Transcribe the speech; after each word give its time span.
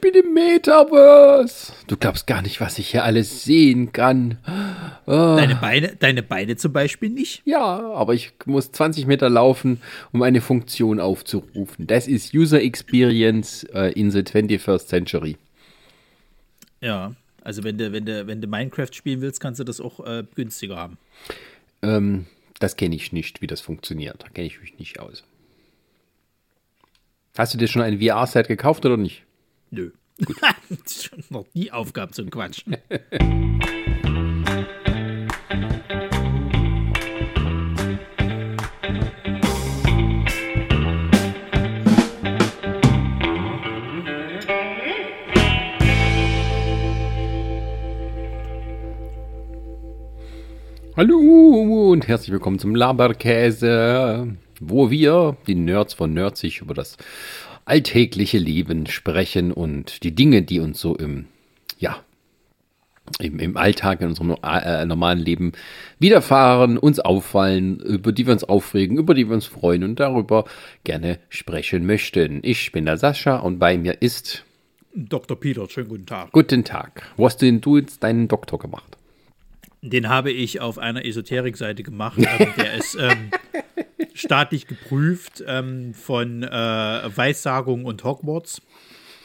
bin 0.00 0.14
im 0.14 0.34
Metaverse. 0.34 1.72
Du 1.86 1.96
glaubst 1.96 2.26
gar 2.26 2.42
nicht, 2.42 2.60
was 2.60 2.78
ich 2.78 2.90
hier 2.90 3.04
alles 3.04 3.44
sehen 3.44 3.92
kann. 3.92 4.38
Oh. 5.06 5.36
Deine, 5.36 5.56
Beine, 5.56 5.96
deine 5.98 6.22
Beine 6.22 6.56
zum 6.56 6.72
Beispiel 6.72 7.10
nicht? 7.10 7.42
Ja, 7.44 7.92
aber 7.92 8.14
ich 8.14 8.32
muss 8.46 8.72
20 8.72 9.06
Meter 9.06 9.28
laufen, 9.28 9.80
um 10.12 10.22
eine 10.22 10.40
Funktion 10.40 11.00
aufzurufen. 11.00 11.86
Das 11.86 12.08
ist 12.08 12.34
User 12.34 12.62
Experience 12.62 13.64
äh, 13.74 13.92
in 13.92 14.10
the 14.10 14.20
21st 14.20 14.86
Century. 14.86 15.36
Ja, 16.80 17.14
also 17.42 17.64
wenn 17.64 17.78
du, 17.78 17.92
wenn 17.92 18.04
du, 18.04 18.26
wenn 18.26 18.40
du 18.40 18.46
Minecraft 18.46 18.92
spielen 18.92 19.20
willst, 19.20 19.40
kannst 19.40 19.60
du 19.60 19.64
das 19.64 19.80
auch 19.80 20.06
äh, 20.06 20.24
günstiger 20.34 20.76
haben. 20.76 20.98
Ähm, 21.82 22.26
das 22.58 22.76
kenne 22.76 22.94
ich 22.94 23.12
nicht, 23.12 23.42
wie 23.42 23.46
das 23.46 23.60
funktioniert. 23.60 24.22
Da 24.22 24.28
kenne 24.28 24.46
ich 24.46 24.60
mich 24.60 24.78
nicht 24.78 25.00
aus. 25.00 25.24
Hast 27.36 27.54
du 27.54 27.58
dir 27.58 27.68
schon 27.68 27.82
ein 27.82 28.00
VR-Set 28.00 28.48
gekauft 28.48 28.84
oder 28.84 28.96
nicht? 28.96 29.24
Nö. 29.72 29.92
Gut. 30.24 30.36
schon 30.90 31.22
noch 31.30 31.46
nie 31.54 31.70
Aufgaben 31.70 32.12
zum 32.12 32.28
Quatschen. 32.28 32.76
Hallo 50.96 51.92
und 51.92 52.08
herzlich 52.08 52.32
willkommen 52.32 52.58
zum 52.58 52.74
Laberkäse, 52.74 54.36
wo 54.58 54.90
wir, 54.90 55.36
die 55.46 55.54
Nerds 55.54 55.94
von 55.94 56.12
Nerdsig, 56.12 56.60
über 56.60 56.74
das 56.74 56.96
alltägliche 57.70 58.38
Leben 58.38 58.86
sprechen 58.86 59.52
und 59.52 60.02
die 60.02 60.12
Dinge, 60.12 60.42
die 60.42 60.58
uns 60.58 60.80
so 60.80 60.96
im, 60.96 61.26
ja, 61.78 62.02
im, 63.20 63.38
im 63.38 63.56
Alltag, 63.56 64.00
in 64.00 64.08
unserem 64.08 64.36
äh, 64.42 64.84
normalen 64.84 65.20
Leben 65.20 65.52
widerfahren, 66.00 66.78
uns 66.78 66.98
auffallen, 66.98 67.78
über 67.78 68.10
die 68.10 68.26
wir 68.26 68.32
uns 68.32 68.42
aufregen, 68.42 68.98
über 68.98 69.14
die 69.14 69.28
wir 69.28 69.34
uns 69.34 69.46
freuen 69.46 69.84
und 69.84 70.00
darüber 70.00 70.46
gerne 70.82 71.20
sprechen 71.28 71.86
möchten. 71.86 72.40
Ich 72.42 72.72
bin 72.72 72.86
der 72.86 72.96
Sascha 72.96 73.36
und 73.36 73.60
bei 73.60 73.78
mir 73.78 74.02
ist 74.02 74.44
Dr. 74.92 75.38
Peter. 75.38 75.68
Schönen 75.68 75.88
guten 75.88 76.06
Tag. 76.06 76.32
Guten 76.32 76.64
Tag. 76.64 77.08
Wo 77.16 77.26
hast 77.26 77.40
du 77.40 77.46
denn 77.46 77.60
du 77.60 77.76
jetzt 77.76 78.02
deinen 78.02 78.26
Doktor 78.26 78.58
gemacht? 78.58 78.96
Den 79.80 80.08
habe 80.08 80.32
ich 80.32 80.60
auf 80.60 80.78
einer 80.78 81.04
Esoterik-Seite 81.04 81.84
gemacht. 81.84 82.18
Also 82.18 82.52
der 82.56 82.74
ist 82.74 82.98
ähm, 83.00 83.30
staatlich 84.20 84.66
geprüft 84.66 85.42
ähm, 85.46 85.94
von 85.94 86.42
äh, 86.42 86.48
Weissagung 86.48 87.84
und 87.84 88.04
Hogwarts. 88.04 88.62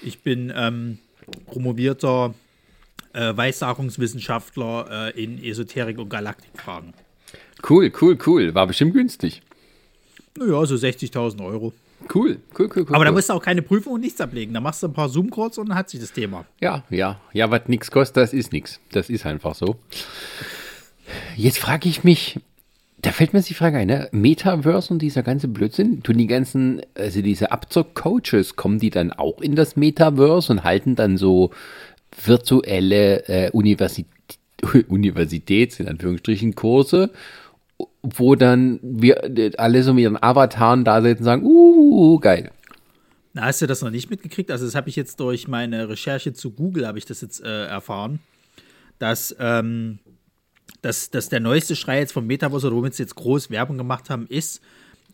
Ich 0.02 0.22
bin 0.22 0.52
ähm, 0.56 1.00
promovierter 1.48 2.34
äh, 3.14 3.36
Weissagungswissenschaftler 3.36 5.14
äh, 5.16 5.24
in 5.24 5.44
Esoterik 5.44 5.98
und 5.98 6.10
Galaktikfragen. 6.10 6.94
Cool, 7.68 7.92
cool, 8.02 8.18
cool. 8.26 8.54
War 8.54 8.68
bestimmt 8.68 8.94
günstig. 8.94 9.42
Naja, 10.38 10.66
so 10.66 10.76
60.000 10.76 11.44
Euro. 11.46 11.74
Cool, 12.14 12.40
cool, 12.60 12.70
cool, 12.76 12.86
cool. 12.88 12.96
Aber 12.96 13.06
da 13.06 13.12
musst 13.12 13.30
du 13.30 13.34
auch 13.34 13.42
keine 13.42 13.62
Prüfung 13.62 13.94
und 13.94 14.02
nichts 14.02 14.20
ablegen. 14.22 14.54
Da 14.54 14.60
machst 14.60 14.84
du 14.84 14.88
ein 14.88 14.94
paar 14.94 15.10
Zoom-Calls 15.10 15.58
und 15.58 15.70
dann 15.70 15.78
hat 15.78 15.90
sich 15.90 16.00
das 16.00 16.12
Thema. 16.12 16.46
Ja, 16.60 16.84
ja. 16.90 17.20
Ja, 17.34 17.50
was 17.50 17.68
nichts 17.68 17.90
kostet, 17.90 18.18
das 18.18 18.34
ist 18.34 18.52
nichts. 18.52 18.80
Das 18.92 19.10
ist 19.10 19.26
einfach 19.26 19.56
so. 19.56 19.78
Jetzt 21.36 21.58
frage 21.58 21.90
ich 21.90 22.04
mich, 22.04 22.40
da 23.06 23.12
fällt 23.12 23.34
mir 23.34 23.42
die 23.42 23.54
Frage 23.54 23.78
ein, 23.78 23.88
ne? 23.88 24.10
Metaverse 24.12 24.92
und 24.92 25.00
dieser 25.00 25.22
ganze 25.22 25.48
Blödsinn, 25.48 26.02
tun 26.02 26.18
die 26.18 26.26
ganzen, 26.26 26.82
also 26.96 27.22
diese 27.22 27.52
Abzock-Coaches, 27.52 28.56
kommen 28.56 28.80
die 28.80 28.90
dann 28.90 29.12
auch 29.12 29.42
in 29.42 29.56
das 29.56 29.76
Metaverse 29.76 30.52
und 30.52 30.64
halten 30.64 30.96
dann 30.96 31.18
so 31.18 31.52
virtuelle 32.24 33.28
äh, 33.28 33.52
Universität, 33.52 34.08
Universitäts, 34.88 35.80
in 35.80 35.88
Anführungsstrichen, 35.88 36.56
Kurse, 36.56 37.12
wo 38.02 38.36
dann 38.36 38.80
wir 38.82 39.52
alle 39.58 39.84
so 39.84 39.94
mit 39.94 40.04
ihren 40.04 40.22
Avataren 40.22 40.84
da 40.84 41.02
sitzen 41.02 41.20
und 41.20 41.26
sagen, 41.26 41.44
uh, 41.46 42.18
geil. 42.20 42.50
Na, 43.34 43.44
hast 43.44 43.62
du 43.62 43.68
das 43.68 43.82
noch 43.82 43.92
nicht 43.92 44.10
mitgekriegt? 44.10 44.50
Also 44.50 44.66
das 44.66 44.74
habe 44.74 44.90
ich 44.90 44.96
jetzt 44.96 45.20
durch 45.20 45.48
meine 45.48 45.90
Recherche 45.90 46.34
zu 46.34 46.52
Google, 46.52 46.88
habe 46.88 46.98
ich 46.98 47.06
das 47.06 47.22
jetzt 47.22 47.44
äh, 47.44 47.66
erfahren, 47.66 48.20
dass, 48.98 49.36
ähm, 49.40 50.00
dass, 50.82 51.10
dass 51.10 51.30
der 51.30 51.40
neueste 51.40 51.76
Schrei 51.76 52.00
jetzt 52.00 52.14
vom 52.14 52.28
Metaverse, 52.28 52.68
oder 52.68 52.76
womit 52.76 52.96
sie 52.96 53.04
jetzt 53.04 53.16
groß 53.16 53.50
Werbung 53.50 53.78
gemacht 53.78 54.10
haben, 54.10 54.28
ist, 54.28 54.62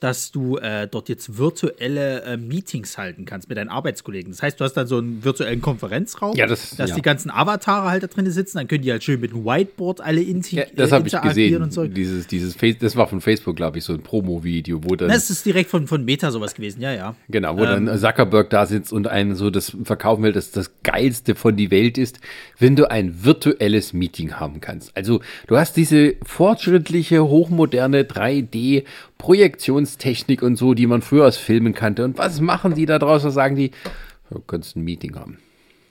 dass 0.02 0.32
du 0.32 0.58
äh, 0.58 0.88
dort 0.88 1.10
jetzt 1.10 1.38
virtuelle 1.38 2.24
äh, 2.24 2.36
Meetings 2.36 2.98
halten 2.98 3.26
kannst 3.26 3.48
mit 3.50 3.58
deinen 3.58 3.70
Arbeitskollegen. 3.70 4.32
Das 4.32 4.42
heißt, 4.42 4.60
du 4.60 4.64
hast 4.64 4.74
dann 4.74 4.88
so 4.88 4.98
einen 4.98 5.24
virtuellen 5.24 5.62
Konferenzraum, 5.62 6.36
ja, 6.36 6.48
das, 6.48 6.76
dass 6.76 6.90
ja. 6.90 6.96
die 6.96 7.04
ganzen 7.04 7.30
Avatare 7.30 7.90
halt 7.90 8.02
da 8.02 8.08
drin 8.08 8.30
sitzen, 8.30 8.58
dann 8.58 8.68
können 8.68 8.82
die 8.82 8.92
halt 8.92 9.04
schön 9.04 9.22
mit 9.22 9.32
einem 9.32 9.46
Whiteboard 9.46 10.02
alle 10.02 10.22
inti 10.22 10.58
ja, 10.58 10.64
das 10.76 10.92
habe 10.92 11.08
ich 11.08 11.22
gesehen. 11.22 11.62
Und 11.62 11.72
so. 11.72 11.86
Dieses, 11.86 12.26
dieses 12.26 12.58
das 12.80 12.96
war 12.96 13.08
von 13.08 13.22
Facebook, 13.22 13.56
glaube 13.56 13.78
ich, 13.78 13.84
so 13.84 13.94
ein 13.94 14.02
Promo-Video, 14.02 14.84
wo 14.84 14.96
dann. 14.96 15.10
Das 15.10 15.30
ist 15.30 15.46
direkt 15.46 15.70
von, 15.70 15.86
von 15.86 16.04
Meta 16.04 16.32
sowas 16.32 16.56
gewesen, 16.56 16.82
ja, 16.82 16.92
ja. 16.94 17.16
Genau, 17.30 17.56
wo 17.58 17.64
ähm, 17.64 17.86
dann 17.86 18.00
Zuckerberg 18.00 18.50
da 18.50 18.66
sitzt 18.66 18.92
und 18.92 19.08
einen 19.08 19.36
so 19.36 19.52
das 19.52 19.78
verkaufen 19.84 20.24
will, 20.24 20.32
dass 20.32 20.50
das 20.50 20.72
Geilste 20.82 21.36
von 21.36 21.56
die 21.56 21.70
Welt 21.70 22.00
ist, 22.00 22.20
wenn 22.58 22.76
du 22.76 22.90
ein 22.90 23.24
virtuelles 23.24 23.94
Meeting 23.94 24.34
haben 24.34 24.62
kannst. 24.62 24.98
Also 24.98 25.22
du 25.46 25.58
hast 25.58 25.78
diese 25.78 26.16
fortschrittliche, 26.24 27.24
hochmoderne 27.24 28.04
3D 28.04 28.84
Projektionstechnik 29.22 30.42
und 30.42 30.56
so, 30.56 30.74
die 30.74 30.88
man 30.88 31.04
früher 31.04 31.28
aus 31.28 31.38
Filmen 31.38 31.76
kannte. 31.76 32.04
Und 32.04 32.18
was 32.18 32.42
machen 32.42 32.74
die 32.74 32.88
da 32.88 32.98
draußen? 32.98 33.30
Sagen 33.30 33.56
die, 33.56 33.70
du 34.32 34.40
kannst 34.40 34.76
ein 34.76 34.84
Meeting 34.84 35.16
haben. 35.16 35.38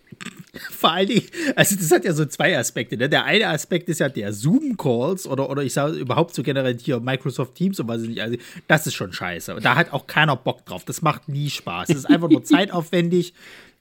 Vor 0.72 0.90
allen 0.90 1.06
Dingen, 1.06 1.22
also 1.54 1.76
das 1.76 1.92
hat 1.92 2.04
ja 2.04 2.12
so 2.12 2.24
zwei 2.24 2.58
Aspekte. 2.58 2.96
Ne? 2.96 3.08
Der 3.08 3.24
eine 3.24 3.46
Aspekt 3.46 3.88
ist 3.88 4.00
ja 4.00 4.08
der 4.08 4.32
Zoom-Calls 4.32 5.28
oder, 5.28 5.48
oder 5.48 5.62
ich 5.62 5.72
sage 5.72 5.94
überhaupt 5.94 6.34
so 6.34 6.42
generell 6.42 6.76
hier 6.76 6.98
Microsoft 6.98 7.54
Teams 7.54 7.78
und 7.78 7.86
was 7.86 8.02
nicht. 8.02 8.20
Also 8.20 8.36
das 8.66 8.88
ist 8.88 8.94
schon 8.94 9.12
scheiße. 9.12 9.54
Und 9.54 9.64
da 9.64 9.76
hat 9.76 9.92
auch 9.92 10.08
keiner 10.08 10.34
Bock 10.34 10.66
drauf. 10.66 10.84
Das 10.84 11.00
macht 11.00 11.28
nie 11.28 11.50
Spaß. 11.50 11.86
Das 11.86 11.98
ist 11.98 12.06
einfach 12.06 12.28
nur 12.28 12.42
zeitaufwendig. 12.42 13.32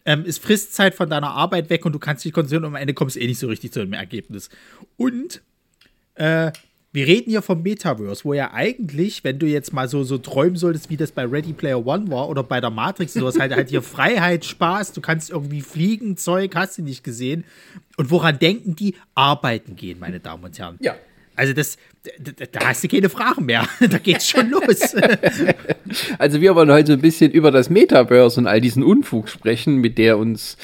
Ähm, 0.05 0.25
es 0.27 0.37
frisst 0.37 0.75
Zeit 0.75 0.93
von 0.93 1.09
deiner 1.09 1.31
Arbeit 1.31 1.71
weg 1.71 1.87
und 1.87 1.93
du 1.93 1.99
kannst 1.99 2.23
dich 2.23 2.33
konzentrieren 2.33 2.65
und 2.65 2.75
am 2.75 2.81
Ende 2.81 2.93
kommst 2.93 3.15
du 3.15 3.19
eh 3.19 3.25
nicht 3.25 3.39
so 3.39 3.47
richtig 3.47 3.73
zu 3.73 3.79
einem 3.79 3.93
Ergebnis. 3.93 4.51
Und 4.95 5.41
äh, 6.13 6.51
wir 6.91 7.05
reden 7.05 7.29
hier 7.29 7.41
vom 7.41 7.61
Metaverse, 7.61 8.25
wo 8.25 8.33
ja 8.33 8.51
eigentlich, 8.51 9.23
wenn 9.23 9.37
du 9.37 9.45
jetzt 9.45 9.73
mal 9.73 9.87
so, 9.87 10.03
so 10.03 10.17
träumen 10.17 10.55
solltest, 10.55 10.89
wie 10.89 10.97
das 10.97 11.11
bei 11.11 11.23
Ready 11.23 11.53
Player 11.53 11.85
One 11.85 12.09
war 12.09 12.29
oder 12.29 12.41
bei 12.41 12.59
der 12.59 12.71
Matrix, 12.71 13.13
sowas 13.13 13.37
halt 13.39 13.55
halt 13.55 13.69
hier 13.69 13.81
Freiheit, 13.83 14.43
Spaß, 14.43 14.93
du 14.93 15.01
kannst 15.01 15.29
irgendwie 15.29 15.61
fliegen, 15.61 16.17
Zeug, 16.17 16.55
hast 16.55 16.79
du 16.79 16.81
nicht 16.81 17.03
gesehen. 17.03 17.43
Und 17.97 18.09
woran 18.09 18.39
denken 18.39 18.75
die? 18.75 18.95
Arbeiten 19.13 19.75
gehen, 19.75 19.99
meine 19.99 20.19
Damen 20.19 20.43
und 20.43 20.57
Herren. 20.57 20.77
Ja. 20.79 20.95
Also 21.35 21.53
das, 21.53 21.77
da, 22.03 22.45
da 22.51 22.67
hast 22.67 22.83
du 22.83 22.87
keine 22.87 23.07
Fragen 23.07 23.45
mehr. 23.45 23.67
da 23.79 23.97
geht's 23.99 24.27
schon 24.27 24.49
los. 24.49 24.95
also 26.17 26.41
wir 26.41 26.55
wollen 26.55 26.71
heute 26.71 26.87
so 26.87 26.93
ein 26.93 27.01
bisschen 27.01 27.31
über 27.31 27.51
das 27.51 27.69
Metaverse 27.69 28.39
und 28.39 28.47
all 28.47 28.59
diesen 28.59 28.83
Unfug 28.83 29.29
sprechen, 29.29 29.77
mit 29.77 29.97
der 29.97 30.17
uns 30.17 30.57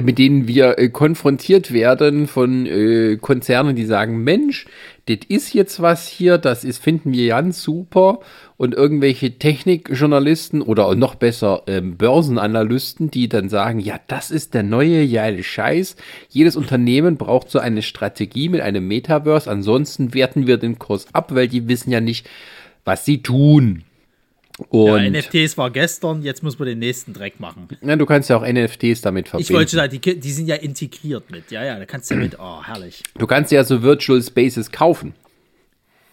mit 0.00 0.18
denen 0.18 0.48
wir 0.48 0.78
äh, 0.78 0.88
konfrontiert 0.88 1.72
werden 1.72 2.26
von 2.26 2.64
äh, 2.64 3.18
Konzernen, 3.20 3.76
die 3.76 3.84
sagen, 3.84 4.24
Mensch, 4.24 4.64
das 5.06 5.18
ist 5.28 5.52
jetzt 5.52 5.82
was 5.82 6.06
hier, 6.06 6.38
das 6.38 6.62
ist, 6.62 6.82
finden 6.82 7.12
wir 7.12 7.28
ganz 7.28 7.62
super. 7.62 8.20
Und 8.56 8.74
irgendwelche 8.74 9.38
Technikjournalisten 9.38 10.62
oder 10.62 10.94
noch 10.94 11.16
besser 11.16 11.64
ähm, 11.66 11.96
Börsenanalysten, 11.96 13.10
die 13.10 13.28
dann 13.28 13.48
sagen, 13.48 13.80
ja, 13.80 13.98
das 14.06 14.30
ist 14.30 14.54
der 14.54 14.62
neue 14.62 15.08
geile 15.08 15.42
Scheiß. 15.42 15.96
Jedes 16.28 16.54
Unternehmen 16.54 17.16
braucht 17.16 17.50
so 17.50 17.58
eine 17.58 17.82
Strategie 17.82 18.48
mit 18.48 18.60
einem 18.60 18.86
Metaverse. 18.86 19.50
Ansonsten 19.50 20.14
werten 20.14 20.46
wir 20.46 20.58
den 20.58 20.78
Kurs 20.78 21.06
ab, 21.12 21.34
weil 21.34 21.48
die 21.48 21.66
wissen 21.66 21.90
ja 21.90 22.00
nicht, 22.00 22.28
was 22.84 23.04
sie 23.04 23.22
tun. 23.22 23.84
Und 24.68 25.02
ja, 25.02 25.10
NFTs 25.10 25.56
war 25.58 25.70
gestern, 25.70 26.22
jetzt 26.22 26.42
muss 26.42 26.58
man 26.58 26.66
den 26.66 26.78
nächsten 26.78 27.12
Dreck 27.12 27.40
machen. 27.40 27.68
Ja, 27.80 27.96
du 27.96 28.06
kannst 28.06 28.30
ja 28.30 28.36
auch 28.36 28.46
NFTs 28.46 29.00
damit 29.00 29.28
verbinden. 29.28 29.50
Ich 29.50 29.56
wollte 29.56 29.76
sagen, 29.76 30.00
die, 30.00 30.20
die 30.20 30.32
sind 30.32 30.46
ja 30.46 30.56
integriert 30.56 31.30
mit. 31.30 31.50
Ja, 31.50 31.64
ja, 31.64 31.78
da 31.78 31.84
kannst 31.86 32.10
du 32.10 32.14
ja 32.14 32.20
mit, 32.20 32.38
oh, 32.38 32.62
herrlich. 32.64 33.02
Du 33.18 33.26
kannst 33.26 33.52
ja 33.52 33.64
so 33.64 33.82
Virtual 33.82 34.22
Spaces 34.22 34.70
kaufen. 34.70 35.14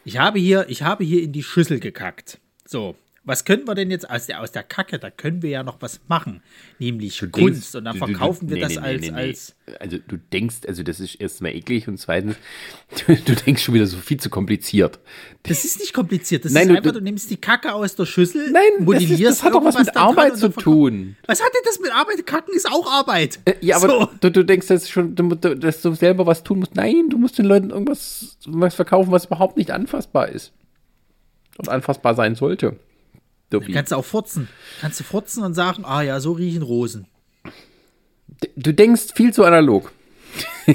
Ich 0.05 0.17
habe 0.17 0.39
hier, 0.39 0.65
ich 0.69 0.81
habe 0.81 1.03
hier 1.03 1.23
in 1.23 1.31
die 1.31 1.43
Schüssel 1.43 1.79
gekackt. 1.79 2.39
So, 2.65 2.95
was 3.29 3.45
können 3.45 3.67
wir 3.67 3.75
denn 3.75 3.91
jetzt 3.91 4.09
aus 4.09 4.25
der, 4.25 4.41
aus 4.41 4.51
der 4.51 4.63
Kacke? 4.63 4.97
Da 4.97 5.11
können 5.11 5.43
wir 5.43 5.51
ja 5.51 5.63
noch 5.63 5.81
was 5.81 6.01
machen, 6.07 6.41
nämlich 6.79 7.17
du 7.19 7.29
Kunst. 7.29 7.45
Denkst, 7.45 7.75
und 7.75 7.85
dann 7.85 7.97
verkaufen 7.97 8.47
du, 8.47 8.55
du, 8.55 8.59
wir 8.59 8.67
nee, 8.67 8.73
das 8.73 8.81
nee, 8.81 8.89
als, 8.89 9.01
nee, 9.01 9.11
als. 9.11 9.55
Also 9.79 9.97
du 10.05 10.17
denkst, 10.17 10.57
also 10.67 10.81
das 10.81 10.99
ist 10.99 11.13
erstmal 11.15 11.53
eklig 11.53 11.87
und 11.87 11.99
zweitens, 11.99 12.35
du, 13.07 13.35
denkst 13.35 13.63
schon 13.63 13.75
wieder 13.75 13.85
so 13.85 13.97
viel 13.97 14.19
zu 14.19 14.31
kompliziert. 14.31 14.99
Das 15.43 15.63
ist 15.63 15.79
nicht 15.79 15.93
kompliziert. 15.93 16.43
Das 16.43 16.51
Nein, 16.51 16.71
ist 16.71 16.77
einfach, 16.77 16.91
du, 16.91 17.01
nimmst 17.01 17.29
die 17.29 17.37
Kacke 17.37 17.71
aus 17.71 17.95
der 17.95 18.07
Schüssel, 18.07 18.51
Nein, 18.51 18.83
modellierst 18.83 19.11
das, 19.11 19.19
ist, 19.19 19.27
das 19.27 19.43
hat 19.43 19.53
doch 19.53 19.63
was 19.63 19.77
mit 19.77 19.95
Arbeit 19.95 20.37
zu 20.37 20.49
tun. 20.49 21.15
Was 21.27 21.43
hat 21.43 21.51
denn 21.53 21.61
das 21.65 21.79
mit 21.79 21.93
Arbeit? 21.93 22.25
Kacken 22.25 22.55
ist 22.55 22.67
auch 22.67 22.91
Arbeit. 22.91 23.39
Äh, 23.45 23.53
ja, 23.61 23.75
aber 23.75 23.87
so. 23.87 24.09
du, 24.21 24.31
du 24.31 24.43
denkst, 24.43 24.65
dass, 24.67 24.89
schon, 24.89 25.15
dass 25.15 25.81
du 25.83 25.93
selber 25.93 26.25
was 26.25 26.43
tun 26.43 26.59
musst. 26.59 26.75
Nein, 26.75 27.09
du 27.09 27.19
musst 27.19 27.37
den 27.37 27.45
Leuten 27.45 27.69
irgendwas 27.69 28.37
was 28.47 28.73
verkaufen, 28.73 29.11
was 29.11 29.25
überhaupt 29.25 29.55
nicht 29.55 29.69
anfassbar 29.69 30.29
ist. 30.29 30.51
Und 31.59 31.69
anfassbar 31.69 32.15
sein 32.15 32.33
sollte. 32.35 32.79
Dubi. 33.49 33.73
Kannst 33.73 33.91
du 33.91 33.95
auch 33.95 34.05
furzen. 34.05 34.47
Kannst 34.81 34.99
du 34.99 35.03
furzen 35.03 35.43
und 35.43 35.53
sagen, 35.53 35.83
ah 35.85 36.01
ja, 36.01 36.19
so 36.19 36.33
riechen 36.33 36.61
Rosen. 36.61 37.07
Du 38.55 38.73
denkst 38.73 39.13
viel 39.15 39.33
zu 39.33 39.43
analog. 39.43 39.91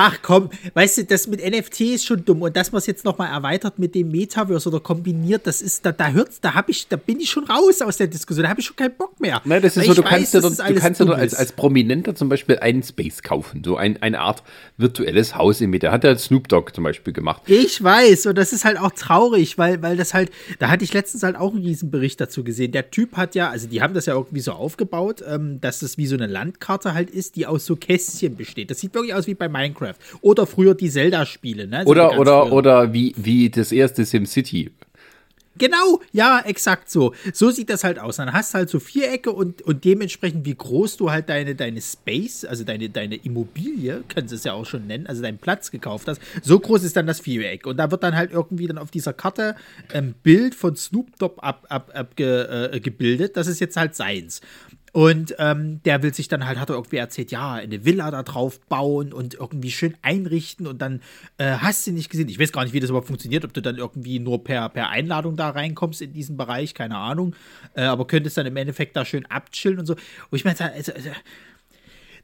Ach 0.00 0.16
komm, 0.22 0.48
weißt 0.74 0.98
du, 0.98 1.04
das 1.06 1.26
mit 1.26 1.44
NFT 1.44 1.80
ist 1.80 2.06
schon 2.06 2.24
dumm 2.24 2.42
und 2.42 2.56
dass 2.56 2.70
man 2.70 2.78
es 2.78 2.86
jetzt 2.86 3.04
nochmal 3.04 3.32
erweitert 3.32 3.80
mit 3.80 3.96
dem 3.96 4.12
Metaverse 4.12 4.68
oder 4.68 4.78
kombiniert, 4.78 5.44
das 5.44 5.60
ist, 5.60 5.84
da, 5.84 5.90
da 5.90 6.12
hört's, 6.12 6.40
da 6.40 6.54
habe 6.54 6.70
ich, 6.70 6.86
da 6.86 6.94
bin 6.94 7.18
ich 7.18 7.28
schon 7.30 7.42
raus 7.42 7.82
aus 7.82 7.96
der 7.96 8.06
Diskussion, 8.06 8.44
da 8.44 8.50
habe 8.50 8.60
ich 8.60 8.66
schon 8.66 8.76
keinen 8.76 8.94
Bock 8.94 9.18
mehr. 9.18 9.42
Nein, 9.44 9.60
das 9.60 9.76
ist 9.76 9.86
so, 9.86 9.94
du 9.94 10.04
weiß, 10.04 10.10
kannst 10.10 10.34
dir 10.34 10.40
dort, 10.40 10.56
du 10.56 10.74
kannst 10.76 11.00
dir 11.00 11.12
als, 11.12 11.34
als 11.34 11.50
Prominenter 11.50 12.14
zum 12.14 12.28
Beispiel 12.28 12.60
einen 12.60 12.84
Space 12.84 13.24
kaufen, 13.24 13.64
so 13.64 13.76
ein, 13.76 14.00
eine 14.00 14.20
Art 14.20 14.44
virtuelles 14.76 15.34
Haus 15.34 15.60
in 15.60 15.70
Mitte. 15.70 15.90
Hat 15.90 16.04
der 16.04 16.16
Snoop 16.16 16.46
Dogg 16.46 16.70
zum 16.72 16.84
Beispiel 16.84 17.12
gemacht. 17.12 17.42
Ich 17.46 17.82
weiß, 17.82 18.26
und 18.26 18.38
das 18.38 18.52
ist 18.52 18.64
halt 18.64 18.78
auch 18.78 18.92
traurig, 18.92 19.58
weil, 19.58 19.82
weil 19.82 19.96
das 19.96 20.14
halt, 20.14 20.30
da 20.60 20.68
hatte 20.68 20.84
ich 20.84 20.94
letztens 20.94 21.24
halt 21.24 21.34
auch 21.34 21.52
einen 21.52 21.64
Riesenbericht 21.64 22.20
dazu 22.20 22.44
gesehen. 22.44 22.70
Der 22.70 22.92
Typ 22.92 23.16
hat 23.16 23.34
ja, 23.34 23.50
also 23.50 23.66
die 23.66 23.82
haben 23.82 23.94
das 23.94 24.06
ja 24.06 24.14
irgendwie 24.14 24.42
so 24.42 24.52
aufgebaut, 24.52 25.24
ähm, 25.26 25.60
dass 25.60 25.82
es 25.82 25.98
wie 25.98 26.06
so 26.06 26.14
eine 26.14 26.28
Landkarte 26.28 26.94
halt 26.94 27.10
ist, 27.10 27.34
die 27.34 27.46
aus 27.46 27.66
so 27.66 27.74
Kästchen 27.74 28.36
besteht. 28.36 28.70
Das 28.70 28.78
sieht 28.78 28.94
wirklich 28.94 29.12
aus 29.12 29.26
wie 29.26 29.34
bei 29.34 29.48
Minecraft. 29.48 29.87
Minecraft. 29.88 30.18
Oder 30.20 30.46
früher 30.46 30.74
die 30.74 30.90
Zelda-Spiele. 30.90 31.66
Ne? 31.66 31.84
Oder, 31.84 32.18
oder, 32.18 32.52
oder 32.52 32.92
wie, 32.92 33.14
wie 33.16 33.50
das 33.50 33.72
erste 33.72 34.04
SimCity. 34.04 34.70
Genau, 35.60 36.00
ja, 36.12 36.40
exakt 36.44 36.88
so. 36.88 37.14
So 37.32 37.50
sieht 37.50 37.68
das 37.68 37.82
halt 37.82 37.98
aus. 37.98 38.16
Dann 38.16 38.32
hast 38.32 38.54
du 38.54 38.58
halt 38.58 38.70
so 38.70 38.78
Vierecke 38.78 39.32
und, 39.32 39.60
und 39.62 39.84
dementsprechend, 39.84 40.46
wie 40.46 40.54
groß 40.54 40.96
du 40.98 41.10
halt 41.10 41.28
deine, 41.28 41.56
deine 41.56 41.80
Space, 41.80 42.44
also 42.44 42.62
deine, 42.62 42.88
deine 42.90 43.16
Immobilie, 43.16 44.04
können 44.08 44.28
sie 44.28 44.36
es 44.36 44.44
ja 44.44 44.52
auch 44.52 44.66
schon 44.66 44.86
nennen, 44.86 45.08
also 45.08 45.20
deinen 45.20 45.38
Platz 45.38 45.72
gekauft 45.72 46.06
hast, 46.06 46.20
so 46.42 46.60
groß 46.60 46.84
ist 46.84 46.96
dann 46.96 47.08
das 47.08 47.18
Viereck. 47.18 47.66
Und 47.66 47.78
da 47.78 47.90
wird 47.90 48.04
dann 48.04 48.14
halt 48.14 48.30
irgendwie 48.30 48.68
dann 48.68 48.78
auf 48.78 48.92
dieser 48.92 49.12
Karte 49.12 49.56
ein 49.92 50.04
ähm, 50.04 50.14
Bild 50.22 50.54
von 50.54 50.76
Snoop 50.76 51.18
Dogg 51.18 51.40
ab, 51.40 51.66
ab, 51.68 51.90
ab 51.92 52.14
ge, 52.14 52.74
äh, 52.74 52.78
gebildet. 52.78 53.36
Das 53.36 53.48
ist 53.48 53.58
jetzt 53.58 53.76
halt 53.76 53.96
seins. 53.96 54.40
Und 54.98 55.36
ähm, 55.38 55.80
der 55.84 56.02
will 56.02 56.12
sich 56.12 56.26
dann 56.26 56.44
halt, 56.44 56.58
hat 56.58 56.70
er 56.70 56.74
irgendwie 56.74 56.96
erzählt, 56.96 57.30
ja, 57.30 57.52
eine 57.52 57.84
Villa 57.84 58.10
da 58.10 58.24
drauf 58.24 58.58
bauen 58.62 59.12
und 59.12 59.34
irgendwie 59.34 59.70
schön 59.70 59.94
einrichten 60.02 60.66
und 60.66 60.82
dann 60.82 61.02
äh, 61.36 61.52
hast 61.52 61.86
du 61.86 61.92
nicht 61.92 62.10
gesehen. 62.10 62.28
Ich 62.28 62.40
weiß 62.40 62.50
gar 62.50 62.64
nicht, 62.64 62.72
wie 62.72 62.80
das 62.80 62.90
überhaupt 62.90 63.06
funktioniert, 63.06 63.44
ob 63.44 63.52
du 63.52 63.62
dann 63.62 63.76
irgendwie 63.76 64.18
nur 64.18 64.42
per, 64.42 64.68
per 64.70 64.88
Einladung 64.88 65.36
da 65.36 65.50
reinkommst 65.50 66.02
in 66.02 66.14
diesen 66.14 66.36
Bereich, 66.36 66.74
keine 66.74 66.96
Ahnung. 66.96 67.36
Äh, 67.74 67.82
aber 67.82 68.08
könntest 68.08 68.38
dann 68.38 68.46
im 68.46 68.56
Endeffekt 68.56 68.96
da 68.96 69.04
schön 69.04 69.24
abchillen 69.26 69.78
und 69.78 69.86
so. 69.86 69.92
Und 69.92 70.36
ich 70.36 70.44
meine, 70.44 70.58
also, 70.58 70.92
also 70.92 71.10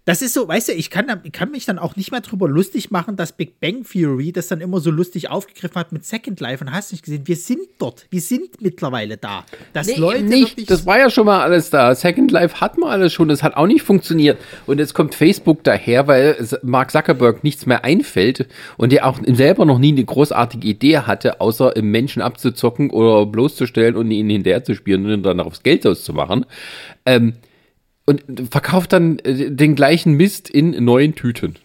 das 0.04 0.20
ist 0.20 0.34
so, 0.34 0.46
weißt 0.46 0.68
du, 0.68 0.72
ich 0.72 0.90
kann, 0.90 1.06
ich 1.22 1.32
kann 1.32 1.50
mich 1.50 1.64
dann 1.64 1.78
auch 1.78 1.96
nicht 1.96 2.10
mehr 2.10 2.20
drüber 2.20 2.46
lustig 2.46 2.90
machen, 2.90 3.16
dass 3.16 3.32
Big 3.32 3.58
Bang 3.58 3.84
Theory 3.84 4.32
das 4.32 4.48
dann 4.48 4.60
immer 4.60 4.80
so 4.80 4.90
lustig 4.90 5.30
aufgegriffen 5.30 5.76
hat 5.76 5.92
mit 5.92 6.04
Second 6.04 6.40
Life 6.40 6.62
und 6.62 6.72
hast 6.72 6.92
nicht 6.92 7.04
gesehen, 7.04 7.26
wir 7.26 7.36
sind 7.36 7.60
dort, 7.78 8.06
wir 8.10 8.20
sind 8.20 8.60
mittlerweile 8.60 9.16
da. 9.16 9.46
Das 9.72 9.86
nee, 9.86 9.96
Leute 9.96 10.22
nicht, 10.22 10.70
das 10.70 10.84
war 10.84 10.98
ja 10.98 11.08
schon 11.08 11.24
mal 11.24 11.40
alles 11.40 11.70
da. 11.70 11.94
Second 11.94 12.30
Life 12.30 12.60
hat 12.60 12.76
man 12.76 12.90
alles 12.90 13.14
schon, 13.14 13.28
das 13.28 13.42
hat 13.42 13.56
auch 13.56 13.66
nicht 13.66 13.82
funktioniert. 13.82 14.38
Und 14.66 14.78
jetzt 14.78 14.92
kommt 14.92 15.14
Facebook 15.14 15.64
daher, 15.64 16.06
weil 16.06 16.36
Mark 16.62 16.90
Zuckerberg 16.90 17.42
nichts 17.42 17.64
mehr 17.64 17.84
einfällt 17.84 18.46
und 18.76 18.92
der 18.92 19.06
auch 19.06 19.18
selber 19.26 19.64
noch 19.64 19.78
nie 19.78 19.92
eine 19.92 20.04
großartige 20.04 20.68
Idee 20.68 20.98
hatte, 20.98 21.40
außer 21.40 21.74
im 21.76 21.90
Menschen 21.90 22.20
abzuzocken 22.20 22.90
oder 22.90 23.24
bloßzustellen 23.24 23.96
und 23.96 24.10
ihn 24.10 24.28
hinterher 24.28 24.64
zu 24.64 24.74
spielen 24.74 25.10
und 25.10 25.22
dann 25.22 25.40
aufs 25.40 25.62
Geld 25.62 25.86
auszumachen. 25.86 26.44
Ähm, 27.06 27.34
und 28.06 28.50
verkauft 28.50 28.92
dann 28.92 29.18
äh, 29.20 29.50
den 29.50 29.74
gleichen 29.74 30.14
Mist 30.14 30.50
in 30.50 30.84
neuen 30.84 31.14
Tüten. 31.14 31.56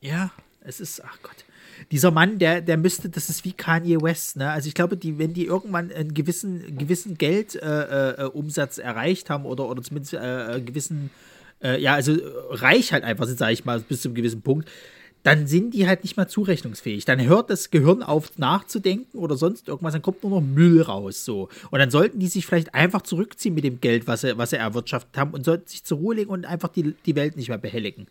Ja, 0.00 0.30
es 0.60 0.80
ist, 0.80 1.02
ach 1.04 1.18
Gott. 1.22 1.44
Dieser 1.90 2.10
Mann, 2.10 2.38
der, 2.38 2.60
der 2.60 2.76
müsste, 2.76 3.08
das 3.08 3.28
ist 3.28 3.44
wie 3.44 3.52
Kanye 3.52 4.00
West, 4.00 4.36
ne? 4.36 4.50
Also 4.50 4.68
ich 4.68 4.74
glaube, 4.74 4.96
die, 4.96 5.18
wenn 5.18 5.34
die 5.34 5.46
irgendwann 5.46 5.92
einen 5.92 6.14
gewissen, 6.14 6.78
gewissen 6.78 7.18
Geldumsatz 7.18 8.78
äh, 8.78 8.82
äh, 8.82 8.84
erreicht 8.84 9.30
haben 9.30 9.44
oder, 9.44 9.68
oder 9.68 9.82
zumindest 9.82 10.14
äh, 10.14 10.60
gewissen, 10.64 11.10
äh, 11.62 11.80
ja, 11.80 11.94
also 11.94 12.16
reich 12.50 12.92
halt 12.92 13.04
einfach 13.04 13.26
sind, 13.26 13.38
sage 13.38 13.52
ich 13.52 13.64
mal, 13.64 13.80
bis 13.80 14.02
zu 14.02 14.08
einem 14.08 14.14
gewissen 14.14 14.42
Punkt, 14.42 14.68
dann 15.22 15.46
sind 15.46 15.74
die 15.74 15.86
halt 15.86 16.02
nicht 16.02 16.16
mehr 16.16 16.28
zurechnungsfähig. 16.28 17.04
Dann 17.04 17.24
hört 17.24 17.50
das 17.50 17.70
Gehirn 17.70 18.02
auf 18.02 18.38
nachzudenken 18.38 19.18
oder 19.18 19.36
sonst 19.36 19.68
irgendwas, 19.68 19.92
dann 19.92 20.02
kommt 20.02 20.22
nur 20.22 20.40
noch 20.40 20.46
Müll 20.46 20.82
raus. 20.82 21.24
So. 21.24 21.48
Und 21.70 21.78
dann 21.78 21.90
sollten 21.90 22.18
die 22.18 22.28
sich 22.28 22.46
vielleicht 22.46 22.74
einfach 22.74 23.02
zurückziehen 23.02 23.54
mit 23.54 23.64
dem 23.64 23.80
Geld, 23.80 24.06
was 24.06 24.22
sie, 24.22 24.36
was 24.36 24.50
sie 24.50 24.56
erwirtschaftet 24.56 25.16
haben 25.16 25.32
und 25.32 25.44
sollten 25.44 25.68
sich 25.68 25.84
zur 25.84 25.98
Ruhe 25.98 26.16
legen 26.16 26.30
und 26.30 26.44
einfach 26.44 26.68
die, 26.68 26.94
die 27.06 27.14
Welt 27.14 27.36
nicht 27.36 27.48
mehr 27.48 27.58
behelligen. 27.58 28.06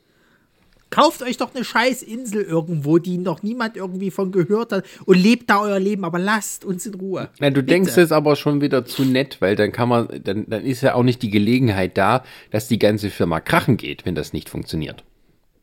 Kauft 0.89 1.23
euch 1.23 1.37
doch 1.37 1.55
eine 1.55 1.63
scheiß 1.63 2.03
Insel 2.03 2.41
irgendwo, 2.41 2.97
die 2.97 3.17
noch 3.17 3.43
niemand 3.43 3.77
irgendwie 3.77 4.11
von 4.11 4.33
gehört 4.33 4.73
hat 4.73 4.85
und 5.05 5.17
lebt 5.17 5.49
da 5.49 5.61
euer 5.61 5.79
Leben, 5.79 6.03
aber 6.03 6.19
lasst 6.19 6.65
uns 6.65 6.85
in 6.85 6.95
Ruhe. 6.95 7.29
Ja, 7.39 7.49
du 7.49 7.55
Bitte. 7.55 7.67
denkst 7.67 7.95
es 7.95 8.11
aber 8.11 8.35
schon 8.35 8.59
wieder 8.59 8.83
zu 8.83 9.03
nett, 9.05 9.37
weil 9.39 9.55
dann 9.55 9.71
kann 9.71 9.87
man, 9.87 10.09
dann, 10.21 10.49
dann 10.49 10.65
ist 10.65 10.81
ja 10.81 10.95
auch 10.95 11.03
nicht 11.03 11.21
die 11.21 11.29
Gelegenheit 11.29 11.97
da, 11.97 12.25
dass 12.51 12.67
die 12.67 12.77
ganze 12.77 13.09
Firma 13.09 13.39
krachen 13.39 13.77
geht, 13.77 14.05
wenn 14.05 14.15
das 14.15 14.33
nicht 14.33 14.49
funktioniert. 14.49 15.05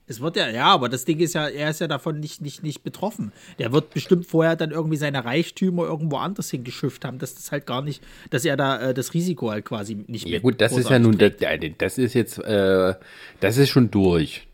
Es 0.08 0.20
wird 0.20 0.37
ja, 0.37 0.49
ja, 0.49 0.66
aber 0.66 0.88
das 0.88 1.05
Ding 1.05 1.19
ist 1.19 1.34
ja, 1.34 1.49
er 1.49 1.70
ist 1.70 1.81
ja 1.81 1.87
davon 1.87 2.19
nicht, 2.19 2.40
nicht, 2.40 2.62
nicht 2.62 2.82
betroffen. 2.82 3.32
Der 3.58 3.72
wird 3.72 3.93
bestimmt 3.93 4.26
vorher 4.26 4.56
dann 4.56 4.70
irgendwie 4.70 4.96
seine 4.96 5.25
Reichtümer 5.25 5.84
irgendwo 5.84 6.16
anders 6.16 6.50
hingeschifft 6.50 7.05
haben, 7.05 7.19
dass 7.19 7.34
das 7.34 7.52
halt 7.52 7.66
gar 7.66 7.82
nicht, 7.82 8.02
dass 8.31 8.44
er 8.44 8.56
da 8.56 8.81
äh, 8.81 8.94
das 8.94 9.12
Risiko 9.12 9.50
halt 9.50 9.66
quasi 9.66 9.94
nicht 10.06 10.25
mehr. 10.25 10.34
Ja, 10.34 10.40
gut, 10.40 10.60
das 10.60 10.76
ist 10.76 10.88
ja 10.88 10.99
nun, 10.99 11.19
das, 11.19 11.32
das 11.76 11.99
ist 11.99 12.14
jetzt, 12.14 12.38
äh, 12.38 12.94
das 13.40 13.58
ist 13.58 13.69
schon 13.69 13.90
durch. 13.90 14.49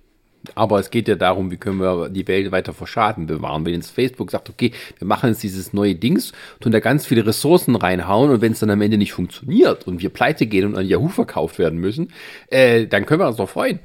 Aber 0.55 0.79
es 0.79 0.91
geht 0.91 1.09
ja 1.09 1.15
darum, 1.15 1.51
wie 1.51 1.57
können 1.57 1.79
wir 1.79 2.11
die 2.11 2.29
Welt 2.29 2.53
weiter 2.53 2.75
vor 2.75 2.87
Schaden 2.87 3.27
bewahren. 3.27 3.65
Wenn 3.65 3.75
jetzt 3.75 3.91
Facebook 3.91 4.31
sagt, 4.31 4.51
okay, 4.51 4.73
wir 4.99 5.07
machen 5.07 5.31
jetzt 5.31 5.43
dieses 5.43 5.73
neue 5.73 5.95
Dings, 5.95 6.33
tun 6.61 6.73
da 6.73 6.81
ganz 6.81 7.07
viele 7.07 7.27
Ressourcen 7.27 7.77
reinhauen 7.77 8.31
und 8.31 8.41
wenn 8.41 8.53
es 8.53 8.61
dann 8.61 8.71
am 8.71 8.83
Ende 8.83 8.99
nicht 8.99 9.13
funktioniert 9.13 9.87
und 9.87 10.03
wir 10.03 10.11
pleite 10.11 10.47
gehen 10.47 10.67
und 10.67 10.77
an 10.77 10.87
Yahoo 10.87 11.09
verkauft 11.09 11.59
werden 11.59 11.79
müssen, 11.79 12.13
äh, 12.49 12.87
dann 12.87 13.07
können 13.07 13.21
wir 13.21 13.29
uns 13.29 13.37
doch 13.37 13.49
freuen. 13.49 13.79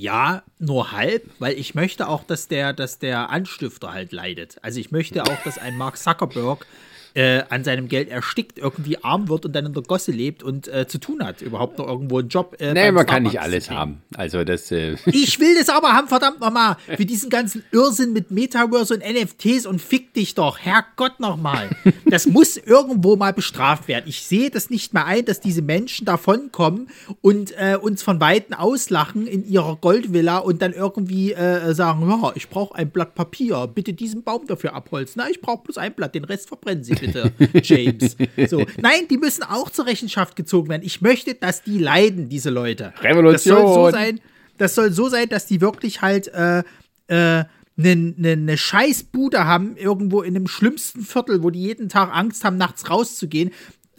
Ja, 0.00 0.44
nur 0.60 0.92
halb, 0.92 1.28
weil 1.40 1.58
ich 1.58 1.74
möchte 1.74 2.06
auch, 2.06 2.22
dass 2.22 2.46
der, 2.46 2.72
dass 2.72 3.00
der 3.00 3.30
Anstifter 3.30 3.92
halt 3.92 4.12
leidet. 4.12 4.56
Also 4.62 4.78
ich 4.78 4.92
möchte 4.92 5.24
auch, 5.24 5.42
dass 5.42 5.58
ein 5.58 5.76
Mark 5.76 5.98
Zuckerberg 5.98 6.64
äh, 7.14 7.42
an 7.48 7.64
seinem 7.64 7.88
Geld 7.88 8.08
erstickt, 8.08 8.58
irgendwie 8.58 9.02
arm 9.02 9.28
wird 9.28 9.46
und 9.46 9.52
dann 9.52 9.66
in 9.66 9.72
der 9.72 9.82
Gosse 9.82 10.12
lebt 10.12 10.42
und 10.42 10.68
äh, 10.68 10.86
zu 10.86 10.98
tun 10.98 11.24
hat, 11.24 11.42
überhaupt 11.42 11.78
noch 11.78 11.86
irgendwo 11.86 12.18
einen 12.18 12.28
Job. 12.28 12.56
Äh, 12.60 12.74
nee, 12.74 12.92
man 12.92 13.06
kann 13.06 13.22
nicht 13.22 13.40
alles 13.40 13.70
haben. 13.70 14.02
Also 14.14 14.44
das. 14.44 14.70
Äh 14.70 14.96
ich 15.06 15.38
will 15.40 15.56
das 15.56 15.68
aber 15.68 15.92
haben, 15.92 16.08
verdammt 16.08 16.40
nochmal. 16.40 16.76
Für 16.96 17.06
diesen 17.06 17.30
ganzen 17.30 17.64
Irrsinn 17.72 18.12
mit 18.12 18.30
Metaverse 18.30 18.94
und 18.94 19.02
NFTs 19.02 19.66
und 19.66 19.80
fick 19.80 20.14
dich 20.14 20.34
doch, 20.34 20.58
Herrgott 20.58 21.20
nochmal. 21.20 21.70
Das 22.06 22.26
muss 22.28 22.56
irgendwo 22.56 23.16
mal 23.16 23.32
bestraft 23.32 23.88
werden. 23.88 24.04
Ich 24.06 24.24
sehe 24.24 24.50
das 24.50 24.70
nicht 24.70 24.94
mehr 24.94 25.06
ein, 25.06 25.24
dass 25.24 25.40
diese 25.40 25.62
Menschen 25.62 26.04
davonkommen 26.04 26.88
und 27.20 27.52
äh, 27.56 27.76
uns 27.80 28.02
von 28.02 28.20
Weitem 28.20 28.54
auslachen 28.54 29.26
in 29.26 29.46
ihrer 29.48 29.76
Goldvilla 29.76 30.38
und 30.38 30.62
dann 30.62 30.72
irgendwie 30.72 31.32
äh, 31.32 31.74
sagen, 31.74 32.08
ja, 32.08 32.32
ich 32.34 32.48
brauche 32.48 32.74
ein 32.76 32.90
Blatt 32.90 33.14
Papier, 33.14 33.66
bitte 33.66 33.92
diesen 33.92 34.22
Baum 34.22 34.46
dafür 34.46 34.74
abholzen. 34.74 35.14
Na, 35.22 35.30
ich 35.30 35.40
brauche 35.40 35.64
bloß 35.64 35.78
ein 35.78 35.94
Blatt, 35.94 36.14
den 36.14 36.24
Rest 36.24 36.48
verbrennen 36.48 36.84
Sie 36.84 36.94
bitte, 37.00 37.32
James. 37.62 38.16
So. 38.48 38.64
Nein, 38.80 39.08
die 39.10 39.18
müssen 39.18 39.42
auch 39.42 39.70
zur 39.70 39.86
Rechenschaft 39.86 40.36
gezogen 40.36 40.68
werden. 40.68 40.82
Ich 40.84 41.00
möchte, 41.00 41.34
dass 41.34 41.62
die 41.62 41.78
leiden, 41.78 42.28
diese 42.28 42.50
Leute. 42.50 42.92
Revolution. 43.00 43.32
Das 43.32 43.44
soll 43.44 43.74
so 43.74 43.90
sein, 43.90 44.20
das 44.58 44.74
soll 44.74 44.92
so 44.92 45.08
sein 45.08 45.28
dass 45.28 45.46
die 45.46 45.60
wirklich 45.60 46.02
halt 46.02 46.28
äh, 46.28 46.62
äh, 47.08 47.44
eine, 47.78 48.14
eine, 48.18 48.32
eine 48.32 48.58
Scheißbude 48.58 49.44
haben, 49.44 49.76
irgendwo 49.76 50.22
in 50.22 50.34
dem 50.34 50.48
schlimmsten 50.48 51.02
Viertel, 51.02 51.42
wo 51.42 51.50
die 51.50 51.60
jeden 51.62 51.88
Tag 51.88 52.14
Angst 52.14 52.44
haben, 52.44 52.56
nachts 52.56 52.90
rauszugehen, 52.90 53.50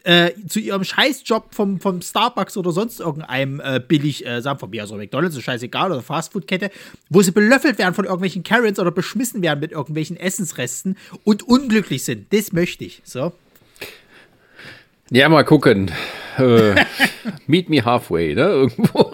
äh, 0.09 0.33
zu 0.47 0.59
ihrem 0.59 0.83
Scheißjob 0.83 1.53
vom, 1.53 1.79
vom 1.79 2.01
Starbucks 2.01 2.57
oder 2.57 2.71
sonst 2.71 2.99
irgendeinem 2.99 3.61
äh, 3.63 3.79
billig, 3.79 4.25
äh, 4.25 4.41
sagen 4.41 4.57
von 4.57 4.71
mir 4.71 4.83
aus 4.83 4.91
McDonalds, 4.91 5.35
ist 5.35 5.43
scheißegal, 5.43 5.91
oder 5.91 6.01
Fastfood-Kette, 6.01 6.71
wo 7.09 7.21
sie 7.21 7.31
belöffelt 7.31 7.77
werden 7.77 7.93
von 7.93 8.05
irgendwelchen 8.05 8.41
Karens 8.41 8.79
oder 8.79 8.89
beschmissen 8.89 9.43
werden 9.43 9.59
mit 9.59 9.71
irgendwelchen 9.71 10.17
Essensresten 10.17 10.97
und 11.23 11.47
unglücklich 11.47 12.03
sind. 12.03 12.33
Das 12.33 12.51
möchte 12.53 12.85
ich. 12.85 13.03
So. 13.03 13.33
Ja, 15.11 15.29
mal 15.29 15.43
gucken. 15.45 15.91
Äh, 16.39 16.73
meet 17.45 17.69
me 17.69 17.85
halfway, 17.85 18.33
ne? 18.33 18.41
Irgendwo. 18.41 19.13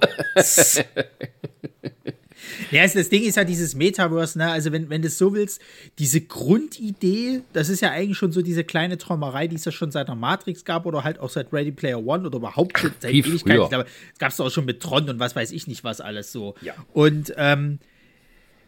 Ja, 2.71 2.81
also 2.81 2.99
das 2.99 3.09
Ding 3.09 3.23
ist 3.23 3.37
ja 3.37 3.43
dieses 3.43 3.75
Metaverse, 3.75 4.37
ne? 4.37 4.51
Also, 4.51 4.71
wenn, 4.71 4.89
wenn 4.89 5.01
du 5.01 5.07
es 5.07 5.17
so 5.17 5.33
willst, 5.33 5.61
diese 5.99 6.21
Grundidee, 6.21 7.41
das 7.53 7.69
ist 7.69 7.81
ja 7.81 7.91
eigentlich 7.91 8.17
schon 8.17 8.31
so 8.31 8.41
diese 8.41 8.63
kleine 8.63 8.97
Träumerei, 8.97 9.47
die 9.47 9.55
es 9.55 9.65
ja 9.65 9.71
schon 9.71 9.91
seit 9.91 10.07
der 10.07 10.15
Matrix 10.15 10.65
gab 10.65 10.85
oder 10.85 11.03
halt 11.03 11.19
auch 11.19 11.29
seit 11.29 11.51
Ready 11.53 11.71
Player 11.71 12.05
One 12.05 12.27
oder 12.27 12.37
überhaupt 12.37 12.79
schon 12.79 12.91
seit 12.99 13.11
Ewigkeiten. 13.11 13.63
Ich 13.63 13.69
glaube, 13.69 13.85
es 14.13 14.19
gab 14.19 14.31
es 14.31 14.39
auch 14.39 14.49
schon 14.49 14.65
mit 14.65 14.81
Tron 14.81 15.09
und 15.09 15.19
was 15.19 15.35
weiß 15.35 15.51
ich 15.51 15.67
nicht, 15.67 15.83
was 15.83 16.01
alles 16.01 16.31
so. 16.31 16.55
Ja. 16.61 16.73
Und 16.93 17.33
ähm, 17.37 17.79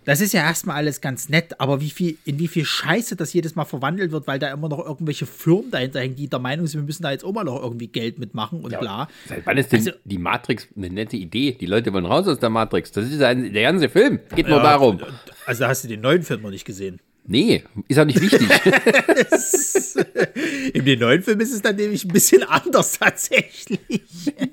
das 0.07 0.21
ist 0.21 0.33
ja 0.33 0.39
erstmal 0.39 0.77
alles 0.77 1.01
ganz 1.01 1.27
nett, 1.27 1.59
aber 1.59 1.81
wie 1.81 1.89
viel, 1.89 2.17
in 2.23 2.39
wie 2.39 2.47
viel 2.47 2.63
Scheiße 2.63 3.17
das 3.17 3.33
jedes 3.33 3.55
Mal 3.55 3.65
verwandelt 3.65 4.13
wird, 4.13 4.25
weil 4.25 4.39
da 4.39 4.49
immer 4.53 4.69
noch 4.69 4.79
irgendwelche 4.79 5.25
Firmen 5.25 5.69
dahinter 5.69 5.99
hängen, 5.99 6.15
die 6.15 6.29
der 6.29 6.39
Meinung 6.39 6.65
sind, 6.65 6.79
wir 6.79 6.85
müssen 6.85 7.03
da 7.03 7.11
jetzt 7.11 7.25
auch 7.25 7.33
mal 7.33 7.43
noch 7.43 7.61
irgendwie 7.61 7.87
Geld 7.87 8.17
mitmachen 8.17 8.61
und 8.61 8.71
ja, 8.71 8.79
bla. 8.79 9.09
Seit 9.27 9.45
wann 9.45 9.57
ist 9.57 9.73
denn 9.73 9.79
also, 9.79 9.91
die 10.05 10.17
Matrix 10.17 10.69
eine 10.77 10.89
nette 10.89 11.17
Idee? 11.17 11.57
Die 11.59 11.65
Leute 11.65 11.91
wollen 11.91 12.05
raus 12.05 12.25
aus 12.29 12.39
der 12.39 12.49
Matrix. 12.49 12.93
Das 12.93 13.05
ist 13.05 13.21
ein, 13.21 13.51
der 13.51 13.63
ganze 13.63 13.89
Film. 13.89 14.21
Geht 14.33 14.47
ja, 14.47 14.53
nur 14.53 14.63
darum. 14.63 15.01
Also 15.45 15.67
hast 15.67 15.83
du 15.83 15.89
den 15.89 15.99
neuen 15.99 16.23
Film 16.23 16.41
noch 16.41 16.51
nicht 16.51 16.63
gesehen. 16.63 17.01
Nee, 17.29 17.61
ist 17.89 17.99
auch 17.99 18.05
nicht 18.05 18.21
wichtig. 18.21 18.47
In 20.73 20.85
den 20.85 20.99
neuen 20.99 21.21
Film 21.21 21.41
ist 21.41 21.53
es 21.53 21.61
dann 21.61 21.75
nämlich 21.75 22.05
ein 22.05 22.13
bisschen 22.13 22.43
anders 22.43 22.99
tatsächlich. 22.99 23.79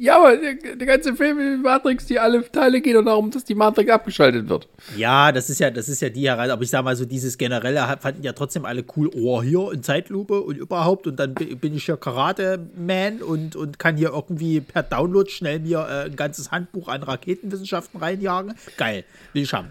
ja, 0.01 0.19
aber 0.19 0.37
der, 0.37 0.75
der 0.75 0.87
ganze 0.87 1.15
Film 1.15 1.39
in 1.39 1.63
Matrix, 1.63 2.07
die 2.07 2.19
alle 2.19 2.51
Teile 2.51 2.81
gehen 2.81 2.97
und 2.97 3.05
darum, 3.05 3.31
dass 3.31 3.45
die 3.45 3.55
Matrix 3.55 3.91
abgeschaltet 3.91 4.49
wird. 4.49 4.67
Ja, 4.97 5.31
das 5.31 5.51
ist 5.51 5.61
ja, 5.61 5.71
das 5.71 5.89
ist 5.89 6.03
ja 6.03 6.09
die 6.09 6.27
Herren, 6.27 6.51
aber 6.51 6.63
ich 6.63 6.71
sag 6.71 6.83
mal 6.83 6.97
so, 6.97 7.05
dieses 7.05 7.39
generelle 7.39 7.97
fanden 8.01 8.25
ja 8.25 8.33
trotzdem 8.33 8.65
alle 8.65 8.85
cool, 8.97 9.09
oh, 9.15 9.41
hier 9.41 9.71
in 9.73 9.85
Zeitlupe 9.85 10.41
und 10.41 10.57
überhaupt 10.57 11.07
und 11.07 11.17
dann 11.17 11.35
bin 11.35 11.77
ich 11.77 11.87
ja 11.87 11.97
Karate-Man 11.97 13.23
und, 13.23 13.55
und 13.55 13.79
kann 13.79 13.97
hier 13.97 14.11
irgendwie 14.11 14.61
per 14.61 14.83
Download 14.83 15.31
schnell 15.31 15.61
mir 15.61 15.87
äh, 15.89 16.07
ein 16.07 16.17
ganzes 16.17 16.51
Handbuch 16.51 16.89
an 16.89 17.05
Raketenwissenschaften 17.05 18.01
reinjagen. 18.01 18.55
Geil, 18.77 19.05
will 19.33 19.43
ich 19.43 19.53
haben. 19.53 19.71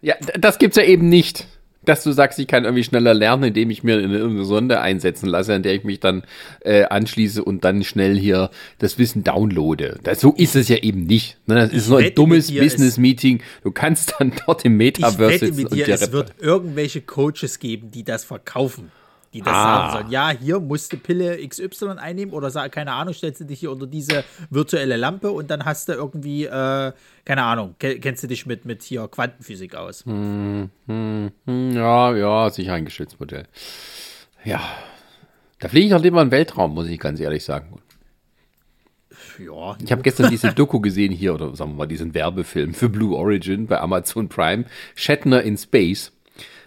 Ja, 0.00 0.14
das 0.38 0.58
gibt's 0.58 0.76
ja 0.76 0.84
eben 0.84 1.10
nicht 1.10 1.46
dass 1.88 2.02
du 2.04 2.12
sagst, 2.12 2.38
ich 2.38 2.46
kann 2.46 2.64
irgendwie 2.64 2.84
schneller 2.84 3.14
lernen, 3.14 3.44
indem 3.44 3.70
ich 3.70 3.82
mir 3.82 3.98
eine 3.98 4.44
Sonde 4.44 4.80
einsetzen 4.80 5.28
lasse, 5.28 5.54
an 5.54 5.62
der 5.62 5.74
ich 5.74 5.84
mich 5.84 6.00
dann 6.00 6.24
äh, 6.60 6.84
anschließe 6.84 7.42
und 7.42 7.64
dann 7.64 7.84
schnell 7.84 8.18
hier 8.18 8.50
das 8.78 8.98
Wissen 8.98 9.24
downloade. 9.24 9.98
Das, 10.02 10.20
so 10.20 10.32
ist 10.32 10.56
es 10.56 10.68
ja 10.68 10.76
eben 10.76 11.06
nicht. 11.06 11.38
Ne? 11.46 11.54
Das 11.54 11.70
ich 11.70 11.78
ist 11.78 11.88
nur 11.88 11.98
ein 11.98 12.14
dummes 12.14 12.52
Business-Meeting. 12.52 13.42
Du 13.62 13.70
kannst 13.70 14.14
dann 14.18 14.32
dort 14.46 14.64
im 14.64 14.76
Metaverse 14.76 15.34
ich 15.34 15.40
wette 15.42 15.46
sitzen. 15.54 15.76
Mit 15.76 15.86
dir, 15.86 15.94
es 15.94 16.12
wird 16.12 16.34
irgendwelche 16.40 17.00
Coaches 17.00 17.58
geben, 17.58 17.90
die 17.90 18.04
das 18.04 18.24
verkaufen 18.24 18.90
die 19.36 19.42
das 19.42 19.54
ah. 19.54 19.64
sagen 19.64 19.92
sollen. 19.92 20.10
Ja, 20.10 20.30
hier 20.30 20.60
musst 20.60 20.92
du 20.92 20.96
Pille 20.96 21.46
XY 21.46 21.98
einnehmen 21.98 22.34
oder 22.34 22.50
sag, 22.50 22.72
keine 22.72 22.92
Ahnung, 22.92 23.14
stellst 23.14 23.40
du 23.40 23.44
dich 23.44 23.60
hier 23.60 23.70
unter 23.70 23.86
diese 23.86 24.24
virtuelle 24.50 24.96
Lampe 24.96 25.30
und 25.30 25.50
dann 25.50 25.64
hast 25.64 25.88
du 25.88 25.92
irgendwie, 25.92 26.44
äh, 26.44 26.92
keine 27.24 27.42
Ahnung, 27.42 27.74
kennst 27.78 28.22
du 28.22 28.26
dich 28.26 28.46
mit, 28.46 28.64
mit 28.64 28.82
hier 28.82 29.06
Quantenphysik 29.08 29.74
aus? 29.74 30.04
Hm, 30.06 30.70
hm, 30.86 31.30
hm, 31.44 31.70
ja, 31.72 32.16
ja, 32.16 32.50
sicher 32.50 32.74
ein 32.74 32.84
geschütztes 32.84 33.20
Modell. 33.20 33.44
Ja, 34.44 34.60
da 35.58 35.68
fliege 35.68 35.86
ich 35.86 35.94
auch 35.94 36.02
lieber 36.02 36.22
in 36.22 36.28
den 36.28 36.32
Weltraum, 36.32 36.74
muss 36.74 36.88
ich 36.88 36.98
ganz 36.98 37.20
ehrlich 37.20 37.44
sagen. 37.44 37.80
Ja. 39.38 39.76
Ich 39.82 39.92
habe 39.92 40.02
gestern 40.02 40.30
diese 40.30 40.52
Doku 40.54 40.80
gesehen 40.80 41.12
hier, 41.12 41.34
oder 41.34 41.54
sagen 41.54 41.72
wir 41.72 41.76
mal, 41.76 41.86
diesen 41.86 42.14
Werbefilm 42.14 42.72
für 42.72 42.88
Blue 42.88 43.14
Origin 43.14 43.66
bei 43.66 43.78
Amazon 43.80 44.28
Prime, 44.28 44.64
Shatner 44.94 45.42
in 45.42 45.58
Space. 45.58 46.12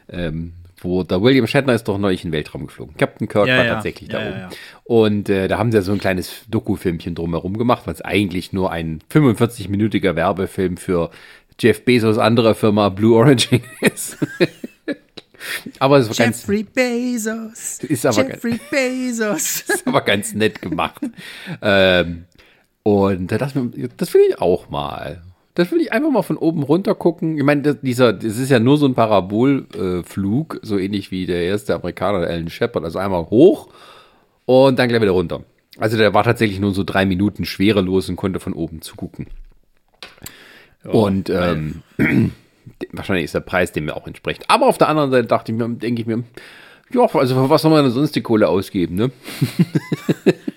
Ähm, 0.07 0.53
wo 0.83 1.03
der 1.03 1.21
William 1.21 1.47
Shatner 1.47 1.73
ist 1.73 1.87
doch 1.87 1.97
neulich 1.97 2.23
in 2.23 2.29
den 2.29 2.37
Weltraum 2.37 2.67
geflogen. 2.67 2.95
Captain 2.97 3.27
Kirk 3.27 3.47
ja, 3.47 3.57
war 3.57 3.65
ja. 3.65 3.73
tatsächlich 3.75 4.11
ja, 4.11 4.19
da 4.19 4.29
oben. 4.29 4.55
Und 4.83 5.29
äh, 5.29 5.47
da 5.47 5.57
haben 5.57 5.71
sie 5.71 5.77
ja 5.77 5.81
so 5.81 5.91
ein 5.91 5.99
kleines 5.99 6.45
Doku-Filmchen 6.49 7.15
drumherum 7.15 7.57
gemacht, 7.57 7.83
was 7.85 8.01
eigentlich 8.01 8.53
nur 8.53 8.71
ein 8.71 9.01
45-minütiger 9.11 10.15
Werbefilm 10.15 10.77
für 10.77 11.11
Jeff 11.59 11.83
Bezos 11.83 12.17
andere 12.17 12.55
Firma 12.55 12.89
Blue 12.89 13.17
Origin 13.17 13.61
ist. 13.81 14.17
aber 15.79 15.97
es 15.97 16.09
war 16.09 16.25
Jeffrey 16.25 16.63
ganz, 16.63 16.73
Bezos. 16.73 17.83
Ist 17.83 18.05
aber 18.05 18.27
Jeffrey 18.27 18.51
ganz, 18.51 18.69
Bezos. 18.69 19.61
Ist 19.67 19.87
aber 19.87 20.01
ganz 20.01 20.33
nett 20.33 20.61
gemacht. 20.61 21.01
ähm, 21.61 22.25
und 22.83 23.27
das, 23.31 23.53
das 23.97 24.13
will 24.13 24.21
ich 24.29 24.41
auch 24.41 24.69
mal. 24.69 25.21
Das 25.59 25.73
will 25.73 25.81
ich 25.81 25.91
einfach 25.91 26.09
mal 26.09 26.21
von 26.21 26.37
oben 26.37 26.63
runter 26.63 26.95
gucken. 26.95 27.37
Ich 27.37 27.43
meine, 27.43 27.61
das, 27.61 27.81
dieser, 27.81 28.13
das 28.13 28.37
ist 28.37 28.49
ja 28.49 28.61
nur 28.61 28.77
so 28.77 28.85
ein 28.85 28.93
Parabolflug, 28.93 30.55
äh, 30.55 30.59
so 30.61 30.77
ähnlich 30.77 31.11
wie 31.11 31.25
der 31.25 31.43
erste 31.43 31.75
Amerikaner, 31.75 32.19
Alan 32.19 32.49
Shepard. 32.49 32.85
Also 32.85 32.97
einmal 32.97 33.29
hoch 33.29 33.67
und 34.45 34.79
dann 34.79 34.87
gleich 34.87 35.01
wieder 35.01 35.11
runter. 35.11 35.43
Also 35.77 35.97
der 35.97 36.13
war 36.13 36.23
tatsächlich 36.23 36.61
nur 36.61 36.73
so 36.73 36.85
drei 36.85 37.05
Minuten 37.05 37.43
schwerelos 37.43 38.07
und 38.07 38.15
konnte 38.15 38.39
von 38.39 38.53
oben 38.53 38.81
zugucken. 38.81 39.27
Ja, 40.85 40.91
und 40.91 41.29
ähm, 41.29 41.81
wahrscheinlich 42.93 43.25
ist 43.25 43.35
der 43.35 43.41
Preis 43.41 43.73
dem 43.73 43.83
mir 43.83 43.97
auch 43.97 44.07
entspricht. 44.07 44.45
Aber 44.47 44.67
auf 44.67 44.77
der 44.77 44.87
anderen 44.87 45.11
Seite 45.11 45.27
dachte 45.27 45.51
ich 45.51 45.57
mir, 45.57 45.67
denke 45.67 46.01
ich 46.01 46.07
mir, 46.07 46.23
ja, 46.93 47.01
also 47.01 47.35
für 47.35 47.49
was 47.49 47.61
soll 47.61 47.71
man 47.71 47.83
denn 47.83 47.93
sonst 47.93 48.15
die 48.15 48.21
Kohle 48.21 48.47
ausgeben, 48.47 48.95
ne? 48.95 49.11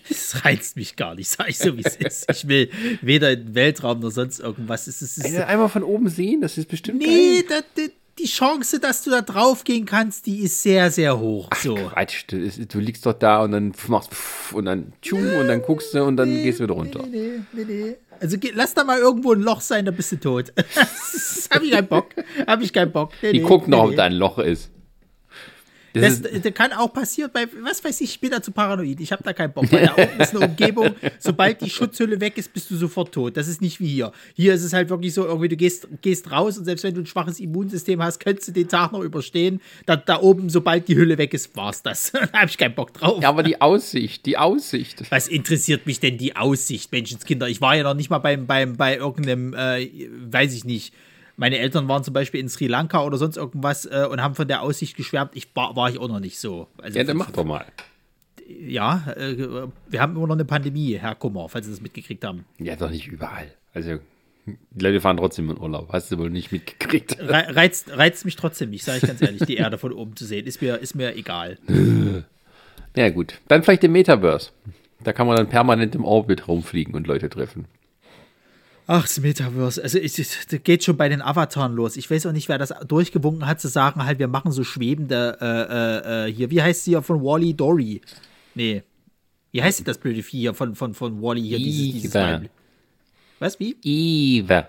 Das 0.09 0.45
reizt 0.45 0.77
mich 0.77 0.97
gar 0.97 1.15
nicht, 1.15 1.29
sag 1.29 1.49
ich 1.49 1.59
so, 1.59 1.77
wie 1.77 1.83
es 1.83 1.97
ist. 1.97 2.31
Ich 2.31 2.47
will 2.49 2.71
weder 3.01 3.33
in 3.33 3.47
den 3.47 3.55
Weltraum 3.55 4.01
noch 4.01 4.11
sonst 4.11 4.41
irgendwas. 4.41 4.87
Es 4.87 5.01
ist, 5.01 5.19
es 5.19 5.25
ist, 5.25 5.41
einmal 5.41 5.69
von 5.69 5.83
oben 5.83 6.09
sehen, 6.09 6.43
das 6.43 6.59
ist 6.59 6.69
bestimmt. 6.69 6.99
Nee, 6.99 7.45
da, 7.49 7.61
da, 7.77 7.83
die 8.19 8.25
Chance, 8.25 8.79
dass 8.79 9.03
du 9.05 9.11
da 9.11 9.23
drauf 9.23 9.65
gehen 9.65 9.87
kannst, 9.87 10.27
die 10.27 10.41
ist 10.41 10.63
sehr, 10.63 10.91
sehr 10.91 11.19
hoch. 11.19 11.49
Ach, 11.51 11.57
so. 11.57 11.75
Quatsch, 11.75 12.25
du, 12.27 12.49
du, 12.49 12.79
liegst 12.79 13.07
doch 13.07 13.15
da 13.15 13.43
und 13.43 13.53
dann 13.53 13.73
machst 13.89 14.11
und 14.53 14.67
dann 14.67 14.93
tschung 15.01 15.37
und 15.37 15.49
dann 15.49 15.63
guckst 15.63 15.95
du 15.95 16.05
und 16.05 16.17
dann 16.17 16.33
nee, 16.33 16.43
gehst 16.43 16.61
du 16.61 16.65
wieder 16.65 16.75
runter. 16.75 17.05
Nee, 17.11 17.41
nee, 17.53 17.65
nee, 17.65 17.85
nee. 17.85 17.97
Also 18.21 18.37
lass 18.55 18.75
da 18.75 18.85
mal 18.85 18.99
irgendwo 18.99 19.33
ein 19.33 19.41
Loch 19.41 19.61
sein, 19.61 19.85
da 19.85 19.91
bist 19.91 20.13
du 20.13 20.17
tot. 20.17 20.53
hab 21.51 21.63
ich 21.63 21.71
keinen 21.71 21.89
Bock. 21.89 22.07
Hab 22.47 22.61
ich 22.61 22.73
keinen 22.73 22.93
Bock. 22.93 23.13
Nee, 23.23 23.33
die 23.33 23.41
nee, 23.41 23.47
gucken 23.47 23.71
noch, 23.71 23.85
ob 23.85 23.97
da 23.97 24.05
ein 24.05 24.13
Loch 24.13 24.39
ist. 24.39 24.71
Das, 25.95 26.23
das, 26.23 26.41
das, 26.43 26.55
kann 26.55 26.73
auch 26.73 26.93
passieren 26.93 27.31
bei, 27.33 27.47
was 27.63 27.85
weiß 27.85 28.01
ich, 28.01 28.11
ich 28.11 28.21
bin 28.21 28.31
da 28.31 28.43
zu 28.43 28.51
paranoid. 28.51 29.01
Ich 29.01 29.13
habe 29.13 29.23
da 29.23 29.33
keinen 29.33 29.53
Bock. 29.53 29.71
Weil 29.71 29.87
da 29.87 29.93
oben 29.93 30.21
ist 30.21 30.35
eine 30.35 30.47
Umgebung, 30.47 30.91
sobald 31.19 31.61
die 31.61 31.71
Schutzhülle 31.71 32.21
weg 32.21 32.39
ist, 32.39 32.53
bist 32.53 32.71
du 32.71 32.77
sofort 32.77 33.13
tot. 33.13 33.37
Das 33.37 33.49
ist 33.49 33.61
nicht 33.61 33.81
wie 33.81 33.89
hier. 33.89 34.13
Hier 34.35 34.55
ist 34.55 34.63
es 34.63 34.73
halt 34.73 34.89
wirklich 34.89 35.13
so, 35.13 35.25
irgendwie 35.27 35.49
du 35.49 35.57
gehst, 35.57 35.89
gehst 36.01 36.31
raus 36.31 36.57
und 36.59 36.65
selbst 36.65 36.85
wenn 36.85 36.95
du 36.95 37.01
ein 37.01 37.07
schwaches 37.07 37.41
Immunsystem 37.41 38.03
hast, 38.03 38.21
könntest 38.21 38.49
du 38.49 38.53
den 38.53 38.69
Tag 38.69 38.93
noch 38.93 39.03
überstehen. 39.03 39.61
Da, 39.87 39.97
da 39.97 40.21
oben, 40.21 40.49
sobald 40.49 40.89
die 40.89 40.97
Hülle 40.97 41.19
weg 41.19 41.35
ist, 41.35 41.55
war's 41.57 41.83
das. 41.83 42.13
da 42.13 42.33
habe 42.33 42.47
ich 42.47 42.57
keinen 42.57 42.75
Bock 42.75 42.95
drauf. 42.95 43.23
Ja, 43.23 43.29
aber 43.29 43.43
die 43.43 43.61
Aussicht, 43.61 44.25
die 44.27 44.39
Aussicht. 44.39 45.11
Was 45.11 45.29
interessiert 45.29 45.87
mich 45.87 46.01
denn 46.01 46.17
die 46.17 46.37
Aussicht, 46.37 46.93
Menschenskinder? 46.93 47.49
Ich 47.49 47.61
war 47.61 47.77
ja 47.77 47.83
noch 47.83 47.95
nicht 47.95 48.11
mal 48.11 48.19
beim, 48.19 48.47
beim, 48.47 48.77
bei 48.77 48.97
irgendeinem, 48.97 49.55
äh, 49.55 49.89
weiß 50.31 50.55
ich 50.55 50.65
nicht, 50.65 50.95
meine 51.37 51.59
Eltern 51.59 51.89
waren 51.89 52.05
zum 52.05 52.15
Beispiel 52.15 52.41
in 52.41 52.49
Sri 52.49 52.67
Lanka 52.67 53.03
oder 53.03 53.17
sonst 53.17 53.37
irgendwas 53.37 53.87
äh, 53.87 54.07
und 54.11 54.23
haben 54.23 54.35
von 54.35 54.49
der 54.49 54.63
Aussicht 54.63 54.97
geschwärmt. 54.97 55.33
Ich 55.35 55.55
war, 55.55 55.75
war 55.77 55.91
ich 55.91 55.99
auch 55.99 56.09
noch 56.09 56.21
nicht 56.21 56.39
so. 56.39 56.69
Also, 56.79 56.99
ja, 56.99 57.05
dann 57.05 57.17
mach 57.17 57.31
doch 57.31 57.45
mal. 57.45 57.65
Ja, 58.47 59.05
äh, 59.17 59.69
wir 59.89 60.01
haben 60.01 60.17
immer 60.17 60.27
noch 60.27 60.35
eine 60.35 60.45
Pandemie, 60.45 60.99
Herr 60.99 61.15
Kummer, 61.15 61.49
falls 61.49 61.67
Sie 61.67 61.73
das 61.73 61.81
mitgekriegt 61.81 62.25
haben. 62.25 62.45
Ja, 62.59 62.77
doch 62.77 62.91
nicht 62.91 63.09
überall. 63.09 63.53
Also 63.73 63.99
die 64.45 64.83
Leute 64.83 65.01
fahren 65.01 65.17
trotzdem 65.17 65.51
in 65.51 65.59
Urlaub. 65.59 65.93
Hast 65.93 66.11
du 66.11 66.19
wohl 66.19 66.31
nicht 66.31 66.51
mitgekriegt. 66.51 67.17
Reizt, 67.21 67.97
reizt 67.97 68.25
mich 68.25 68.37
trotzdem 68.37 68.71
nicht, 68.71 68.85
sage 68.85 68.99
ich 68.99 69.07
ganz 69.07 69.23
ehrlich, 69.23 69.43
die 69.43 69.57
Erde 69.57 69.79
von 69.79 69.93
oben 69.93 70.17
zu 70.17 70.25
sehen. 70.25 70.47
Ist 70.47 70.61
mir, 70.61 70.79
ist 70.79 70.95
mir 70.95 71.17
egal. 71.17 71.59
ja, 72.97 73.11
gut. 73.11 73.41
Dann 73.47 73.63
vielleicht 73.63 73.85
im 73.85 73.93
Metaverse. 73.93 74.51
Da 75.05 75.13
kann 75.13 75.27
man 75.27 75.37
dann 75.37 75.49
permanent 75.49 75.95
im 75.95 76.05
Orbit 76.05 76.49
rumfliegen 76.49 76.95
und 76.95 77.07
Leute 77.07 77.31
treffen. 77.31 77.67
Ach, 78.95 79.05
das 79.05 79.21
Metaverse. 79.21 79.83
Also, 79.83 79.99
es, 79.99 80.37
geht 80.65 80.85
schon 80.85 80.99
bei 80.99 81.09
den 81.09 81.23
Avataren 81.23 81.75
los. 81.75 81.97
Ich 81.97 82.11
weiß 82.11 82.27
auch 82.27 82.33
nicht, 82.33 82.51
wer 82.51 82.59
das 82.59 82.75
durchgewunken 82.87 83.47
hat, 83.47 83.59
zu 83.59 83.69
sagen, 83.69 84.05
halt, 84.05 84.19
wir 84.19 84.29
machen 84.29 84.53
so 84.53 84.65
schwebende, 84.65 85.39
äh, 85.41 85.47
äh, 85.47 86.29
äh 86.29 86.33
hier, 86.33 86.51
wie 86.51 86.61
heißt 86.61 86.85
sie 86.85 86.93
ja 86.93 87.01
von 87.01 87.23
Wally 87.23 87.55
Dory? 87.55 88.03
Nee. 88.55 88.83
Wie 89.51 89.63
heißt 89.63 89.89
das 89.89 89.97
blöde 89.97 90.23
Vieh 90.23 90.41
hier 90.41 90.53
von, 90.53 90.75
von, 90.75 90.93
von 90.93 91.23
Wally 91.23 91.41
hier? 91.41 91.57
Dieses, 91.57 92.13
dieses 92.13 92.51
Was, 93.39 93.59
wie? 93.59 93.77
Eva. 93.83 94.69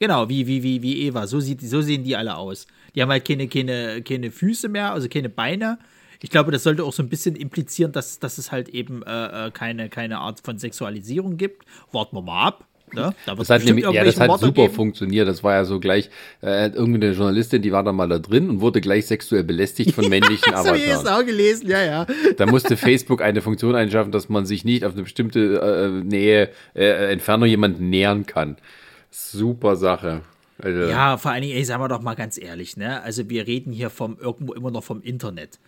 Genau, 0.00 0.28
wie, 0.28 0.44
wie, 0.48 0.64
wie, 0.64 0.82
wie 0.82 1.02
Eva. 1.02 1.28
So, 1.28 1.38
sieht, 1.38 1.60
so 1.60 1.80
sehen 1.80 2.02
die 2.02 2.16
alle 2.16 2.36
aus. 2.36 2.66
Die 2.96 3.02
haben 3.02 3.10
halt 3.10 3.24
keine, 3.24 3.46
keine, 3.46 4.02
keine 4.02 4.32
Füße 4.32 4.68
mehr, 4.68 4.92
also 4.92 5.08
keine 5.08 5.28
Beine. 5.28 5.78
Ich 6.20 6.30
glaube, 6.30 6.50
das 6.50 6.64
sollte 6.64 6.82
auch 6.82 6.92
so 6.92 7.04
ein 7.04 7.08
bisschen 7.08 7.36
implizieren, 7.36 7.92
dass, 7.92 8.18
dass 8.18 8.38
es 8.38 8.50
halt 8.50 8.68
eben 8.70 9.04
äh, 9.04 9.46
äh 9.46 9.50
keine, 9.52 9.88
keine 9.88 10.18
Art 10.18 10.40
von 10.40 10.58
Sexualisierung 10.58 11.36
gibt. 11.36 11.64
Warten 11.92 12.16
wir 12.16 12.22
mal 12.22 12.48
ab. 12.48 12.67
Ne? 12.94 13.14
Da 13.26 13.34
das 13.34 13.50
hat 13.50 13.64
nämlich, 13.64 13.84
ja, 13.84 14.04
das 14.04 14.18
hat 14.18 14.28
Worte 14.28 14.46
super 14.46 14.62
geben. 14.62 14.74
funktioniert. 14.74 15.28
Das 15.28 15.42
war 15.44 15.54
ja 15.54 15.64
so 15.64 15.80
gleich, 15.80 16.10
äh, 16.42 16.68
irgendeine 16.68 17.12
Journalistin, 17.12 17.62
die 17.62 17.72
war 17.72 17.82
da 17.82 17.92
mal 17.92 18.08
da 18.08 18.18
drin 18.18 18.48
und 18.50 18.60
wurde 18.60 18.80
gleich 18.80 19.06
sexuell 19.06 19.44
belästigt 19.44 19.94
von 19.94 20.08
männlichen 20.08 20.52
ja, 20.52 20.58
Avataren. 20.58 20.80
Das 20.88 21.04
habe 21.04 21.20
ich 21.20 21.22
auch 21.22 21.26
gelesen, 21.26 21.68
ja, 21.68 21.82
ja. 21.82 22.06
Da 22.36 22.46
musste 22.46 22.76
Facebook 22.76 23.22
eine 23.22 23.40
Funktion 23.40 23.74
einschaffen, 23.74 24.12
dass 24.12 24.28
man 24.28 24.46
sich 24.46 24.64
nicht 24.64 24.84
auf 24.84 24.92
eine 24.92 25.02
bestimmte 25.02 26.00
äh, 26.02 26.04
Nähe, 26.04 26.50
äh, 26.74 27.12
Entfernung 27.12 27.48
jemanden 27.48 27.90
nähern 27.90 28.26
kann. 28.26 28.56
Super 29.10 29.76
Sache. 29.76 30.22
Also. 30.60 30.80
Ja, 30.82 31.16
vor 31.16 31.30
allen 31.30 31.42
Dingen, 31.42 31.56
ey, 31.56 31.64
sagen 31.64 31.82
wir 31.82 31.88
doch 31.88 32.02
mal 32.02 32.14
ganz 32.14 32.36
ehrlich, 32.36 32.76
ne? 32.76 33.00
Also 33.02 33.30
wir 33.30 33.46
reden 33.46 33.72
hier 33.72 33.90
vom 33.90 34.18
irgendwo 34.20 34.54
immer 34.54 34.70
noch 34.70 34.82
vom 34.82 35.02
Internet. 35.02 35.58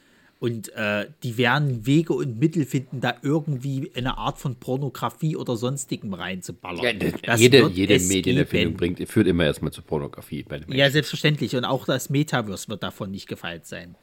Und 0.41 0.73
äh, 0.73 1.07
die 1.23 1.37
werden 1.37 1.85
Wege 1.85 2.15
und 2.15 2.39
Mittel 2.39 2.65
finden, 2.65 3.03
da 3.03 3.15
irgendwie 3.23 3.93
eine 3.95 4.17
Art 4.17 4.39
von 4.39 4.57
Pornografie 4.57 5.37
oder 5.37 5.55
sonstigem 5.55 6.15
reinzuballern. 6.15 6.99
Ja, 7.27 7.37
jede 7.37 7.69
jede 7.69 7.99
Medienerfindung 8.01 8.75
bringt, 8.75 9.07
führt 9.07 9.27
immer 9.27 9.45
erstmal 9.45 9.71
zu 9.71 9.83
Pornografie. 9.83 10.47
ja, 10.69 10.91
selbstverständlich. 10.91 11.55
Und 11.57 11.67
auch 11.67 11.85
das 11.85 12.09
Metaverse 12.09 12.69
wird 12.69 12.83
davon 12.83 13.11
nicht 13.11 13.29
gefeilt 13.29 13.67
sein. 13.67 13.97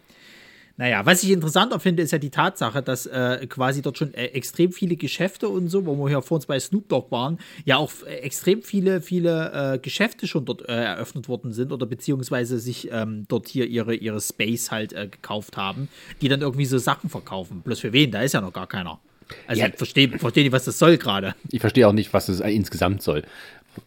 Naja, 0.79 1.03
was 1.07 1.23
ich 1.23 1.31
interessanter 1.31 1.79
finde, 1.79 2.03
ist 2.03 2.11
ja 2.11 2.19
die 2.19 2.29
Tatsache, 2.29 2.83
dass 2.83 3.07
äh, 3.07 3.47
quasi 3.47 3.81
dort 3.81 3.97
schon 3.97 4.13
äh, 4.13 4.27
extrem 4.27 4.71
viele 4.71 4.95
Geschäfte 4.95 5.49
und 5.49 5.69
so, 5.69 5.87
wo 5.87 5.95
wir 5.95 6.09
hier 6.09 6.21
vor 6.21 6.35
uns 6.35 6.45
bei 6.45 6.59
Snoop 6.59 6.87
Dogg 6.87 7.07
waren, 7.09 7.39
ja 7.65 7.77
auch 7.77 7.91
äh, 8.05 8.17
extrem 8.17 8.61
viele, 8.61 9.01
viele 9.01 9.73
äh, 9.73 9.79
Geschäfte 9.79 10.27
schon 10.27 10.45
dort 10.45 10.69
äh, 10.69 10.73
eröffnet 10.73 11.27
worden 11.27 11.51
sind 11.51 11.71
oder 11.71 11.87
beziehungsweise 11.87 12.59
sich 12.59 12.89
ähm, 12.91 13.25
dort 13.27 13.47
hier 13.47 13.65
ihre, 13.65 13.95
ihre 13.95 14.21
Space 14.21 14.69
halt 14.69 14.93
äh, 14.93 15.07
gekauft 15.07 15.57
haben, 15.57 15.89
die 16.21 16.27
dann 16.27 16.41
irgendwie 16.41 16.65
so 16.65 16.77
Sachen 16.77 17.09
verkaufen. 17.09 17.61
Bloß 17.61 17.79
für 17.79 17.91
wen? 17.91 18.11
Da 18.11 18.21
ist 18.21 18.33
ja 18.33 18.41
noch 18.41 18.53
gar 18.53 18.67
keiner. 18.67 18.99
Also 19.47 19.61
ja, 19.61 19.69
ich 19.69 19.75
verstehe 19.75 20.09
versteh 20.19 20.43
nicht, 20.43 20.51
was 20.51 20.65
das 20.65 20.77
soll 20.77 20.97
gerade. 20.97 21.33
Ich 21.51 21.59
verstehe 21.59 21.87
auch 21.87 21.93
nicht, 21.93 22.13
was 22.13 22.27
das 22.27 22.39
insgesamt 22.39 23.01
soll. 23.01 23.23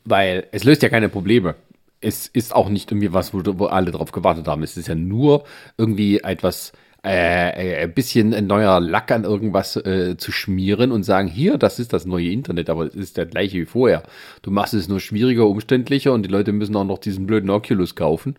Weil 0.04 0.49
es 0.50 0.64
löst 0.64 0.82
ja 0.82 0.88
keine 0.88 1.09
Probleme 1.09 1.54
es 2.00 2.26
ist 2.26 2.54
auch 2.54 2.69
nicht 2.69 2.90
irgendwie 2.90 3.12
was, 3.12 3.35
wo, 3.35 3.42
wo 3.59 3.66
alle 3.66 3.90
drauf 3.90 4.12
gewartet 4.12 4.47
haben. 4.49 4.62
Es 4.62 4.76
ist 4.76 4.88
ja 4.88 4.95
nur 4.95 5.45
irgendwie 5.76 6.19
etwas, 6.21 6.73
äh, 7.02 7.78
äh, 7.78 7.83
ein 7.85 7.95
bisschen 7.95 8.35
ein 8.35 8.47
neuer 8.47 8.78
Lack 8.78 9.11
an 9.11 9.25
irgendwas 9.25 9.76
äh, 9.76 10.16
zu 10.19 10.33
schmieren 10.33 10.92
und 10.92 11.02
sagen, 11.02 11.28
hier, 11.28 11.57
das 11.57 11.78
ist 11.78 11.95
das 11.95 12.04
neue 12.04 12.28
Internet, 12.28 12.69
aber 12.69 12.85
es 12.87 12.95
ist 12.95 13.16
der 13.16 13.25
gleiche 13.25 13.59
wie 13.59 13.64
vorher. 13.64 14.02
Du 14.42 14.50
machst 14.50 14.75
es 14.75 14.88
nur 14.88 15.00
schwieriger, 15.00 15.47
umständlicher 15.47 16.12
und 16.12 16.25
die 16.25 16.30
Leute 16.30 16.52
müssen 16.52 16.76
auch 16.76 16.85
noch 16.85 16.99
diesen 16.99 17.26
blöden 17.26 17.49
Oculus 17.49 17.95
kaufen, 17.95 18.37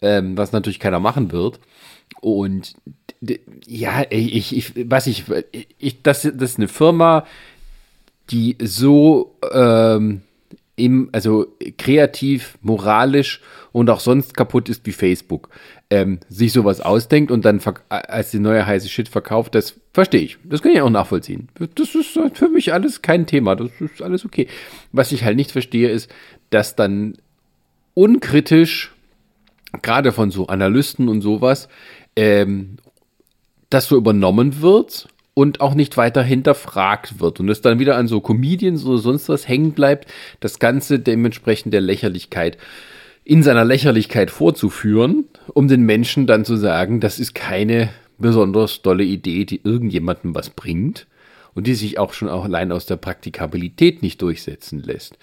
ähm, 0.00 0.38
was 0.38 0.52
natürlich 0.52 0.80
keiner 0.80 1.00
machen 1.00 1.32
wird. 1.32 1.60
Und 2.22 2.76
ja, 3.66 4.04
ich, 4.08 4.56
ich, 4.56 4.90
was 4.90 5.06
ich, 5.06 5.24
ich 5.78 6.02
das, 6.02 6.22
das 6.22 6.52
ist 6.52 6.58
eine 6.58 6.68
Firma, 6.68 7.26
die 8.30 8.56
so 8.62 9.36
ähm, 9.52 10.22
im, 10.78 11.08
also 11.12 11.46
kreativ, 11.76 12.58
moralisch 12.62 13.40
und 13.72 13.90
auch 13.90 14.00
sonst 14.00 14.36
kaputt 14.36 14.68
ist 14.68 14.86
wie 14.86 14.92
Facebook, 14.92 15.50
ähm, 15.90 16.20
sich 16.28 16.52
sowas 16.52 16.80
ausdenkt 16.80 17.30
und 17.30 17.44
dann 17.44 17.60
als 17.88 18.30
die 18.30 18.38
neue 18.38 18.66
heiße 18.66 18.88
Shit 18.88 19.08
verkauft, 19.08 19.54
das 19.54 19.74
verstehe 19.92 20.20
ich. 20.20 20.38
Das 20.44 20.62
kann 20.62 20.72
ich 20.72 20.80
auch 20.80 20.90
nachvollziehen. 20.90 21.48
Das 21.74 21.94
ist 21.94 22.18
für 22.34 22.48
mich 22.48 22.72
alles 22.72 23.02
kein 23.02 23.26
Thema. 23.26 23.56
Das 23.56 23.70
ist 23.80 24.02
alles 24.02 24.24
okay. 24.24 24.48
Was 24.92 25.12
ich 25.12 25.24
halt 25.24 25.36
nicht 25.36 25.52
verstehe, 25.52 25.90
ist, 25.90 26.10
dass 26.50 26.76
dann 26.76 27.14
unkritisch, 27.94 28.92
gerade 29.82 30.12
von 30.12 30.30
so 30.30 30.46
Analysten 30.46 31.08
und 31.08 31.20
sowas, 31.20 31.68
ähm, 32.16 32.76
das 33.70 33.86
so 33.86 33.96
übernommen 33.96 34.62
wird 34.62 35.08
und 35.38 35.60
auch 35.60 35.74
nicht 35.74 35.96
weiter 35.96 36.24
hinterfragt 36.24 37.20
wird 37.20 37.38
und 37.38 37.48
es 37.48 37.60
dann 37.60 37.78
wieder 37.78 37.96
an 37.96 38.08
so 38.08 38.20
Comedians 38.20 38.84
oder 38.84 38.98
sonst 38.98 39.28
was 39.28 39.46
hängen 39.46 39.70
bleibt, 39.70 40.10
das 40.40 40.58
Ganze 40.58 40.98
dementsprechend 40.98 41.72
der 41.72 41.80
Lächerlichkeit 41.80 42.58
in 43.22 43.44
seiner 43.44 43.64
Lächerlichkeit 43.64 44.32
vorzuführen, 44.32 45.26
um 45.54 45.68
den 45.68 45.82
Menschen 45.82 46.26
dann 46.26 46.44
zu 46.44 46.56
sagen, 46.56 46.98
das 46.98 47.20
ist 47.20 47.36
keine 47.36 47.90
besonders 48.18 48.82
tolle 48.82 49.04
Idee, 49.04 49.44
die 49.44 49.60
irgendjemandem 49.62 50.34
was 50.34 50.50
bringt 50.50 51.06
und 51.54 51.68
die 51.68 51.74
sich 51.74 52.00
auch 52.00 52.14
schon 52.14 52.28
auch 52.28 52.42
allein 52.42 52.72
aus 52.72 52.86
der 52.86 52.96
Praktikabilität 52.96 54.02
nicht 54.02 54.20
durchsetzen 54.20 54.82
lässt. 54.82 55.18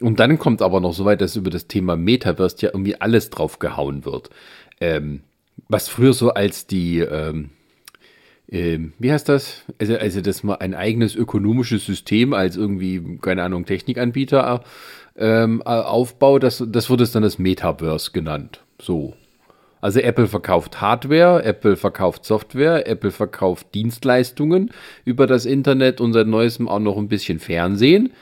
Und 0.00 0.20
dann 0.20 0.38
kommt 0.38 0.62
aber 0.62 0.80
noch 0.80 0.94
so 0.94 1.04
weit, 1.04 1.20
dass 1.20 1.36
über 1.36 1.50
das 1.50 1.66
Thema 1.66 1.96
Metaverse 1.96 2.56
ja 2.60 2.70
irgendwie 2.72 2.98
alles 2.98 3.28
drauf 3.28 3.58
gehauen 3.58 4.06
wird. 4.06 4.30
Ähm, 4.80 5.20
was 5.68 5.90
früher 5.90 6.14
so 6.14 6.30
als 6.30 6.66
die, 6.66 7.00
ähm, 7.00 7.50
ähm, 8.50 8.92
wie 8.98 9.12
heißt 9.12 9.28
das? 9.28 9.62
Also, 9.78 9.96
also, 9.96 10.20
dass 10.20 10.42
man 10.42 10.56
ein 10.56 10.74
eigenes 10.74 11.14
ökonomisches 11.14 11.86
System 11.86 12.34
als 12.34 12.56
irgendwie, 12.56 13.18
keine 13.20 13.44
Ahnung, 13.44 13.64
Technikanbieter 13.64 14.64
ähm, 15.16 15.62
aufbaut, 15.62 16.42
das, 16.42 16.64
das 16.66 16.90
wird 16.90 17.00
es 17.00 17.12
dann 17.12 17.22
das 17.22 17.38
Metaverse 17.38 18.10
genannt. 18.12 18.60
So. 18.80 19.14
Also 19.80 20.00
Apple 20.00 20.26
verkauft 20.26 20.80
Hardware, 20.80 21.42
Apple 21.42 21.76
verkauft 21.76 22.24
Software, 22.24 22.86
Apple 22.86 23.10
verkauft 23.10 23.68
Dienstleistungen 23.74 24.72
über 25.04 25.26
das 25.26 25.46
Internet 25.46 26.00
und 26.00 26.12
seit 26.12 26.26
neuestem 26.26 26.68
auch 26.68 26.80
noch 26.80 26.98
ein 26.98 27.08
bisschen 27.08 27.38
Fernsehen. 27.38 28.12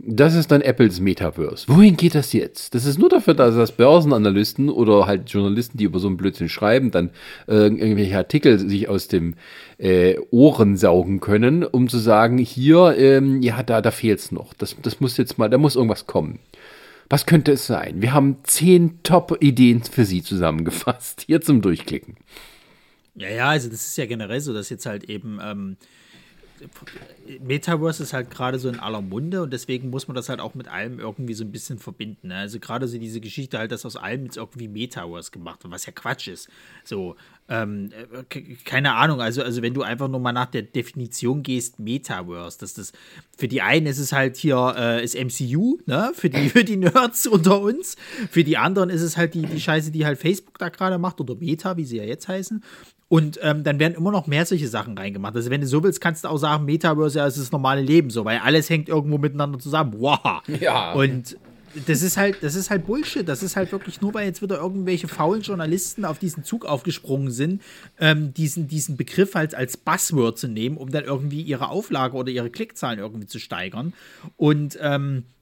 Das 0.00 0.34
ist 0.36 0.52
dann 0.52 0.60
Apples 0.60 1.00
Metaverse. 1.00 1.66
Wohin 1.66 1.96
geht 1.96 2.14
das 2.14 2.32
jetzt? 2.32 2.74
Das 2.74 2.84
ist 2.84 3.00
nur 3.00 3.08
dafür, 3.08 3.34
dass 3.34 3.56
das 3.56 3.72
Börsenanalysten 3.72 4.70
oder 4.70 5.06
halt 5.06 5.28
Journalisten, 5.28 5.76
die 5.76 5.84
über 5.84 5.98
so 5.98 6.06
einen 6.06 6.16
Blödsinn 6.16 6.48
schreiben, 6.48 6.92
dann 6.92 7.10
äh, 7.48 7.66
irgendwelche 7.66 8.16
Artikel 8.16 8.60
sich 8.60 8.88
aus 8.88 9.08
dem 9.08 9.34
äh, 9.78 10.16
Ohren 10.30 10.76
saugen 10.76 11.18
können, 11.18 11.64
um 11.64 11.88
zu 11.88 11.98
sagen, 11.98 12.38
hier, 12.38 12.96
ähm, 12.96 13.42
ja, 13.42 13.64
da, 13.64 13.80
da 13.80 13.90
fehlt's 13.90 14.30
noch. 14.30 14.54
Das, 14.54 14.76
das 14.80 15.00
muss 15.00 15.16
jetzt 15.16 15.36
mal, 15.36 15.50
da 15.50 15.58
muss 15.58 15.74
irgendwas 15.74 16.06
kommen. 16.06 16.38
Was 17.10 17.26
könnte 17.26 17.52
es 17.52 17.66
sein? 17.66 18.00
Wir 18.00 18.12
haben 18.12 18.36
zehn 18.44 19.02
Top-Ideen 19.02 19.82
für 19.82 20.04
Sie 20.04 20.22
zusammengefasst. 20.22 21.24
Hier 21.26 21.40
zum 21.40 21.60
Durchklicken. 21.60 22.16
Ja, 23.16 23.30
ja, 23.30 23.48
also 23.48 23.68
das 23.68 23.84
ist 23.88 23.98
ja 23.98 24.06
generell 24.06 24.40
so, 24.40 24.52
dass 24.54 24.70
jetzt 24.70 24.86
halt 24.86 25.04
eben 25.10 25.40
ähm, 25.42 25.76
Metaverse 27.40 28.02
ist 28.02 28.12
halt 28.12 28.30
gerade 28.30 28.58
so 28.58 28.68
in 28.68 28.78
aller 28.78 29.00
Munde 29.00 29.42
und 29.42 29.52
deswegen 29.52 29.90
muss 29.90 30.08
man 30.08 30.14
das 30.14 30.28
halt 30.28 30.40
auch 30.40 30.54
mit 30.54 30.68
allem 30.68 30.98
irgendwie 30.98 31.34
so 31.34 31.44
ein 31.44 31.52
bisschen 31.52 31.78
verbinden. 31.78 32.28
Ne? 32.28 32.36
Also 32.36 32.58
gerade 32.58 32.88
so 32.88 32.98
diese 32.98 33.20
Geschichte 33.20 33.58
halt, 33.58 33.72
dass 33.72 33.84
aus 33.84 33.96
allem 33.96 34.24
jetzt 34.24 34.36
irgendwie 34.36 34.68
Metaverse 34.68 35.30
gemacht 35.30 35.62
wird, 35.62 35.72
was 35.72 35.86
ja 35.86 35.92
Quatsch 35.92 36.28
ist. 36.28 36.48
So, 36.84 37.16
ähm, 37.48 37.90
keine 38.64 38.94
Ahnung, 38.94 39.20
also, 39.20 39.42
also 39.42 39.62
wenn 39.62 39.74
du 39.74 39.82
einfach 39.82 40.08
nur 40.08 40.20
mal 40.20 40.32
nach 40.32 40.46
der 40.46 40.62
Definition 40.62 41.42
gehst, 41.42 41.78
Metaverse, 41.78 42.58
dass 42.58 42.74
das 42.74 42.92
für 43.36 43.48
die 43.48 43.62
einen 43.62 43.86
ist 43.86 43.98
es 43.98 44.12
halt 44.12 44.36
hier 44.36 44.74
äh, 44.76 45.04
ist 45.04 45.14
MCU, 45.14 45.78
ne? 45.86 46.12
Für 46.14 46.28
die, 46.28 46.48
für 46.50 46.64
die 46.64 46.76
Nerds 46.76 47.26
unter 47.26 47.60
uns. 47.60 47.96
Für 48.30 48.44
die 48.44 48.58
anderen 48.58 48.90
ist 48.90 49.02
es 49.02 49.16
halt 49.16 49.34
die, 49.34 49.42
die 49.42 49.60
Scheiße, 49.60 49.90
die 49.90 50.04
halt 50.04 50.18
Facebook 50.18 50.58
da 50.58 50.68
gerade 50.68 50.98
macht, 50.98 51.20
oder 51.20 51.34
Meta, 51.36 51.76
wie 51.76 51.84
sie 51.84 51.98
ja 51.98 52.04
jetzt 52.04 52.28
heißen. 52.28 52.62
Und 53.08 53.40
ähm, 53.42 53.64
dann 53.64 53.78
werden 53.78 53.94
immer 53.94 54.12
noch 54.12 54.26
mehr 54.26 54.44
solche 54.44 54.68
Sachen 54.68 54.96
reingemacht. 54.96 55.34
Also, 55.34 55.50
wenn 55.50 55.62
du 55.62 55.66
so 55.66 55.82
willst, 55.82 56.00
kannst 56.00 56.24
du 56.24 56.28
auch 56.28 56.36
sagen, 56.36 56.66
Metaverse 56.66 57.18
ja, 57.18 57.26
ist 57.26 57.38
das 57.38 57.52
normale 57.52 57.80
Leben 57.80 58.10
so, 58.10 58.24
weil 58.24 58.38
alles 58.38 58.68
hängt 58.68 58.88
irgendwo 58.88 59.16
miteinander 59.16 59.58
zusammen. 59.58 59.94
Wow. 59.98 60.42
Ja. 60.60 60.92
Und 60.92 61.36
das 61.86 62.02
ist 62.02 62.16
halt, 62.16 62.38
das 62.42 62.54
ist 62.54 62.70
halt 62.70 62.86
Bullshit. 62.86 63.28
Das 63.28 63.42
ist 63.42 63.56
halt 63.56 63.72
wirklich 63.72 64.00
nur, 64.00 64.14
weil 64.14 64.26
jetzt 64.26 64.42
wieder 64.42 64.58
irgendwelche 64.58 65.08
faulen 65.08 65.42
Journalisten 65.42 66.04
auf 66.04 66.18
diesen 66.18 66.44
Zug 66.44 66.64
aufgesprungen 66.64 67.30
sind, 67.30 67.62
ähm, 67.98 68.34
diesen, 68.34 68.68
diesen 68.68 68.96
Begriff 68.96 69.34
halt 69.34 69.54
als 69.54 69.76
Buzzword 69.76 70.38
zu 70.38 70.48
nehmen, 70.48 70.76
um 70.76 70.90
dann 70.90 71.04
irgendwie 71.04 71.42
ihre 71.42 71.68
Auflage 71.68 72.16
oder 72.16 72.30
ihre 72.30 72.50
Klickzahlen 72.50 72.98
irgendwie 72.98 73.26
zu 73.26 73.38
steigern. 73.38 73.92
Und 74.36 74.78
ähm, 74.80 75.18
äh, 75.18 75.37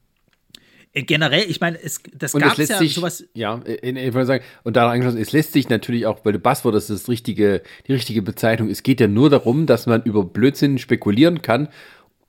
generell, 1.02 1.44
ich 1.48 1.60
meine, 1.60 1.78
es, 1.82 2.00
das 2.14 2.32
gab 2.32 2.58
es 2.58 2.68
ja 2.68 2.78
sich, 2.78 2.94
sowas. 2.94 3.24
Ja, 3.34 3.60
ich 3.66 4.14
wollte 4.14 4.26
sagen, 4.26 4.44
und 4.64 4.76
daran 4.76 4.92
angeschlossen, 4.92 5.20
es 5.20 5.32
lässt 5.32 5.52
sich 5.52 5.68
natürlich 5.68 6.06
auch, 6.06 6.24
weil 6.24 6.32
du 6.32 6.38
Buzzword, 6.38 6.74
das 6.74 6.88
ist 6.88 7.02
das 7.02 7.08
richtige, 7.10 7.62
die 7.86 7.92
richtige 7.92 8.22
Bezeichnung. 8.22 8.70
Es 8.70 8.82
geht 8.82 9.00
ja 9.00 9.06
nur 9.06 9.28
darum, 9.28 9.66
dass 9.66 9.86
man 9.86 10.02
über 10.02 10.24
Blödsinn 10.24 10.78
spekulieren 10.78 11.42
kann, 11.42 11.68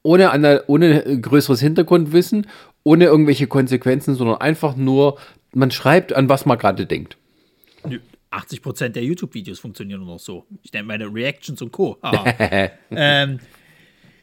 ohne, 0.04 0.32
eine, 0.32 0.64
ohne 0.68 1.22
größeres 1.22 1.62
Hintergrundwissen, 1.62 2.48
ohne 2.84 3.06
irgendwelche 3.06 3.48
Konsequenzen, 3.48 4.16
sondern 4.16 4.38
einfach 4.38 4.76
nur, 4.76 5.18
man 5.54 5.72
schreibt, 5.72 6.14
an 6.14 6.28
was 6.28 6.46
man 6.46 6.58
gerade 6.58 6.86
denkt. 6.86 7.18
80% 8.32 8.90
der 8.90 9.04
YouTube-Videos 9.04 9.60
funktionieren 9.60 10.02
nur 10.02 10.16
noch 10.16 10.20
so. 10.20 10.46
Ich 10.62 10.72
denke, 10.72 10.88
meine 10.88 11.14
Reactions 11.14 11.62
und 11.62 11.72
Co. 11.72 11.98
ähm, 12.92 13.40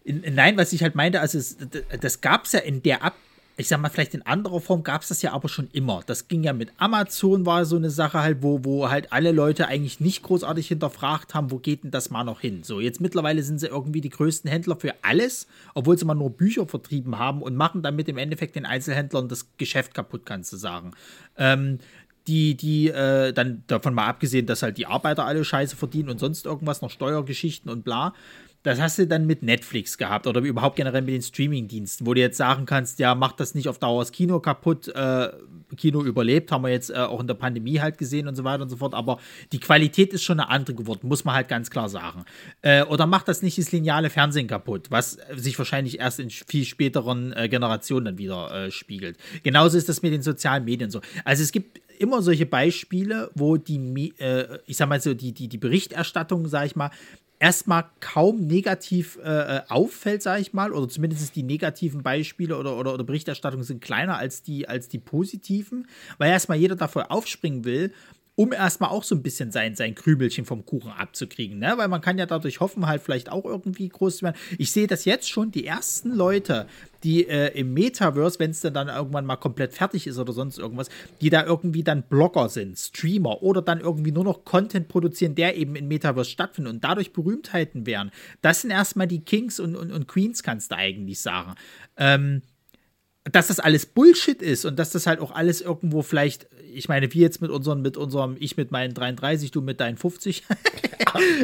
nein, 0.04 0.56
was 0.58 0.72
ich 0.74 0.82
halt 0.82 0.94
meinte, 0.94 1.20
also 1.20 1.38
es, 1.38 1.56
das 2.00 2.20
gab 2.20 2.44
es 2.44 2.52
ja 2.52 2.60
in 2.60 2.82
der 2.82 3.02
Ab 3.02 3.14
ich 3.56 3.68
sag 3.68 3.80
mal, 3.80 3.88
vielleicht 3.88 4.14
in 4.14 4.22
anderer 4.22 4.60
Form 4.60 4.82
gab 4.82 5.02
es 5.02 5.08
das 5.08 5.22
ja 5.22 5.32
aber 5.32 5.48
schon 5.48 5.68
immer. 5.72 6.02
Das 6.06 6.26
ging 6.26 6.42
ja 6.42 6.52
mit 6.52 6.72
Amazon, 6.78 7.46
war 7.46 7.64
so 7.64 7.76
eine 7.76 7.90
Sache 7.90 8.18
halt, 8.20 8.42
wo, 8.42 8.64
wo 8.64 8.90
halt 8.90 9.12
alle 9.12 9.30
Leute 9.30 9.68
eigentlich 9.68 10.00
nicht 10.00 10.22
großartig 10.24 10.66
hinterfragt 10.66 11.34
haben, 11.34 11.52
wo 11.52 11.58
geht 11.58 11.84
denn 11.84 11.92
das 11.92 12.10
mal 12.10 12.24
noch 12.24 12.40
hin? 12.40 12.64
So, 12.64 12.80
jetzt 12.80 13.00
mittlerweile 13.00 13.42
sind 13.44 13.60
sie 13.60 13.68
irgendwie 13.68 14.00
die 14.00 14.10
größten 14.10 14.50
Händler 14.50 14.76
für 14.76 14.94
alles, 15.02 15.46
obwohl 15.74 15.96
sie 15.96 16.04
mal 16.04 16.14
nur 16.14 16.30
Bücher 16.30 16.66
vertrieben 16.66 17.18
haben 17.18 17.42
und 17.42 17.54
machen 17.54 17.82
damit 17.82 18.08
im 18.08 18.18
Endeffekt 18.18 18.56
den 18.56 18.66
Einzelhändlern 18.66 19.28
das 19.28 19.46
Geschäft 19.56 19.94
kaputt, 19.94 20.26
kannst 20.26 20.52
du 20.52 20.56
sagen. 20.56 20.92
Ähm, 21.36 21.78
die, 22.26 22.56
die, 22.56 22.88
äh, 22.88 23.32
dann 23.32 23.62
davon 23.66 23.94
mal 23.94 24.06
abgesehen, 24.06 24.46
dass 24.46 24.62
halt 24.62 24.78
die 24.78 24.86
Arbeiter 24.86 25.26
alle 25.26 25.44
Scheiße 25.44 25.76
verdienen 25.76 26.08
und 26.08 26.18
sonst 26.18 26.46
irgendwas, 26.46 26.80
noch 26.80 26.90
Steuergeschichten 26.90 27.70
und 27.70 27.84
bla. 27.84 28.14
Das 28.64 28.80
hast 28.80 28.98
du 28.98 29.06
dann 29.06 29.26
mit 29.26 29.42
Netflix 29.42 29.98
gehabt 29.98 30.26
oder 30.26 30.40
überhaupt 30.40 30.76
generell 30.76 31.02
mit 31.02 31.14
den 31.14 31.22
Streaming-Diensten, 31.22 32.06
wo 32.06 32.14
du 32.14 32.20
jetzt 32.20 32.38
sagen 32.38 32.64
kannst, 32.64 32.98
ja, 32.98 33.14
macht 33.14 33.38
das 33.38 33.54
nicht 33.54 33.68
auf 33.68 33.78
Dauer 33.78 34.02
das 34.02 34.10
Kino 34.10 34.40
kaputt. 34.40 34.88
Äh, 34.88 35.28
Kino 35.76 36.02
überlebt, 36.02 36.50
haben 36.50 36.64
wir 36.64 36.70
jetzt 36.70 36.88
äh, 36.88 36.94
auch 36.94 37.20
in 37.20 37.26
der 37.26 37.34
Pandemie 37.34 37.80
halt 37.80 37.98
gesehen 37.98 38.26
und 38.26 38.36
so 38.36 38.42
weiter 38.42 38.62
und 38.62 38.70
so 38.70 38.78
fort. 38.78 38.94
Aber 38.94 39.18
die 39.52 39.60
Qualität 39.60 40.14
ist 40.14 40.22
schon 40.22 40.40
eine 40.40 40.48
andere 40.48 40.74
geworden, 40.74 41.08
muss 41.08 41.24
man 41.24 41.34
halt 41.34 41.48
ganz 41.48 41.68
klar 41.68 41.90
sagen. 41.90 42.24
Äh, 42.62 42.84
oder 42.84 43.06
macht 43.06 43.28
das 43.28 43.42
nicht 43.42 43.58
das 43.58 43.70
lineale 43.70 44.08
Fernsehen 44.08 44.46
kaputt, 44.46 44.86
was 44.90 45.18
sich 45.36 45.58
wahrscheinlich 45.58 46.00
erst 46.00 46.18
in 46.18 46.30
viel 46.30 46.64
späteren 46.64 47.34
äh, 47.34 47.50
Generationen 47.50 48.06
dann 48.06 48.18
wieder 48.18 48.50
äh, 48.50 48.70
spiegelt. 48.70 49.18
Genauso 49.42 49.76
ist 49.76 49.90
das 49.90 50.00
mit 50.00 50.12
den 50.12 50.22
sozialen 50.22 50.64
Medien 50.64 50.90
so. 50.90 51.02
Also 51.26 51.42
es 51.42 51.52
gibt 51.52 51.80
immer 51.98 52.22
solche 52.22 52.46
Beispiele, 52.46 53.30
wo 53.34 53.56
die, 53.56 54.14
äh, 54.18 54.58
ich 54.66 54.76
sag 54.76 54.88
mal 54.88 55.00
so, 55.00 55.14
die, 55.14 55.32
die, 55.32 55.48
die 55.48 55.58
Berichterstattung, 55.58 56.48
sag 56.48 56.66
ich 56.66 56.76
mal, 56.76 56.90
erstmal 57.38 57.84
kaum 58.00 58.46
negativ 58.46 59.18
äh, 59.22 59.56
äh 59.56 59.62
auffällt, 59.68 60.22
sage 60.22 60.40
ich 60.40 60.52
mal, 60.52 60.72
oder 60.72 60.88
zumindest 60.88 61.36
die 61.36 61.42
negativen 61.42 62.02
Beispiele 62.02 62.56
oder, 62.56 62.76
oder, 62.76 62.94
oder 62.94 63.04
Berichterstattungen 63.04 63.64
sind 63.64 63.80
kleiner 63.80 64.16
als 64.16 64.42
die, 64.42 64.68
als 64.68 64.88
die 64.88 64.98
positiven, 64.98 65.86
weil 66.18 66.30
erstmal 66.30 66.58
jeder 66.58 66.76
davor 66.76 67.10
aufspringen 67.10 67.64
will 67.64 67.92
um 68.36 68.52
erstmal 68.52 68.90
auch 68.90 69.04
so 69.04 69.14
ein 69.14 69.22
bisschen 69.22 69.52
sein, 69.52 69.76
sein 69.76 69.94
Krümelchen 69.94 70.44
vom 70.44 70.66
Kuchen 70.66 70.90
abzukriegen, 70.90 71.58
ne? 71.58 71.74
Weil 71.76 71.88
man 71.88 72.00
kann 72.00 72.18
ja 72.18 72.26
dadurch 72.26 72.60
hoffen, 72.60 72.86
halt 72.86 73.00
vielleicht 73.02 73.30
auch 73.30 73.44
irgendwie 73.44 73.88
groß 73.88 74.18
zu 74.18 74.24
werden. 74.24 74.36
Ich 74.58 74.72
sehe 74.72 74.86
das 74.86 75.04
jetzt 75.04 75.30
schon, 75.30 75.52
die 75.52 75.66
ersten 75.66 76.12
Leute, 76.12 76.66
die 77.04 77.28
äh, 77.28 77.56
im 77.58 77.74
Metaverse, 77.74 78.40
wenn 78.40 78.50
es 78.50 78.60
dann, 78.60 78.74
dann 78.74 78.88
irgendwann 78.88 79.26
mal 79.26 79.36
komplett 79.36 79.72
fertig 79.72 80.06
ist 80.06 80.18
oder 80.18 80.32
sonst 80.32 80.58
irgendwas, 80.58 80.88
die 81.20 81.30
da 81.30 81.44
irgendwie 81.44 81.84
dann 81.84 82.02
Blogger 82.02 82.48
sind, 82.48 82.76
Streamer 82.76 83.42
oder 83.42 83.62
dann 83.62 83.80
irgendwie 83.80 84.10
nur 84.10 84.24
noch 84.24 84.44
Content 84.44 84.88
produzieren, 84.88 85.36
der 85.36 85.56
eben 85.56 85.76
im 85.76 85.86
Metaverse 85.86 86.30
stattfindet 86.30 86.72
und 86.72 86.82
dadurch 86.82 87.12
Berühmtheiten 87.12 87.86
wären. 87.86 88.10
Das 88.42 88.62
sind 88.62 88.70
erstmal 88.70 89.06
die 89.06 89.20
Kings 89.20 89.60
und, 89.60 89.76
und, 89.76 89.92
und 89.92 90.08
Queens, 90.08 90.42
kannst 90.42 90.72
du 90.72 90.76
eigentlich 90.76 91.20
sagen. 91.20 91.54
Ähm, 91.96 92.42
dass 93.32 93.46
das 93.46 93.58
alles 93.58 93.86
Bullshit 93.86 94.42
ist 94.42 94.66
und 94.66 94.78
dass 94.78 94.90
das 94.90 95.06
halt 95.06 95.20
auch 95.20 95.30
alles 95.30 95.62
irgendwo 95.62 96.02
vielleicht, 96.02 96.46
ich 96.74 96.88
meine, 96.88 97.12
wir 97.12 97.22
jetzt 97.22 97.40
mit 97.40 97.50
unseren, 97.50 97.80
mit 97.80 97.96
unserem, 97.96 98.36
ich 98.38 98.58
mit 98.58 98.70
meinen 98.70 98.92
33, 98.92 99.50
du 99.50 99.62
mit 99.62 99.80
deinen 99.80 99.96
50. 99.96 100.44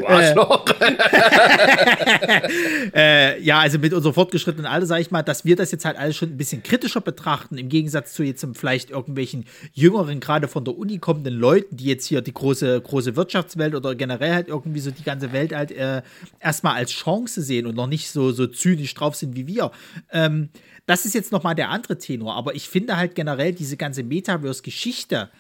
Arschloch. 0.07 0.67
äh, 2.95 3.43
ja, 3.43 3.61
also 3.61 3.79
mit 3.79 3.95
unserem 3.95 4.13
fortgeschrittenen 4.13 4.67
Alter, 4.67 4.85
sage 4.85 5.01
ich 5.01 5.11
mal, 5.11 5.23
dass 5.23 5.47
wir 5.47 5.57
das 5.57 5.71
jetzt 5.71 5.87
halt 5.87 5.97
alles 5.97 6.17
schon 6.17 6.31
ein 6.31 6.37
bisschen 6.37 6.63
kritischer 6.63 7.01
betrachten, 7.01 7.57
im 7.57 7.71
Gegensatz 7.71 8.13
zu 8.13 8.25
jetzt 8.25 8.47
vielleicht 8.55 8.91
irgendwelchen 8.91 9.47
jüngeren, 9.73 10.21
gerade 10.21 10.49
von 10.49 10.65
der 10.65 10.77
Uni 10.77 10.99
kommenden 10.99 11.35
Leuten, 11.35 11.77
die 11.77 11.85
jetzt 11.85 12.07
hier 12.07 12.21
die 12.21 12.35
große, 12.35 12.81
große 12.81 13.17
Wirtschaftswelt 13.17 13.75
oder 13.75 13.95
generell 13.95 14.35
halt 14.35 14.49
irgendwie 14.49 14.81
so 14.81 14.91
die 14.91 15.05
ganze 15.05 15.33
Welt 15.33 15.55
halt 15.55 15.73
äh, 15.73 16.03
erstmal 16.41 16.75
als 16.75 16.91
Chance 16.91 17.41
sehen 17.41 17.67
und 17.67 17.75
noch 17.75 17.87
nicht 17.87 18.11
so, 18.11 18.33
so 18.33 18.47
zynisch 18.47 18.95
drauf 18.95 19.15
sind 19.15 19.37
wie 19.37 19.47
wir. 19.47 19.71
Ähm, 20.13 20.51
das 20.91 21.05
ist 21.05 21.15
jetzt 21.15 21.31
nochmal 21.31 21.55
der 21.55 21.70
andere 21.71 21.99
Tenor, 21.99 22.35
aber 22.35 22.55
ich 22.55 22.69
finde 22.69 22.97
halt 22.97 23.15
generell 23.15 23.53
diese 23.53 23.77
ganze 23.77 24.03
Metaverse-Geschichte, 24.03 25.31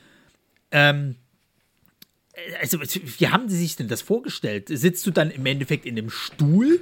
ähm, 0.70 1.16
also, 2.60 2.78
wie 2.80 3.28
haben 3.28 3.48
Sie 3.48 3.56
sich 3.56 3.76
denn 3.76 3.88
das 3.88 4.02
vorgestellt? 4.02 4.68
Sitzt 4.68 5.06
du 5.06 5.10
dann 5.10 5.30
im 5.30 5.44
Endeffekt 5.46 5.86
in 5.86 5.98
einem 5.98 6.10
Stuhl 6.10 6.80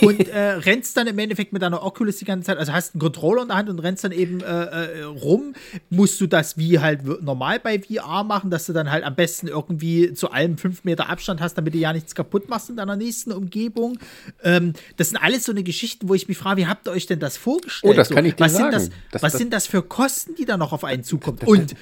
und 0.00 0.28
äh, 0.28 0.38
rennst 0.64 0.96
dann 0.96 1.06
im 1.06 1.18
Endeffekt 1.18 1.52
mit 1.52 1.62
deiner 1.62 1.82
Oculus 1.82 2.16
die 2.16 2.24
ganze 2.24 2.46
Zeit? 2.46 2.58
Also 2.58 2.72
hast 2.72 2.94
einen 2.94 3.00
Controller 3.00 3.42
in 3.42 3.48
der 3.48 3.56
Hand 3.56 3.68
und 3.68 3.78
rennst 3.78 4.04
dann 4.04 4.12
eben 4.12 4.40
äh, 4.40 4.44
äh 4.44 5.02
rum. 5.02 5.54
Musst 5.90 6.20
du 6.20 6.26
das 6.26 6.56
wie 6.56 6.78
halt 6.78 7.04
normal 7.22 7.60
bei 7.60 7.80
VR 7.80 8.24
machen, 8.24 8.50
dass 8.50 8.66
du 8.66 8.72
dann 8.72 8.90
halt 8.90 9.04
am 9.04 9.14
besten 9.14 9.48
irgendwie 9.48 10.12
zu 10.14 10.30
allem 10.30 10.58
fünf 10.58 10.84
Meter 10.84 11.08
Abstand 11.08 11.40
hast, 11.40 11.54
damit 11.54 11.74
du 11.74 11.78
ja 11.78 11.92
nichts 11.92 12.14
kaputt 12.14 12.48
machst 12.48 12.70
in 12.70 12.76
deiner 12.76 12.96
nächsten 12.96 13.32
Umgebung? 13.32 13.98
Ähm, 14.42 14.72
das 14.96 15.10
sind 15.10 15.18
alles 15.18 15.44
so 15.44 15.52
eine 15.52 15.62
Geschichten, 15.62 16.08
wo 16.08 16.14
ich 16.14 16.28
mich 16.28 16.38
frage, 16.38 16.62
wie 16.62 16.66
habt 16.66 16.86
ihr 16.86 16.92
euch 16.92 17.06
denn 17.06 17.20
das 17.20 17.36
vorgestellt? 17.36 17.92
Oh, 17.92 17.96
das 17.96 18.10
kann 18.10 18.24
ich 18.24 18.34
dir 18.34 18.44
was 18.44 18.52
sagen. 18.52 18.78
Sind 18.78 18.92
das, 18.92 18.98
das, 19.12 19.22
was 19.22 19.32
das, 19.32 19.38
sind 19.38 19.52
das 19.52 19.66
für 19.66 19.82
Kosten, 19.82 20.34
die 20.34 20.44
da 20.44 20.56
noch 20.56 20.72
auf 20.72 20.84
einen 20.84 21.04
zukommen? 21.04 21.38
Und 21.44 21.74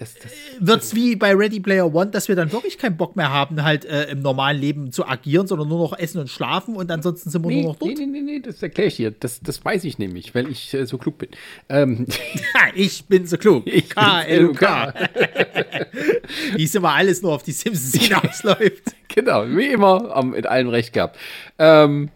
das, 0.00 0.14
das, 0.14 0.32
wird 0.58 0.82
es 0.82 0.94
wie 0.94 1.14
bei 1.14 1.34
Ready 1.34 1.60
Player 1.60 1.92
One, 1.92 2.10
dass 2.10 2.28
wir 2.28 2.36
dann 2.36 2.50
wirklich 2.52 2.78
keinen 2.78 2.96
Bock 2.96 3.16
mehr 3.16 3.30
haben, 3.30 3.62
halt 3.62 3.84
äh, 3.84 4.10
im 4.10 4.20
normalen 4.22 4.58
Leben 4.58 4.92
zu 4.92 5.06
agieren, 5.06 5.46
sondern 5.46 5.68
nur 5.68 5.78
noch 5.78 5.98
essen 5.98 6.20
und 6.20 6.30
schlafen 6.30 6.74
und 6.74 6.90
ansonsten 6.90 7.28
sind 7.28 7.42
wir 7.44 7.48
nee, 7.48 7.62
nur 7.62 7.72
noch 7.72 7.78
dort? 7.78 7.98
Nee, 7.98 8.06
nee, 8.06 8.20
nee, 8.20 8.32
nee 8.32 8.40
das 8.40 8.62
erkläre 8.62 8.88
ich 8.88 8.96
dir. 8.96 9.10
Das, 9.10 9.40
das 9.40 9.62
weiß 9.64 9.84
ich 9.84 9.98
nämlich, 9.98 10.34
weil 10.34 10.50
ich 10.50 10.72
äh, 10.72 10.86
so 10.86 10.96
klug 10.96 11.18
bin. 11.18 11.28
Ähm, 11.68 12.06
ich 12.74 13.04
bin 13.06 13.26
so 13.26 13.36
klug. 13.36 13.66
K-L-U-K. 13.66 14.94
wie 16.56 16.64
es 16.64 16.74
immer 16.74 16.94
alles 16.94 17.22
nur 17.22 17.32
auf 17.32 17.42
die 17.42 17.52
Simpsons 17.52 18.02
hinausläuft. 18.02 18.94
genau, 19.08 19.46
wie 19.48 19.66
immer, 19.66 20.14
am, 20.16 20.30
mit 20.30 20.46
allem 20.46 20.68
recht 20.68 20.92
gehabt. 20.92 21.18
Ähm, 21.58 22.10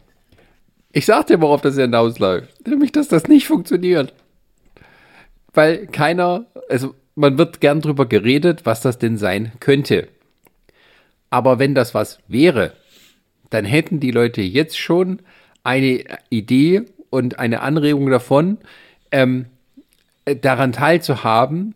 ich 0.92 1.07
sag 1.07 1.27
dir, 1.27 1.40
worauf 1.40 1.61
das 1.61 1.77
hinausläuft. 1.77 2.66
Nämlich, 2.66 2.92
dass 2.92 3.09
das 3.09 3.27
nicht 3.27 3.47
funktioniert. 3.47 4.14
Weil 5.53 5.87
keiner, 5.87 6.47
also 6.68 6.94
man 7.14 7.38
wird 7.38 7.61
gern 7.61 7.81
drüber 7.81 8.07
geredet, 8.07 8.66
was 8.66 8.81
das 8.81 8.98
denn 8.98 9.16
sein 9.16 9.53
könnte. 9.61 10.09
Aber 11.31 11.59
wenn 11.59 11.74
das 11.74 11.94
was 11.94 12.18
wäre, 12.29 12.72
dann 13.50 13.64
hätten 13.64 14.00
die 14.00 14.11
Leute 14.11 14.42
jetzt 14.42 14.79
schon 14.79 15.20
eine 15.62 16.05
Idee 16.31 16.83
und 17.11 17.38
eine 17.38 17.61
Anregung 17.61 18.11
davon, 18.11 18.59
ähm, 19.11 19.46
daran 20.24 20.72
teilzuhaben, 20.72 21.74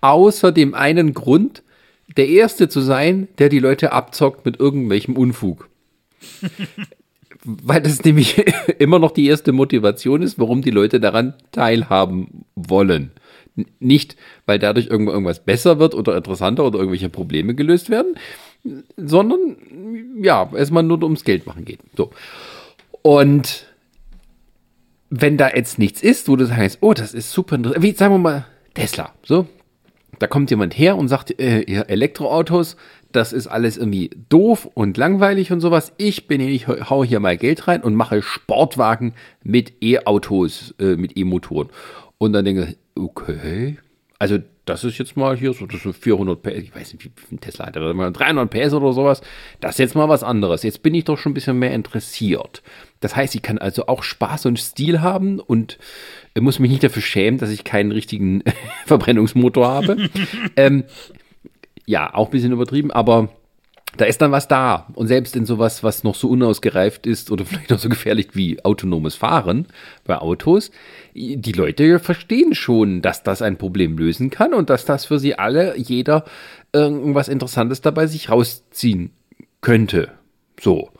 außer 0.00 0.52
dem 0.52 0.74
einen 0.74 1.14
Grund, 1.14 1.62
der 2.16 2.28
Erste 2.28 2.68
zu 2.68 2.80
sein, 2.80 3.28
der 3.38 3.48
die 3.48 3.58
Leute 3.58 3.92
abzockt 3.92 4.44
mit 4.44 4.60
irgendwelchem 4.60 5.16
Unfug. 5.16 5.68
Weil 7.44 7.82
das 7.82 8.02
nämlich 8.04 8.38
immer 8.78 8.98
noch 8.98 9.10
die 9.10 9.26
erste 9.26 9.52
Motivation 9.52 10.22
ist, 10.22 10.38
warum 10.38 10.62
die 10.62 10.70
Leute 10.70 10.98
daran 10.98 11.34
teilhaben 11.52 12.44
wollen. 12.54 13.12
Nicht, 13.78 14.16
weil 14.46 14.58
dadurch 14.58 14.88
irgendwas 14.88 15.44
besser 15.44 15.78
wird 15.78 15.94
oder 15.94 16.16
interessanter 16.16 16.64
oder 16.64 16.78
irgendwelche 16.78 17.08
Probleme 17.08 17.54
gelöst 17.54 17.88
werden, 17.88 18.16
sondern 18.96 19.56
ja, 20.20 20.50
erstmal 20.54 20.82
nur 20.82 21.02
ums 21.02 21.24
Geld 21.24 21.46
machen 21.46 21.64
geht. 21.64 21.80
So. 21.96 22.10
Und 23.02 23.66
wenn 25.10 25.36
da 25.36 25.50
jetzt 25.50 25.78
nichts 25.78 26.02
ist, 26.02 26.28
wo 26.28 26.36
du 26.36 26.46
sagst, 26.46 26.78
oh, 26.80 26.94
das 26.94 27.14
ist 27.14 27.30
super 27.30 27.56
interessant, 27.56 27.84
wie 27.84 27.92
sagen 27.92 28.14
wir 28.14 28.18
mal 28.18 28.46
Tesla, 28.74 29.12
so, 29.22 29.46
da 30.18 30.26
kommt 30.26 30.50
jemand 30.50 30.76
her 30.76 30.96
und 30.96 31.08
sagt, 31.08 31.38
äh, 31.38 31.60
ihr 31.60 31.88
Elektroautos, 31.88 32.76
das 33.12 33.32
ist 33.32 33.46
alles 33.46 33.76
irgendwie 33.76 34.10
doof 34.28 34.68
und 34.74 34.96
langweilig 34.96 35.52
und 35.52 35.60
sowas. 35.60 35.92
Ich 35.98 36.26
bin 36.26 36.40
hier, 36.40 36.50
ich 36.50 36.66
hau 36.66 37.04
hier 37.04 37.20
mal 37.20 37.36
Geld 37.36 37.68
rein 37.68 37.82
und 37.82 37.94
mache 37.94 38.22
Sportwagen 38.22 39.14
mit 39.44 39.74
E-Autos, 39.82 40.74
äh, 40.80 40.96
mit 40.96 41.16
E-Motoren. 41.16 41.68
Und 42.18 42.32
dann 42.32 42.44
denke 42.44 42.68
ich, 42.70 42.76
okay, 42.94 43.78
also 44.18 44.38
das 44.64 44.84
ist 44.84 44.96
jetzt 44.98 45.16
mal 45.16 45.36
hier 45.36 45.52
so, 45.52 45.66
das 45.66 45.82
sind 45.82 45.94
400 45.94 46.42
PS, 46.42 46.52
ich 46.56 46.74
weiß 46.74 46.94
nicht, 46.94 47.04
wie 47.04 47.10
viel 47.28 47.38
Tesla 47.38 47.66
hat, 47.66 47.76
300 47.76 48.50
PS 48.50 48.72
oder 48.72 48.92
sowas. 48.92 49.20
Das 49.60 49.72
ist 49.72 49.78
jetzt 49.78 49.94
mal 49.94 50.08
was 50.08 50.22
anderes. 50.22 50.62
Jetzt 50.62 50.82
bin 50.82 50.94
ich 50.94 51.04
doch 51.04 51.18
schon 51.18 51.32
ein 51.32 51.34
bisschen 51.34 51.58
mehr 51.58 51.74
interessiert. 51.74 52.62
Das 53.00 53.14
heißt, 53.14 53.34
ich 53.34 53.42
kann 53.42 53.58
also 53.58 53.86
auch 53.86 54.02
Spaß 54.02 54.46
und 54.46 54.58
Stil 54.58 55.02
haben 55.02 55.40
und 55.40 55.78
muss 56.38 56.58
mich 56.58 56.70
nicht 56.70 56.82
dafür 56.82 57.02
schämen, 57.02 57.38
dass 57.38 57.50
ich 57.50 57.64
keinen 57.64 57.92
richtigen 57.92 58.42
Verbrennungsmotor 58.86 59.68
habe. 59.68 60.08
ähm, 60.56 60.84
ja, 61.84 62.14
auch 62.14 62.28
ein 62.28 62.32
bisschen 62.32 62.52
übertrieben, 62.52 62.90
aber 62.90 63.28
da 63.96 64.04
ist 64.04 64.20
dann 64.20 64.32
was 64.32 64.48
da. 64.48 64.88
Und 64.94 65.06
selbst 65.06 65.36
in 65.36 65.46
sowas, 65.46 65.82
was 65.82 66.04
noch 66.04 66.14
so 66.14 66.28
unausgereift 66.28 67.06
ist 67.06 67.30
oder 67.30 67.44
vielleicht 67.46 67.70
noch 67.70 67.78
so 67.78 67.88
gefährlich 67.88 68.28
wie 68.34 68.64
autonomes 68.64 69.14
Fahren 69.14 69.66
bei 70.04 70.18
Autos, 70.18 70.70
die 71.14 71.52
Leute 71.52 71.98
verstehen 71.98 72.54
schon, 72.54 73.02
dass 73.02 73.22
das 73.22 73.42
ein 73.42 73.56
Problem 73.56 73.96
lösen 73.96 74.30
kann 74.30 74.54
und 74.54 74.70
dass 74.70 74.84
das 74.84 75.04
für 75.04 75.18
sie 75.18 75.38
alle, 75.38 75.76
jeder 75.76 76.24
irgendwas 76.72 77.28
Interessantes 77.28 77.80
dabei 77.80 78.06
sich 78.06 78.30
rausziehen 78.30 79.10
könnte. 79.60 80.12
So 80.60 80.90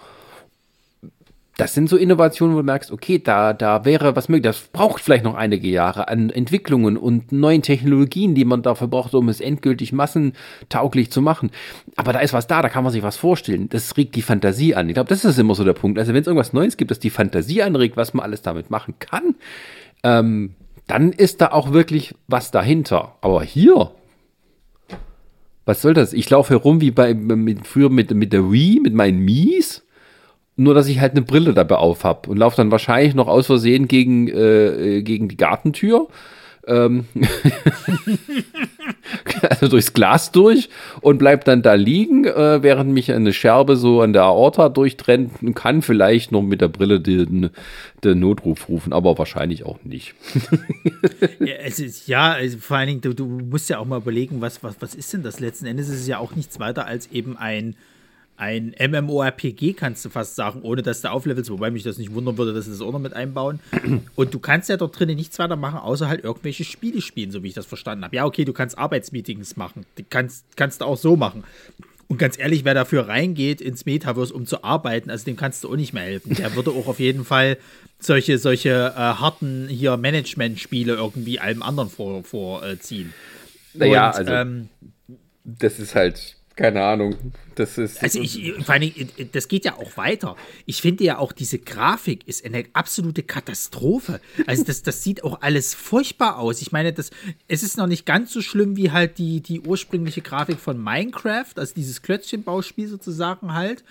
das 1.57 1.72
sind 1.72 1.88
so 1.88 1.96
Innovationen, 1.96 2.57
wo 2.57 2.61
du 2.61 2.66
merkst, 2.66 2.90
okay, 2.90 3.20
da, 3.22 3.52
da 3.52 3.85
wäre 3.85 4.16
was 4.16 4.28
möglich. 4.28 4.50
Das 4.50 4.61
braucht 4.72 5.00
vielleicht 5.00 5.24
noch 5.24 5.35
einige 5.37 5.68
Jahre 5.68 6.09
an 6.09 6.30
Entwicklungen 6.30 6.96
und 6.96 7.30
neuen 7.30 7.62
Technologien, 7.62 8.35
die 8.35 8.44
man 8.44 8.62
dafür 8.62 8.88
braucht, 8.88 9.14
um 9.14 9.28
es 9.28 9.40
endgültig 9.40 9.92
massentauglich 9.92 11.12
zu 11.12 11.22
machen. 11.22 11.50
Aber 11.96 12.12
da 12.12 12.20
ist 12.20 12.33
was 12.33 12.46
da, 12.46 12.61
da 12.61 12.68
kann 12.68 12.83
man 12.83 12.92
sich 12.92 13.02
was 13.02 13.16
vorstellen. 13.16 13.68
Das 13.68 13.96
regt 13.96 14.16
die 14.16 14.22
Fantasie 14.22 14.74
an. 14.74 14.88
Ich 14.88 14.94
glaube, 14.94 15.09
das 15.09 15.24
ist 15.24 15.38
immer 15.38 15.54
so 15.54 15.64
der 15.64 15.74
Punkt. 15.74 15.98
Also 15.98 16.12
wenn 16.12 16.20
es 16.20 16.26
irgendwas 16.26 16.52
Neues 16.52 16.76
gibt, 16.76 16.90
das 16.90 16.98
die 16.98 17.11
Fantasie 17.11 17.62
anregt, 17.62 17.96
was 17.96 18.14
man 18.14 18.24
alles 18.24 18.42
damit 18.42 18.70
machen 18.70 18.94
kann, 18.98 19.37
ähm, 20.02 20.54
dann 20.87 21.12
ist 21.12 21.40
da 21.40 21.52
auch 21.52 21.72
wirklich 21.72 22.14
was 22.26 22.50
dahinter. 22.50 23.16
Aber 23.20 23.42
hier, 23.42 23.92
was 25.64 25.83
soll 25.83 25.94
das? 25.94 26.12
Ich 26.12 26.28
laufe 26.28 26.50
herum 26.50 26.80
wie 26.80 26.90
bei 26.90 27.14
mit, 27.14 27.66
früher 27.66 27.90
mit, 27.90 28.12
mit 28.12 28.33
der 28.33 28.50
Wii, 28.50 28.80
mit 28.80 28.94
meinen 28.94 29.20
Mies 29.20 29.85
nur, 30.57 30.74
dass 30.74 30.87
ich 30.87 31.00
halt 31.00 31.12
eine 31.12 31.22
Brille 31.22 31.52
dabei 31.52 31.76
auf 31.76 32.04
habe 32.04 32.30
und 32.30 32.37
laufe 32.37 32.57
dann 32.57 32.70
wahrscheinlich 32.70 33.14
noch 33.14 33.26
aus 33.26 33.46
Versehen 33.46 33.88
gegen, 33.88 34.28
äh, 34.28 35.02
gegen 35.02 35.28
die 35.28 35.37
Gartentür. 35.37 36.09
Ähm 36.66 37.07
also 39.48 39.68
durchs 39.68 39.92
Glas 39.92 40.33
durch 40.33 40.68
und 41.00 41.18
bleib 41.18 41.44
dann 41.44 41.62
da 41.62 41.74
liegen, 41.74 42.24
äh, 42.24 42.62
während 42.62 42.92
mich 42.92 43.12
eine 43.12 43.33
Scherbe 43.33 43.77
so 43.77 44.00
an 44.00 44.12
der 44.12 44.22
Aorta 44.22 44.68
durchtrennt 44.68 45.42
und 45.42 45.55
kann 45.55 45.83
vielleicht 45.83 46.33
noch 46.33 46.42
mit 46.42 46.61
der 46.61 46.68
Brille 46.68 47.00
den, 47.00 47.50
den 48.03 48.18
Notruf 48.18 48.68
rufen, 48.68 48.92
aber 48.92 49.18
wahrscheinlich 49.18 49.64
auch 49.64 49.83
nicht. 49.85 50.14
ja, 51.40 51.55
es 51.64 51.79
ist, 51.79 52.09
ja 52.09 52.33
also 52.33 52.59
vor 52.59 52.77
allen 52.77 52.88
Dingen, 52.88 53.00
du, 53.00 53.14
du 53.14 53.27
musst 53.27 53.68
ja 53.70 53.79
auch 53.79 53.87
mal 53.87 53.98
überlegen, 53.98 54.40
was, 54.40 54.62
was, 54.62 54.77
was 54.81 54.94
ist 54.94 55.12
denn 55.12 55.22
das? 55.22 55.40
Letzten 55.40 55.66
Endes 55.66 55.88
ist 55.88 56.00
es 56.00 56.07
ja 56.07 56.18
auch 56.18 56.35
nichts 56.35 56.59
weiter 56.61 56.87
als 56.87 57.11
eben 57.12 57.37
ein 57.37 57.77
ein 58.37 58.75
MMORPG, 58.79 59.75
kannst 59.75 60.05
du 60.05 60.11
fast 60.11 60.35
sagen, 60.35 60.62
ohne 60.62 60.83
dass 60.83 61.01
du 61.01 61.11
auflevelst, 61.11 61.51
wobei 61.51 61.70
mich 61.70 61.83
das 61.85 61.99
nicht 61.99 62.12
wundern 62.12 62.37
würde, 62.37 62.53
dass 62.53 62.64
sie 62.64 62.73
das 62.73 62.81
auch 62.81 62.92
noch 62.92 62.99
mit 62.99 63.12
einbauen. 63.12 63.61
Und 64.16 64.35
du 64.35 64.38
kannst 64.38 64.68
ja 64.68 64.77
dort 64.77 64.99
drinnen 64.99 65.16
nichts 65.16 65.38
weiter 65.38 65.57
machen, 65.57 65.79
außer 65.79 66.09
halt 66.09 66.25
irgendwelche 66.25 66.64
Spiele 66.64 67.01
spielen, 67.01 67.31
so 67.31 67.42
wie 67.42 67.49
ich 67.49 67.55
das 67.55 67.66
verstanden 67.66 68.05
habe. 68.05 68.16
Ja, 68.16 68.25
okay, 68.25 68.44
du 68.44 68.53
kannst 68.53 68.77
Arbeitsmeetings 68.77 69.57
machen. 69.57 69.87
Die 69.99 70.05
kannst, 70.05 70.57
kannst 70.57 70.81
du 70.81 70.85
auch 70.85 70.97
so 70.97 71.16
machen. 71.16 71.44
Und 72.09 72.18
ganz 72.18 72.38
ehrlich, 72.38 72.64
wer 72.64 72.75
dafür 72.75 73.09
reingeht 73.09 73.61
ins 73.61 73.87
Metaverse, 73.87 74.35
um 74.35 74.47
zu 74.47 74.62
arbeiten, 74.62 75.11
also 75.11 75.25
dem 75.25 75.37
kannst 75.37 75.64
du 75.64 75.70
auch 75.70 75.77
nicht 75.77 75.92
mehr 75.92 76.03
helfen. 76.03 76.35
Der 76.35 76.55
würde 76.55 76.70
auch 76.70 76.87
auf 76.87 77.01
jeden 77.01 77.25
Fall 77.25 77.57
solche, 77.99 78.38
solche 78.38 78.92
äh, 78.94 78.99
harten 78.99 79.68
hier 79.68 79.97
Management-Spiele 79.97 80.94
irgendwie 80.94 81.40
allem 81.40 81.62
anderen 81.62 81.88
vorziehen. 81.88 82.25
Vor, 82.25 82.62
äh, 82.62 82.77
naja, 83.75 84.11
also 84.11 84.33
ähm, 84.33 84.68
das 85.44 85.79
ist 85.79 85.94
halt 85.94 86.37
keine 86.56 86.84
Ahnung. 86.84 87.16
Das 87.56 87.78
ist. 87.78 88.02
Also 88.02 88.20
ich, 88.20 88.52
vor 88.64 88.74
allem, 88.74 88.92
das 89.32 89.48
geht 89.48 89.64
ja 89.64 89.76
auch 89.76 89.96
weiter. 89.96 90.36
Ich 90.66 90.82
finde 90.82 91.04
ja 91.04 91.18
auch, 91.18 91.32
diese 91.32 91.58
Grafik 91.58 92.26
ist 92.28 92.44
eine 92.44 92.64
absolute 92.72 93.22
Katastrophe. 93.22 94.20
Also 94.46 94.64
das, 94.64 94.82
das 94.82 95.02
sieht 95.02 95.24
auch 95.24 95.40
alles 95.42 95.74
furchtbar 95.74 96.38
aus. 96.38 96.62
Ich 96.62 96.72
meine, 96.72 96.92
das, 96.92 97.10
es 97.48 97.62
ist 97.62 97.76
noch 97.76 97.86
nicht 97.86 98.06
ganz 98.06 98.32
so 98.32 98.40
schlimm 98.40 98.76
wie 98.76 98.92
halt 98.92 99.18
die, 99.18 99.40
die 99.40 99.60
ursprüngliche 99.60 100.20
Grafik 100.20 100.58
von 100.58 100.82
Minecraft, 100.82 101.54
also 101.56 101.74
dieses 101.74 102.02
Klötzchenbauspiel 102.02 102.88
sozusagen 102.88 103.54
halt. 103.54 103.84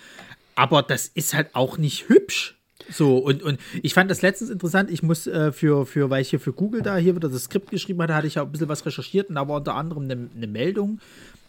Aber 0.54 0.82
das 0.82 1.08
ist 1.08 1.34
halt 1.34 1.54
auch 1.54 1.78
nicht 1.78 2.08
hübsch. 2.08 2.56
So, 2.90 3.18
und, 3.18 3.42
und 3.42 3.58
ich 3.82 3.94
fand 3.94 4.10
das 4.10 4.22
letztens 4.22 4.50
interessant. 4.50 4.90
Ich 4.90 5.02
muss 5.02 5.26
äh, 5.26 5.52
für, 5.52 5.86
für, 5.86 6.10
weil 6.10 6.22
ich 6.22 6.30
hier 6.30 6.40
für 6.40 6.52
Google 6.52 6.82
da 6.82 6.96
hier 6.96 7.16
wieder 7.16 7.28
das 7.28 7.44
Skript 7.44 7.70
geschrieben 7.70 8.02
hatte, 8.02 8.14
hatte 8.14 8.26
ich 8.26 8.38
auch 8.38 8.44
ein 8.44 8.52
bisschen 8.52 8.68
was 8.68 8.84
recherchiert 8.84 9.28
und 9.28 9.36
da 9.36 9.48
war 9.48 9.56
unter 9.56 9.74
anderem 9.74 10.04
eine, 10.04 10.28
eine 10.34 10.46
Meldung, 10.46 11.00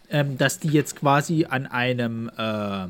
ähm, 0.10 0.38
dass 0.38 0.60
die 0.60 0.70
jetzt 0.70 0.96
quasi 0.96 1.46
an 1.46 1.66
einem, 1.66 2.30
äh, 2.38 2.88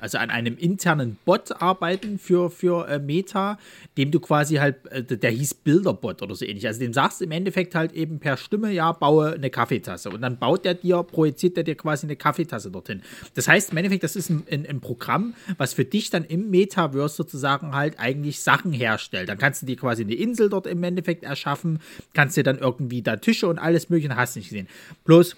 also 0.00 0.18
an 0.18 0.30
einem 0.30 0.56
internen 0.56 1.18
Bot 1.24 1.60
arbeiten 1.60 2.18
für, 2.18 2.50
für 2.50 2.88
äh, 2.88 2.98
Meta, 2.98 3.58
dem 3.96 4.10
du 4.10 4.20
quasi 4.20 4.56
halt, 4.56 4.86
äh, 4.90 5.02
der 5.02 5.30
hieß 5.30 5.54
Bilderbot 5.54 6.22
oder 6.22 6.34
so 6.34 6.44
ähnlich. 6.44 6.66
Also 6.66 6.80
dem 6.80 6.92
sagst 6.92 7.20
du 7.20 7.24
im 7.24 7.30
Endeffekt 7.30 7.74
halt 7.74 7.92
eben 7.92 8.18
per 8.18 8.36
Stimme, 8.36 8.72
ja, 8.72 8.92
baue 8.92 9.34
eine 9.34 9.50
Kaffeetasse. 9.50 10.10
Und 10.10 10.22
dann 10.22 10.38
baut 10.38 10.64
der 10.64 10.74
dir, 10.74 11.02
projiziert 11.02 11.56
der 11.56 11.64
dir 11.64 11.74
quasi 11.74 12.06
eine 12.06 12.16
Kaffeetasse 12.16 12.70
dorthin. 12.70 13.02
Das 13.34 13.48
heißt 13.48 13.72
im 13.72 13.76
Endeffekt, 13.76 14.04
das 14.04 14.16
ist 14.16 14.30
ein, 14.30 14.44
ein, 14.50 14.66
ein 14.66 14.80
Programm, 14.80 15.34
was 15.58 15.74
für 15.74 15.84
dich 15.84 16.10
dann 16.10 16.24
im 16.24 16.50
Metaverse 16.50 17.16
sozusagen 17.16 17.74
halt 17.74 17.98
eigentlich 17.98 18.40
Sachen 18.40 18.72
herstellt. 18.72 19.28
Dann 19.28 19.38
kannst 19.38 19.62
du 19.62 19.66
dir 19.66 19.76
quasi 19.76 20.02
eine 20.02 20.14
Insel 20.14 20.48
dort 20.48 20.66
im 20.66 20.82
Endeffekt 20.82 21.24
erschaffen, 21.24 21.80
kannst 22.12 22.36
dir 22.36 22.44
dann 22.44 22.58
irgendwie 22.58 23.02
da 23.02 23.16
Tische 23.16 23.46
und 23.46 23.58
alles 23.58 23.90
mögliche, 23.90 24.14
hast 24.16 24.36
nicht 24.36 24.48
gesehen. 24.48 24.68
Bloß, 25.04 25.36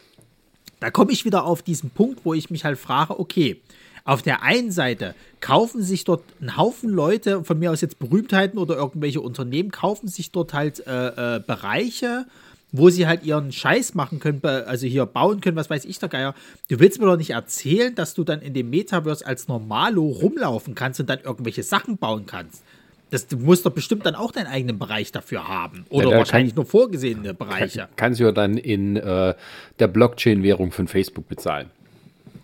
da 0.81 0.91
komme 0.91 1.13
ich 1.13 1.25
wieder 1.25 1.45
auf 1.45 1.63
diesen 1.63 1.91
Punkt, 1.91 2.21
wo 2.25 2.35
ich 2.35 2.51
mich 2.51 2.65
halt 2.65 2.79
frage, 2.79 3.19
okay, 3.19 3.61
auf 4.05 4.23
der 4.23 4.43
einen 4.43 4.71
Seite 4.71 5.15
kaufen 5.41 5.83
sich 5.83 6.05
dort 6.05 6.23
ein 6.41 6.57
Haufen 6.57 6.91
Leute, 6.91 7.43
von 7.43 7.59
mir 7.59 7.73
aus 7.73 7.81
jetzt 7.81 7.99
Berühmtheiten 7.99 8.59
oder 8.59 8.77
irgendwelche 8.77 9.21
Unternehmen, 9.21 9.73
kaufen 9.73 10.07
sich 10.07 10.31
dort 10.31 10.55
halt 10.55 10.87
äh, 10.87 11.37
äh, 11.37 11.41
Bereiche, 11.41 12.27
wo 12.71 12.89
sie 12.89 13.07
halt 13.07 13.25
ihren 13.25 13.51
Scheiß 13.51 13.95
machen 13.95 14.21
können, 14.21 14.45
also 14.45 14.87
hier 14.87 15.07
bauen 15.07 15.41
können, 15.41 15.57
was 15.57 15.71
weiß 15.71 15.85
ich 15.85 15.99
der 15.99 16.09
Geier. 16.09 16.35
Du 16.69 16.79
willst 16.79 17.01
mir 17.01 17.07
doch 17.07 17.17
nicht 17.17 17.31
erzählen, 17.31 17.95
dass 17.95 18.15
du 18.15 18.23
dann 18.23 18.43
in 18.43 18.55
dem 18.55 18.71
Metaverse 18.71 19.27
als 19.27 19.49
Normalo 19.49 20.07
rumlaufen 20.07 20.75
kannst 20.75 21.01
und 21.01 21.11
dann 21.11 21.21
irgendwelche 21.21 21.65
Sachen 21.65 21.97
bauen 21.97 22.27
kannst. 22.27 22.63
Das, 23.11 23.27
du 23.29 23.37
musst 23.37 23.65
doch 23.65 23.71
bestimmt 23.71 24.05
dann 24.05 24.17
auch 24.17 24.33
deinen 24.33 24.49
eigenen 24.49 24.79
Bereich 24.79 25.13
dafür 25.13 25.47
haben. 25.47 25.87
Oder 25.91 26.11
ja, 26.11 26.19
wahrscheinlich 26.19 26.55
kann, 26.55 26.63
nur 26.63 26.67
vorgesehene 26.67 27.35
Bereiche. 27.35 27.81
Kann, 27.81 27.89
kannst 27.97 28.21
du 28.21 28.25
ja 28.25 28.33
dann 28.33 28.57
in 28.57 28.97
äh, 28.97 29.35
der 29.79 29.89
Blockchain-Währung 29.89 30.73
von 30.73 30.89
Facebook 30.89 31.29
bezahlen. 31.29 31.71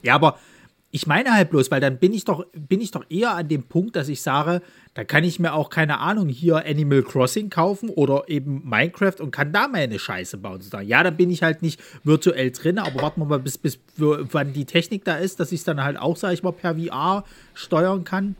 Ja, 0.02 0.14
aber 0.14 0.38
ich 0.94 1.06
meine 1.06 1.32
halt 1.32 1.50
bloß, 1.50 1.70
weil 1.70 1.80
dann 1.80 1.96
bin 1.96 2.12
ich 2.12 2.24
doch, 2.24 2.44
bin 2.52 2.82
ich 2.82 2.90
doch 2.90 3.04
eher 3.08 3.34
an 3.34 3.48
dem 3.48 3.62
Punkt, 3.62 3.96
dass 3.96 4.08
ich 4.08 4.20
sage, 4.20 4.60
da 4.92 5.04
kann 5.04 5.24
ich 5.24 5.40
mir 5.40 5.54
auch, 5.54 5.70
keine 5.70 6.00
Ahnung, 6.00 6.28
hier 6.28 6.66
Animal 6.66 7.02
Crossing 7.02 7.48
kaufen 7.48 7.88
oder 7.88 8.24
eben 8.28 8.62
Minecraft 8.68 9.20
und 9.20 9.30
kann 9.30 9.52
da 9.52 9.68
meine 9.68 9.98
Scheiße 9.98 10.36
bauen. 10.36 10.60
Ja, 10.84 11.02
dann 11.02 11.16
bin 11.16 11.30
ich 11.30 11.42
halt 11.42 11.62
nicht 11.62 11.80
virtuell 12.04 12.50
drin, 12.50 12.78
aber 12.78 13.00
warten 13.00 13.22
wir 13.22 13.24
mal, 13.24 13.38
bis, 13.38 13.56
bis 13.56 13.80
wann 13.96 14.52
die 14.52 14.66
Technik 14.66 15.04
da 15.06 15.16
ist, 15.16 15.40
dass 15.40 15.50
ich 15.50 15.60
es 15.60 15.64
dann 15.64 15.82
halt 15.82 15.96
auch, 15.96 16.18
sag 16.18 16.34
ich 16.34 16.42
mal, 16.42 16.52
per 16.52 16.76
VR 16.76 17.24
steuern 17.54 18.04
kann. 18.04 18.36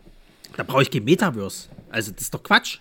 Da 0.57 0.63
brauche 0.63 0.83
ich 0.83 0.91
kein 0.91 1.05
Metaverse. 1.05 1.69
Also, 1.91 2.13
das 2.13 2.23
ist 2.23 2.35
doch 2.35 2.43
Quatsch. 2.43 2.79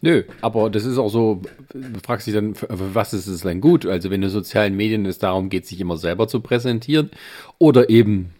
Nö, 0.00 0.22
aber 0.42 0.70
das 0.70 0.84
ist 0.84 0.96
auch 0.96 1.08
so, 1.08 1.42
du 1.72 2.00
fragst 2.04 2.26
dich 2.26 2.34
dann, 2.34 2.54
für 2.54 2.68
was 2.94 3.12
ist 3.12 3.26
es 3.26 3.40
denn 3.40 3.60
gut? 3.60 3.84
Also, 3.84 4.10
wenn 4.10 4.22
in 4.22 4.28
sozialen 4.28 4.76
Medien 4.76 5.06
es 5.06 5.18
darum 5.18 5.48
geht, 5.48 5.66
sich 5.66 5.80
immer 5.80 5.96
selber 5.96 6.28
zu 6.28 6.40
präsentieren 6.40 7.10
oder 7.58 7.90
eben 7.90 8.30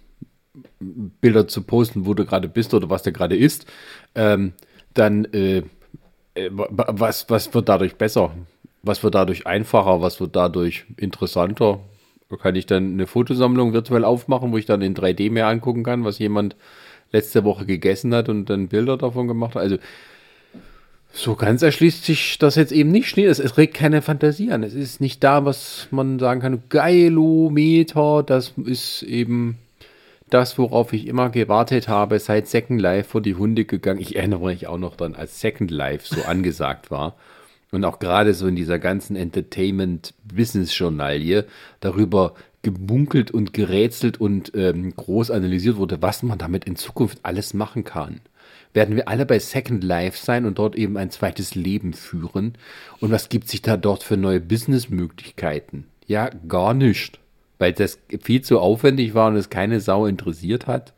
Bilder 0.80 1.48
zu 1.48 1.62
posten, 1.62 2.06
wo 2.06 2.14
du 2.14 2.24
gerade 2.24 2.48
bist 2.48 2.74
oder 2.74 2.90
was 2.90 3.02
da 3.02 3.10
gerade 3.10 3.36
ist, 3.36 3.66
ähm, 4.14 4.52
dann 4.94 5.24
äh, 5.26 5.62
äh 6.34 6.50
was, 6.50 7.28
was 7.28 7.52
wird 7.54 7.68
dadurch 7.68 7.96
besser? 7.96 8.32
Was 8.82 9.02
wird 9.02 9.14
dadurch 9.14 9.46
einfacher? 9.46 10.00
Was 10.00 10.20
wird 10.20 10.36
dadurch 10.36 10.86
interessanter? 10.96 11.80
Kann 12.40 12.56
ich 12.56 12.66
dann 12.66 12.92
eine 12.92 13.06
Fotosammlung 13.06 13.72
virtuell 13.72 14.04
aufmachen, 14.04 14.52
wo 14.52 14.58
ich 14.58 14.66
dann 14.66 14.82
in 14.82 14.94
3D 14.94 15.30
mehr 15.30 15.48
angucken 15.48 15.82
kann, 15.82 16.04
was 16.04 16.18
jemand 16.18 16.56
letzte 17.12 17.44
Woche 17.44 17.66
gegessen 17.66 18.14
hat 18.14 18.28
und 18.28 18.46
dann 18.46 18.68
Bilder 18.68 18.96
davon 18.96 19.28
gemacht 19.28 19.54
hat? 19.54 19.62
Also 19.62 19.78
so 21.12 21.34
ganz 21.34 21.62
erschließt 21.62 22.04
sich 22.04 22.38
das 22.38 22.56
jetzt 22.56 22.72
eben 22.72 22.90
nicht. 22.90 23.16
Es, 23.16 23.38
es 23.38 23.56
regt 23.56 23.74
keine 23.74 24.02
Fantasie 24.02 24.52
an. 24.52 24.62
Es 24.62 24.74
ist 24.74 25.00
nicht 25.00 25.24
da, 25.24 25.44
was 25.44 25.88
man 25.90 26.18
sagen 26.18 26.40
kann, 26.40 26.62
Geilometer, 26.68 28.22
das 28.22 28.52
ist 28.64 29.02
eben 29.02 29.58
das, 30.30 30.58
worauf 30.58 30.92
ich 30.92 31.06
immer 31.06 31.30
gewartet 31.30 31.88
habe, 31.88 32.18
seit 32.18 32.48
Second 32.48 32.78
Life 32.80 33.10
vor 33.10 33.22
die 33.22 33.36
Hunde 33.36 33.64
gegangen. 33.64 34.00
Ich 34.00 34.16
erinnere 34.16 34.46
mich 34.46 34.66
auch 34.66 34.78
noch 34.78 34.96
dann, 34.96 35.14
als 35.14 35.40
Second 35.40 35.70
Life 35.70 36.14
so 36.14 36.22
angesagt 36.26 36.90
war. 36.90 37.14
Und 37.70 37.84
auch 37.84 37.98
gerade 37.98 38.32
so 38.32 38.46
in 38.46 38.56
dieser 38.56 38.78
ganzen 38.78 39.14
Entertainment-Business-Journalie 39.16 41.44
darüber 41.80 42.32
gemunkelt 42.72 43.30
und 43.30 43.52
gerätselt 43.52 44.20
und 44.20 44.52
ähm, 44.54 44.94
groß 44.94 45.30
analysiert 45.30 45.76
wurde, 45.76 46.02
was 46.02 46.22
man 46.22 46.38
damit 46.38 46.64
in 46.64 46.76
Zukunft 46.76 47.18
alles 47.22 47.54
machen 47.54 47.84
kann. 47.84 48.20
Werden 48.74 48.96
wir 48.96 49.08
alle 49.08 49.26
bei 49.26 49.38
Second 49.38 49.82
Life 49.82 50.18
sein 50.22 50.44
und 50.44 50.58
dort 50.58 50.76
eben 50.76 50.96
ein 50.96 51.10
zweites 51.10 51.54
Leben 51.54 51.94
führen? 51.94 52.54
Und 53.00 53.10
was 53.10 53.28
gibt 53.28 53.48
sich 53.48 53.62
da 53.62 53.76
dort 53.76 54.02
für 54.02 54.16
neue 54.16 54.40
Businessmöglichkeiten? 54.40 55.84
Ja, 56.06 56.30
gar 56.46 56.74
nicht 56.74 57.18
weil 57.58 57.72
das 57.72 57.98
viel 58.22 58.42
zu 58.42 58.60
aufwendig 58.60 59.14
war 59.14 59.28
und 59.28 59.36
es 59.36 59.50
keine 59.50 59.80
Sau 59.80 60.06
interessiert 60.06 60.66
hat. 60.66 60.94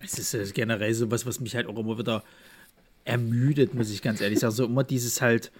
Es 0.00 0.18
ist 0.18 0.34
äh, 0.34 0.44
generell 0.52 0.94
so 0.94 1.10
was, 1.10 1.26
was 1.26 1.40
mich 1.40 1.56
halt 1.56 1.66
auch 1.66 1.78
immer 1.78 1.98
wieder 1.98 2.22
ermüdet, 3.04 3.74
muss 3.74 3.90
ich 3.90 4.02
ganz 4.02 4.20
ehrlich 4.20 4.38
sagen. 4.38 4.54
So 4.54 4.64
immer 4.66 4.84
dieses 4.84 5.20
halt, 5.20 5.50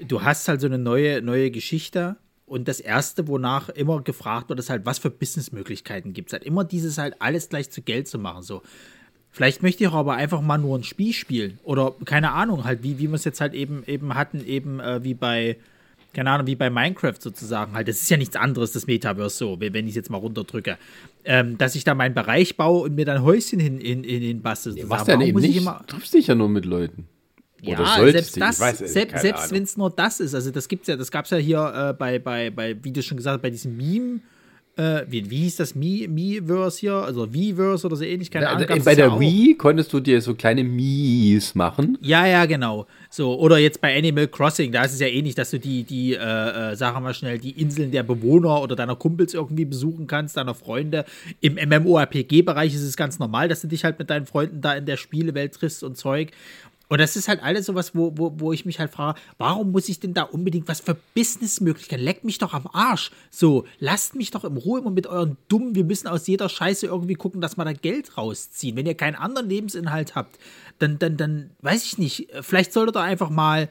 du 0.00 0.22
hast 0.22 0.48
halt 0.48 0.60
so 0.60 0.66
eine 0.66 0.78
neue, 0.78 1.22
neue 1.22 1.50
Geschichte 1.50 2.16
und 2.50 2.66
das 2.66 2.80
Erste, 2.80 3.28
wonach 3.28 3.68
immer 3.68 4.02
gefragt 4.02 4.48
wird, 4.48 4.58
ist 4.58 4.70
halt, 4.70 4.84
was 4.84 4.98
für 4.98 5.10
Businessmöglichkeiten 5.10 6.12
gibt 6.12 6.30
es 6.30 6.32
halt. 6.32 6.42
Immer 6.42 6.64
dieses 6.64 6.98
halt, 6.98 7.14
alles 7.20 7.48
gleich 7.48 7.70
zu 7.70 7.80
Geld 7.80 8.08
zu 8.08 8.18
machen. 8.18 8.42
So, 8.42 8.62
Vielleicht 9.30 9.62
möchte 9.62 9.84
ich 9.84 9.90
aber 9.90 10.14
einfach 10.14 10.40
mal 10.40 10.58
nur 10.58 10.76
ein 10.76 10.82
Spiel 10.82 11.12
spielen. 11.12 11.60
Oder 11.62 11.94
keine 12.04 12.32
Ahnung, 12.32 12.64
halt, 12.64 12.82
wie, 12.82 12.98
wie 12.98 13.06
wir 13.06 13.14
es 13.14 13.24
jetzt 13.24 13.40
halt 13.40 13.54
eben, 13.54 13.84
eben 13.86 14.16
hatten, 14.16 14.44
eben 14.44 14.80
äh, 14.80 15.04
wie 15.04 15.14
bei 15.14 15.56
keine 16.12 16.32
Ahnung, 16.32 16.48
wie 16.48 16.56
bei 16.56 16.70
Minecraft 16.70 17.14
sozusagen 17.20 17.74
halt. 17.74 17.86
Das 17.86 18.02
ist 18.02 18.10
ja 18.10 18.16
nichts 18.16 18.34
anderes, 18.34 18.72
das 18.72 18.88
Metaverse 18.88 19.36
so, 19.36 19.60
wenn 19.60 19.84
ich 19.84 19.90
es 19.90 19.94
jetzt 19.94 20.10
mal 20.10 20.18
runterdrücke. 20.18 20.76
Ähm, 21.24 21.56
dass 21.56 21.76
ich 21.76 21.84
da 21.84 21.94
meinen 21.94 22.16
Bereich 22.16 22.56
baue 22.56 22.82
und 22.82 22.96
mir 22.96 23.04
dann 23.04 23.22
Häuschen 23.22 23.60
hin, 23.60 23.78
in, 23.80 24.02
in, 24.02 24.22
in 24.22 24.42
bastel. 24.42 24.76
Ja, 24.76 24.88
was 24.88 25.04
denn 25.04 25.20
eben 25.20 25.38
nicht? 25.38 25.56
Immer, 25.56 25.84
triffst 25.86 26.12
dich 26.12 26.26
ja 26.26 26.34
nur 26.34 26.48
mit 26.48 26.64
Leuten. 26.64 27.06
Oder 27.62 27.82
ja, 27.82 28.10
selbst 28.10 28.40
das, 28.40 28.60
weiß, 28.60 28.78
selbst, 28.78 29.20
selbst 29.20 29.52
wenn 29.52 29.62
es 29.62 29.76
nur 29.76 29.90
das 29.90 30.20
ist, 30.20 30.34
also 30.34 30.50
das 30.50 30.68
gibt's 30.68 30.88
ja, 30.88 30.96
das 30.96 31.10
gab 31.10 31.24
es 31.24 31.30
ja 31.30 31.36
hier 31.36 31.90
äh, 31.90 31.92
bei, 31.92 32.18
bei, 32.18 32.50
bei, 32.50 32.76
wie 32.82 32.92
du 32.92 33.02
schon 33.02 33.16
gesagt 33.16 33.34
hast, 33.34 33.42
bei 33.42 33.50
diesem 33.50 33.76
Meme, 33.76 34.20
äh, 34.80 35.04
wie, 35.08 35.28
wie 35.28 35.38
hieß 35.38 35.56
das 35.56 35.74
Mi-Verse 35.74 36.80
hier? 36.80 36.94
Also 36.94 37.26
V-Verse 37.26 37.86
oder 37.86 37.96
so 37.96 38.04
ähnlich, 38.04 38.30
keine 38.30 38.48
Ahnung. 38.48 38.66
Bei 38.84 38.94
der 38.94 39.08
ja 39.08 39.20
Wii 39.20 39.54
konntest 39.56 39.92
du 39.92 40.00
dir 40.00 40.22
so 40.22 40.34
kleine 40.34 40.64
Mies 40.64 41.54
machen. 41.54 41.98
Ja, 42.00 42.24
ja, 42.26 42.46
genau. 42.46 42.86
So, 43.10 43.38
oder 43.38 43.58
jetzt 43.58 43.80
bei 43.80 43.96
Animal 43.98 44.28
Crossing, 44.28 44.72
da 44.72 44.84
ist 44.84 44.94
es 44.94 45.00
ja 45.00 45.08
ähnlich, 45.08 45.34
dass 45.34 45.50
du 45.50 45.58
die, 45.58 45.82
die, 45.82 46.14
äh, 46.14 46.72
äh, 46.72 46.76
sagen 46.76 47.02
wir 47.02 47.12
schnell, 47.12 47.38
die 47.38 47.60
Inseln 47.60 47.90
der 47.90 48.04
Bewohner 48.04 48.62
oder 48.62 48.76
deiner 48.76 48.96
Kumpels 48.96 49.34
irgendwie 49.34 49.64
besuchen 49.64 50.06
kannst, 50.06 50.36
deiner 50.36 50.54
Freunde. 50.54 51.04
Im 51.40 51.56
MMORPG-Bereich 51.56 52.72
ist 52.72 52.82
es 52.82 52.96
ganz 52.96 53.18
normal, 53.18 53.48
dass 53.48 53.60
du 53.60 53.68
dich 53.68 53.84
halt 53.84 53.98
mit 53.98 54.08
deinen 54.08 54.26
Freunden 54.26 54.60
da 54.60 54.74
in 54.74 54.86
der 54.86 54.96
Spielewelt 54.96 55.52
triffst 55.52 55.82
und 55.82 55.98
Zeug. 55.98 56.30
Und 56.90 56.98
das 56.98 57.14
ist 57.14 57.28
halt 57.28 57.40
alles 57.40 57.66
sowas, 57.66 57.94
wo, 57.94 58.12
wo, 58.16 58.32
wo 58.40 58.52
ich 58.52 58.66
mich 58.66 58.80
halt 58.80 58.90
frage, 58.90 59.18
warum 59.38 59.70
muss 59.70 59.88
ich 59.88 60.00
denn 60.00 60.12
da 60.12 60.24
unbedingt 60.24 60.66
was 60.66 60.80
für 60.80 60.96
Businessmöglichkeiten? 61.14 62.04
Leckt 62.04 62.24
mich 62.24 62.38
doch 62.38 62.52
am 62.52 62.66
Arsch. 62.72 63.12
So, 63.30 63.64
lasst 63.78 64.16
mich 64.16 64.32
doch 64.32 64.42
im 64.42 64.56
Ruhe 64.56 64.80
immer 64.80 64.90
mit 64.90 65.06
euren 65.06 65.36
dummen, 65.48 65.76
wir 65.76 65.84
müssen 65.84 66.08
aus 66.08 66.26
jeder 66.26 66.48
Scheiße 66.48 66.86
irgendwie 66.86 67.14
gucken, 67.14 67.40
dass 67.40 67.56
wir 67.56 67.64
da 67.64 67.72
Geld 67.72 68.18
rausziehen. 68.18 68.76
Wenn 68.76 68.86
ihr 68.86 68.96
keinen 68.96 69.14
anderen 69.14 69.48
Lebensinhalt 69.48 70.16
habt, 70.16 70.40
dann, 70.80 70.98
dann, 70.98 71.16
dann, 71.16 71.50
weiß 71.60 71.84
ich 71.84 71.98
nicht, 71.98 72.26
vielleicht 72.40 72.72
solltet 72.72 72.96
ihr 72.96 73.02
einfach 73.02 73.30
mal 73.30 73.68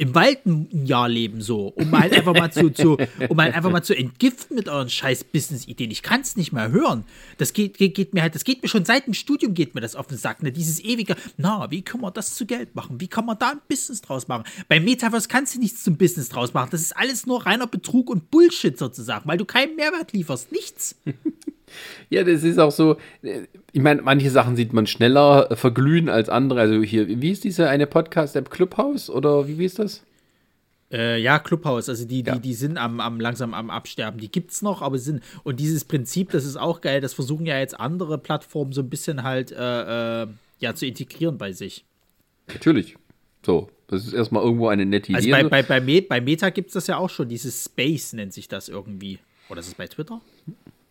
im 0.00 0.14
Wald 0.14 0.46
ein 0.46 0.86
Jahr 0.86 1.10
leben, 1.10 1.42
so, 1.42 1.68
um 1.68 1.90
halt 1.92 2.14
einfach 2.14 2.32
mal 2.32 2.50
zu, 2.50 2.70
zu 2.70 2.96
um 3.28 3.38
halt 3.38 3.54
einfach 3.54 3.70
mal 3.70 3.82
zu 3.82 3.94
entgiften 3.94 4.56
mit 4.56 4.66
euren 4.66 4.88
scheiß 4.88 5.24
Business-Ideen. 5.24 5.90
Ich 5.90 6.02
kann 6.02 6.22
es 6.22 6.36
nicht 6.36 6.52
mehr 6.52 6.70
hören. 6.70 7.04
Das 7.36 7.52
geht, 7.52 7.76
geht, 7.76 7.94
geht, 7.94 8.14
mir 8.14 8.22
halt, 8.22 8.34
das 8.34 8.44
geht 8.44 8.62
mir 8.62 8.68
schon 8.70 8.86
seit 8.86 9.06
dem 9.06 9.12
Studium 9.12 9.52
geht 9.52 9.74
mir 9.74 9.82
das 9.82 9.96
auf 9.96 10.06
den 10.06 10.16
Sack, 10.16 10.42
ne? 10.42 10.52
Dieses 10.52 10.80
ewige, 10.80 11.16
na, 11.36 11.70
wie 11.70 11.82
kann 11.82 12.00
man 12.00 12.14
das 12.14 12.34
zu 12.34 12.46
Geld 12.46 12.74
machen? 12.74 12.98
Wie 12.98 13.08
kann 13.08 13.26
man 13.26 13.38
da 13.38 13.50
ein 13.50 13.60
Business 13.68 14.00
draus 14.00 14.26
machen? 14.26 14.44
Beim 14.68 14.84
Metaverse 14.84 15.28
kannst 15.28 15.54
du 15.54 15.58
nichts 15.58 15.84
zum 15.84 15.98
Business 15.98 16.30
draus 16.30 16.54
machen. 16.54 16.70
Das 16.72 16.80
ist 16.80 16.96
alles 16.96 17.26
nur 17.26 17.44
reiner 17.44 17.66
Betrug 17.66 18.08
und 18.08 18.30
Bullshit 18.30 18.78
sozusagen, 18.78 19.28
weil 19.28 19.36
du 19.36 19.44
keinen 19.44 19.76
Mehrwert 19.76 20.14
lieferst. 20.14 20.50
Nichts. 20.50 20.96
Ja, 22.08 22.24
das 22.24 22.42
ist 22.42 22.58
auch 22.58 22.72
so. 22.72 22.96
Ich 23.72 23.80
meine, 23.80 24.02
manche 24.02 24.30
Sachen 24.30 24.56
sieht 24.56 24.72
man 24.72 24.86
schneller 24.86 25.54
verglühen 25.56 26.08
als 26.08 26.28
andere. 26.28 26.60
Also 26.60 26.82
hier, 26.82 27.08
wie 27.08 27.30
ist 27.30 27.44
diese 27.44 27.68
eine 27.68 27.86
Podcast-App 27.86 28.50
Clubhouse 28.50 29.10
oder 29.10 29.46
wie, 29.48 29.58
wie 29.58 29.64
ist 29.64 29.78
das? 29.78 30.02
Äh, 30.92 31.20
ja, 31.20 31.38
Clubhouse, 31.38 31.88
also 31.88 32.04
die, 32.04 32.24
die, 32.24 32.30
ja. 32.30 32.38
die 32.38 32.54
sind 32.54 32.76
am, 32.76 32.98
am 32.98 33.20
langsam 33.20 33.54
am 33.54 33.70
Absterben. 33.70 34.18
Die 34.18 34.30
gibt's 34.30 34.60
noch, 34.60 34.82
aber 34.82 34.98
sind. 34.98 35.22
Und 35.44 35.60
dieses 35.60 35.84
Prinzip, 35.84 36.30
das 36.30 36.44
ist 36.44 36.56
auch 36.56 36.80
geil, 36.80 37.00
das 37.00 37.14
versuchen 37.14 37.46
ja 37.46 37.58
jetzt 37.58 37.78
andere 37.78 38.18
Plattformen 38.18 38.72
so 38.72 38.80
ein 38.80 38.90
bisschen 38.90 39.22
halt 39.22 39.52
äh, 39.52 40.22
äh, 40.22 40.26
ja, 40.58 40.74
zu 40.74 40.86
integrieren 40.86 41.38
bei 41.38 41.52
sich. 41.52 41.84
Natürlich. 42.48 42.96
So, 43.46 43.70
das 43.86 44.04
ist 44.04 44.12
erstmal 44.12 44.42
irgendwo 44.42 44.68
eine 44.68 44.84
nette 44.84 45.14
also 45.14 45.28
Idee. 45.28 45.34
Also 45.34 45.48
bei, 45.48 45.62
bei, 45.62 45.80
bei, 45.80 46.00
bei 46.00 46.20
Meta 46.20 46.50
gibt 46.50 46.68
es 46.68 46.74
das 46.74 46.88
ja 46.88 46.96
auch 46.96 47.08
schon, 47.10 47.28
dieses 47.28 47.64
Space 47.64 48.12
nennt 48.12 48.32
sich 48.32 48.48
das 48.48 48.68
irgendwie. 48.68 49.20
Oder 49.48 49.60
ist 49.60 49.68
es 49.68 49.74
bei 49.74 49.86
Twitter? 49.86 50.20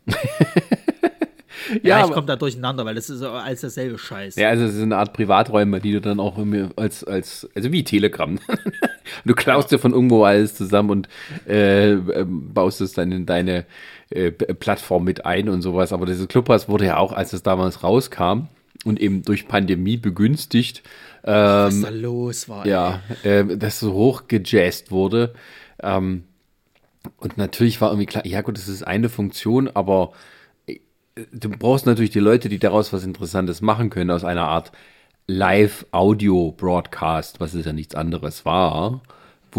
ja, 1.83 1.99
ja, 1.99 2.05
ich 2.05 2.11
komme 2.11 2.27
da 2.27 2.35
durcheinander, 2.35 2.85
weil 2.85 2.95
das 2.95 3.09
ist 3.09 3.21
alles 3.21 3.61
dasselbe 3.61 3.97
Scheiß. 3.97 4.35
Ja, 4.35 4.49
also 4.49 4.65
es 4.65 4.75
ist 4.75 4.81
eine 4.81 4.97
Art 4.97 5.13
Privaträume, 5.13 5.79
die 5.79 5.93
du 5.93 6.01
dann 6.01 6.19
auch 6.19 6.37
als, 6.75 7.03
als 7.03 7.49
also 7.55 7.71
wie 7.71 7.83
Telegram. 7.83 8.39
du 9.25 9.33
klaust 9.33 9.71
ja. 9.71 9.77
dir 9.77 9.81
von 9.81 9.93
irgendwo 9.93 10.23
alles 10.23 10.55
zusammen 10.55 10.89
und 10.89 11.09
äh, 11.47 11.91
ähm, 11.91 12.53
baust 12.53 12.81
es 12.81 12.93
dann 12.93 13.11
in 13.11 13.25
deine 13.25 13.65
äh, 14.09 14.31
Plattform 14.31 15.03
mit 15.03 15.25
ein 15.25 15.49
und 15.49 15.61
sowas. 15.61 15.93
Aber 15.93 16.05
dieses 16.05 16.27
Clubhouse 16.27 16.67
wurde 16.67 16.85
ja 16.85 16.97
auch, 16.97 17.13
als 17.13 17.33
es 17.33 17.43
damals 17.43 17.83
rauskam 17.83 18.47
und 18.85 18.99
eben 18.99 19.23
durch 19.23 19.47
Pandemie 19.47 19.97
begünstigt, 19.97 20.83
ähm, 21.23 21.33
was 21.33 21.81
da 21.81 21.89
los 21.89 22.49
war. 22.49 22.65
Ja, 22.65 23.01
äh, 23.23 23.43
dass 23.57 23.79
so 23.79 23.93
hochgejazzt 23.93 24.91
wurde. 24.91 25.33
Ähm, 25.81 26.23
und 27.17 27.37
natürlich 27.37 27.81
war 27.81 27.89
irgendwie 27.91 28.05
klar, 28.05 28.25
ja 28.25 28.41
gut, 28.41 28.57
das 28.57 28.67
ist 28.67 28.83
eine 28.83 29.09
Funktion, 29.09 29.67
aber 29.69 30.11
äh, 30.67 30.79
du 31.31 31.49
brauchst 31.49 31.85
natürlich 31.85 32.11
die 32.11 32.19
Leute, 32.19 32.49
die 32.49 32.59
daraus 32.59 32.93
was 32.93 33.03
Interessantes 33.03 33.61
machen 33.61 33.89
können, 33.89 34.11
aus 34.11 34.23
einer 34.23 34.47
Art 34.47 34.71
Live-Audio-Broadcast, 35.27 37.39
was 37.39 37.53
es 37.53 37.65
ja 37.65 37.73
nichts 37.73 37.95
anderes 37.95 38.45
war 38.45 39.01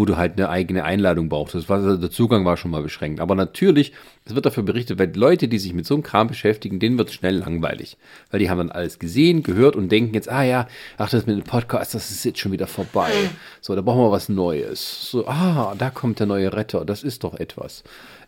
wo 0.01 0.05
du 0.05 0.17
halt 0.17 0.33
eine 0.39 0.49
eigene 0.49 0.83
Einladung 0.83 1.29
brauchst. 1.29 1.53
Also 1.53 1.95
der 1.95 2.09
Zugang 2.09 2.43
war 2.43 2.57
schon 2.57 2.71
mal 2.71 2.81
beschränkt. 2.81 3.19
Aber 3.19 3.35
natürlich, 3.35 3.93
es 4.25 4.33
wird 4.33 4.47
dafür 4.47 4.63
berichtet, 4.63 4.97
weil 4.97 5.15
Leute, 5.15 5.47
die 5.47 5.59
sich 5.59 5.75
mit 5.75 5.85
so 5.85 5.93
einem 5.93 6.01
Kram 6.01 6.27
beschäftigen, 6.27 6.79
denen 6.79 6.97
wird 6.97 7.09
es 7.09 7.13
schnell 7.13 7.35
langweilig. 7.35 7.99
Weil 8.31 8.39
die 8.39 8.49
haben 8.49 8.57
dann 8.57 8.71
alles 8.71 8.97
gesehen, 8.97 9.43
gehört 9.43 9.75
und 9.75 9.91
denken 9.91 10.15
jetzt, 10.15 10.27
ah 10.27 10.41
ja, 10.41 10.67
ach, 10.97 11.11
das 11.11 11.27
mit 11.27 11.37
dem 11.37 11.43
Podcast, 11.43 11.93
das 11.93 12.09
ist 12.09 12.23
jetzt 12.23 12.39
schon 12.39 12.51
wieder 12.51 12.65
vorbei. 12.65 13.11
So, 13.61 13.75
da 13.75 13.81
brauchen 13.81 14.01
wir 14.01 14.11
was 14.11 14.27
Neues. 14.27 15.11
So, 15.11 15.27
ah, 15.27 15.75
da 15.77 15.91
kommt 15.91 16.19
der 16.19 16.25
neue 16.25 16.51
Retter, 16.51 16.83
das 16.83 17.03
ist 17.03 17.23
doch 17.23 17.35
etwas. 17.35 17.83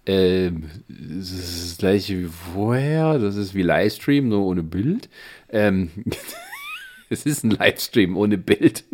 Ähm, 0.05 0.69
das 0.87 1.31
ist 1.31 1.71
das 1.71 1.77
gleiche 1.79 2.19
wie 2.19 2.29
vorher, 2.53 3.17
das 3.17 3.35
ist 3.35 3.55
wie 3.55 3.63
Livestream, 3.63 4.29
nur 4.29 4.45
ohne 4.45 4.61
Bild. 4.61 5.09
Ähm, 5.49 5.89
es 7.09 7.25
ist 7.25 7.43
ein 7.43 7.49
Livestream 7.49 8.15
ohne 8.15 8.37
Bild. 8.37 8.83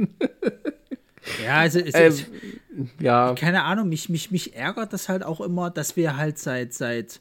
Ja, 1.44 1.58
also 1.58 1.80
es, 1.80 1.94
ähm, 1.96 2.90
ja. 3.00 3.36
keine 3.36 3.64
Ahnung, 3.64 3.90
mich, 3.90 4.10
mich, 4.10 4.32
mich 4.32 4.56
ärgert 4.56 4.94
das 4.94 5.10
halt 5.10 5.24
auch 5.24 5.42
immer, 5.42 5.70
dass 5.70 5.96
wir 5.96 6.18
halt 6.18 6.40
seit, 6.40 6.74
seit 6.74 7.20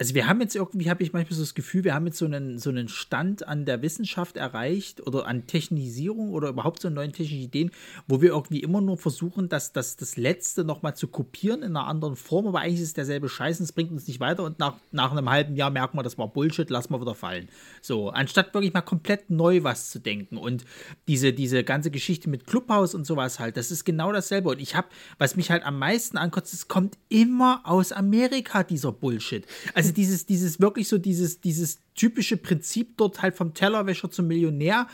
also 0.00 0.14
wir 0.14 0.26
haben 0.26 0.40
jetzt 0.40 0.56
irgendwie, 0.56 0.88
habe 0.88 1.02
ich 1.02 1.12
manchmal 1.12 1.36
so 1.36 1.42
das 1.42 1.54
Gefühl, 1.54 1.84
wir 1.84 1.92
haben 1.92 2.06
jetzt 2.06 2.16
so 2.16 2.24
einen, 2.24 2.58
so 2.58 2.70
einen 2.70 2.88
Stand 2.88 3.46
an 3.46 3.66
der 3.66 3.82
Wissenschaft 3.82 4.38
erreicht 4.38 5.06
oder 5.06 5.26
an 5.26 5.46
Technisierung 5.46 6.30
oder 6.30 6.48
überhaupt 6.48 6.80
so 6.80 6.88
neuen 6.88 7.12
technischen 7.12 7.42
Ideen, 7.42 7.70
wo 8.08 8.22
wir 8.22 8.30
irgendwie 8.30 8.60
immer 8.60 8.80
nur 8.80 8.96
versuchen, 8.96 9.50
dass, 9.50 9.74
dass 9.74 9.96
das 9.96 10.16
Letzte 10.16 10.64
nochmal 10.64 10.96
zu 10.96 11.08
kopieren 11.08 11.60
in 11.60 11.76
einer 11.76 11.86
anderen 11.86 12.16
Form, 12.16 12.46
aber 12.46 12.60
eigentlich 12.60 12.80
ist 12.80 12.86
es 12.86 12.94
derselbe 12.94 13.28
Scheiß 13.28 13.60
und 13.60 13.64
es 13.64 13.72
bringt 13.72 13.92
uns 13.92 14.08
nicht 14.08 14.20
weiter 14.20 14.42
und 14.42 14.58
nach, 14.58 14.78
nach 14.90 15.12
einem 15.12 15.28
halben 15.28 15.54
Jahr 15.54 15.68
merken 15.68 15.98
wir, 15.98 16.02
das 16.02 16.16
war 16.16 16.28
Bullshit, 16.28 16.70
lassen 16.70 16.94
wir 16.94 17.00
wieder 17.02 17.14
fallen. 17.14 17.50
So, 17.82 18.08
anstatt 18.08 18.54
wirklich 18.54 18.72
mal 18.72 18.80
komplett 18.80 19.28
neu 19.28 19.64
was 19.64 19.90
zu 19.90 19.98
denken 19.98 20.38
und 20.38 20.64
diese, 21.08 21.34
diese 21.34 21.62
ganze 21.62 21.90
Geschichte 21.90 22.30
mit 22.30 22.46
Clubhouse 22.46 22.94
und 22.94 23.04
sowas 23.04 23.38
halt, 23.38 23.58
das 23.58 23.70
ist 23.70 23.84
genau 23.84 24.12
dasselbe 24.12 24.48
und 24.48 24.62
ich 24.62 24.74
habe, 24.74 24.88
was 25.18 25.36
mich 25.36 25.50
halt 25.50 25.62
am 25.62 25.78
meisten 25.78 26.16
ankotzt, 26.16 26.54
es 26.54 26.68
kommt 26.68 26.96
immer 27.10 27.60
aus 27.64 27.92
Amerika, 27.92 28.62
dieser 28.62 28.92
Bullshit. 28.92 29.46
Also 29.74 29.89
also 29.90 29.94
dieses, 29.94 30.26
dieses 30.26 30.60
wirklich 30.60 30.88
so 30.88 30.98
dieses, 30.98 31.40
dieses 31.40 31.78
typische 31.94 32.36
Prinzip 32.36 32.96
dort 32.96 33.22
halt 33.22 33.34
vom 33.36 33.54
Tellerwäscher 33.54 34.10
zum 34.10 34.28
Millionär 34.28 34.86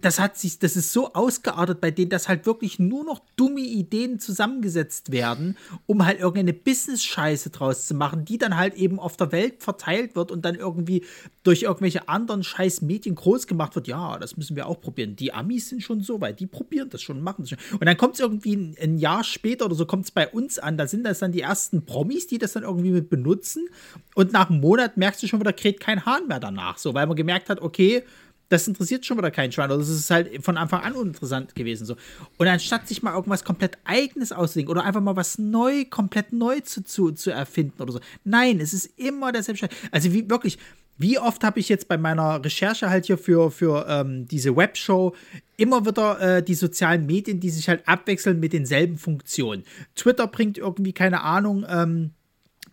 das 0.00 0.18
hat 0.18 0.38
sich, 0.38 0.58
das 0.58 0.74
ist 0.74 0.92
so 0.92 1.12
ausgeartet 1.12 1.80
bei 1.80 1.90
denen, 1.90 2.08
dass 2.08 2.28
halt 2.28 2.46
wirklich 2.46 2.78
nur 2.78 3.04
noch 3.04 3.20
dumme 3.36 3.60
Ideen 3.60 4.18
zusammengesetzt 4.18 5.12
werden, 5.12 5.56
um 5.86 6.06
halt 6.06 6.18
irgendeine 6.18 6.54
Business-Scheiße 6.54 7.50
draus 7.50 7.86
zu 7.86 7.94
machen, 7.94 8.24
die 8.24 8.38
dann 8.38 8.56
halt 8.56 8.74
eben 8.74 8.98
auf 8.98 9.18
der 9.18 9.32
Welt 9.32 9.62
verteilt 9.62 10.16
wird 10.16 10.30
und 10.30 10.44
dann 10.44 10.54
irgendwie 10.54 11.04
durch 11.42 11.62
irgendwelche 11.62 12.08
anderen 12.08 12.42
scheiß 12.42 12.80
Medien 12.80 13.16
groß 13.16 13.46
gemacht 13.46 13.74
wird. 13.74 13.86
Ja, 13.86 14.18
das 14.18 14.36
müssen 14.36 14.56
wir 14.56 14.66
auch 14.66 14.80
probieren. 14.80 15.14
Die 15.16 15.34
Amis 15.34 15.68
sind 15.68 15.82
schon 15.82 16.00
so 16.00 16.20
weit, 16.22 16.40
die 16.40 16.46
probieren 16.46 16.88
das 16.88 17.02
schon, 17.02 17.20
machen 17.20 17.42
das 17.42 17.50
schon. 17.50 17.78
Und 17.78 17.84
dann 17.84 17.96
kommt 17.98 18.14
es 18.14 18.20
irgendwie 18.20 18.56
ein, 18.56 18.76
ein, 18.80 18.98
Jahr 18.98 19.24
später 19.24 19.66
oder 19.66 19.74
so, 19.74 19.84
kommt 19.84 20.04
es 20.04 20.10
bei 20.10 20.28
uns 20.28 20.58
an, 20.58 20.78
da 20.78 20.86
sind 20.86 21.04
das 21.04 21.18
dann 21.18 21.32
die 21.32 21.40
ersten 21.40 21.84
Promis, 21.84 22.26
die 22.26 22.38
das 22.38 22.52
dann 22.52 22.62
irgendwie 22.62 22.92
mit 22.92 23.10
benutzen. 23.10 23.68
Und 24.14 24.32
nach 24.32 24.48
einem 24.48 24.60
Monat 24.60 24.96
merkst 24.96 25.22
du 25.22 25.26
schon 25.26 25.40
wieder, 25.40 25.52
kräht 25.52 25.80
kein 25.80 26.06
Hahn 26.06 26.28
mehr 26.28 26.40
danach. 26.40 26.78
So, 26.78 26.94
weil 26.94 27.06
man 27.06 27.16
gemerkt 27.16 27.50
hat, 27.50 27.60
okay, 27.60 28.04
das 28.52 28.68
interessiert 28.68 29.06
schon 29.06 29.16
wieder 29.16 29.30
keinen 29.30 29.50
Schwein. 29.50 29.70
Oder 29.70 29.78
das 29.78 29.88
ist 29.88 30.10
halt 30.10 30.44
von 30.44 30.58
Anfang 30.58 30.82
an 30.82 30.92
uninteressant 30.92 31.54
gewesen. 31.54 31.86
So. 31.86 31.96
Und 32.36 32.46
anstatt 32.46 32.86
sich 32.86 33.02
mal 33.02 33.14
irgendwas 33.14 33.44
komplett 33.44 33.78
Eigenes 33.84 34.30
auszudenken 34.30 34.70
oder 34.70 34.84
einfach 34.84 35.00
mal 35.00 35.16
was 35.16 35.38
neu, 35.38 35.86
komplett 35.86 36.32
neu 36.32 36.60
zu, 36.60 36.84
zu, 36.84 37.12
zu 37.12 37.30
erfinden 37.30 37.80
oder 37.82 37.92
so. 37.94 38.00
Nein, 38.24 38.60
es 38.60 38.74
ist 38.74 38.98
immer 38.98 39.32
derselbe 39.32 39.58
Scheiß. 39.58 39.70
Also 39.90 40.12
wie 40.12 40.28
wirklich, 40.28 40.58
wie 40.98 41.18
oft 41.18 41.42
habe 41.44 41.60
ich 41.60 41.70
jetzt 41.70 41.88
bei 41.88 41.96
meiner 41.96 42.44
Recherche 42.44 42.90
halt 42.90 43.06
hier 43.06 43.16
für, 43.16 43.50
für 43.50 43.86
ähm, 43.88 44.28
diese 44.28 44.54
Webshow 44.54 45.14
immer 45.56 45.86
wieder 45.86 46.20
äh, 46.20 46.42
die 46.42 46.54
sozialen 46.54 47.06
Medien, 47.06 47.40
die 47.40 47.50
sich 47.50 47.70
halt 47.70 47.88
abwechseln 47.88 48.38
mit 48.38 48.52
denselben 48.52 48.98
Funktionen. 48.98 49.64
Twitter 49.94 50.26
bringt 50.26 50.58
irgendwie, 50.58 50.92
keine 50.92 51.22
Ahnung, 51.22 51.64
ähm, 51.68 52.10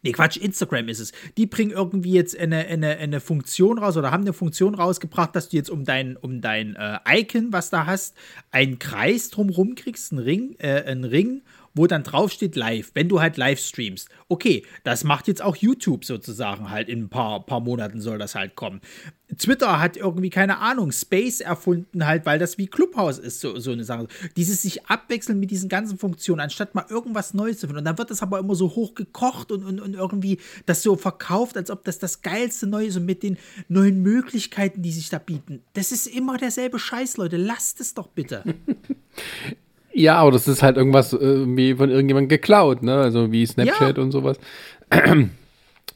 Nee, 0.01 0.12
Quatsch, 0.13 0.38
Instagram 0.38 0.88
ist 0.88 0.99
es. 0.99 1.12
Die 1.38 1.45
bringen 1.45 1.71
irgendwie 1.71 2.13
jetzt 2.13 2.38
eine, 2.38 2.65
eine, 2.67 2.97
eine 2.97 3.19
Funktion 3.19 3.77
raus 3.77 3.97
oder 3.97 4.12
haben 4.12 4.23
eine 4.23 4.33
Funktion 4.33 4.75
rausgebracht, 4.75 5.35
dass 5.35 5.49
du 5.49 5.57
jetzt 5.57 5.69
um 5.69 5.83
dein, 5.83 6.15
um 6.15 6.41
dein 6.41 6.75
äh, 6.75 6.99
Icon, 7.07 7.51
was 7.51 7.69
da 7.69 7.85
hast, 7.85 8.15
einen 8.51 8.79
Kreis 8.79 9.29
drumrum 9.29 9.75
kriegst, 9.75 10.12
einen 10.12 10.21
Ring, 10.21 10.55
äh, 10.59 10.83
einen 10.83 11.03
Ring 11.03 11.41
wo 11.73 11.88
dann 11.88 12.03
drauf 12.03 12.31
steht 12.31 12.55
live, 12.55 12.91
wenn 12.93 13.09
du 13.09 13.21
halt 13.21 13.38
live 13.38 13.59
streamst. 13.59 14.09
Okay, 14.27 14.65
das 14.83 15.03
macht 15.03 15.27
jetzt 15.27 15.41
auch 15.41 15.55
YouTube 15.55 16.05
sozusagen 16.05 16.69
halt 16.69 16.89
in 16.89 17.03
ein 17.03 17.09
paar, 17.09 17.45
paar 17.45 17.59
Monaten 17.59 18.01
soll 18.01 18.17
das 18.17 18.35
halt 18.35 18.55
kommen. 18.55 18.81
Twitter 19.38 19.80
hat 19.80 19.96
irgendwie, 19.96 20.30
keine 20.30 20.58
Ahnung, 20.58 20.92
Space 20.92 21.39
erfunden 21.39 22.06
halt, 22.06 22.26
weil 22.26 22.39
das 22.39 22.58
wie 22.58 22.68
Clubhouse 22.68 23.20
ist, 23.20 23.39
so, 23.42 23.60
so 23.60 23.72
eine 23.72 23.84
Sache. 23.84 24.08
Dieses 24.36 24.63
sich 24.63 24.88
abwechseln 24.88 25.39
mit 25.39 25.52
diesen 25.52 25.70
ganzen 25.70 26.00
Funktionen, 26.00 26.39
anstatt 26.42 26.74
mal 26.74 26.86
irgendwas 26.89 27.34
Neues 27.34 27.60
zu 27.60 27.68
finden. 27.68 27.80
Und 27.80 27.86
dann 27.86 27.98
wird 27.98 28.10
das 28.10 28.24
aber 28.24 28.39
immer 28.39 28.56
so 28.56 28.76
hoch 28.76 28.96
gekocht 28.96 29.52
und, 29.52 29.63
und, 29.63 29.80
und 29.80 29.94
irgendwie 29.94 30.39
das 30.65 30.82
so 30.82 30.96
verkauft, 30.96 31.58
als 31.58 31.70
ob 31.70 31.84
das 31.84 32.00
das 32.00 32.22
geilste 32.22 32.65
Neue 32.65 32.92
so 32.92 33.00
mit 33.00 33.22
den 33.22 33.38
neuen 33.68 34.02
Möglichkeiten, 34.02 34.82
die 34.82 34.92
sich 34.92 35.10
da 35.10 35.20
bieten. 35.20 35.62
Das 35.74 35.92
ist 35.92 36.08
immer 36.08 36.38
derselbe 36.38 36.80
Scheiß, 36.80 37.18
Leute. 37.18 37.38
Lasst 37.38 37.80
es 37.82 37.94
doch 37.94 38.08
bitte. 38.08 38.44
Ja, 39.92 40.18
aber 40.18 40.32
das 40.32 40.48
ist 40.48 40.62
halt 40.62 40.78
irgendwas 40.78 41.13
äh, 41.13 41.58
wie 41.58 41.74
von 41.74 41.89
irgendjemandem 41.89 42.30
geklaut, 42.30 42.84
ne? 42.84 42.96
Also 42.96 43.32
wie 43.32 43.46
Snapchat 43.46 43.98
ja. 43.98 44.04
und 44.04 44.12
sowas. 44.12 44.38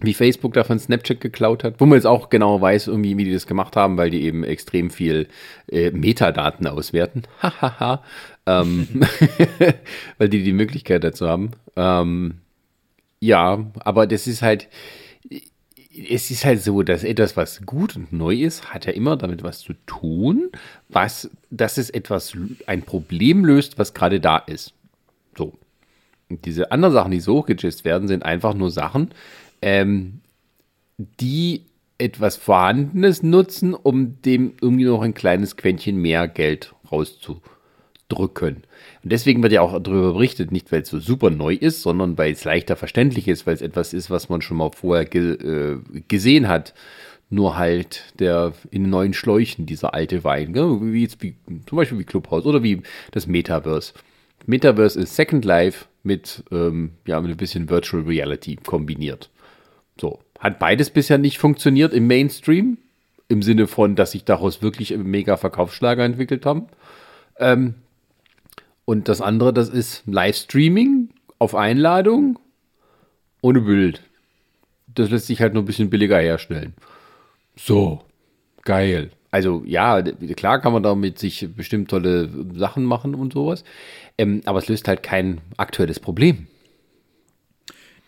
wie 0.04 0.14
Facebook 0.14 0.54
davon 0.54 0.78
Snapchat 0.78 1.22
geklaut 1.22 1.64
hat, 1.64 1.80
wo 1.80 1.86
man 1.86 1.98
jetzt 1.98 2.06
auch 2.06 2.30
genau 2.30 2.60
weiß, 2.60 2.88
irgendwie, 2.88 3.18
wie 3.18 3.24
die 3.24 3.34
das 3.34 3.48
gemacht 3.48 3.76
haben, 3.76 3.98
weil 3.98 4.10
die 4.10 4.24
eben 4.24 4.44
extrem 4.44 4.90
viel 4.90 5.28
äh, 5.72 5.92
Metadaten 5.92 6.68
auswerten. 6.68 7.24
Hahaha. 7.42 8.04
ähm, 8.46 8.88
weil 10.18 10.30
die 10.30 10.44
die 10.44 10.54
Möglichkeit 10.54 11.04
dazu 11.04 11.28
haben. 11.28 11.52
Ähm, 11.76 12.36
ja, 13.20 13.72
aber 13.80 14.06
das 14.06 14.28
ist 14.28 14.42
halt, 14.42 14.68
es 16.10 16.32
ist 16.32 16.44
halt 16.44 16.62
so, 16.62 16.84
dass 16.84 17.04
etwas, 17.04 17.38
was 17.38 17.66
gut 17.66 17.96
und 17.96 18.12
neu 18.12 18.36
ist, 18.36 18.74
hat 18.74 18.86
ja 18.86 18.92
immer 18.92 19.16
damit 19.16 19.44
was 19.44 19.60
zu 19.60 19.74
tun, 19.86 20.50
was, 20.90 21.30
dass 21.50 21.78
es 21.78 21.90
etwas, 21.90 22.36
ein 22.68 22.82
Problem 22.82 23.46
löst, 23.46 23.78
was 23.78 23.94
gerade 23.94 24.20
da 24.20 24.38
ist. 24.38 24.74
So. 25.38 25.54
Und 26.30 26.46
diese 26.46 26.72
anderen 26.72 26.94
Sachen, 26.94 27.12
die 27.12 27.20
so 27.20 27.38
hochgejist 27.38 27.86
werden, 27.86 28.08
sind 28.08 28.24
einfach 28.24 28.54
nur 28.54 28.72
Sachen, 28.72 29.12
ähm, 29.64 30.20
die 30.98 31.62
etwas 31.98 32.36
Vorhandenes 32.36 33.24
nutzen, 33.24 33.74
um 33.74 34.22
dem 34.22 34.54
irgendwie 34.62 34.84
noch 34.84 35.02
ein 35.02 35.14
kleines 35.14 35.56
Quäntchen 35.56 35.98
mehr 35.98 36.28
Geld 36.28 36.74
rauszudrücken. 36.92 38.64
Und 39.04 39.12
deswegen 39.12 39.42
wird 39.42 39.54
ja 39.54 39.62
auch 39.62 39.80
darüber 39.80 40.14
berichtet, 40.14 40.52
nicht 40.52 40.72
weil 40.72 40.82
es 40.82 40.90
so 40.90 41.00
super 41.00 41.30
neu 41.30 41.54
ist, 41.54 41.82
sondern 41.82 42.18
weil 42.18 42.34
es 42.34 42.44
leichter 42.44 42.76
verständlich 42.76 43.28
ist, 43.28 43.48
weil 43.48 43.56
es 43.56 43.62
etwas 43.62 43.94
ist, 43.94 44.10
was 44.10 44.28
man 44.28 44.42
schon 44.42 44.58
mal 44.58 44.72
vorher 44.72 45.06
ge 45.06 45.34
äh, 45.34 45.78
gesehen 46.08 46.48
hat. 46.48 46.74
Nur 47.30 47.58
halt 47.58 48.14
der 48.20 48.54
in 48.70 48.90
neuen 48.90 49.14
Schläuchen, 49.14 49.66
dieser 49.66 49.94
alte 49.94 50.24
Wein, 50.24 50.54
ja, 50.54 50.64
wie, 50.82 51.02
jetzt, 51.02 51.24
wie 51.24 51.36
zum 51.66 51.78
Beispiel 51.78 51.98
wie 51.98 52.04
Clubhouse 52.04 52.46
oder 52.46 52.62
wie 52.62 52.82
das 53.12 53.28
Metaverse. 53.28 53.94
Metaverse 54.46 55.00
ist 55.00 55.16
Second 55.16 55.46
Life 55.46 55.86
mit, 56.04 56.44
ähm, 56.52 56.92
ja, 57.08 57.20
mit 57.22 57.32
ein 57.32 57.38
bisschen 57.38 57.70
Virtual 57.70 58.04
Reality 58.04 58.58
kombiniert. 58.58 59.30
So, 60.00 60.20
hat 60.40 60.60
beides 60.60 60.90
bisher 60.90 61.18
nicht 61.18 61.38
funktioniert 61.38 61.94
im 61.94 62.08
Mainstream, 62.08 62.78
im 63.28 63.42
Sinne 63.42 63.68
von, 63.68 63.96
dass 63.96 64.12
sich 64.12 64.26
daraus 64.26 64.62
wirklich 64.62 64.96
mega 64.98 65.38
Verkaufsschlager 65.38 66.04
entwickelt 66.04 66.46
haben. 66.46 66.68
Ähm, 67.38 67.76
und 68.86 69.08
das 69.08 69.22
andere, 69.22 69.54
das 69.54 69.70
ist 69.70 70.04
Livestreaming 70.06 71.10
auf 71.40 71.56
Einladung 71.56 72.40
ohne 73.42 73.62
Bild. 73.62 74.02
Das 74.94 75.10
lässt 75.10 75.28
sich 75.28 75.42
halt 75.42 75.54
nur 75.54 75.64
ein 75.64 75.66
bisschen 75.66 75.90
billiger 75.90 76.20
herstellen. 76.20 76.74
So, 77.56 78.02
geil. 78.64 79.12
Also 79.32 79.64
ja, 79.66 80.02
klar 80.02 80.62
kann 80.62 80.74
man 80.74 80.84
damit 80.84 81.18
sich 81.18 81.50
bestimmt 81.56 81.90
tolle 81.90 82.30
Sachen 82.56 82.84
machen 82.84 83.16
und 83.16 83.34
sowas. 83.34 83.64
Ähm, 84.18 84.42
aber 84.46 84.60
es 84.60 84.68
löst 84.68 84.88
halt 84.88 85.02
kein 85.02 85.42
aktuelles 85.58 86.00
Problem. 86.00 86.48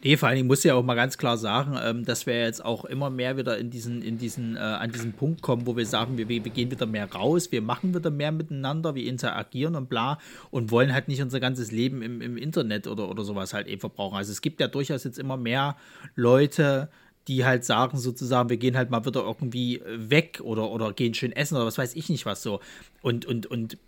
Nee, 0.05 0.17
vor 0.17 0.29
allen 0.29 0.35
Dingen 0.35 0.47
muss 0.47 0.63
ja 0.63 0.75
auch 0.75 0.83
mal 0.83 0.93
ganz 0.93 1.17
klar 1.17 1.35
sagen, 1.35 1.79
ähm, 1.83 2.05
dass 2.05 2.27
wir 2.27 2.39
jetzt 2.39 2.63
auch 2.63 2.85
immer 2.85 3.09
mehr 3.09 3.37
wieder 3.37 3.57
in 3.57 3.71
diesen, 3.71 4.03
in 4.03 4.19
diesen, 4.19 4.55
äh, 4.55 4.59
an 4.59 4.91
diesen 4.91 5.13
Punkt 5.13 5.41
kommen, 5.41 5.65
wo 5.65 5.75
wir 5.75 5.87
sagen, 5.87 6.19
wir, 6.19 6.29
wir 6.29 6.41
gehen 6.41 6.69
wieder 6.69 6.85
mehr 6.85 7.11
raus, 7.11 7.51
wir 7.51 7.63
machen 7.63 7.95
wieder 7.95 8.11
mehr 8.11 8.31
miteinander, 8.31 8.93
wir 8.93 9.03
interagieren 9.07 9.75
und 9.75 9.89
bla 9.89 10.19
und 10.51 10.69
wollen 10.69 10.93
halt 10.93 11.07
nicht 11.07 11.23
unser 11.23 11.39
ganzes 11.39 11.71
Leben 11.71 12.03
im, 12.03 12.21
im 12.21 12.37
Internet 12.37 12.85
oder, 12.85 13.09
oder 13.09 13.23
sowas 13.23 13.55
halt 13.55 13.65
eben 13.65 13.79
verbrauchen. 13.79 14.15
Also 14.15 14.31
es 14.31 14.41
gibt 14.41 14.59
ja 14.59 14.67
durchaus 14.67 15.05
jetzt 15.05 15.17
immer 15.17 15.37
mehr 15.37 15.75
Leute, 16.13 16.89
die 17.27 17.43
halt 17.43 17.65
sagen 17.65 17.97
sozusagen, 17.97 18.49
wir 18.49 18.57
gehen 18.57 18.77
halt 18.77 18.91
mal 18.91 19.07
wieder 19.07 19.23
irgendwie 19.23 19.81
weg 19.87 20.39
oder, 20.43 20.69
oder 20.69 20.93
gehen 20.93 21.15
schön 21.15 21.31
essen 21.31 21.55
oder 21.55 21.65
was 21.65 21.79
weiß 21.79 21.95
ich 21.95 22.09
nicht 22.09 22.27
was 22.27 22.43
so. 22.43 22.59
Und, 23.01 23.25
und, 23.25 23.47
und 23.47 23.79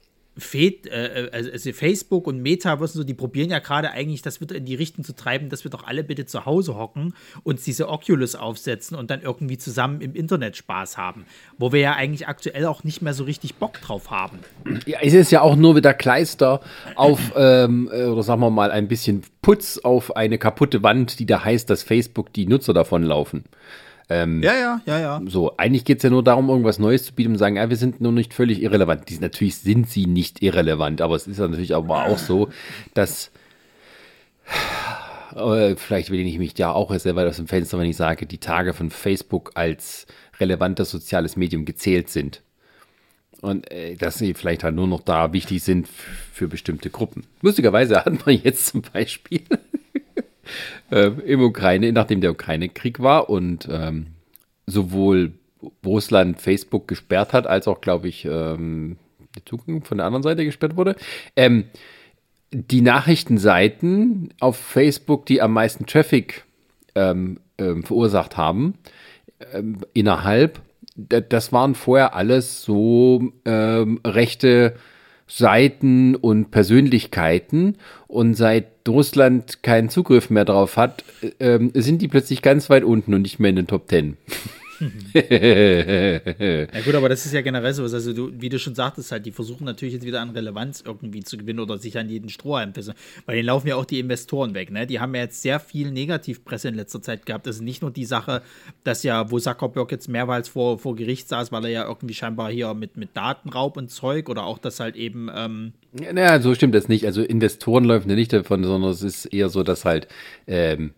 also, 1.31 1.51
also 1.51 1.73
Facebook 1.73 2.27
und 2.27 2.41
Metaverse 2.41 2.97
so, 2.97 3.03
die 3.03 3.13
probieren 3.13 3.49
ja 3.49 3.59
gerade 3.59 3.91
eigentlich, 3.91 4.21
das 4.21 4.41
wieder 4.41 4.55
in 4.55 4.65
die 4.65 4.75
Richtung 4.75 5.03
zu 5.03 5.15
treiben, 5.15 5.49
dass 5.49 5.63
wir 5.63 5.71
doch 5.71 5.85
alle 5.85 6.03
bitte 6.03 6.25
zu 6.25 6.45
Hause 6.45 6.75
hocken, 6.75 7.13
uns 7.43 7.63
diese 7.63 7.89
Oculus 7.89 8.35
aufsetzen 8.35 8.97
und 8.97 9.09
dann 9.09 9.21
irgendwie 9.21 9.57
zusammen 9.57 10.01
im 10.01 10.13
Internet 10.13 10.57
Spaß 10.57 10.97
haben. 10.97 11.25
Wo 11.57 11.71
wir 11.71 11.79
ja 11.79 11.93
eigentlich 11.93 12.27
aktuell 12.27 12.65
auch 12.65 12.83
nicht 12.83 13.01
mehr 13.01 13.13
so 13.13 13.23
richtig 13.23 13.55
Bock 13.55 13.81
drauf 13.81 14.11
haben. 14.11 14.39
Ja, 14.85 14.99
es 15.01 15.13
ist 15.13 15.31
ja 15.31 15.41
auch 15.41 15.55
nur 15.55 15.75
wieder 15.75 15.93
Kleister 15.93 16.61
auf, 16.95 17.19
ähm, 17.35 17.89
äh, 17.91 18.05
oder 18.05 18.23
sagen 18.23 18.41
wir 18.41 18.49
mal, 18.49 18.71
ein 18.71 18.87
bisschen 18.87 19.23
Putz 19.41 19.79
auf 19.79 20.15
eine 20.15 20.37
kaputte 20.37 20.83
Wand, 20.83 21.19
die 21.19 21.25
da 21.25 21.43
heißt, 21.43 21.69
dass 21.69 21.83
Facebook 21.83 22.33
die 22.33 22.45
Nutzer 22.45 22.73
davonlaufen. 22.73 23.45
Ähm, 24.09 24.41
ja, 24.41 24.55
ja, 24.55 24.81
ja, 24.85 24.99
ja. 24.99 25.21
So, 25.25 25.57
eigentlich 25.57 25.83
geht 25.83 25.97
es 25.97 26.03
ja 26.03 26.09
nur 26.09 26.23
darum, 26.23 26.49
irgendwas 26.49 26.79
Neues 26.79 27.05
zu 27.05 27.13
bieten 27.13 27.31
und 27.31 27.37
sagen, 27.37 27.57
ja, 27.57 27.69
wir 27.69 27.75
sind 27.75 27.99
nur 27.99 28.13
nicht 28.13 28.33
völlig 28.33 28.61
irrelevant. 28.61 29.09
Die, 29.09 29.19
natürlich 29.19 29.57
sind 29.57 29.89
sie 29.89 30.05
nicht 30.05 30.41
irrelevant, 30.41 31.01
aber 31.01 31.15
es 31.15 31.27
ist 31.27 31.39
ja 31.39 31.47
natürlich 31.47 31.75
aber 31.75 32.05
auch 32.05 32.17
so, 32.17 32.49
dass 32.93 33.31
äh, 35.35 35.75
vielleicht 35.75 36.09
will 36.09 36.19
ich 36.19 36.37
mich 36.37 36.57
ja 36.57 36.71
auch 36.71 36.93
selber 36.97 37.27
aus 37.27 37.37
dem 37.37 37.47
Fenster, 37.47 37.77
wenn 37.79 37.89
ich 37.89 37.97
sage, 37.97 38.25
die 38.25 38.37
Tage 38.37 38.73
von 38.73 38.89
Facebook 38.89 39.51
als 39.55 40.07
relevantes 40.39 40.89
soziales 40.89 41.35
Medium 41.35 41.65
gezählt 41.65 42.09
sind. 42.09 42.41
Und 43.41 43.69
äh, 43.71 43.95
dass 43.95 44.17
sie 44.17 44.33
vielleicht 44.33 44.63
halt 44.63 44.75
nur 44.75 44.87
noch 44.87 45.01
da 45.01 45.31
wichtig 45.33 45.63
sind 45.63 45.87
für 45.87 46.47
bestimmte 46.47 46.89
Gruppen. 46.89 47.25
Lustigerweise 47.41 48.03
hat 48.05 48.25
man 48.25 48.35
jetzt 48.35 48.67
zum 48.67 48.81
Beispiel 48.81 49.43
äh, 50.91 51.07
im 51.07 51.41
Ukraine, 51.41 51.91
nachdem 51.91 52.21
der 52.21 52.31
Ukraine-Krieg 52.31 52.99
war 52.99 53.29
und 53.29 53.67
ähm, 53.71 54.07
sowohl 54.65 55.33
Russland 55.85 56.41
Facebook 56.41 56.87
gesperrt 56.87 57.33
hat, 57.33 57.47
als 57.47 57.67
auch, 57.67 57.81
glaube 57.81 58.07
ich, 58.07 58.25
ähm, 58.25 58.97
die 59.35 59.45
Zukunft 59.45 59.87
von 59.87 59.97
der 59.97 60.05
anderen 60.05 60.23
Seite 60.23 60.45
gesperrt 60.45 60.75
wurde. 60.75 60.95
Ähm, 61.35 61.65
die 62.51 62.81
Nachrichtenseiten 62.81 64.33
auf 64.39 64.57
Facebook, 64.57 65.25
die 65.25 65.41
am 65.41 65.53
meisten 65.53 65.85
Traffic 65.85 66.45
ähm, 66.95 67.39
ähm, 67.57 67.83
verursacht 67.83 68.37
haben, 68.37 68.75
ähm, 69.53 69.79
innerhalb, 69.93 70.61
das 70.95 71.51
waren 71.51 71.75
vorher 71.75 72.15
alles 72.15 72.63
so 72.63 73.31
ähm, 73.45 73.99
rechte 74.05 74.75
Seiten 75.27 76.15
und 76.15 76.51
Persönlichkeiten 76.51 77.77
und 78.07 78.33
seit 78.35 78.67
Russland 78.87 79.61
keinen 79.61 79.89
Zugriff 79.89 80.29
mehr 80.29 80.45
drauf 80.45 80.77
hat, 80.77 81.03
äh, 81.39 81.59
sind 81.73 82.01
die 82.01 82.07
plötzlich 82.07 82.41
ganz 82.41 82.69
weit 82.69 82.83
unten 82.83 83.13
und 83.13 83.21
nicht 83.23 83.39
mehr 83.39 83.49
in 83.49 83.57
den 83.57 83.67
Top 83.67 83.87
Ten. 83.87 84.17
ja 85.13 86.81
gut, 86.81 86.95
aber 86.95 87.09
das 87.09 87.25
ist 87.25 87.33
ja 87.33 87.41
generell 87.41 87.73
so. 87.73 87.83
Also 87.83 88.13
du, 88.13 88.31
wie 88.39 88.49
du 88.49 88.59
schon 88.59 88.75
sagtest, 88.75 89.11
halt, 89.11 89.25
die 89.25 89.31
versuchen 89.31 89.65
natürlich 89.65 89.95
jetzt 89.95 90.05
wieder 90.05 90.21
an 90.21 90.29
Relevanz 90.29 90.83
irgendwie 90.85 91.23
zu 91.23 91.37
gewinnen 91.37 91.59
oder 91.59 91.77
sich 91.77 91.97
an 91.97 92.09
jeden 92.09 92.29
Strohhalm 92.29 92.73
fesseln. 92.73 92.95
Weil 93.25 93.37
denen 93.37 93.47
laufen 93.47 93.67
ja 93.67 93.75
auch 93.75 93.85
die 93.85 93.99
Investoren 93.99 94.53
weg, 94.53 94.71
ne? 94.71 94.85
Die 94.87 94.99
haben 94.99 95.15
ja 95.15 95.21
jetzt 95.21 95.41
sehr 95.41 95.59
viel 95.59 95.91
Negativpresse 95.91 96.69
in 96.69 96.75
letzter 96.75 97.01
Zeit 97.01 97.25
gehabt. 97.25 97.47
Das 97.47 97.57
ist 97.57 97.61
nicht 97.61 97.81
nur 97.81 97.91
die 97.91 98.05
Sache, 98.05 98.41
dass 98.83 99.03
ja, 99.03 99.31
wo 99.31 99.39
Zuckerberg 99.39 99.91
jetzt 99.91 100.07
mehrmals 100.09 100.49
vor, 100.49 100.79
vor 100.79 100.95
Gericht 100.95 101.27
saß, 101.27 101.51
weil 101.51 101.65
er 101.65 101.71
ja 101.71 101.87
irgendwie 101.87 102.13
scheinbar 102.13 102.51
hier 102.51 102.73
mit, 102.73 102.97
mit 102.97 103.15
Datenraub 103.15 103.77
und 103.77 103.89
Zeug 103.89 104.29
oder 104.29 104.43
auch 104.43 104.59
das 104.59 104.79
halt 104.79 104.95
eben. 104.95 105.29
Ähm 105.33 105.73
naja, 105.91 106.39
so 106.41 106.53
stimmt 106.53 106.75
das 106.75 106.87
nicht. 106.87 107.05
Also 107.05 107.23
Investoren 107.23 107.85
laufen 107.85 108.09
ja 108.09 108.15
nicht 108.15 108.33
davon, 108.33 108.63
sondern 108.63 108.91
es 108.91 109.01
ist 109.01 109.25
eher 109.25 109.49
so, 109.49 109.63
dass 109.63 109.85
halt 109.85 110.07
ähm, 110.45 110.91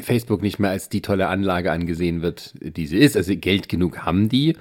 Facebook 0.00 0.42
nicht 0.42 0.58
mehr 0.58 0.70
als 0.70 0.88
die 0.88 1.02
tolle 1.02 1.28
Anlage 1.28 1.72
angesehen 1.72 2.22
wird, 2.22 2.54
die 2.60 2.86
sie 2.86 2.98
ist. 2.98 3.16
Also 3.16 3.36
Geld 3.36 3.68
genug 3.68 3.98
haben 3.98 4.28
die. 4.28 4.56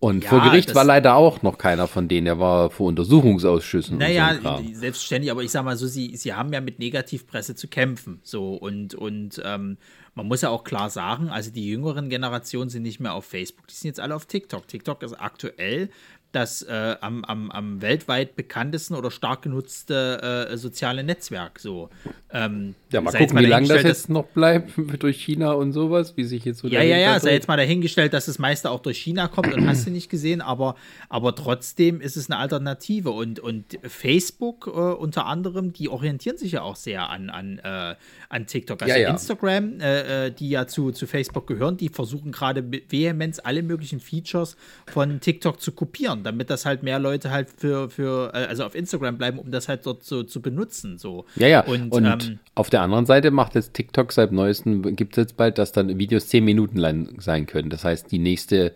Und 0.00 0.22
ja, 0.22 0.30
vor 0.30 0.42
Gericht 0.42 0.76
war 0.76 0.84
leider 0.84 1.16
auch 1.16 1.42
noch 1.42 1.58
keiner 1.58 1.88
von 1.88 2.06
denen. 2.06 2.28
Er 2.28 2.38
war 2.38 2.70
vor 2.70 2.86
Untersuchungsausschüssen. 2.86 3.98
Naja, 3.98 4.38
so 4.40 4.62
selbstverständlich, 4.72 5.32
aber 5.32 5.42
ich 5.42 5.50
sag 5.50 5.64
mal 5.64 5.76
so, 5.76 5.88
sie, 5.88 6.16
sie 6.16 6.34
haben 6.34 6.52
ja 6.52 6.60
mit 6.60 6.78
Negativpresse 6.78 7.56
zu 7.56 7.66
kämpfen. 7.66 8.20
So 8.22 8.54
und, 8.54 8.94
und 8.94 9.42
ähm, 9.44 9.76
man 10.14 10.28
muss 10.28 10.42
ja 10.42 10.50
auch 10.50 10.62
klar 10.62 10.88
sagen, 10.90 11.30
also 11.30 11.50
die 11.50 11.68
jüngeren 11.68 12.10
Generationen 12.10 12.70
sind 12.70 12.82
nicht 12.82 13.00
mehr 13.00 13.14
auf 13.14 13.24
Facebook, 13.24 13.66
die 13.66 13.74
sind 13.74 13.88
jetzt 13.88 14.00
alle 14.00 14.14
auf 14.14 14.26
TikTok. 14.26 14.68
TikTok 14.68 15.02
ist 15.02 15.14
aktuell 15.14 15.90
das 16.32 16.62
äh, 16.62 16.96
am, 17.00 17.24
am, 17.24 17.50
am 17.50 17.80
weltweit 17.80 18.36
bekanntesten 18.36 18.94
oder 18.94 19.10
stark 19.10 19.42
genutzte 19.42 20.48
äh, 20.50 20.56
soziale 20.58 21.02
Netzwerk. 21.02 21.58
So. 21.58 21.88
Ähm, 22.30 22.74
ja, 22.92 23.00
mal 23.00 23.12
gucken, 23.12 23.38
wie 23.38 23.46
lange 23.46 23.66
das 23.66 23.82
jetzt 23.82 24.10
noch 24.10 24.26
bleibt 24.26 24.72
durch 25.02 25.24
China 25.24 25.52
und 25.52 25.72
sowas, 25.72 26.16
wie 26.16 26.24
sich 26.24 26.44
jetzt 26.44 26.58
so 26.58 26.68
Ja, 26.68 26.82
ja, 26.82 26.98
ja, 26.98 27.18
sei 27.18 27.32
jetzt 27.32 27.48
mal 27.48 27.56
dahingestellt, 27.56 28.12
dass 28.12 28.26
das 28.26 28.38
meiste 28.38 28.70
auch 28.70 28.80
durch 28.80 28.98
China 28.98 29.28
kommt 29.28 29.54
und 29.54 29.66
hast 29.66 29.86
du 29.86 29.90
nicht 29.90 30.10
gesehen, 30.10 30.42
aber, 30.42 30.74
aber 31.08 31.34
trotzdem 31.34 32.02
ist 32.02 32.16
es 32.16 32.30
eine 32.30 32.38
Alternative 32.38 33.10
und, 33.10 33.40
und 33.40 33.78
Facebook 33.84 34.66
äh, 34.66 34.70
unter 34.70 35.24
anderem, 35.24 35.72
die 35.72 35.88
orientieren 35.88 36.36
sich 36.36 36.52
ja 36.52 36.62
auch 36.62 36.76
sehr 36.76 37.08
an, 37.08 37.30
an, 37.30 37.58
äh, 37.60 37.94
an 38.28 38.46
TikTok. 38.46 38.82
Also 38.82 38.94
ja, 38.94 39.00
ja. 39.00 39.10
Instagram, 39.10 39.80
äh, 39.80 40.26
äh, 40.26 40.30
die 40.30 40.50
ja 40.50 40.66
zu, 40.66 40.92
zu 40.92 41.06
Facebook 41.06 41.46
gehören, 41.46 41.78
die 41.78 41.88
versuchen 41.88 42.32
gerade 42.32 42.62
vehement 42.90 43.46
alle 43.46 43.62
möglichen 43.62 44.00
Features 44.00 44.56
von 44.86 45.20
TikTok 45.20 45.60
zu 45.62 45.72
kopieren 45.72 46.18
damit 46.28 46.50
das 46.50 46.66
halt 46.66 46.82
mehr 46.82 46.98
Leute 46.98 47.30
halt 47.30 47.48
für, 47.56 47.90
für 47.90 48.32
äh, 48.34 48.44
also 48.46 48.64
auf 48.64 48.74
Instagram 48.74 49.18
bleiben, 49.18 49.38
um 49.38 49.50
das 49.50 49.68
halt 49.68 49.86
dort 49.86 50.04
so 50.04 50.22
zu 50.22 50.40
benutzen. 50.40 50.98
So. 50.98 51.24
Ja, 51.36 51.48
ja. 51.48 51.60
Und, 51.60 51.90
und 51.92 52.04
ähm, 52.04 52.38
auf 52.54 52.70
der 52.70 52.82
anderen 52.82 53.06
Seite 53.06 53.30
macht 53.30 53.54
jetzt 53.54 53.74
TikTok 53.74 54.12
seit 54.12 54.32
neuestem, 54.32 54.94
gibt 54.94 55.16
es 55.16 55.22
jetzt 55.22 55.36
bald, 55.36 55.58
dass 55.58 55.72
dann 55.72 55.98
Videos 55.98 56.28
zehn 56.28 56.44
Minuten 56.44 56.76
lang 56.76 57.20
sein 57.20 57.46
können. 57.46 57.70
Das 57.70 57.84
heißt, 57.84 58.12
die 58.12 58.18
nächste, 58.18 58.72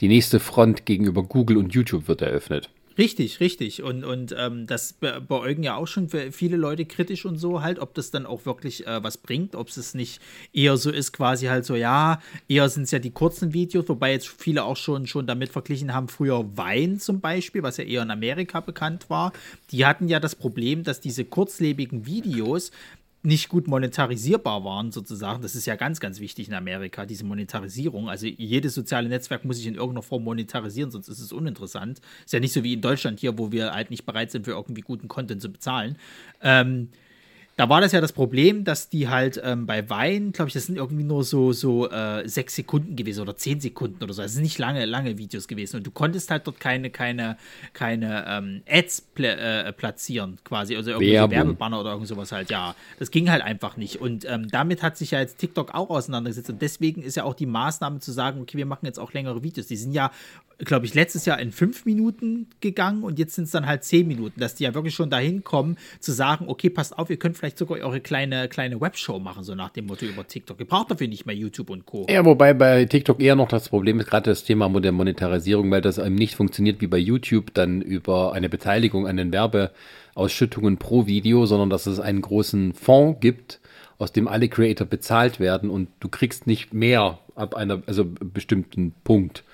die 0.00 0.08
nächste 0.08 0.40
Front 0.40 0.84
gegenüber 0.84 1.22
Google 1.22 1.56
und 1.56 1.72
YouTube 1.72 2.08
wird 2.08 2.22
eröffnet. 2.22 2.70
Richtig, 2.98 3.40
richtig. 3.40 3.82
Und, 3.82 4.04
und 4.04 4.34
ähm, 4.38 4.66
das 4.66 4.94
beäugen 4.94 5.62
ja 5.62 5.76
auch 5.76 5.86
schon 5.86 6.08
viele 6.08 6.56
Leute 6.56 6.86
kritisch 6.86 7.26
und 7.26 7.36
so 7.36 7.60
halt, 7.62 7.78
ob 7.78 7.92
das 7.92 8.10
dann 8.10 8.24
auch 8.24 8.46
wirklich 8.46 8.86
äh, 8.86 9.02
was 9.02 9.18
bringt, 9.18 9.54
ob 9.54 9.68
es 9.68 9.92
nicht 9.92 10.20
eher 10.54 10.78
so 10.78 10.90
ist, 10.90 11.12
quasi 11.12 11.46
halt 11.46 11.66
so, 11.66 11.74
ja, 11.74 12.20
eher 12.48 12.68
sind 12.70 12.84
es 12.84 12.92
ja 12.92 12.98
die 12.98 13.10
kurzen 13.10 13.52
Videos, 13.52 13.86
wobei 13.88 14.12
jetzt 14.12 14.28
viele 14.28 14.64
auch 14.64 14.78
schon, 14.78 15.06
schon 15.06 15.26
damit 15.26 15.50
verglichen 15.50 15.92
haben, 15.92 16.08
früher 16.08 16.56
Wein 16.56 16.98
zum 16.98 17.20
Beispiel, 17.20 17.62
was 17.62 17.76
ja 17.76 17.84
eher 17.84 18.02
in 18.02 18.10
Amerika 18.10 18.60
bekannt 18.60 19.10
war. 19.10 19.32
Die 19.72 19.84
hatten 19.84 20.08
ja 20.08 20.18
das 20.18 20.34
Problem, 20.34 20.82
dass 20.82 21.00
diese 21.00 21.26
kurzlebigen 21.26 22.06
Videos 22.06 22.70
nicht 23.26 23.48
gut 23.48 23.66
monetarisierbar 23.66 24.64
waren, 24.64 24.92
sozusagen. 24.92 25.42
Das 25.42 25.56
ist 25.56 25.66
ja 25.66 25.74
ganz, 25.74 25.98
ganz 25.98 26.20
wichtig 26.20 26.46
in 26.46 26.54
Amerika, 26.54 27.04
diese 27.06 27.24
Monetarisierung. 27.24 28.08
Also 28.08 28.26
jedes 28.26 28.74
soziale 28.74 29.08
Netzwerk 29.08 29.44
muss 29.44 29.56
sich 29.56 29.66
in 29.66 29.74
irgendeiner 29.74 30.02
Form 30.02 30.22
monetarisieren, 30.22 30.92
sonst 30.92 31.08
ist 31.08 31.18
es 31.18 31.32
uninteressant. 31.32 32.00
Ist 32.24 32.32
ja 32.32 32.38
nicht 32.38 32.52
so 32.52 32.62
wie 32.62 32.74
in 32.74 32.80
Deutschland 32.80 33.18
hier, 33.18 33.36
wo 33.36 33.50
wir 33.50 33.72
halt 33.72 33.90
nicht 33.90 34.06
bereit 34.06 34.30
sind, 34.30 34.44
für 34.44 34.52
irgendwie 34.52 34.82
guten 34.82 35.08
Content 35.08 35.42
zu 35.42 35.50
bezahlen. 35.50 35.98
Ähm, 36.40 36.90
da 37.56 37.70
war 37.70 37.80
das 37.80 37.92
ja 37.92 38.02
das 38.02 38.12
Problem, 38.12 38.64
dass 38.64 38.90
die 38.90 39.08
halt 39.08 39.40
ähm, 39.42 39.64
bei 39.64 39.88
Wein, 39.88 40.32
glaube 40.32 40.48
ich, 40.48 40.52
das 40.52 40.66
sind 40.66 40.76
irgendwie 40.76 41.04
nur 41.04 41.24
so, 41.24 41.52
so 41.52 41.88
äh, 41.88 42.28
sechs 42.28 42.54
Sekunden 42.54 42.96
gewesen 42.96 43.22
oder 43.22 43.34
zehn 43.34 43.60
Sekunden 43.60 44.04
oder 44.04 44.12
so. 44.12 44.20
Das 44.20 44.34
sind 44.34 44.42
nicht 44.42 44.58
lange, 44.58 44.84
lange 44.84 45.16
Videos 45.16 45.48
gewesen. 45.48 45.78
Und 45.78 45.86
du 45.86 45.90
konntest 45.90 46.30
halt 46.30 46.46
dort 46.46 46.60
keine, 46.60 46.90
keine, 46.90 47.38
keine 47.72 48.26
ähm, 48.28 48.62
Ads 48.68 49.00
pl 49.14 49.24
äh, 49.24 49.72
platzieren, 49.72 50.38
quasi. 50.44 50.76
Also 50.76 50.90
irgendwie 50.90 51.16
so 51.16 51.30
Werbebanner 51.30 51.80
oder 51.80 51.92
irgend 51.92 52.08
sowas 52.08 52.30
halt. 52.30 52.50
Ja, 52.50 52.74
das 52.98 53.10
ging 53.10 53.30
halt 53.30 53.42
einfach 53.42 53.78
nicht. 53.78 54.02
Und 54.02 54.26
ähm, 54.28 54.48
damit 54.50 54.82
hat 54.82 54.98
sich 54.98 55.12
ja 55.12 55.20
jetzt 55.20 55.38
TikTok 55.38 55.74
auch 55.74 55.88
auseinandergesetzt. 55.88 56.50
Und 56.50 56.60
deswegen 56.60 57.02
ist 57.02 57.16
ja 57.16 57.24
auch 57.24 57.34
die 57.34 57.46
Maßnahme 57.46 58.00
zu 58.00 58.12
sagen, 58.12 58.42
okay, 58.42 58.58
wir 58.58 58.66
machen 58.66 58.84
jetzt 58.84 58.98
auch 58.98 59.14
längere 59.14 59.42
Videos. 59.42 59.66
Die 59.66 59.76
sind 59.76 59.92
ja 59.92 60.10
glaube 60.58 60.86
ich, 60.86 60.94
letztes 60.94 61.26
Jahr 61.26 61.38
in 61.38 61.52
fünf 61.52 61.84
Minuten 61.84 62.46
gegangen 62.60 63.02
und 63.02 63.18
jetzt 63.18 63.34
sind 63.34 63.44
es 63.44 63.50
dann 63.50 63.66
halt 63.66 63.84
zehn 63.84 64.06
Minuten, 64.08 64.40
dass 64.40 64.54
die 64.54 64.64
ja 64.64 64.74
wirklich 64.74 64.94
schon 64.94 65.10
dahin 65.10 65.44
kommen, 65.44 65.76
zu 66.00 66.12
sagen, 66.12 66.46
okay, 66.48 66.70
passt 66.70 66.98
auf, 66.98 67.10
ihr 67.10 67.18
könnt 67.18 67.36
vielleicht 67.36 67.45
sogar 67.54 67.78
eure 67.78 68.00
kleine, 68.00 68.48
kleine 68.48 68.80
Webshow 68.80 69.18
machen, 69.18 69.44
so 69.44 69.54
nach 69.54 69.70
dem 69.70 69.86
Motto 69.86 70.04
über 70.06 70.26
TikTok. 70.26 70.58
Ihr 70.60 70.66
braucht 70.66 70.90
dafür 70.90 71.08
nicht 71.08 71.26
mehr 71.26 71.34
YouTube 71.34 71.70
und 71.70 71.86
Co. 71.86 72.06
Ja, 72.08 72.24
wobei 72.24 72.54
bei 72.54 72.84
TikTok 72.84 73.20
eher 73.20 73.36
noch 73.36 73.48
das 73.48 73.68
Problem 73.68 74.00
ist, 74.00 74.06
gerade 74.08 74.30
das 74.30 74.44
Thema 74.44 74.68
der 74.80 74.92
Monetarisierung, 74.92 75.70
weil 75.70 75.80
das 75.80 75.98
eben 75.98 76.14
nicht 76.14 76.34
funktioniert 76.34 76.80
wie 76.80 76.86
bei 76.86 76.98
YouTube, 76.98 77.54
dann 77.54 77.80
über 77.82 78.32
eine 78.32 78.48
Beteiligung 78.48 79.06
an 79.06 79.16
den 79.16 79.32
Werbeausschüttungen 79.32 80.78
pro 80.78 81.06
Video, 81.06 81.46
sondern 81.46 81.70
dass 81.70 81.86
es 81.86 82.00
einen 82.00 82.22
großen 82.22 82.72
Fonds 82.74 83.20
gibt, 83.20 83.60
aus 83.98 84.12
dem 84.12 84.28
alle 84.28 84.48
Creator 84.48 84.86
bezahlt 84.86 85.40
werden 85.40 85.70
und 85.70 85.88
du 86.00 86.08
kriegst 86.08 86.46
nicht 86.46 86.74
mehr 86.74 87.18
ab 87.34 87.54
einer, 87.54 87.82
also 87.86 88.04
bestimmten 88.04 88.92
Punkt. 89.04 89.44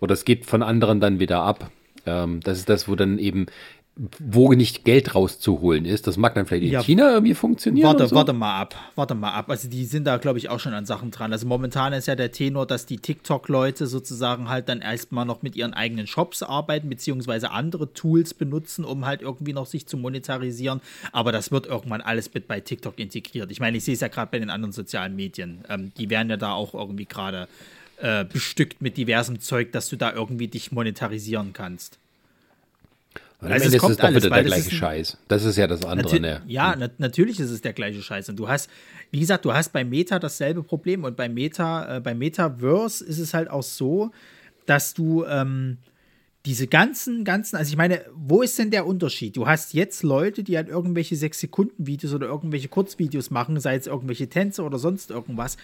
Oder 0.00 0.14
es 0.14 0.24
geht 0.24 0.46
von 0.46 0.62
anderen 0.62 1.00
dann 1.00 1.20
wieder 1.20 1.42
ab. 1.42 1.70
Ähm, 2.06 2.40
das 2.40 2.58
ist 2.58 2.68
das, 2.68 2.88
wo 2.88 2.96
dann 2.96 3.18
eben 3.18 3.46
wo 3.94 4.52
nicht 4.54 4.84
Geld 4.84 5.14
rauszuholen 5.14 5.84
ist. 5.84 6.06
Das 6.06 6.16
mag 6.16 6.34
dann 6.34 6.46
vielleicht 6.46 6.64
in 6.64 6.72
ja, 6.72 6.82
China 6.82 7.12
irgendwie 7.12 7.34
funktionieren. 7.34 7.88
Warte, 7.88 8.06
so. 8.06 8.16
warte 8.16 8.32
mal 8.32 8.58
ab, 8.58 8.74
warte 8.94 9.14
mal 9.14 9.32
ab. 9.32 9.50
Also 9.50 9.68
die 9.68 9.84
sind 9.84 10.04
da, 10.04 10.16
glaube 10.16 10.38
ich, 10.38 10.48
auch 10.48 10.60
schon 10.60 10.72
an 10.72 10.86
Sachen 10.86 11.10
dran. 11.10 11.30
Also 11.30 11.46
momentan 11.46 11.92
ist 11.92 12.06
ja 12.06 12.14
der 12.14 12.32
Tenor, 12.32 12.66
dass 12.66 12.86
die 12.86 12.96
TikTok-Leute 12.96 13.86
sozusagen 13.86 14.48
halt 14.48 14.70
dann 14.70 14.80
erstmal 14.80 15.26
noch 15.26 15.42
mit 15.42 15.56
ihren 15.56 15.74
eigenen 15.74 16.06
Shops 16.06 16.42
arbeiten, 16.42 16.88
beziehungsweise 16.88 17.50
andere 17.50 17.92
Tools 17.92 18.32
benutzen, 18.32 18.86
um 18.86 19.04
halt 19.04 19.20
irgendwie 19.20 19.52
noch 19.52 19.66
sich 19.66 19.86
zu 19.86 19.98
monetarisieren. 19.98 20.80
Aber 21.12 21.30
das 21.30 21.50
wird 21.50 21.66
irgendwann 21.66 22.00
alles 22.00 22.32
mit 22.32 22.48
bei 22.48 22.60
TikTok 22.60 22.98
integriert. 22.98 23.50
Ich 23.50 23.60
meine, 23.60 23.76
ich 23.76 23.84
sehe 23.84 23.94
es 23.94 24.00
ja 24.00 24.08
gerade 24.08 24.30
bei 24.30 24.38
den 24.38 24.48
anderen 24.48 24.72
sozialen 24.72 25.14
Medien. 25.14 25.64
Ähm, 25.68 25.92
die 25.98 26.08
werden 26.08 26.30
ja 26.30 26.38
da 26.38 26.54
auch 26.54 26.72
irgendwie 26.72 27.04
gerade 27.04 27.46
äh, 27.98 28.24
bestückt 28.24 28.80
mit 28.80 28.96
diversem 28.96 29.38
Zeug, 29.38 29.70
dass 29.72 29.90
du 29.90 29.96
da 29.96 30.14
irgendwie 30.14 30.48
dich 30.48 30.72
monetarisieren 30.72 31.52
kannst. 31.52 31.98
Weil 33.42 33.54
also 33.54 33.68
es 33.68 33.78
kommt 33.78 33.92
ist 33.92 33.98
doch 33.98 34.04
alles, 34.04 34.22
wieder 34.22 34.34
der 34.34 34.44
gleiche 34.44 34.70
Scheiß. 34.70 35.18
Das 35.26 35.44
ist 35.44 35.56
ja 35.56 35.66
das 35.66 35.84
andere, 35.84 36.20
ne? 36.20 36.42
Ja, 36.46 36.76
na 36.78 36.88
natürlich 36.98 37.40
ist 37.40 37.50
es 37.50 37.60
der 37.60 37.72
gleiche 37.72 38.00
Scheiß. 38.00 38.28
Und 38.28 38.36
du 38.36 38.48
hast, 38.48 38.70
wie 39.10 39.18
gesagt, 39.18 39.44
du 39.44 39.52
hast 39.52 39.72
bei 39.72 39.84
Meta 39.84 40.20
dasselbe 40.20 40.62
Problem. 40.62 41.02
Und 41.02 41.16
bei 41.16 41.28
Meta, 41.28 41.96
äh, 41.96 42.00
bei 42.00 42.14
Metaverse 42.14 43.04
ist 43.04 43.18
es 43.18 43.34
halt 43.34 43.50
auch 43.50 43.64
so, 43.64 44.12
dass 44.66 44.94
du 44.94 45.24
ähm, 45.24 45.78
diese 46.46 46.68
ganzen, 46.68 47.24
ganzen, 47.24 47.56
also 47.56 47.68
ich 47.68 47.76
meine, 47.76 48.04
wo 48.14 48.42
ist 48.42 48.58
denn 48.60 48.70
der 48.70 48.86
Unterschied? 48.86 49.36
Du 49.36 49.48
hast 49.48 49.74
jetzt 49.74 50.04
Leute, 50.04 50.44
die 50.44 50.56
halt 50.56 50.68
irgendwelche 50.68 51.16
6-Sekunden-Videos 51.16 52.14
oder 52.14 52.28
irgendwelche 52.28 52.68
Kurzvideos 52.68 53.30
machen, 53.30 53.58
sei 53.58 53.74
es 53.74 53.88
irgendwelche 53.88 54.28
Tänze 54.28 54.62
oder 54.62 54.78
sonst 54.78 55.10
irgendwas 55.10 55.56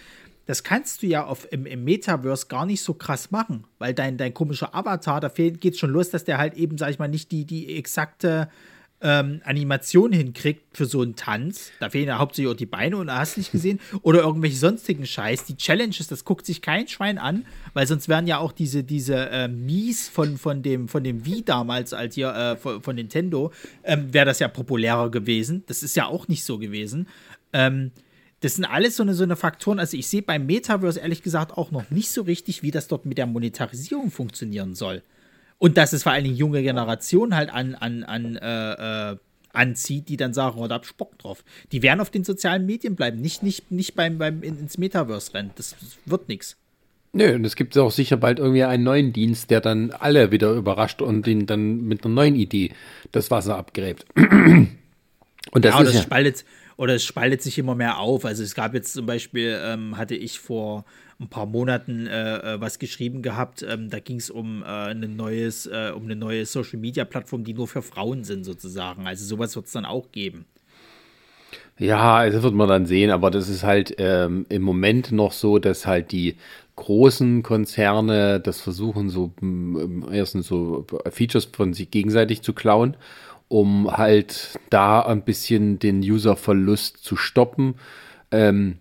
das 0.49 0.63
kannst 0.63 1.03
du 1.03 1.05
ja 1.05 1.27
auf, 1.27 1.47
im, 1.51 1.67
im, 1.67 1.83
Metaverse 1.83 2.47
gar 2.47 2.65
nicht 2.65 2.81
so 2.81 2.95
krass 2.95 3.29
machen, 3.29 3.65
weil 3.77 3.93
dein, 3.93 4.17
dein 4.17 4.33
komischer 4.33 4.73
Avatar, 4.73 5.21
da 5.21 5.27
geht 5.29 5.77
schon 5.77 5.91
los, 5.91 6.09
dass 6.09 6.23
der 6.23 6.39
halt 6.39 6.55
eben, 6.55 6.75
sag 6.79 6.89
ich 6.89 6.97
mal, 6.97 7.07
nicht 7.07 7.31
die, 7.31 7.45
die 7.45 7.77
exakte 7.77 8.49
ähm, 8.99 9.41
Animation 9.45 10.11
hinkriegt 10.11 10.75
für 10.75 10.87
so 10.87 11.03
einen 11.03 11.15
Tanz. 11.15 11.69
Da 11.79 11.91
fehlen 11.91 12.07
ja 12.07 12.17
hauptsächlich 12.17 12.51
auch 12.51 12.57
die 12.57 12.65
Beine 12.65 12.97
und 12.97 13.11
hast 13.11 13.37
nicht 13.37 13.51
gesehen. 13.51 13.79
Oder 14.01 14.21
irgendwelche 14.21 14.57
sonstigen 14.57 15.05
Scheiß. 15.05 15.45
Die 15.45 15.55
Challenges, 15.55 16.07
das 16.07 16.25
guckt 16.25 16.47
sich 16.47 16.63
kein 16.63 16.87
Schwein 16.87 17.19
an, 17.19 17.45
weil 17.75 17.85
sonst 17.85 18.09
wären 18.09 18.25
ja 18.25 18.39
auch 18.39 18.51
diese, 18.51 18.83
diese 18.83 19.29
äh, 19.29 19.47
Mies 19.47 20.09
von, 20.09 20.39
von, 20.39 20.63
dem, 20.63 20.87
von 20.87 21.03
dem 21.03 21.27
Wii 21.27 21.43
damals, 21.45 21.93
als 21.93 22.15
hier 22.15 22.33
äh, 22.33 22.57
von, 22.57 22.81
von, 22.81 22.95
Nintendo, 22.95 23.51
ähm, 23.83 24.11
wäre 24.15 24.25
das 24.25 24.39
ja 24.39 24.47
populärer 24.47 25.11
gewesen. 25.11 25.63
Das 25.67 25.83
ist 25.83 25.95
ja 25.95 26.07
auch 26.07 26.27
nicht 26.27 26.43
so 26.43 26.57
gewesen. 26.57 27.07
Ähm, 27.53 27.91
das 28.41 28.55
sind 28.55 28.65
alles 28.65 28.95
so 28.95 29.03
eine, 29.03 29.13
so 29.13 29.23
eine 29.23 29.35
Faktoren. 29.35 29.79
Also 29.79 29.97
ich 29.97 30.07
sehe 30.07 30.21
beim 30.21 30.45
Metaverse 30.45 30.99
ehrlich 30.99 31.23
gesagt 31.23 31.57
auch 31.57 31.71
noch 31.71 31.89
nicht 31.89 32.11
so 32.11 32.21
richtig, 32.21 32.63
wie 32.63 32.71
das 32.71 32.87
dort 32.87 33.05
mit 33.05 33.17
der 33.17 33.25
Monetarisierung 33.25 34.11
funktionieren 34.11 34.75
soll. 34.75 35.03
Und 35.57 35.77
dass 35.77 35.91
es 35.91 36.03
vor 36.03 36.13
allen 36.13 36.23
Dingen 36.23 36.37
junge 36.37 36.63
Generationen 36.63 37.35
halt 37.35 37.49
an, 37.49 37.75
an, 37.75 38.03
an 38.03 38.37
äh, 38.37 39.11
äh, 39.11 39.17
anzieht, 39.51 40.07
die 40.07 40.15
dann 40.15 40.33
sagen, 40.33 40.59
oh, 40.59 40.67
da 40.67 40.75
hab 40.75 40.85
ich 40.85 40.93
Bock 40.93 41.17
drauf. 41.19 41.43
Die 41.71 41.81
werden 41.81 41.99
auf 41.99 42.09
den 42.09 42.23
sozialen 42.23 42.65
Medien 42.65 42.95
bleiben, 42.95 43.19
nicht, 43.19 43.43
nicht, 43.43 43.71
nicht 43.71 43.95
beim, 43.95 44.17
beim 44.17 44.41
ins 44.41 44.77
Metaverse 44.77 45.33
rennen. 45.33 45.51
Das 45.55 45.75
wird 46.05 46.29
nichts. 46.29 46.55
Nö, 47.11 47.33
und 47.33 47.43
es 47.43 47.55
gibt 47.55 47.75
auch 47.77 47.91
sicher 47.91 48.17
bald 48.17 48.39
irgendwie 48.39 48.63
einen 48.63 48.83
neuen 48.83 49.11
Dienst, 49.13 49.49
der 49.49 49.61
dann 49.61 49.91
alle 49.91 50.31
wieder 50.31 50.53
überrascht 50.53 51.01
und 51.01 51.25
den 51.25 51.47
dann 51.47 51.83
mit 51.85 52.05
einer 52.05 52.13
neuen 52.13 52.35
Idee 52.35 52.71
das 53.11 53.31
Wasser 53.31 53.57
abgräbt. 53.57 54.05
Und 55.51 55.65
das, 55.65 55.73
ja, 55.73 55.83
das 55.83 55.95
ja 55.95 56.01
spaltet, 56.03 56.45
oder 56.79 56.95
es 56.95 57.03
spaltet 57.03 57.41
sich 57.41 57.57
immer 57.57 57.75
mehr 57.75 57.99
auf. 57.99 58.23
Also 58.23 58.41
es 58.41 58.55
gab 58.55 58.73
jetzt 58.73 58.93
zum 58.93 59.05
Beispiel, 59.05 59.59
ähm, 59.61 59.97
hatte 59.97 60.15
ich 60.15 60.39
vor 60.39 60.85
ein 61.19 61.27
paar 61.27 61.45
Monaten 61.45 62.07
äh, 62.07 62.37
äh 62.37 62.61
was 62.61 62.79
geschrieben 62.79 63.21
gehabt. 63.21 63.65
Ähm, 63.69 63.89
da 63.89 63.99
ging 63.99 64.15
es 64.15 64.29
um 64.29 64.63
äh, 64.63 64.91
äh, 64.91 65.91
um 65.91 66.05
eine 66.05 66.15
neue 66.15 66.45
Social 66.45 66.79
Media 66.79 67.03
Plattform, 67.03 67.43
die 67.43 67.53
nur 67.53 67.67
für 67.67 67.81
Frauen 67.81 68.23
sind 68.23 68.45
sozusagen. 68.45 69.07
Also 69.07 69.25
sowas 69.25 69.57
wird 69.57 69.65
es 69.65 69.73
dann 69.73 69.83
auch 69.83 70.13
geben. 70.13 70.45
Ja, 71.77 72.29
das 72.29 72.43
wird 72.43 72.53
man 72.53 72.69
dann 72.69 72.85
sehen, 72.85 73.11
aber 73.11 73.29
das 73.29 73.49
ist 73.49 73.63
halt 73.63 73.95
ähm, 73.97 74.45
im 74.47 74.61
Moment 74.61 75.11
noch 75.11 75.33
so, 75.33 75.59
dass 75.59 75.85
halt 75.85 76.13
die 76.13 76.37
großen 76.77 77.43
Konzerne 77.43 78.39
das 78.39 78.61
versuchen, 78.61 79.09
so 79.09 79.33
erstens 80.13 80.47
so 80.47 80.87
Features 81.11 81.49
von 81.51 81.73
sich 81.73 81.91
gegenseitig 81.91 82.41
zu 82.41 82.53
klauen 82.53 82.95
um 83.49 83.97
halt 83.97 84.59
da 84.69 85.01
ein 85.01 85.23
bisschen 85.23 85.79
den 85.79 85.99
Userverlust 85.99 86.97
zu 87.03 87.17
stoppen, 87.17 87.75
ähm, 88.31 88.77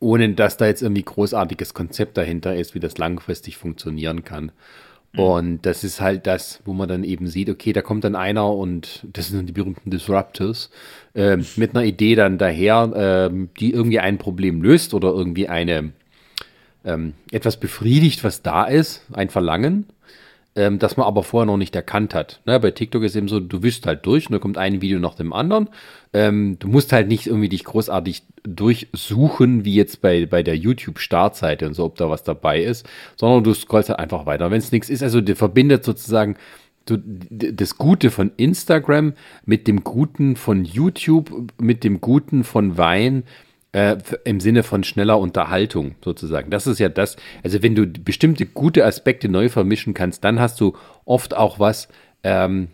ohne 0.00 0.34
dass 0.34 0.56
da 0.56 0.66
jetzt 0.66 0.82
irgendwie 0.82 1.04
großartiges 1.04 1.74
Konzept 1.74 2.16
dahinter 2.18 2.54
ist, 2.54 2.74
wie 2.74 2.80
das 2.80 2.98
langfristig 2.98 3.56
funktionieren 3.56 4.24
kann. 4.24 4.52
Mhm. 5.12 5.20
Und 5.20 5.62
das 5.62 5.84
ist 5.84 6.00
halt 6.00 6.26
das, 6.26 6.60
wo 6.64 6.72
man 6.72 6.88
dann 6.88 7.04
eben 7.04 7.28
sieht, 7.28 7.48
okay, 7.48 7.72
da 7.72 7.80
kommt 7.80 8.04
dann 8.04 8.16
einer 8.16 8.52
und 8.52 9.06
das 9.12 9.28
sind 9.28 9.46
die 9.46 9.52
berühmten 9.52 9.90
Disruptors, 9.90 10.70
äh, 11.14 11.38
mit 11.56 11.74
einer 11.74 11.84
Idee 11.84 12.16
dann 12.16 12.36
daher, 12.36 13.30
äh, 13.30 13.46
die 13.60 13.72
irgendwie 13.72 14.00
ein 14.00 14.18
Problem 14.18 14.60
löst 14.60 14.92
oder 14.92 15.08
irgendwie 15.08 15.48
eine 15.48 15.92
ähm, 16.84 17.14
etwas 17.30 17.58
befriedigt, 17.58 18.24
was 18.24 18.42
da 18.42 18.64
ist, 18.64 19.02
ein 19.12 19.30
Verlangen 19.30 19.86
ähm, 20.58 20.80
das 20.80 20.96
man 20.96 21.06
aber 21.06 21.22
vorher 21.22 21.46
noch 21.46 21.56
nicht 21.56 21.76
erkannt 21.76 22.14
hat. 22.14 22.40
Ne, 22.44 22.58
bei 22.58 22.72
TikTok 22.72 23.04
ist 23.04 23.14
eben 23.14 23.28
so, 23.28 23.38
du 23.38 23.62
wischst 23.62 23.86
halt 23.86 24.04
durch 24.04 24.26
und 24.26 24.32
da 24.32 24.40
kommt 24.40 24.58
ein 24.58 24.82
Video 24.82 24.98
nach 24.98 25.14
dem 25.14 25.32
anderen. 25.32 25.68
Ähm, 26.12 26.58
du 26.58 26.66
musst 26.66 26.92
halt 26.92 27.06
nicht 27.06 27.28
irgendwie 27.28 27.48
dich 27.48 27.62
großartig 27.62 28.24
durchsuchen, 28.42 29.64
wie 29.64 29.74
jetzt 29.74 30.02
bei, 30.02 30.26
bei 30.26 30.42
der 30.42 30.56
YouTube-Startseite 30.56 31.66
und 31.66 31.74
so, 31.74 31.84
ob 31.84 31.94
da 31.94 32.10
was 32.10 32.24
dabei 32.24 32.60
ist, 32.60 32.88
sondern 33.14 33.44
du 33.44 33.54
scrollst 33.54 33.88
halt 33.88 34.00
einfach 34.00 34.26
weiter. 34.26 34.50
Wenn 34.50 34.58
es 34.58 34.72
nichts 34.72 34.90
ist, 34.90 35.04
also 35.04 35.20
der 35.20 35.36
verbindet 35.36 35.84
sozusagen 35.84 36.36
das 37.30 37.76
Gute 37.76 38.10
von 38.10 38.32
Instagram 38.38 39.12
mit 39.44 39.68
dem 39.68 39.84
Guten 39.84 40.36
von 40.36 40.64
YouTube, 40.64 41.52
mit 41.60 41.84
dem 41.84 42.00
Guten 42.00 42.44
von 42.44 42.78
Wein, 42.78 43.24
äh, 43.72 43.96
im 44.24 44.40
Sinne 44.40 44.62
von 44.62 44.84
schneller 44.84 45.18
Unterhaltung 45.18 45.94
sozusagen. 46.02 46.50
Das 46.50 46.66
ist 46.66 46.78
ja 46.78 46.88
das, 46.88 47.16
also 47.42 47.62
wenn 47.62 47.74
du 47.74 47.86
bestimmte 47.86 48.46
gute 48.46 48.84
Aspekte 48.84 49.28
neu 49.28 49.48
vermischen 49.48 49.94
kannst, 49.94 50.24
dann 50.24 50.40
hast 50.40 50.60
du 50.60 50.74
oft 51.04 51.36
auch 51.36 51.58
was, 51.58 51.88
ähm, 52.22 52.68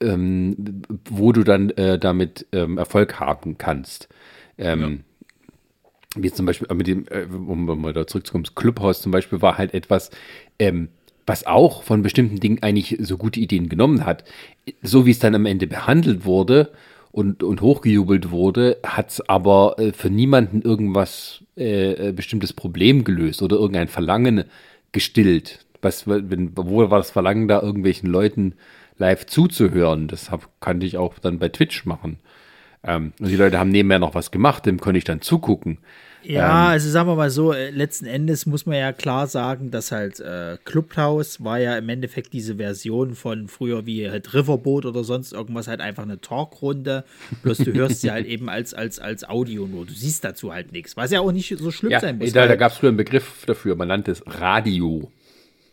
ähm, 0.00 0.82
wo 1.10 1.32
du 1.32 1.42
dann 1.42 1.70
äh, 1.70 1.98
damit 1.98 2.46
ähm, 2.52 2.78
Erfolg 2.78 3.18
haben 3.18 3.58
kannst. 3.58 4.08
Ähm, 4.58 4.80
ja. 4.80 6.22
Wie 6.22 6.32
zum 6.32 6.46
Beispiel 6.46 6.68
mit 6.74 6.86
dem, 6.86 7.06
äh, 7.10 7.24
um 7.24 7.64
mal 7.80 7.92
da 7.92 8.06
zurückzukommen, 8.06 8.44
das 8.44 8.54
Clubhaus 8.54 9.02
zum 9.02 9.12
Beispiel 9.12 9.42
war 9.42 9.58
halt 9.58 9.74
etwas, 9.74 10.10
ähm, 10.58 10.88
was 11.26 11.46
auch 11.46 11.82
von 11.82 12.02
bestimmten 12.02 12.38
Dingen 12.38 12.62
eigentlich 12.62 12.96
so 13.00 13.18
gute 13.18 13.40
Ideen 13.40 13.68
genommen 13.68 14.06
hat. 14.06 14.24
So 14.82 15.04
wie 15.04 15.10
es 15.10 15.18
dann 15.18 15.34
am 15.34 15.46
Ende 15.46 15.66
behandelt 15.66 16.24
wurde 16.24 16.72
und, 17.16 17.42
und 17.42 17.62
hochgejubelt 17.62 18.30
wurde, 18.30 18.76
hat 18.84 19.08
es 19.08 19.26
aber 19.26 19.76
äh, 19.78 19.94
für 19.94 20.10
niemanden 20.10 20.60
irgendwas 20.60 21.42
äh, 21.56 22.08
äh, 22.08 22.12
bestimmtes 22.12 22.52
Problem 22.52 23.04
gelöst 23.04 23.40
oder 23.40 23.56
irgendein 23.56 23.88
Verlangen 23.88 24.44
gestillt. 24.92 25.64
Was, 25.80 26.06
wenn, 26.06 26.54
wo 26.54 26.90
war 26.90 26.98
das 26.98 27.10
Verlangen 27.10 27.48
da, 27.48 27.62
irgendwelchen 27.62 28.10
Leuten 28.10 28.52
live 28.98 29.24
zuzuhören? 29.24 30.08
Das 30.08 30.30
hab, 30.30 30.60
kannte 30.60 30.84
ich 30.84 30.98
auch 30.98 31.18
dann 31.18 31.38
bei 31.38 31.48
Twitch 31.48 31.86
machen. 31.86 32.18
Ähm, 32.84 33.14
und 33.18 33.28
die 33.28 33.36
Leute 33.36 33.58
haben 33.58 33.70
nebenher 33.70 33.98
noch 33.98 34.14
was 34.14 34.30
gemacht, 34.30 34.66
dem 34.66 34.78
konnte 34.78 34.98
ich 34.98 35.04
dann 35.04 35.22
zugucken. 35.22 35.78
Ja, 36.22 36.64
ähm, 36.64 36.70
also 36.70 36.90
sagen 36.90 37.08
wir 37.08 37.14
mal 37.14 37.30
so, 37.30 37.52
äh, 37.52 37.70
letzten 37.70 38.06
Endes 38.06 38.46
muss 38.46 38.66
man 38.66 38.76
ja 38.76 38.92
klar 38.92 39.26
sagen, 39.26 39.70
dass 39.70 39.92
halt 39.92 40.20
äh, 40.20 40.58
Clubhouse 40.64 41.42
war 41.42 41.58
ja 41.58 41.76
im 41.78 41.88
Endeffekt 41.88 42.32
diese 42.32 42.56
Version 42.56 43.14
von 43.14 43.48
früher 43.48 43.86
wie 43.86 44.10
halt 44.10 44.34
Riverboat 44.34 44.86
oder 44.86 45.04
sonst 45.04 45.32
irgendwas, 45.32 45.68
halt 45.68 45.80
einfach 45.80 46.02
eine 46.02 46.20
Talkrunde. 46.20 47.04
Bloß 47.42 47.58
du 47.58 47.72
hörst 47.72 48.00
sie 48.00 48.10
halt 48.10 48.26
eben 48.26 48.48
als, 48.48 48.74
als, 48.74 48.98
als 48.98 49.28
Audio 49.28 49.66
nur. 49.66 49.86
Du 49.86 49.92
siehst 49.92 50.24
dazu 50.24 50.52
halt 50.52 50.72
nichts, 50.72 50.96
was 50.96 51.10
ja 51.10 51.20
auch 51.20 51.32
nicht 51.32 51.54
so 51.58 51.70
schlimm 51.70 51.92
ja, 51.92 52.00
sein 52.00 52.18
muss. 52.18 52.32
Da, 52.32 52.46
da 52.46 52.56
gab 52.56 52.72
es 52.72 52.78
früher 52.78 52.88
einen 52.88 52.96
Begriff 52.96 53.44
dafür, 53.46 53.76
man 53.76 53.88
nannte 53.88 54.10
es 54.10 54.22
Radio. 54.26 55.10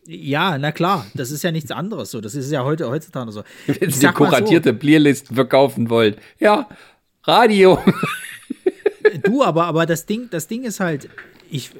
Ja, 0.05 0.57
na 0.57 0.71
klar, 0.71 1.05
das 1.13 1.31
ist 1.31 1.43
ja 1.43 1.51
nichts 1.51 1.71
anderes 1.71 2.11
so. 2.11 2.19
Das 2.19 2.35
ist 2.35 2.51
ja 2.51 2.63
heute 2.63 2.89
heutzutage 2.89 3.31
so. 3.31 3.43
Wenn 3.67 3.89
Sie 3.89 4.07
kuratierte 4.07 4.71
so, 4.71 4.75
Playlisten 4.75 5.35
verkaufen 5.35 5.89
wollen. 5.89 6.15
Ja, 6.39 6.67
Radio. 7.23 7.79
du, 9.23 9.43
aber, 9.43 9.65
aber 9.65 9.85
das 9.85 10.05
Ding, 10.05 10.27
das 10.29 10.47
Ding 10.47 10.63
ist 10.63 10.79
halt, 10.79 11.09
ich, 11.49 11.71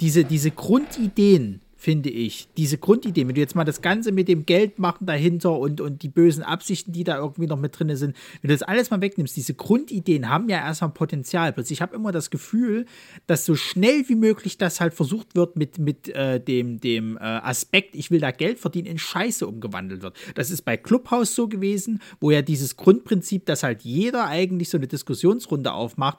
diese, 0.00 0.24
diese 0.24 0.50
Grundideen, 0.50 1.60
finde 1.86 2.10
ich, 2.10 2.48
diese 2.56 2.78
Grundideen, 2.78 3.28
wenn 3.28 3.36
du 3.36 3.40
jetzt 3.40 3.54
mal 3.54 3.62
das 3.62 3.80
Ganze 3.80 4.10
mit 4.10 4.26
dem 4.26 4.44
Geld 4.44 4.80
machen 4.80 5.06
dahinter 5.06 5.56
und, 5.56 5.80
und 5.80 6.02
die 6.02 6.08
bösen 6.08 6.42
Absichten, 6.42 6.90
die 6.90 7.04
da 7.04 7.16
irgendwie 7.18 7.46
noch 7.46 7.60
mit 7.60 7.78
drin 7.78 7.94
sind, 7.94 8.16
wenn 8.42 8.48
du 8.48 8.54
das 8.54 8.62
alles 8.62 8.90
mal 8.90 9.00
wegnimmst, 9.00 9.36
diese 9.36 9.54
Grundideen 9.54 10.28
haben 10.28 10.48
ja 10.48 10.58
erstmal 10.58 10.90
Potenzial. 10.90 11.52
Plötzlich, 11.52 11.78
ich 11.78 11.82
habe 11.82 11.94
immer 11.94 12.10
das 12.10 12.30
Gefühl, 12.30 12.86
dass 13.28 13.46
so 13.46 13.54
schnell 13.54 14.08
wie 14.08 14.16
möglich 14.16 14.58
das 14.58 14.80
halt 14.80 14.94
versucht 14.94 15.36
wird, 15.36 15.56
mit, 15.56 15.78
mit 15.78 16.08
äh, 16.08 16.40
dem, 16.40 16.80
dem 16.80 17.18
äh, 17.18 17.20
Aspekt, 17.20 17.94
ich 17.94 18.10
will 18.10 18.20
da 18.20 18.32
Geld 18.32 18.58
verdienen, 18.58 18.86
in 18.86 18.98
Scheiße 18.98 19.46
umgewandelt 19.46 20.02
wird. 20.02 20.16
Das 20.34 20.50
ist 20.50 20.62
bei 20.62 20.76
Clubhouse 20.76 21.36
so 21.36 21.46
gewesen, 21.46 22.00
wo 22.20 22.32
ja 22.32 22.42
dieses 22.42 22.76
Grundprinzip, 22.76 23.46
dass 23.46 23.62
halt 23.62 23.82
jeder 23.82 24.26
eigentlich 24.26 24.70
so 24.70 24.78
eine 24.78 24.88
Diskussionsrunde 24.88 25.72
aufmacht, 25.72 26.18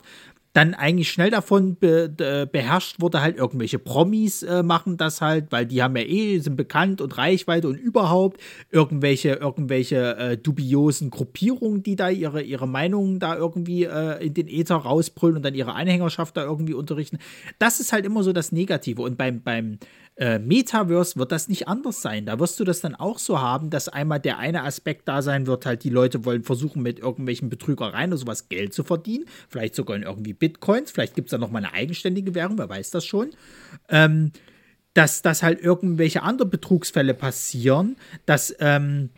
dann 0.58 0.74
eigentlich 0.74 1.12
schnell 1.12 1.30
davon 1.30 1.76
be, 1.76 2.10
be, 2.10 2.50
beherrscht 2.52 3.00
wurde, 3.00 3.22
halt 3.22 3.38
irgendwelche 3.38 3.78
Promis 3.78 4.42
äh, 4.42 4.64
machen 4.64 4.98
das 4.98 5.22
halt, 5.22 5.52
weil 5.52 5.68
die 5.68 5.84
haben 5.84 5.96
ja 5.96 6.02
eh, 6.02 6.40
sind 6.40 6.56
bekannt 6.56 7.00
und 7.00 7.16
Reichweite 7.16 7.68
und 7.68 7.76
überhaupt 7.76 8.42
irgendwelche, 8.72 9.34
irgendwelche 9.34 10.18
äh, 10.18 10.36
dubiosen 10.36 11.12
Gruppierungen, 11.12 11.84
die 11.84 11.96
da 11.96 12.10
ihre, 12.10 12.42
ihre 12.42 12.68
Meinungen 12.68 13.20
da 13.20 13.36
irgendwie 13.36 13.84
äh, 13.84 14.26
in 14.26 14.34
den 14.34 14.48
Äther 14.48 14.78
rausbrüllen 14.78 15.38
und 15.38 15.46
dann 15.46 15.54
ihre 15.54 15.76
Anhängerschaft 15.76 16.36
da 16.36 16.44
irgendwie 16.44 16.74
unterrichten. 16.74 17.20
Das 17.60 17.80
ist 17.80 17.94
halt 17.94 18.08
immer 18.08 18.24
so 18.24 18.34
das 18.34 18.52
Negative. 18.52 19.04
Und 19.04 19.16
beim, 19.16 19.44
beim 19.44 19.78
äh, 20.18 20.40
Metaverse 20.40 21.16
wird 21.18 21.32
das 21.32 21.48
nicht 21.48 21.68
anders 21.68 22.02
sein. 22.02 22.26
Da 22.26 22.40
wirst 22.40 22.60
du 22.60 22.64
das 22.64 22.82
dann 22.82 22.96
auch 22.96 23.20
so 23.20 23.40
haben, 23.40 23.70
dass 23.70 23.88
einmal 23.88 24.20
der 24.20 24.40
eine 24.40 24.64
Aspekt 24.64 25.08
da 25.08 25.22
sein 25.22 25.46
wird, 25.46 25.66
halt 25.66 25.84
die 25.84 25.90
Leute 25.90 26.26
wollen 26.26 26.44
versuchen, 26.44 26.82
mit 26.82 27.00
irgendwelchen 27.00 27.50
Betrügereien 27.50 28.10
oder 28.10 28.18
sowas 28.18 28.50
Geld 28.50 28.74
zu 28.74 28.84
verdienen. 28.84 29.26
Vielleicht 29.48 29.76
sogar 29.76 29.96
in 29.96 30.04
irgendwie 30.04 30.34
Bitcoins. 30.34 30.92
Vielleicht 30.92 31.16
gibt 31.16 31.28
es 31.28 31.32
da 31.32 31.38
noch 31.38 31.52
mal 31.52 31.60
eine 31.60 31.74
eigenständige 31.74 32.34
Währung, 32.34 32.58
wer 32.58 32.68
weiß 32.68 32.90
das 32.92 33.06
schon. 33.06 33.30
Ähm, 33.90 34.32
dass, 34.96 35.22
dass 35.22 35.44
halt 35.44 35.62
irgendwelche 35.62 36.24
andere 36.24 36.48
Betrugsfälle 36.48 37.14
passieren, 37.14 37.98
dass 38.26 38.56
ähm, 38.60 39.12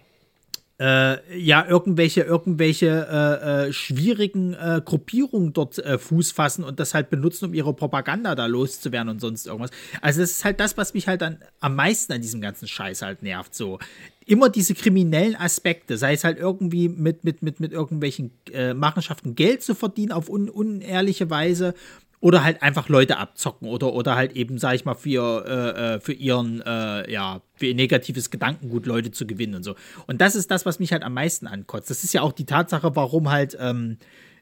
äh, 0.80 1.38
ja 1.38 1.66
irgendwelche 1.68 2.22
irgendwelche 2.22 2.88
äh, 2.88 3.68
äh, 3.68 3.74
schwierigen 3.74 4.54
äh, 4.54 4.82
Gruppierungen 4.84 5.52
dort 5.52 5.78
äh, 5.80 5.98
Fuß 5.98 6.32
fassen 6.32 6.64
und 6.64 6.80
das 6.80 6.94
halt 6.94 7.10
benutzen, 7.10 7.46
um 7.46 7.54
ihre 7.54 7.74
Propaganda 7.74 8.34
da 8.36 8.46
loszuwerden 8.46 9.10
und 9.10 9.20
sonst 9.20 9.46
irgendwas. 9.46 9.72
Also 10.02 10.22
das 10.22 10.32
ist 10.32 10.46
halt 10.46 10.60
das, 10.60 10.78
was 10.78 10.94
mich 10.94 11.08
halt 11.08 11.22
dann 11.22 11.40
am 11.60 11.76
meisten 11.76 12.14
an 12.14 12.22
diesem 12.22 12.40
ganzen 12.40 12.68
Scheiß 12.68 13.02
halt 13.02 13.24
nervt. 13.24 13.54
So 13.54 13.80
immer 14.26 14.50
diese 14.50 14.74
kriminellen 14.74 15.36
Aspekte, 15.36 15.98
sei 15.98 16.14
es 16.14 16.24
halt 16.24 16.38
irgendwie 16.38 16.88
mit 16.88 17.26
mit 17.26 17.42
mit 17.42 17.60
mit 17.60 17.74
irgendwelchen 17.74 18.32
äh, 18.52 18.74
Machenschaften 18.74 19.36
Geld 19.36 19.64
zu 19.64 19.76
verdienen 19.76 20.14
auf 20.14 20.30
un 20.30 20.50
unehrliche 20.50 21.30
Weise 21.30 21.74
oder 22.22 22.44
halt 22.44 22.62
einfach 22.62 22.90
Leute 22.90 23.18
abzocken 23.18 23.68
oder, 23.68 23.94
oder 23.94 24.16
halt 24.16 24.34
eben, 24.34 24.58
sag 24.58 24.76
ich 24.76 24.86
mal, 24.86 24.96
für, 24.96 25.46
äh, 25.48 25.96
äh, 25.96 26.00
für 26.00 26.14
ihren, 26.14 26.62
äh, 26.62 27.10
ja, 27.12 27.42
für 27.56 27.68
ihr 27.68 27.76
negatives 27.76 28.30
Gedankengut 28.30 28.86
Leute 28.86 29.12
zu 29.12 29.26
gewinnen 29.26 29.56
und 29.56 29.64
so. 29.64 29.76
Und 30.08 30.20
das 30.20 30.36
ist 30.36 30.52
das, 30.52 30.66
was 30.66 30.80
mich 30.80 30.92
halt 30.92 31.04
am 31.04 31.14
meisten 31.14 31.48
ankotzt. 31.48 31.90
Das 31.90 32.04
ist 32.04 32.14
ja 32.14 32.22
auch 32.22 32.34
die 32.34 32.46
Tatsache, 32.46 32.96
warum 32.96 33.30
halt 33.30 33.58
ähm, 33.60 33.98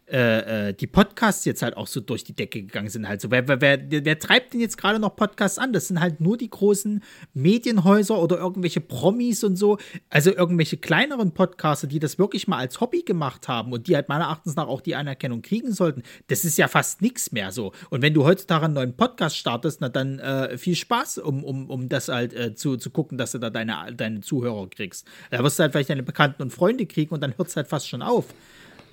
äh, 0.10 0.70
äh, 0.70 0.74
die 0.74 0.88
Podcasts 0.88 1.44
jetzt 1.44 1.62
halt 1.62 1.76
auch 1.76 1.88
so 1.88 2.00
durch 2.00 2.24
die 2.24 2.34
Decke 2.34 2.62
gegangen 2.62 2.88
sind. 2.88 3.10
Halt 3.10 3.20
so, 3.20 3.30
wer, 3.30 3.46
wer, 3.48 3.60
wer, 3.60 3.80
wer 3.90 4.20
treibt 4.20 4.54
denn 4.54 4.62
jetzt 4.62 4.78
gerade 4.78 5.00
noch 5.00 5.18
Podcasts 5.18 5.60
an? 5.60 5.74
Das 5.74 5.90
sind 5.90 6.00
halt 6.00 6.22
nur 6.22 6.38
die 6.38 6.50
großen 6.50 7.04
Medienhäuser 7.34 8.18
oder 8.18 8.38
irgendwelche 8.38 8.80
Promis 8.80 9.44
und 9.44 9.58
so. 9.58 9.78
Also 10.10 10.34
irgendwelche 10.34 10.78
kleineren 10.78 11.34
Podcaster, 11.34 11.88
die 11.88 12.00
das 12.00 12.18
wirklich 12.18 12.48
mal 12.48 12.58
als 12.58 12.80
Hobby 12.80 13.02
gemacht 13.02 13.50
haben 13.50 13.74
und 13.74 13.88
die 13.88 13.96
halt 13.96 14.08
meiner 14.08 14.26
Erachtens 14.26 14.56
nach 14.56 14.68
auch 14.68 14.80
die 14.80 14.96
Anerkennung 14.96 15.42
kriegen 15.42 15.74
sollten. 15.74 16.04
Das 16.28 16.46
ist 16.46 16.58
ja 16.58 16.70
fast 16.70 17.02
nichts 17.02 17.34
mehr 17.34 17.52
so. 17.52 17.74
Und 17.90 18.02
wenn 18.02 18.14
du 18.14 18.24
heutzutage 18.24 18.64
einen 18.64 18.76
neuen 18.76 18.96
Podcast 18.96 19.36
startest, 19.36 19.82
na 19.82 19.90
dann 19.90 20.20
äh, 20.20 20.58
viel 20.58 20.76
Spaß, 20.76 21.18
um, 21.18 21.44
um, 21.44 21.70
um 21.70 21.90
das 21.90 22.08
halt 22.08 22.34
äh, 22.34 22.56
zu, 22.56 22.78
zu 22.78 22.92
gucken, 22.92 23.18
dass 23.18 23.34
du 23.34 23.40
da 23.40 23.50
deine, 23.50 23.94
deine 23.94 24.22
Zuhörer 24.22 24.70
kriegst. 24.70 25.06
Da 25.32 25.44
wirst 25.44 25.60
du 25.60 25.64
halt 25.64 25.74
vielleicht 25.74 25.90
deine 25.90 26.04
Bekannten 26.04 26.42
und 26.44 26.52
Freunde 26.52 26.86
kriegen 26.86 27.14
und 27.14 27.22
dann 27.22 27.38
hört 27.38 27.50
es 27.50 27.58
halt 27.58 27.68
fast 27.68 27.90
schon 27.90 28.02
auf. 28.02 28.28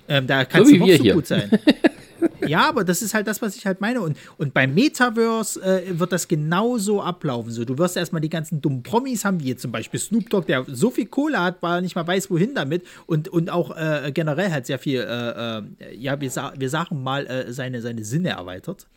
Ähm, 0.07 0.27
da 0.27 0.45
kannst 0.45 0.69
so 0.69 0.75
du 0.75 0.79
noch 0.79 0.87
so 0.87 1.03
hier. 1.03 1.13
gut 1.13 1.27
sein. 1.27 1.49
ja, 2.47 2.67
aber 2.67 2.83
das 2.83 3.01
ist 3.01 3.13
halt 3.13 3.27
das, 3.27 3.41
was 3.41 3.55
ich 3.55 3.65
halt 3.65 3.81
meine. 3.81 4.01
Und, 4.01 4.17
und 4.37 4.53
beim 4.53 4.73
Metaverse 4.73 5.61
äh, 5.61 5.99
wird 5.99 6.11
das 6.11 6.27
genauso 6.27 7.01
ablaufen. 7.01 7.51
So, 7.51 7.65
du 7.65 7.77
wirst 7.77 7.97
erstmal 7.97 8.21
die 8.21 8.29
ganzen 8.29 8.61
dummen 8.61 8.83
Promis 8.83 9.25
haben, 9.25 9.41
wie 9.41 9.49
jetzt 9.49 9.61
zum 9.61 9.71
Beispiel 9.71 9.99
Snoop 9.99 10.29
Dogg, 10.29 10.47
der 10.47 10.65
so 10.67 10.91
viel 10.91 11.05
Kohle 11.05 11.41
hat, 11.41 11.61
weil 11.61 11.79
er 11.79 11.81
nicht 11.81 11.95
mal 11.95 12.05
weiß, 12.05 12.29
wohin 12.29 12.53
damit. 12.53 12.85
Und, 13.05 13.29
und 13.29 13.49
auch 13.49 13.75
äh, 13.75 14.11
generell 14.13 14.51
halt 14.51 14.65
sehr 14.65 14.79
viel, 14.79 14.99
äh, 14.99 15.59
äh 15.59 15.95
ja, 15.95 16.19
wir, 16.19 16.31
wir 16.57 16.69
sagen 16.69 17.03
mal, 17.03 17.25
äh, 17.27 17.51
seine, 17.51 17.81
seine 17.81 18.03
Sinne 18.03 18.29
erweitert. 18.29 18.87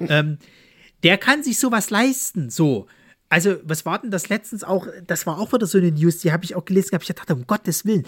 ähm, 0.00 0.38
der 1.02 1.18
kann 1.18 1.42
sich 1.42 1.58
sowas 1.58 1.90
leisten. 1.90 2.50
So. 2.50 2.86
Also, 3.28 3.56
was 3.62 3.86
war 3.86 4.00
denn 4.00 4.10
das 4.10 4.28
letztens 4.28 4.64
auch? 4.64 4.86
Das 5.06 5.26
war 5.26 5.38
auch 5.38 5.52
wieder 5.52 5.66
so 5.66 5.78
eine 5.78 5.92
News, 5.92 6.18
die 6.18 6.32
habe 6.32 6.44
ich 6.44 6.56
auch 6.56 6.64
gelesen, 6.64 6.90
habe 6.92 7.02
ich 7.02 7.08
gedacht, 7.08 7.30
um 7.30 7.46
Gottes 7.46 7.84
Willen. 7.84 8.04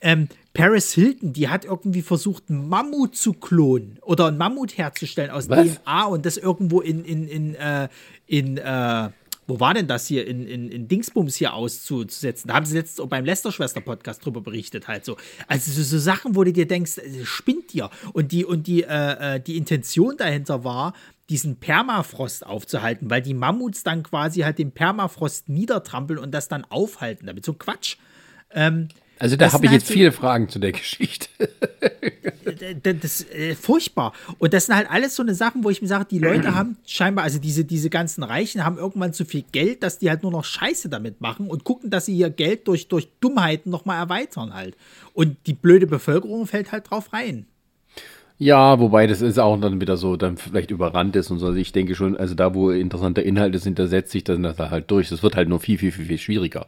Ähm, 0.00 0.28
Paris 0.54 0.92
Hilton, 0.92 1.32
die 1.32 1.48
hat 1.48 1.64
irgendwie 1.64 2.02
versucht, 2.02 2.44
einen 2.48 2.68
Mammut 2.68 3.16
zu 3.16 3.32
klonen 3.32 3.98
oder 4.02 4.28
einen 4.28 4.38
Mammut 4.38 4.78
herzustellen 4.78 5.30
aus 5.30 5.48
Was? 5.50 5.80
DNA 5.80 6.04
und 6.04 6.24
das 6.24 6.36
irgendwo 6.36 6.80
in, 6.80 7.04
in, 7.04 7.26
in, 7.26 7.54
äh, 7.56 7.88
in 8.26 8.58
äh, 8.58 9.10
wo 9.46 9.60
war 9.60 9.74
denn 9.74 9.88
das 9.88 10.06
hier, 10.06 10.26
in, 10.26 10.46
in, 10.46 10.70
in 10.70 10.88
Dingsbums 10.88 11.34
hier 11.36 11.54
auszusetzen? 11.54 12.48
Da 12.48 12.54
haben 12.54 12.64
sie 12.64 12.76
jetzt 12.76 13.00
beim 13.08 13.24
Lester-Schwester-Podcast 13.24 14.24
drüber 14.24 14.40
berichtet, 14.40 14.88
halt 14.88 15.04
so. 15.04 15.16
Also 15.48 15.70
so, 15.70 15.82
so, 15.82 15.98
Sachen, 15.98 16.34
wo 16.34 16.44
du 16.44 16.52
dir 16.52 16.66
denkst, 16.66 16.98
äh, 16.98 17.24
spinnt 17.24 17.72
dir. 17.72 17.90
Und 18.12 18.32
die, 18.32 18.44
und 18.44 18.66
die, 18.66 18.84
äh, 18.84 19.36
äh, 19.36 19.40
die 19.40 19.56
Intention 19.56 20.16
dahinter 20.16 20.64
war, 20.64 20.94
diesen 21.30 21.56
Permafrost 21.56 22.46
aufzuhalten, 22.46 23.10
weil 23.10 23.22
die 23.22 23.34
Mammuts 23.34 23.82
dann 23.82 24.02
quasi 24.02 24.40
halt 24.40 24.58
den 24.58 24.72
Permafrost 24.72 25.48
niedertrampeln 25.48 26.18
und 26.18 26.30
das 26.30 26.48
dann 26.48 26.64
aufhalten 26.64 27.26
damit. 27.26 27.44
So 27.44 27.54
Quatsch. 27.54 27.96
Ähm, 28.50 28.88
also 29.18 29.36
da 29.36 29.52
habe 29.52 29.66
ich 29.66 29.72
jetzt 29.72 29.88
halt 29.88 29.96
viele 29.96 30.12
Fragen 30.12 30.48
zu 30.48 30.58
der 30.58 30.72
Geschichte. 30.72 31.28
das, 32.82 32.96
das 33.00 33.20
ist 33.20 33.34
äh, 33.34 33.54
furchtbar. 33.54 34.12
Und 34.38 34.52
das 34.52 34.66
sind 34.66 34.76
halt 34.76 34.90
alles 34.90 35.16
so 35.16 35.22
eine 35.22 35.34
Sachen, 35.34 35.64
wo 35.64 35.70
ich 35.70 35.82
mir 35.82 35.88
sage, 35.88 36.06
die 36.10 36.18
Leute 36.18 36.54
haben 36.54 36.76
scheinbar, 36.86 37.24
also 37.24 37.38
diese, 37.38 37.64
diese 37.64 37.90
ganzen 37.90 38.22
Reichen 38.22 38.64
haben 38.64 38.78
irgendwann 38.78 39.12
zu 39.12 39.24
viel 39.24 39.44
Geld, 39.52 39.82
dass 39.82 39.98
die 39.98 40.10
halt 40.10 40.22
nur 40.22 40.32
noch 40.32 40.44
Scheiße 40.44 40.88
damit 40.88 41.20
machen 41.20 41.48
und 41.48 41.64
gucken, 41.64 41.90
dass 41.90 42.06
sie 42.06 42.16
ihr 42.16 42.30
Geld 42.30 42.66
durch, 42.68 42.88
durch 42.88 43.08
Dummheiten 43.20 43.70
nochmal 43.70 43.98
erweitern 43.98 44.54
halt. 44.54 44.76
Und 45.12 45.36
die 45.46 45.54
blöde 45.54 45.86
Bevölkerung 45.86 46.46
fällt 46.46 46.72
halt 46.72 46.90
drauf 46.90 47.12
rein. 47.12 47.46
Ja, 48.38 48.80
wobei 48.80 49.06
das 49.06 49.20
ist 49.22 49.38
auch 49.38 49.58
dann 49.60 49.80
wieder 49.80 49.96
so, 49.96 50.16
dann 50.16 50.36
vielleicht 50.36 50.72
überrannt 50.72 51.14
ist 51.14 51.30
und 51.30 51.38
so. 51.38 51.46
Also 51.46 51.58
ich 51.58 51.70
denke 51.70 51.94
schon, 51.94 52.16
also 52.16 52.34
da, 52.34 52.52
wo 52.52 52.70
interessante 52.70 53.20
Inhalte 53.20 53.58
sind, 53.60 53.78
da 53.78 53.86
setzt 53.86 54.10
sich 54.10 54.24
das 54.24 54.38
da 54.56 54.70
halt 54.70 54.90
durch. 54.90 55.08
Das 55.08 55.22
wird 55.22 55.36
halt 55.36 55.48
nur 55.48 55.60
viel, 55.60 55.78
viel, 55.78 55.92
viel, 55.92 56.06
viel 56.06 56.18
schwieriger. 56.18 56.66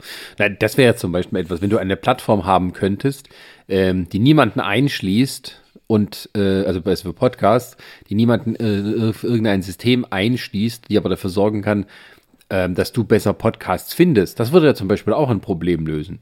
Das 0.61 0.77
wäre 0.77 0.93
ja 0.93 0.97
zum 0.97 1.11
Beispiel 1.11 1.41
etwas, 1.41 1.63
wenn 1.63 1.71
du 1.71 1.79
eine 1.79 1.97
Plattform 1.97 2.47
haben 2.47 2.73
könntest, 2.73 3.29
ähm, 3.69 4.09
die 4.09 4.21
niemanden 4.21 4.61
einschließt 4.61 5.61
und, 5.89 6.31
äh, 6.37 6.65
also 6.65 6.81
bei 6.81 6.95
für 6.95 7.13
Podcasts, 7.13 7.77
die 8.09 8.15
niemanden 8.15 8.55
äh, 8.55 9.13
irgendein 9.23 9.63
System 9.63 10.07
einschließt, 10.09 10.89
die 10.89 10.97
aber 10.97 11.09
dafür 11.09 11.31
sorgen 11.31 11.63
kann, 11.63 11.87
äh, 12.49 12.71
dass 12.71 12.93
du 12.93 13.03
besser 13.03 13.33
Podcasts 13.33 13.93
findest. 13.93 14.39
Das 14.39 14.53
würde 14.53 14.67
ja 14.67 14.75
zum 14.75 14.87
Beispiel 14.87 15.13
auch 15.13 15.31
ein 15.31 15.41
Problem 15.41 15.85
lösen 15.85 16.21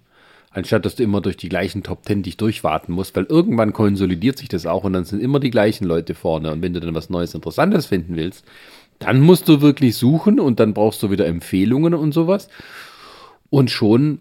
anstatt 0.55 0.87
dass 0.87 0.95
du 0.95 1.03
immer 1.03 1.21
durch 1.21 1.37
die 1.37 1.49
gleichen 1.49 1.83
Top 1.83 2.05
Ten 2.05 2.23
dich 2.23 2.37
durchwarten 2.37 2.93
musst, 2.93 3.15
weil 3.17 3.25
irgendwann 3.25 3.73
konsolidiert 3.73 4.39
sich 4.39 4.49
das 4.49 4.67
auch 4.67 4.85
und 4.85 4.93
dann 4.93 5.05
sind 5.05 5.21
immer 5.21 5.41
die 5.41 5.51
gleichen 5.51 5.85
Leute 5.85 6.15
vorne. 6.15 6.53
Und 6.53 6.63
wenn 6.63 6.73
du 6.73 6.81
dann 6.81 6.95
was 6.95 7.11
Neues, 7.11 7.35
Interessantes 7.35 7.87
finden 7.87 8.17
willst, 8.17 8.45
dann 9.01 9.21
musst 9.21 9.49
du 9.49 9.61
wirklich 9.61 9.97
suchen 9.97 10.41
und 10.41 10.61
dann 10.61 10.73
brauchst 10.73 11.03
du 11.03 11.11
wieder 11.11 11.27
Empfehlungen 11.27 11.93
und 11.95 12.13
sowas. 12.13 12.49
Und 13.51 13.71
schon 13.71 14.21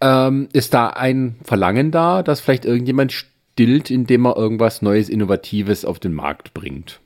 ähm, 0.00 0.48
ist 0.52 0.74
da 0.74 0.88
ein 0.88 1.36
Verlangen 1.44 1.90
da, 1.90 2.22
dass 2.22 2.40
vielleicht 2.40 2.64
irgendjemand 2.64 3.12
stillt, 3.12 3.90
indem 3.90 4.26
er 4.26 4.36
irgendwas 4.36 4.82
Neues, 4.82 5.08
Innovatives 5.08 5.84
auf 5.84 5.98
den 5.98 6.14
Markt 6.14 6.54
bringt. 6.54 7.00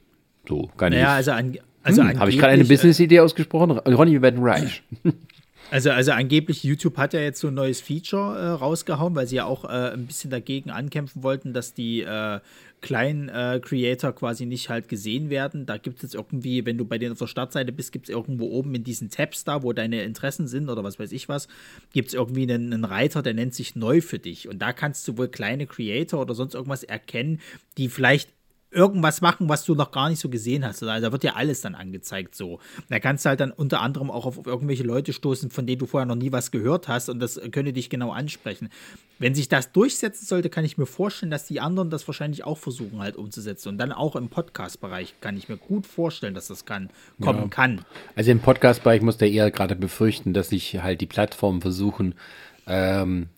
So, 0.48 0.70
gar 0.76 0.90
nicht. 0.90 1.00
Ja, 1.00 1.14
also, 1.14 1.32
an, 1.32 1.58
also 1.82 2.02
hm, 2.02 2.18
habe 2.18 2.30
ich 2.30 2.38
gerade 2.38 2.52
eine 2.52 2.62
äh, 2.62 2.68
Business-Idee 2.68 3.20
ausgesprochen? 3.20 3.72
Ronny, 3.72 4.12
wir 4.12 4.22
werden 4.22 4.42
reich. 4.42 4.82
Also, 5.70 5.90
also 5.90 6.12
angeblich, 6.12 6.64
YouTube 6.64 6.96
hat 6.96 7.12
ja 7.12 7.20
jetzt 7.20 7.40
so 7.40 7.48
ein 7.48 7.54
neues 7.54 7.82
Feature 7.82 8.38
äh, 8.38 8.46
rausgehauen, 8.48 9.14
weil 9.14 9.26
sie 9.26 9.36
ja 9.36 9.44
auch 9.44 9.64
äh, 9.64 9.92
ein 9.92 10.06
bisschen 10.06 10.30
dagegen 10.30 10.70
ankämpfen 10.70 11.22
wollten, 11.22 11.52
dass 11.52 11.74
die 11.74 12.00
äh, 12.00 12.40
kleinen 12.80 13.28
äh, 13.28 13.60
Creator 13.62 14.14
quasi 14.14 14.46
nicht 14.46 14.70
halt 14.70 14.88
gesehen 14.88 15.28
werden. 15.28 15.66
Da 15.66 15.76
gibt 15.76 15.98
es 15.98 16.02
jetzt 16.04 16.14
irgendwie, 16.14 16.64
wenn 16.64 16.78
du 16.78 16.86
bei 16.86 16.96
denen 16.96 17.12
auf 17.12 17.18
der 17.18 17.26
Startseite 17.26 17.70
bist, 17.70 17.92
gibt 17.92 18.08
es 18.08 18.14
irgendwo 18.14 18.46
oben 18.46 18.74
in 18.74 18.84
diesen 18.84 19.10
Tabs 19.10 19.44
da, 19.44 19.62
wo 19.62 19.74
deine 19.74 20.04
Interessen 20.04 20.48
sind 20.48 20.70
oder 20.70 20.84
was 20.84 20.98
weiß 20.98 21.12
ich 21.12 21.28
was, 21.28 21.48
gibt 21.92 22.08
es 22.08 22.14
irgendwie 22.14 22.44
einen, 22.44 22.72
einen 22.72 22.84
Reiter, 22.84 23.22
der 23.22 23.34
nennt 23.34 23.54
sich 23.54 23.76
neu 23.76 24.00
für 24.00 24.18
dich. 24.18 24.48
Und 24.48 24.60
da 24.60 24.72
kannst 24.72 25.06
du 25.06 25.18
wohl 25.18 25.28
kleine 25.28 25.66
Creator 25.66 26.22
oder 26.22 26.34
sonst 26.34 26.54
irgendwas 26.54 26.82
erkennen, 26.82 27.40
die 27.76 27.90
vielleicht 27.90 28.30
irgendwas 28.70 29.20
machen, 29.20 29.48
was 29.48 29.64
du 29.64 29.74
noch 29.74 29.90
gar 29.90 30.10
nicht 30.10 30.20
so 30.20 30.28
gesehen 30.28 30.64
hast. 30.64 30.82
Also 30.82 31.06
da 31.06 31.12
wird 31.12 31.24
ja 31.24 31.34
alles 31.34 31.62
dann 31.62 31.74
angezeigt 31.74 32.34
so. 32.34 32.60
Da 32.90 33.00
kannst 33.00 33.24
du 33.24 33.30
halt 33.30 33.40
dann 33.40 33.50
unter 33.50 33.80
anderem 33.80 34.10
auch 34.10 34.26
auf, 34.26 34.46
irgendwelche 34.46 34.82
Leute 34.82 35.12
stoßen, 35.12 35.50
von 35.50 35.66
denen 35.66 35.78
du 35.78 35.86
vorher 35.86 36.06
noch 36.06 36.16
nie 36.16 36.32
was 36.32 36.50
gehört 36.50 36.86
hast 36.88 37.08
und 37.08 37.18
das 37.20 37.40
könnte 37.50 37.72
dich 37.72 37.88
genau 37.88 38.12
ansprechen. 38.12 38.68
Wenn 39.18 39.34
sich 39.34 39.48
das 39.48 39.72
durchsetzen 39.72 40.26
sollte, 40.26 40.50
kann 40.50 40.64
ich 40.64 40.76
mir 40.76 40.86
vorstellen, 40.86 41.30
dass 41.30 41.46
die 41.46 41.60
anderen 41.60 41.90
das 41.90 42.06
wahrscheinlich 42.06 42.44
auch 42.44 42.58
versuchen 42.58 43.00
halt 43.00 43.16
umzusetzen. 43.16 43.70
Und 43.70 43.78
dann 43.78 43.92
auch 43.92 44.16
im 44.16 44.28
Podcast-Bereich 44.28 45.14
kann 45.20 45.36
ich 45.36 45.48
mir 45.48 45.56
gut 45.56 45.86
vorstellen, 45.86 46.34
dass 46.34 46.48
das 46.48 46.66
kann, 46.66 46.90
kommen 47.20 47.42
ja. 47.42 47.48
kann. 47.48 47.84
Also 48.16 48.30
im 48.30 48.40
Podcast-Bereich 48.40 49.00
muss 49.00 49.16
der 49.16 49.30
eher 49.30 49.50
gerade 49.50 49.76
befürchten, 49.76 50.34
dass 50.34 50.50
sich 50.50 50.82
halt 50.82 51.00
die 51.00 51.06
Plattformen 51.06 51.62
versuchen, 51.62 52.14
ähm, 52.66 53.28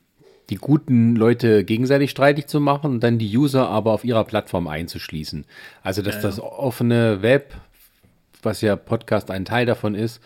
die 0.50 0.56
guten 0.56 1.16
Leute 1.16 1.64
gegenseitig 1.64 2.10
streitig 2.10 2.46
zu 2.46 2.60
machen 2.60 2.90
und 2.90 3.00
dann 3.02 3.18
die 3.18 3.36
User 3.36 3.68
aber 3.68 3.92
auf 3.92 4.04
ihrer 4.04 4.24
Plattform 4.24 4.66
einzuschließen. 4.68 5.44
Also 5.82 6.02
dass 6.02 6.16
ja, 6.16 6.20
ja. 6.20 6.26
das 6.26 6.40
offene 6.40 7.22
Web, 7.22 7.54
was 8.42 8.60
ja 8.60 8.76
Podcast 8.76 9.30
ein 9.30 9.44
Teil 9.44 9.66
davon 9.66 9.94
ist, 9.94 10.20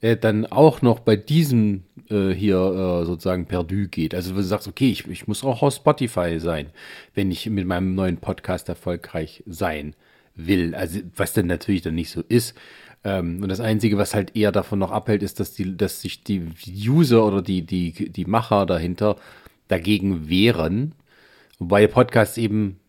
äh, 0.00 0.16
dann 0.16 0.46
auch 0.46 0.82
noch 0.82 1.00
bei 1.00 1.16
diesem 1.16 1.84
äh, 2.10 2.30
hier 2.30 2.56
äh, 2.56 3.04
sozusagen 3.06 3.46
perdu 3.46 3.88
geht. 3.88 4.14
Also 4.14 4.34
du 4.34 4.42
sagst, 4.42 4.68
okay, 4.68 4.90
ich, 4.90 5.06
ich 5.08 5.26
muss 5.26 5.44
auch 5.44 5.62
auf 5.62 5.74
Spotify 5.74 6.38
sein, 6.38 6.66
wenn 7.14 7.30
ich 7.30 7.48
mit 7.48 7.66
meinem 7.66 7.94
neuen 7.94 8.18
Podcast 8.18 8.68
erfolgreich 8.68 9.42
sein 9.46 9.94
will. 10.34 10.74
Also 10.74 11.00
was 11.16 11.32
dann 11.32 11.46
natürlich 11.46 11.82
dann 11.82 11.94
nicht 11.94 12.10
so 12.10 12.22
ist. 12.28 12.54
Ähm, 13.04 13.42
und 13.42 13.48
das 13.48 13.60
Einzige, 13.60 13.98
was 13.98 14.14
halt 14.14 14.36
eher 14.36 14.52
davon 14.52 14.78
noch 14.78 14.90
abhält, 14.90 15.22
ist, 15.22 15.40
dass, 15.40 15.54
die, 15.54 15.76
dass 15.76 16.02
sich 16.02 16.22
die 16.22 16.42
User 16.86 17.24
oder 17.24 17.40
die, 17.42 17.62
die, 17.62 18.10
die 18.10 18.24
Macher 18.26 18.66
dahinter 18.66 19.16
dagegen 19.70 20.28
wehren. 20.28 20.94
Wobei 21.58 21.86
Podcasts 21.86 22.38
eben 22.38 22.80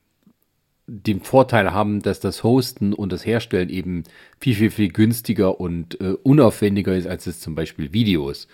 den 0.87 1.21
Vorteil 1.21 1.71
haben, 1.71 2.01
dass 2.01 2.19
das 2.19 2.43
Hosten 2.43 2.93
und 2.93 3.11
das 3.11 3.25
Herstellen 3.25 3.69
eben 3.69 4.03
viel, 4.39 4.55
viel, 4.55 4.71
viel 4.71 4.89
günstiger 4.91 5.59
und 5.59 5.99
äh, 6.01 6.15
unaufwendiger 6.23 6.95
ist, 6.95 7.07
als 7.07 7.27
es 7.27 7.39
zum 7.39 7.55
Beispiel 7.55 7.93
Videos. 7.93 8.47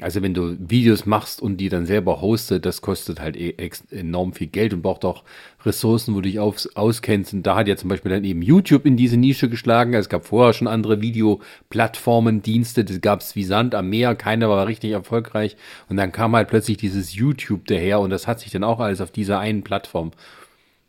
Also 0.00 0.22
wenn 0.22 0.32
du 0.32 0.56
Videos 0.58 1.04
machst 1.04 1.42
und 1.42 1.58
die 1.58 1.68
dann 1.68 1.84
selber 1.84 2.22
hostet, 2.22 2.64
das 2.64 2.80
kostet 2.80 3.20
halt 3.20 3.36
e 3.36 3.54
enorm 3.90 4.32
viel 4.32 4.46
Geld 4.46 4.72
und 4.72 4.80
braucht 4.80 5.04
auch 5.04 5.24
Ressourcen, 5.64 6.14
wo 6.14 6.20
du 6.20 6.28
dich 6.28 6.38
aufs, 6.38 6.66
auskennst. 6.74 7.34
Und 7.34 7.42
da 7.42 7.56
hat 7.56 7.68
ja 7.68 7.76
zum 7.76 7.90
Beispiel 7.90 8.10
dann 8.10 8.24
eben 8.24 8.40
YouTube 8.40 8.86
in 8.86 8.96
diese 8.96 9.18
Nische 9.18 9.50
geschlagen. 9.50 9.92
Es 9.92 10.08
gab 10.08 10.26
vorher 10.26 10.54
schon 10.54 10.68
andere 10.68 11.02
Videoplattformen, 11.02 12.40
Dienste, 12.40 12.84
das 12.84 13.00
gab 13.02 13.20
es 13.20 13.36
wie 13.36 13.44
Sand 13.44 13.74
am 13.74 13.90
Meer, 13.90 14.14
keiner 14.14 14.48
war 14.48 14.66
richtig 14.66 14.92
erfolgreich. 14.92 15.56
Und 15.88 15.98
dann 15.98 16.12
kam 16.12 16.34
halt 16.34 16.48
plötzlich 16.48 16.78
dieses 16.78 17.14
YouTube 17.14 17.66
daher 17.66 18.00
und 18.00 18.08
das 18.10 18.26
hat 18.26 18.40
sich 18.40 18.50
dann 18.50 18.64
auch 18.64 18.80
alles 18.80 19.02
auf 19.02 19.10
dieser 19.10 19.38
einen 19.38 19.62
Plattform 19.62 20.12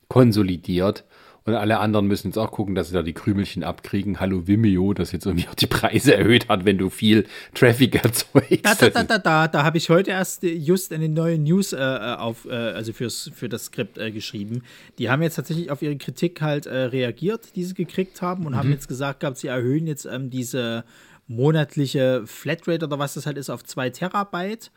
konsolidiert. 0.07 1.03
Und 1.52 1.58
alle 1.58 1.80
anderen 1.80 2.08
müssen 2.08 2.28
jetzt 2.28 2.38
auch 2.38 2.52
gucken, 2.52 2.76
dass 2.76 2.88
sie 2.88 2.93
da 2.93 3.02
die 3.04 3.12
Krümelchen 3.12 3.64
abkriegen. 3.64 4.22
Hallo 4.22 4.47
Vimeo, 4.47 4.93
das 4.93 5.12
jetzt 5.12 5.26
irgendwie 5.26 5.49
auch 5.49 5.56
die 5.56 5.68
Preise 5.68 6.16
erhöht 6.16 6.47
hat, 6.47 6.64
wenn 6.64 6.78
du 6.78 6.89
viel 6.89 7.26
Traffic 7.54 7.95
erzeugst. 7.95 8.66
Da, 8.66 8.74
da, 8.74 8.89
da, 8.89 9.04
da, 9.04 9.18
da, 9.18 9.47
da 9.49 9.64
habe 9.64 9.78
ich 9.78 9.89
heute 9.89 10.12
erst 10.12 10.43
just 10.43 10.93
eine 10.93 11.10
neue 11.10 11.38
News 11.38 11.74
äh, 11.74 11.78
auf, 11.78 12.45
äh, 12.45 12.54
also 12.54 12.93
fürs, 12.93 13.32
für 13.36 13.49
das 13.49 13.66
Skript 13.66 13.97
äh, 13.97 14.12
geschrieben. 14.12 14.64
Die 14.97 15.10
haben 15.10 15.22
jetzt 15.22 15.36
tatsächlich 15.36 15.72
auf 15.72 15.82
ihre 15.82 15.97
Kritik 15.97 16.41
halt 16.41 16.68
äh, 16.68 16.76
reagiert, 16.84 17.54
die 17.58 17.66
sie 17.66 17.74
gekriegt 17.74 18.22
haben 18.22 18.45
und 18.45 18.54
mhm. 18.54 18.58
haben 18.58 18.72
jetzt 18.72 18.88
gesagt 18.88 19.20
gehabt, 19.20 19.38
sie 19.38 19.47
erhöhen 19.47 19.88
jetzt 19.88 20.06
ähm, 20.06 20.30
diese 20.30 20.86
monatliche 21.28 22.24
Flatrate 22.28 22.86
oder 22.86 22.97
was 22.97 23.16
das 23.16 23.26
halt 23.26 23.38
ist 23.38 23.49
auf 23.49 23.66
zwei 23.66 23.89
Terabyte 23.89 24.72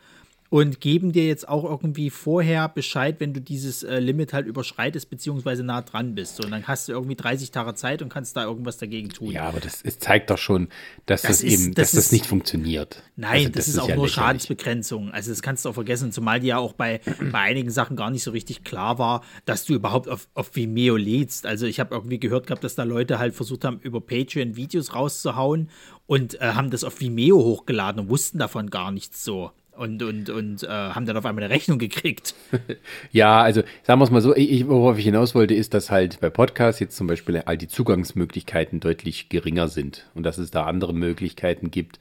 und 0.55 0.79
geben 0.79 1.11
dir 1.11 1.27
jetzt 1.27 1.49
auch 1.49 1.65
irgendwie 1.65 2.09
vorher 2.09 2.69
Bescheid, 2.69 3.17
wenn 3.19 3.33
du 3.33 3.41
dieses 3.41 3.83
äh, 3.83 3.99
Limit 3.99 4.31
halt 4.31 4.47
überschreitest, 4.47 5.09
beziehungsweise 5.09 5.63
nah 5.65 5.81
dran 5.81 6.15
bist. 6.15 6.37
So, 6.37 6.43
und 6.43 6.51
dann 6.51 6.65
hast 6.65 6.87
du 6.87 6.93
irgendwie 6.93 7.17
30 7.17 7.51
Tage 7.51 7.73
Zeit 7.73 8.01
und 8.01 8.07
kannst 8.07 8.37
da 8.37 8.45
irgendwas 8.45 8.77
dagegen 8.77 9.09
tun. 9.09 9.31
Ja, 9.31 9.49
aber 9.49 9.59
das, 9.59 9.83
das 9.83 9.99
zeigt 9.99 10.29
doch 10.29 10.37
schon, 10.37 10.69
dass 11.07 11.23
das, 11.23 11.39
das 11.39 11.41
ist, 11.41 11.51
eben, 11.51 11.73
das 11.73 11.91
dass 11.91 11.99
ist, 11.99 12.05
das 12.05 12.11
nicht 12.13 12.25
funktioniert. 12.25 13.03
Nein, 13.17 13.31
also, 13.31 13.49
das, 13.49 13.53
das, 13.53 13.67
ist 13.67 13.79
auch 13.79 13.89
ja 13.89 13.95
nur 13.95 14.05
lächerlich. 14.05 14.13
Schadensbegrenzung. 14.13 15.11
Also 15.11 15.29
das 15.31 15.41
kannst 15.41 15.65
du 15.65 15.69
auch 15.69 15.73
vergessen, 15.73 16.13
zumal 16.13 16.39
dir 16.39 16.47
ja 16.47 16.57
auch 16.57 16.71
bei, 16.71 17.01
bei 17.33 17.39
einigen 17.39 17.69
Sachen 17.69 17.97
gar 17.97 18.09
nicht 18.09 18.23
so 18.23 18.31
richtig 18.31 18.63
klar 18.63 18.97
war, 18.97 19.25
dass 19.43 19.65
du 19.65 19.73
überhaupt 19.73 20.07
auf, 20.07 20.29
auf 20.35 20.55
Vimeo 20.55 20.95
lädst. 20.95 21.45
Also 21.45 21.65
ich 21.65 21.81
habe 21.81 21.93
irgendwie 21.93 22.17
gehört 22.17 22.47
gehabt, 22.47 22.63
dass 22.63 22.75
da 22.75 22.83
Leute 22.83 23.19
halt 23.19 23.35
versucht 23.35 23.65
haben, 23.65 23.81
über 23.81 23.99
Patreon 23.99 24.55
Videos 24.55 24.95
rauszuhauen 24.95 25.69
und 26.07 26.39
äh, 26.39 26.53
haben 26.53 26.69
das 26.69 26.85
auf 26.85 27.01
Vimeo 27.01 27.39
hochgeladen 27.43 27.99
und 27.99 28.09
wussten 28.09 28.37
davon 28.37 28.69
gar 28.69 28.93
nichts 28.93 29.21
so 29.21 29.51
und, 29.77 30.01
und, 30.03 30.29
und 30.29 30.63
äh, 30.63 30.67
haben 30.67 31.05
dann 31.05 31.17
auf 31.17 31.25
einmal 31.25 31.43
eine 31.43 31.53
Rechnung 31.53 31.77
gekriegt. 31.77 32.33
ja, 33.11 33.41
also 33.41 33.61
sagen 33.83 33.99
wir 33.99 34.05
es 34.05 34.11
mal 34.11 34.21
so, 34.21 34.35
ich, 34.35 34.67
worauf 34.67 34.97
ich 34.97 35.05
hinaus 35.05 35.35
wollte, 35.35 35.53
ist, 35.53 35.73
dass 35.73 35.91
halt 35.91 36.19
bei 36.19 36.29
Podcasts 36.29 36.79
jetzt 36.79 36.95
zum 36.95 37.07
Beispiel 37.07 37.37
all 37.45 37.57
die 37.57 37.67
Zugangsmöglichkeiten 37.67 38.79
deutlich 38.79 39.29
geringer 39.29 39.67
sind 39.67 40.09
und 40.13 40.23
dass 40.23 40.37
es 40.37 40.51
da 40.51 40.65
andere 40.65 40.93
Möglichkeiten 40.93 41.71
gibt, 41.71 41.99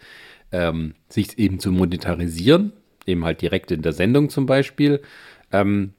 ähm, 0.52 0.94
sich 1.08 1.38
eben 1.38 1.58
zu 1.58 1.72
monetarisieren, 1.72 2.72
eben 3.06 3.24
halt 3.24 3.42
direkt 3.42 3.70
in 3.70 3.82
der 3.82 3.92
Sendung 3.92 4.30
zum 4.30 4.46
Beispiel. 4.46 5.02
Ähm, 5.52 5.92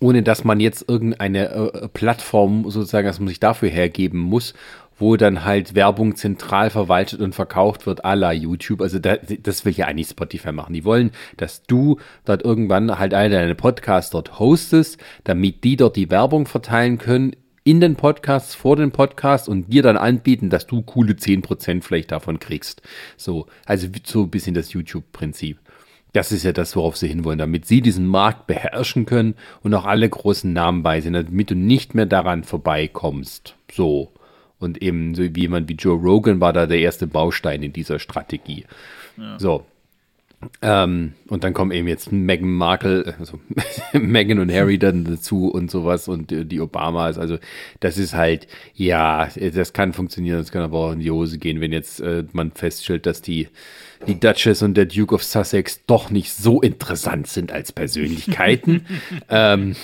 ohne 0.00 0.22
dass 0.22 0.44
man 0.44 0.60
jetzt 0.60 0.86
irgendeine 0.88 1.48
äh, 1.50 1.88
Plattform 1.88 2.68
sozusagen, 2.68 3.06
dass 3.06 3.20
man 3.20 3.28
sich 3.28 3.40
dafür 3.40 3.70
hergeben 3.70 4.18
muss 4.18 4.52
wo 4.96 5.16
dann 5.16 5.44
halt 5.44 5.74
Werbung 5.74 6.16
zentral 6.16 6.70
verwaltet 6.70 7.20
und 7.20 7.34
verkauft 7.34 7.86
wird, 7.86 8.04
à 8.04 8.14
la 8.14 8.32
YouTube. 8.32 8.80
Also 8.80 8.98
da, 8.98 9.16
das 9.16 9.64
will 9.64 9.72
ja 9.72 9.86
eigentlich 9.86 10.08
Spotify 10.08 10.52
machen. 10.52 10.74
Die 10.74 10.84
wollen, 10.84 11.10
dass 11.36 11.62
du 11.62 11.98
dort 12.24 12.42
irgendwann 12.42 12.98
halt 12.98 13.14
all 13.14 13.30
deine 13.30 13.54
Podcasts 13.54 14.10
dort 14.10 14.38
hostest, 14.38 14.98
damit 15.24 15.64
die 15.64 15.76
dort 15.76 15.96
die 15.96 16.10
Werbung 16.10 16.46
verteilen 16.46 16.98
können 16.98 17.34
in 17.64 17.80
den 17.80 17.96
Podcasts, 17.96 18.54
vor 18.54 18.76
den 18.76 18.90
Podcasts 18.92 19.48
und 19.48 19.72
dir 19.72 19.82
dann 19.82 19.96
anbieten, 19.96 20.50
dass 20.50 20.66
du 20.66 20.82
coole 20.82 21.14
10% 21.14 21.82
vielleicht 21.82 22.12
davon 22.12 22.38
kriegst. 22.38 22.82
So, 23.16 23.46
also 23.64 23.88
so 24.04 24.24
ein 24.24 24.30
bisschen 24.30 24.54
das 24.54 24.72
YouTube-Prinzip. 24.72 25.58
Das 26.12 26.30
ist 26.30 26.44
ja 26.44 26.52
das, 26.52 26.76
worauf 26.76 26.96
sie 26.96 27.08
hinwollen, 27.08 27.38
damit 27.38 27.66
sie 27.66 27.80
diesen 27.80 28.06
Markt 28.06 28.46
beherrschen 28.46 29.04
können 29.06 29.34
und 29.62 29.74
auch 29.74 29.84
alle 29.84 30.08
großen 30.08 30.52
Namen 30.52 30.84
bei 30.84 31.00
sind, 31.00 31.14
damit 31.14 31.50
du 31.50 31.56
nicht 31.56 31.94
mehr 31.94 32.06
daran 32.06 32.44
vorbeikommst. 32.44 33.56
So. 33.72 34.12
Und 34.58 34.82
eben 34.82 35.14
so 35.14 35.22
wie 35.22 35.40
jemand 35.42 35.68
wie 35.68 35.74
Joe 35.74 35.98
Rogan 35.98 36.40
war 36.40 36.52
da 36.52 36.66
der 36.66 36.78
erste 36.78 37.06
Baustein 37.06 37.62
in 37.62 37.72
dieser 37.72 37.98
Strategie. 37.98 38.64
Ja. 39.16 39.38
So. 39.38 39.66
Ähm, 40.62 41.14
und 41.28 41.42
dann 41.42 41.54
kommen 41.54 41.70
eben 41.70 41.88
jetzt 41.88 42.12
Meghan 42.12 42.50
Markle, 42.50 43.14
also 43.18 43.40
Meghan 43.92 44.38
und 44.38 44.52
Harry 44.52 44.78
dann 44.78 45.04
dazu 45.04 45.48
und 45.48 45.70
sowas 45.70 46.08
und 46.08 46.30
die 46.30 46.60
Obamas. 46.60 47.18
Also 47.18 47.38
das 47.80 47.96
ist 47.96 48.14
halt, 48.14 48.46
ja, 48.74 49.28
das 49.36 49.72
kann 49.72 49.92
funktionieren, 49.92 50.38
das 50.38 50.52
kann 50.52 50.62
aber 50.62 50.78
auch 50.78 50.92
in 50.92 51.00
die 51.00 51.10
Hose 51.10 51.38
gehen, 51.38 51.60
wenn 51.60 51.72
jetzt 51.72 52.00
äh, 52.00 52.24
man 52.32 52.52
feststellt, 52.52 53.06
dass 53.06 53.22
die 53.22 53.48
die 54.06 54.20
Duchess 54.20 54.62
und 54.62 54.74
der 54.76 54.84
Duke 54.84 55.14
of 55.14 55.24
Sussex 55.24 55.84
doch 55.86 56.10
nicht 56.10 56.32
so 56.32 56.60
interessant 56.60 57.26
sind 57.26 57.52
als 57.52 57.72
Persönlichkeiten. 57.72 58.86
ähm, 59.30 59.76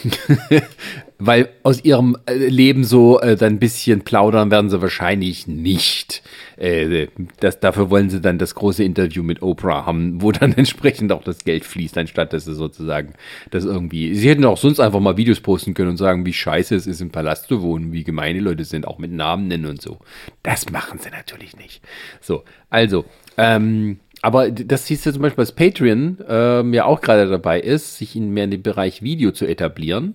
weil 1.21 1.51
aus 1.63 1.85
ihrem 1.85 2.17
äh, 2.27 2.35
Leben 2.35 2.83
so 2.83 3.21
äh, 3.21 3.37
dann 3.37 3.55
ein 3.55 3.59
bisschen 3.59 4.01
plaudern 4.01 4.51
werden 4.51 4.71
sie 4.71 4.81
wahrscheinlich 4.81 5.47
nicht. 5.47 6.23
Äh, 6.57 7.09
das, 7.39 7.61
dafür 7.61 7.91
wollen 7.91 8.11
sie 8.11 8.21
dann 8.21 8.39
das 8.39 8.55
große 8.55 8.83
Interview 8.83 9.23
mit 9.23 9.43
Oprah 9.43 9.87
haben, 9.87 10.23
wo 10.23 10.33
dann 10.33 10.53
entsprechend 10.57 11.13
auch 11.13 11.23
das 11.23 11.45
Geld 11.45 11.65
fließt, 11.65 11.97
anstatt 11.99 12.33
dass 12.33 12.47
sie 12.47 12.55
sozusagen 12.55 13.15
das 13.51 13.65
irgendwie. 13.65 14.15
Sie 14.15 14.29
hätten 14.29 14.45
auch 14.45 14.57
sonst 14.57 14.81
einfach 14.81 15.01
mal 15.01 15.17
Videos 15.17 15.41
posten 15.41 15.75
können 15.75 15.91
und 15.91 15.97
sagen, 15.99 16.25
wie 16.27 16.33
scheiße 16.33 16.75
es 16.75 16.87
ist, 16.87 17.01
im 17.01 17.11
Palast 17.11 17.49
zu 17.49 17.63
wohnen, 17.63 17.93
wie 17.93 18.03
gemeine 18.03 18.41
Leute 18.41 18.65
sind, 18.65 18.87
auch 18.87 18.99
mit 18.99 19.13
Namen 19.13 19.47
nennen 19.49 19.67
und 19.67 19.83
so. 19.83 19.99
Das 20.43 20.71
machen 20.71 20.99
sie 20.99 21.11
natürlich 21.11 21.57
nicht. 21.57 21.83
So, 22.21 22.45
also, 22.71 23.05
ähm, 23.37 23.99
aber 24.23 24.51
das 24.51 24.87
siehst 24.87 25.07
du 25.07 25.13
zum 25.13 25.23
Beispiel, 25.23 25.43
dass 25.43 25.53
Patreon 25.53 26.19
ähm, 26.29 26.75
ja 26.75 26.85
auch 26.85 27.01
gerade 27.01 27.29
dabei 27.29 27.61
ist, 27.61 27.97
sich 27.97 28.17
in 28.17 28.31
mehr 28.31 28.45
in 28.45 28.51
den 28.51 28.63
Bereich 28.63 29.03
Video 29.03 29.31
zu 29.31 29.47
etablieren, 29.47 30.15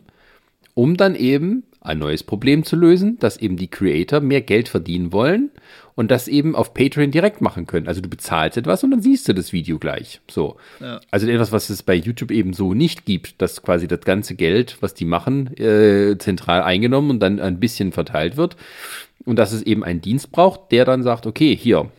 um 0.76 0.96
dann 0.98 1.16
eben 1.16 1.64
ein 1.82 2.00
neues 2.00 2.24
Problem 2.24 2.64
zu 2.64 2.76
lösen, 2.76 3.18
dass 3.20 3.38
eben 3.38 3.58
die 3.58 3.70
Creator 3.70 4.20
mehr 4.20 4.42
Geld 4.42 4.70
verdienen 4.70 5.12
wollen 5.12 5.52
und 5.96 6.12
das 6.12 6.28
eben 6.28 6.56
auf 6.56 6.74
Patreon 6.74 7.12
direkt 7.12 7.42
machen 7.42 7.68
können. 7.68 7.88
Also 7.88 8.02
du 8.02 8.10
bezahlst 8.10 8.58
etwas 8.58 8.84
und 8.84 8.92
dann 8.92 9.02
siehst 9.02 9.28
du 9.28 9.34
das 9.34 9.54
Video 9.54 9.80
gleich. 9.80 10.20
So. 10.30 10.58
Ja. 10.80 11.00
Also 11.12 11.28
etwas, 11.28 11.52
was 11.52 11.70
es 11.70 11.84
bei 11.84 11.96
YouTube 11.96 12.32
eben 12.32 12.54
so 12.54 12.74
nicht 12.74 13.06
gibt, 13.06 13.42
dass 13.42 13.62
quasi 13.62 13.88
das 13.88 14.02
ganze 14.02 14.36
Geld, 14.36 14.78
was 14.82 14.94
die 14.94 15.06
machen, 15.06 15.56
äh, 15.58 16.18
zentral 16.18 16.64
eingenommen 16.64 17.12
und 17.12 17.20
dann 17.20 17.40
ein 17.40 17.60
bisschen 17.60 17.92
verteilt 17.92 18.36
wird. 18.36 18.58
Und 19.24 19.38
dass 19.38 19.54
es 19.54 19.62
eben 19.62 19.84
einen 19.84 20.02
Dienst 20.02 20.32
braucht, 20.32 20.72
der 20.72 20.86
dann 20.86 21.04
sagt, 21.04 21.26
okay, 21.26 21.56
hier, 21.56 21.90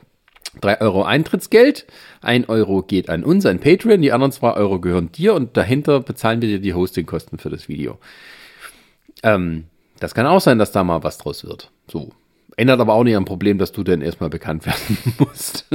3 0.61 0.81
Euro 0.81 1.05
Eintrittsgeld, 1.05 1.87
1 2.22 2.49
Euro 2.49 2.83
geht 2.83 3.11
an 3.11 3.24
uns, 3.24 3.47
an 3.47 3.61
Patreon, 3.61 4.01
die 4.01 4.12
anderen 4.12 4.33
2 4.33 4.55
Euro 4.55 4.81
gehören 4.81 5.12
dir 5.12 5.35
und 5.35 5.57
dahinter 5.57 6.01
bezahlen 6.01 6.41
wir 6.41 6.49
dir 6.49 6.61
die 6.61 6.74
Hostingkosten 6.74 7.39
für 7.39 7.51
das 7.51 7.68
Video. 7.68 7.99
Ähm, 9.23 9.64
das 10.01 10.14
kann 10.14 10.27
auch 10.27 10.41
sein, 10.41 10.59
dass 10.59 10.73
da 10.73 10.85
mal 10.85 11.03
was 11.03 11.19
draus 11.19 11.45
wird. 11.45 11.71
So. 11.89 12.11
Ändert 12.57 12.81
aber 12.81 12.95
auch 12.95 13.05
nicht 13.05 13.17
am 13.17 13.27
Problem, 13.27 13.59
dass 13.59 13.73
du 13.73 13.83
dann 13.83 14.01
erstmal 14.01 14.31
bekannt 14.31 14.64
werden 14.67 14.99
musst. 15.19 15.67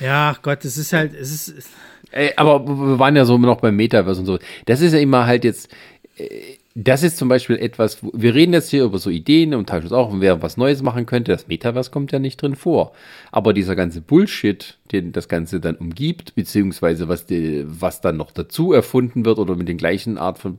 ja, 0.00 0.36
Gott, 0.42 0.64
es 0.64 0.76
ist 0.76 0.92
halt, 0.92 1.14
es 1.14 1.48
ist. 1.48 1.70
Ey, 2.10 2.32
aber 2.36 2.66
wir 2.66 2.98
waren 2.98 3.14
ja 3.14 3.24
so 3.24 3.38
noch 3.38 3.60
beim 3.60 3.76
Metaverse 3.76 4.20
und 4.20 4.26
so. 4.26 4.38
Das 4.66 4.80
ist 4.80 4.92
ja 4.92 4.98
immer 4.98 5.26
halt 5.26 5.44
jetzt, 5.44 5.68
äh, 6.16 6.56
das 6.74 7.02
ist 7.02 7.16
zum 7.16 7.28
Beispiel 7.28 7.56
etwas, 7.56 7.98
wir 8.12 8.34
reden 8.34 8.52
jetzt 8.52 8.70
hier 8.70 8.84
über 8.84 8.98
so 8.98 9.10
Ideen 9.10 9.54
und 9.54 9.68
teilweise 9.68 9.96
auch, 9.96 10.12
wer 10.14 10.40
was 10.40 10.56
Neues 10.56 10.82
machen 10.82 11.04
könnte. 11.04 11.32
Das 11.32 11.48
Metaverse 11.48 11.90
kommt 11.90 12.12
ja 12.12 12.18
nicht 12.18 12.40
drin 12.40 12.54
vor. 12.54 12.92
Aber 13.32 13.52
dieser 13.52 13.74
ganze 13.74 14.00
Bullshit, 14.00 14.78
den 14.92 15.12
das 15.12 15.28
Ganze 15.28 15.60
dann 15.60 15.76
umgibt, 15.76 16.34
beziehungsweise 16.36 17.08
was, 17.08 17.26
die, 17.26 17.64
was 17.66 18.00
dann 18.00 18.16
noch 18.16 18.30
dazu 18.30 18.72
erfunden 18.72 19.24
wird 19.24 19.38
oder 19.38 19.56
mit 19.56 19.68
den 19.68 19.78
gleichen 19.78 20.16
Art 20.16 20.38
von 20.38 20.58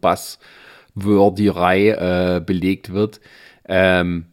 Buzzworderei 0.95 1.89
äh, 1.89 2.41
belegt 2.41 2.91
wird, 2.91 3.21
ähm, 3.65 4.25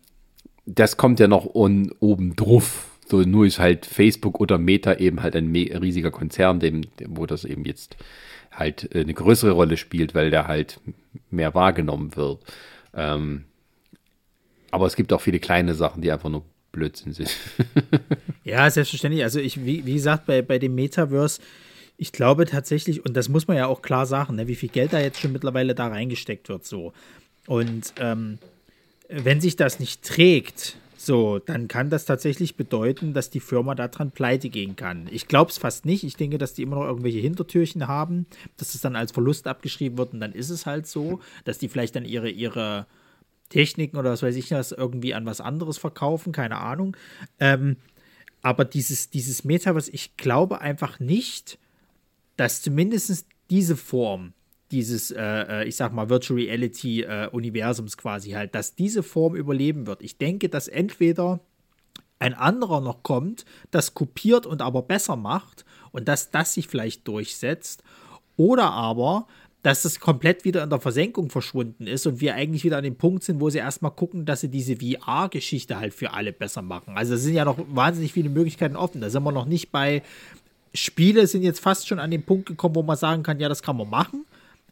das 0.66 0.96
kommt 0.96 1.20
ja 1.20 1.28
noch 1.28 1.54
on, 1.54 1.92
oben 2.00 2.36
drauf. 2.36 2.86
So, 3.06 3.22
nur 3.22 3.46
ist 3.46 3.59
halt 3.59 3.86
Facebook 3.86 4.38
oder 4.38 4.59
Meta 4.59 4.94
eben 4.94 5.22
halt 5.22 5.34
ein 5.34 5.54
riesiger 5.54 6.11
Konzern, 6.11 6.61
dem, 6.61 6.82
wo 7.06 7.24
das 7.24 7.44
eben 7.44 7.64
jetzt 7.64 7.96
halt 8.52 8.94
äh, 8.94 9.00
eine 9.00 9.14
größere 9.14 9.52
Rolle 9.52 9.76
spielt, 9.76 10.14
weil 10.14 10.30
der 10.30 10.46
halt 10.46 10.80
mehr 11.30 11.54
wahrgenommen 11.54 12.16
wird. 12.16 12.40
Ähm, 12.94 13.44
aber 14.70 14.86
es 14.86 14.96
gibt 14.96 15.12
auch 15.12 15.22
viele 15.22 15.38
kleine 15.38 15.74
Sachen, 15.74 16.02
die 16.02 16.12
einfach 16.12 16.28
nur 16.28 16.44
Blödsinn 16.72 17.12
sind. 17.12 17.34
ja, 18.44 18.68
selbstverständlich. 18.70 19.22
Also 19.22 19.40
ich, 19.40 19.64
wie, 19.64 19.86
wie 19.86 19.94
gesagt, 19.94 20.26
bei, 20.26 20.42
bei 20.42 20.59
dem 20.59 20.74
Metaverse, 20.74 21.40
ich 21.99 22.12
glaube 22.12 22.46
tatsächlich, 22.46 23.05
und 23.05 23.16
das 23.16 23.28
muss 23.28 23.49
man 23.49 23.57
ja 23.57 23.66
auch 23.66 23.82
klar 23.82 24.07
sagen, 24.07 24.36
ne, 24.36 24.46
wie 24.46 24.55
viel 24.55 24.68
Geld 24.68 24.92
da 24.92 25.01
jetzt 25.01 25.20
schon 25.20 25.32
mittlerweile 25.32 25.74
da 25.74 25.88
reingesteckt 25.88 26.49
wird, 26.49 26.64
so. 26.64 26.92
Und 27.46 27.92
ähm, 27.99 28.38
wenn 29.09 29.40
sich 29.40 29.57
das 29.57 29.80
nicht 29.80 30.05
trägt, 30.05 30.76
so, 30.96 31.38
dann 31.38 31.68
kann 31.68 31.90
das 31.90 32.05
tatsächlich 32.05 32.57
bedeuten, 32.57 33.14
dass 33.14 33.30
die 33.30 33.40
Firma 33.40 33.74
daran 33.74 34.11
pleite 34.11 34.49
gehen 34.49 34.76
kann. 34.76 35.09
Ich 35.11 35.26
glaube 35.26 35.51
es 35.51 35.59
fast 35.59 35.86
nicht. 35.86 36.05
Ich 36.05 36.16
denke, 36.16 36.38
dass 36.38 36.55
die 36.55 36.62
immer 36.62 36.76
noch 36.76 36.84
irgendwelche 36.84 37.18
Hintertürchen 37.18 37.88
haben, 37.88 38.26
dass 38.57 38.74
es 38.74 38.80
dann 38.80 38.96
als 38.96 39.12
Verlust 39.12 39.46
abgeschrieben 39.46 39.99
wird 39.99 40.12
und 40.12 40.20
dann 40.20 40.32
ist 40.32 40.51
es 40.51 40.66
halt 40.66 40.86
so, 40.86 41.20
dass 41.44 41.59
die 41.59 41.68
vielleicht 41.68 41.96
dann 41.96 42.05
ihre, 42.05 42.30
ihre 42.30 42.86
Techniken 43.49 43.96
oder 43.96 44.11
was 44.11 44.22
weiß 44.22 44.36
ich 44.36 44.51
was 44.51 44.72
irgendwie 44.72 45.14
an 45.14 45.26
was 45.26 45.40
anderes 45.40 45.78
verkaufen, 45.78 46.32
keine 46.32 46.59
Ahnung. 46.59 46.96
Ähm, 47.40 47.76
aber 48.42 48.64
dieses, 48.64 49.11
dieses 49.11 49.44
Metaverse, 49.44 49.90
ich 49.90 50.16
glaube 50.16 50.61
einfach 50.61 51.01
nicht, 51.01 51.59
dass 52.39 52.62
zumindest 52.62 53.26
diese 53.51 53.76
Form 53.76 54.32
dieses, 54.70 55.11
äh, 55.11 55.22
äh, 55.22 55.64
ich 55.68 55.76
sag 55.76 55.93
mal, 55.93 56.11
Virtual 56.11 56.39
Reality 56.39 57.03
äh, 57.03 57.30
quasi 57.97 58.30
halt, 58.30 58.55
dass 58.55 58.74
diese 58.74 59.03
Form 59.03 59.34
überleben 59.34 59.86
wird. 59.86 60.03
Ich 60.03 60.18
denke, 60.18 60.49
dass 60.49 60.68
entweder 60.68 61.41
ein 62.18 62.34
anderer 62.34 62.80
noch 62.80 63.03
kommt, 63.03 63.45
das 63.70 63.95
kopiert 63.95 64.45
und 64.45 64.61
aber 64.61 64.82
besser 64.82 65.16
macht 65.16 65.64
und 65.93 66.09
dass 66.09 66.30
das 66.30 66.55
sich 66.55 66.68
vielleicht 66.68 67.07
durchsetzt. 67.09 67.82
Oder 68.36 68.70
aber, 68.70 69.26
dass 69.62 69.84
es 69.84 70.01
komplett 70.01 70.45
wieder 70.45 70.62
in 70.62 70.70
der 70.70 70.80
Versenkung 70.80 71.30
verschwunden 71.30 71.86
ist 71.86 72.07
und 72.07 72.20
wir 72.20 72.34
eigentlich 72.34 72.64
wieder 72.64 72.78
an 72.78 72.84
dem 72.84 72.97
Punkt 72.97 73.24
sind, 73.24 73.41
wo 73.41 73.51
sie 73.51 73.59
erstmal 73.59 73.91
gucken, 73.91 74.24
dass 74.24 74.41
sie 74.41 74.49
diese 74.49 74.76
VR-Geschichte 74.76 75.78
halt 75.78 75.95
für 75.95 76.12
alle 76.12 76.32
besser 76.32 76.62
machen. 76.62 76.97
Also 76.97 77.14
es 77.14 77.22
sind 77.22 77.34
ja 77.34 77.45
noch 77.45 77.59
wahnsinnig 77.68 78.12
viele 78.12 78.28
Möglichkeiten 78.28 78.76
offen. 78.76 79.01
Da 79.01 79.11
sind 79.11 79.24
wir 79.24 79.32
noch 79.32 79.47
nicht 79.47 79.72
bei 79.72 80.03
Spiele 80.79 81.26
sind 81.26 81.43
jetzt 81.43 81.61
fast 81.61 81.89
schon 81.89 81.99
an 81.99 82.11
den 82.11 82.22
Punkt 82.22 82.47
gekommen, 82.47 82.74
wo 82.74 82.83
man 82.83 82.97
sagen 82.97 83.22
kann, 83.22 83.41
ja, 83.41 83.49
das 83.49 83.62
kann 83.62 83.76
man 83.76 83.89
machen. 83.91 84.24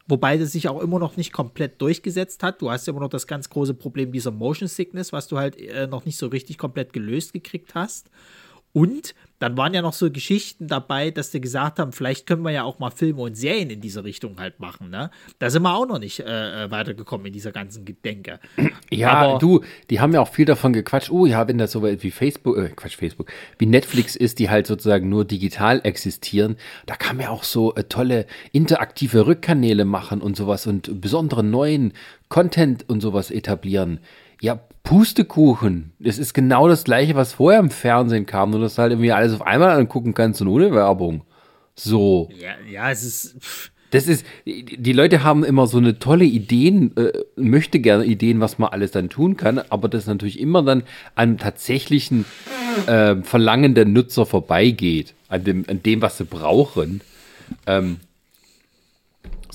Wobei 0.08 0.38
das 0.38 0.52
sich 0.52 0.68
auch 0.68 0.80
immer 0.80 1.00
noch 1.00 1.16
nicht 1.16 1.32
komplett 1.32 1.80
durchgesetzt 1.80 2.42
hat. 2.44 2.62
Du 2.62 2.70
hast 2.70 2.86
immer 2.86 3.00
noch 3.00 3.10
das 3.10 3.26
ganz 3.26 3.50
große 3.50 3.74
Problem 3.74 4.12
dieser 4.12 4.30
Motion 4.30 4.68
Sickness, 4.68 5.12
was 5.12 5.26
du 5.26 5.38
halt 5.38 5.58
äh, 5.58 5.88
noch 5.88 6.04
nicht 6.04 6.16
so 6.16 6.28
richtig 6.28 6.58
komplett 6.58 6.92
gelöst 6.92 7.32
gekriegt 7.32 7.74
hast. 7.74 8.08
Und 8.76 9.14
dann 9.38 9.56
waren 9.56 9.72
ja 9.72 9.80
noch 9.80 9.94
so 9.94 10.10
Geschichten 10.10 10.68
dabei, 10.68 11.10
dass 11.10 11.30
die 11.30 11.40
gesagt 11.40 11.78
haben, 11.78 11.92
vielleicht 11.92 12.26
können 12.26 12.42
wir 12.42 12.50
ja 12.50 12.62
auch 12.62 12.78
mal 12.78 12.90
Filme 12.90 13.22
und 13.22 13.34
Serien 13.34 13.70
in 13.70 13.80
diese 13.80 14.04
Richtung 14.04 14.38
halt 14.38 14.60
machen. 14.60 14.90
Ne? 14.90 15.10
Da 15.38 15.48
sind 15.48 15.62
wir 15.62 15.74
auch 15.74 15.86
noch 15.86 15.98
nicht 15.98 16.20
äh, 16.20 16.64
äh 16.64 16.70
weitergekommen 16.70 17.26
in 17.26 17.32
dieser 17.32 17.52
ganzen 17.52 17.86
Gedenke. 17.86 18.38
Ja, 18.90 19.12
Aber 19.14 19.38
du, 19.38 19.62
die 19.90 19.98
haben 19.98 20.12
ja 20.12 20.20
auch 20.20 20.28
viel 20.28 20.44
davon 20.44 20.72
gequatscht. 20.72 21.10
Oh 21.10 21.26
ja, 21.26 21.48
wenn 21.48 21.58
das 21.58 21.72
so 21.72 21.82
wie 21.82 22.10
Facebook, 22.10 22.56
äh, 22.56 22.68
Quatsch, 22.68 22.96
Facebook, 22.96 23.32
wie 23.58 23.66
Netflix 23.66 24.14
ist, 24.14 24.38
die 24.38 24.48
halt 24.48 24.66
sozusagen 24.66 25.08
nur 25.08 25.24
digital 25.24 25.80
existieren, 25.82 26.56
da 26.84 26.94
kann 26.94 27.16
man 27.16 27.24
ja 27.24 27.30
auch 27.30 27.42
so 27.42 27.74
äh, 27.74 27.84
tolle 27.84 28.26
interaktive 28.52 29.26
Rückkanäle 29.26 29.84
machen 29.84 30.20
und 30.20 30.36
sowas 30.36 30.66
und 30.66 31.00
besonderen 31.00 31.50
neuen 31.50 31.94
Content 32.28 32.88
und 32.88 33.00
sowas 33.00 33.30
etablieren. 33.30 34.00
Ja, 34.40 34.60
Pustekuchen. 34.82 35.92
Es 36.02 36.18
ist 36.18 36.32
genau 36.32 36.68
das 36.68 36.84
gleiche, 36.84 37.16
was 37.16 37.32
vorher 37.32 37.60
im 37.60 37.70
Fernsehen 37.70 38.26
kam, 38.26 38.50
nur 38.50 38.60
dass 38.60 38.76
du 38.76 38.82
halt 38.82 38.92
irgendwie 38.92 39.12
alles 39.12 39.32
auf 39.32 39.42
einmal 39.42 39.70
angucken 39.70 40.14
kannst 40.14 40.40
und 40.40 40.48
ohne 40.48 40.72
Werbung. 40.72 41.22
So. 41.74 42.28
Ja, 42.38 42.52
ja, 42.70 42.90
es 42.90 43.02
ist. 43.02 43.36
Das 43.90 44.08
ist, 44.08 44.26
die 44.44 44.92
Leute 44.92 45.22
haben 45.22 45.44
immer 45.44 45.68
so 45.68 45.78
eine 45.78 45.98
tolle 46.00 46.24
Ideen, 46.24 46.94
äh, 46.96 47.12
möchte 47.36 47.78
gerne 47.78 48.04
Ideen, 48.04 48.40
was 48.40 48.58
man 48.58 48.70
alles 48.70 48.90
dann 48.90 49.08
tun 49.08 49.36
kann, 49.36 49.60
aber 49.70 49.88
das 49.88 50.06
natürlich 50.06 50.40
immer 50.40 50.62
dann 50.62 50.82
an 51.14 51.38
tatsächlichen 51.38 52.24
äh, 52.88 53.14
Verlangen 53.22 53.74
der 53.76 53.84
Nutzer 53.84 54.26
vorbeigeht, 54.26 55.14
an 55.28 55.44
dem, 55.44 55.64
an 55.68 55.82
dem, 55.84 56.02
was 56.02 56.18
sie 56.18 56.24
brauchen. 56.24 57.00
Ähm, 57.66 57.98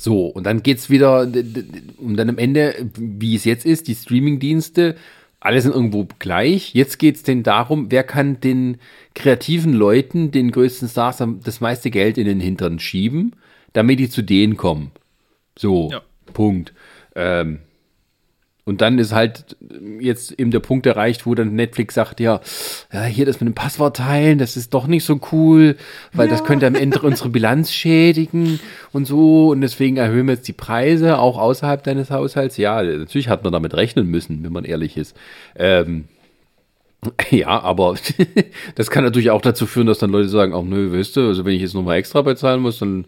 so, 0.01 0.25
und 0.25 0.45
dann 0.45 0.63
geht 0.63 0.79
es 0.79 0.89
wieder, 0.89 1.21
und 1.21 2.17
dann 2.17 2.29
am 2.29 2.37
Ende, 2.37 2.89
wie 2.97 3.35
es 3.35 3.45
jetzt 3.45 3.65
ist, 3.65 3.87
die 3.87 3.95
Streaming-Dienste 3.95 4.95
alle 5.39 5.59
sind 5.59 5.73
irgendwo 5.73 6.07
gleich. 6.19 6.73
Jetzt 6.73 6.99
geht 6.99 7.15
es 7.15 7.23
denn 7.23 7.43
darum, 7.43 7.91
wer 7.91 8.03
kann 8.03 8.39
den 8.39 8.77
kreativen 9.15 9.73
Leuten, 9.73 10.31
den 10.31 10.51
größten 10.51 10.87
Stars, 10.87 11.23
das 11.43 11.61
meiste 11.61 11.89
Geld 11.89 12.17
in 12.17 12.25
den 12.25 12.39
Hintern 12.39 12.79
schieben, 12.79 13.35
damit 13.73 13.99
die 13.99 14.09
zu 14.09 14.21
denen 14.21 14.55
kommen. 14.55 14.91
So, 15.57 15.89
ja. 15.91 16.01
Punkt. 16.33 16.73
Ähm, 17.15 17.59
und 18.63 18.81
dann 18.81 18.99
ist 18.99 19.11
halt 19.11 19.57
jetzt 19.99 20.39
eben 20.39 20.51
der 20.51 20.59
Punkt 20.59 20.85
erreicht, 20.85 21.25
wo 21.25 21.33
dann 21.33 21.55
Netflix 21.55 21.95
sagt, 21.95 22.19
ja, 22.19 22.41
ja 22.93 23.03
hier 23.03 23.25
das 23.25 23.41
mit 23.41 23.47
dem 23.47 23.55
Passwort 23.55 23.97
teilen, 23.97 24.37
das 24.37 24.55
ist 24.55 24.73
doch 24.73 24.85
nicht 24.85 25.03
so 25.03 25.19
cool, 25.31 25.75
weil 26.13 26.27
ja. 26.27 26.31
das 26.31 26.43
könnte 26.43 26.67
am 26.67 26.75
Ende 26.75 27.01
unsere 27.01 27.29
Bilanz 27.29 27.71
schädigen 27.73 28.59
und 28.93 29.05
so. 29.05 29.49
Und 29.49 29.61
deswegen 29.61 29.97
erhöhen 29.97 30.27
wir 30.27 30.35
jetzt 30.35 30.47
die 30.47 30.53
Preise, 30.53 31.17
auch 31.17 31.39
außerhalb 31.39 31.83
deines 31.83 32.11
Haushalts. 32.11 32.57
Ja, 32.57 32.83
natürlich 32.83 33.29
hat 33.29 33.43
man 33.43 33.51
damit 33.51 33.73
rechnen 33.73 34.07
müssen, 34.07 34.43
wenn 34.43 34.53
man 34.53 34.63
ehrlich 34.63 34.95
ist. 34.95 35.17
Ähm, 35.55 36.05
ja, 37.31 37.59
aber 37.61 37.95
das 38.75 38.91
kann 38.91 39.03
natürlich 39.03 39.31
auch 39.31 39.41
dazu 39.41 39.65
führen, 39.65 39.87
dass 39.87 39.97
dann 39.97 40.11
Leute 40.11 40.29
sagen, 40.29 40.53
ach 40.53 40.61
nö, 40.63 40.95
weißt 40.95 41.17
du, 41.17 41.21
also 41.21 41.45
wenn 41.45 41.55
ich 41.55 41.61
jetzt 41.61 41.73
nochmal 41.73 41.97
extra 41.97 42.21
bezahlen 42.21 42.61
muss, 42.61 42.77
dann 42.77 43.05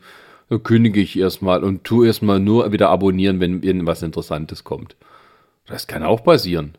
kündige 0.63 0.99
ich 0.99 1.17
erstmal 1.17 1.63
und 1.63 1.83
tu 1.83 2.03
erstmal 2.03 2.39
nur 2.39 2.71
wieder 2.71 2.89
abonnieren, 2.89 3.39
wenn 3.39 3.61
irgendwas 3.61 4.01
Interessantes 4.01 4.63
kommt. 4.63 4.95
Das 5.65 5.87
kann 5.87 6.03
auch 6.03 6.23
passieren. 6.23 6.77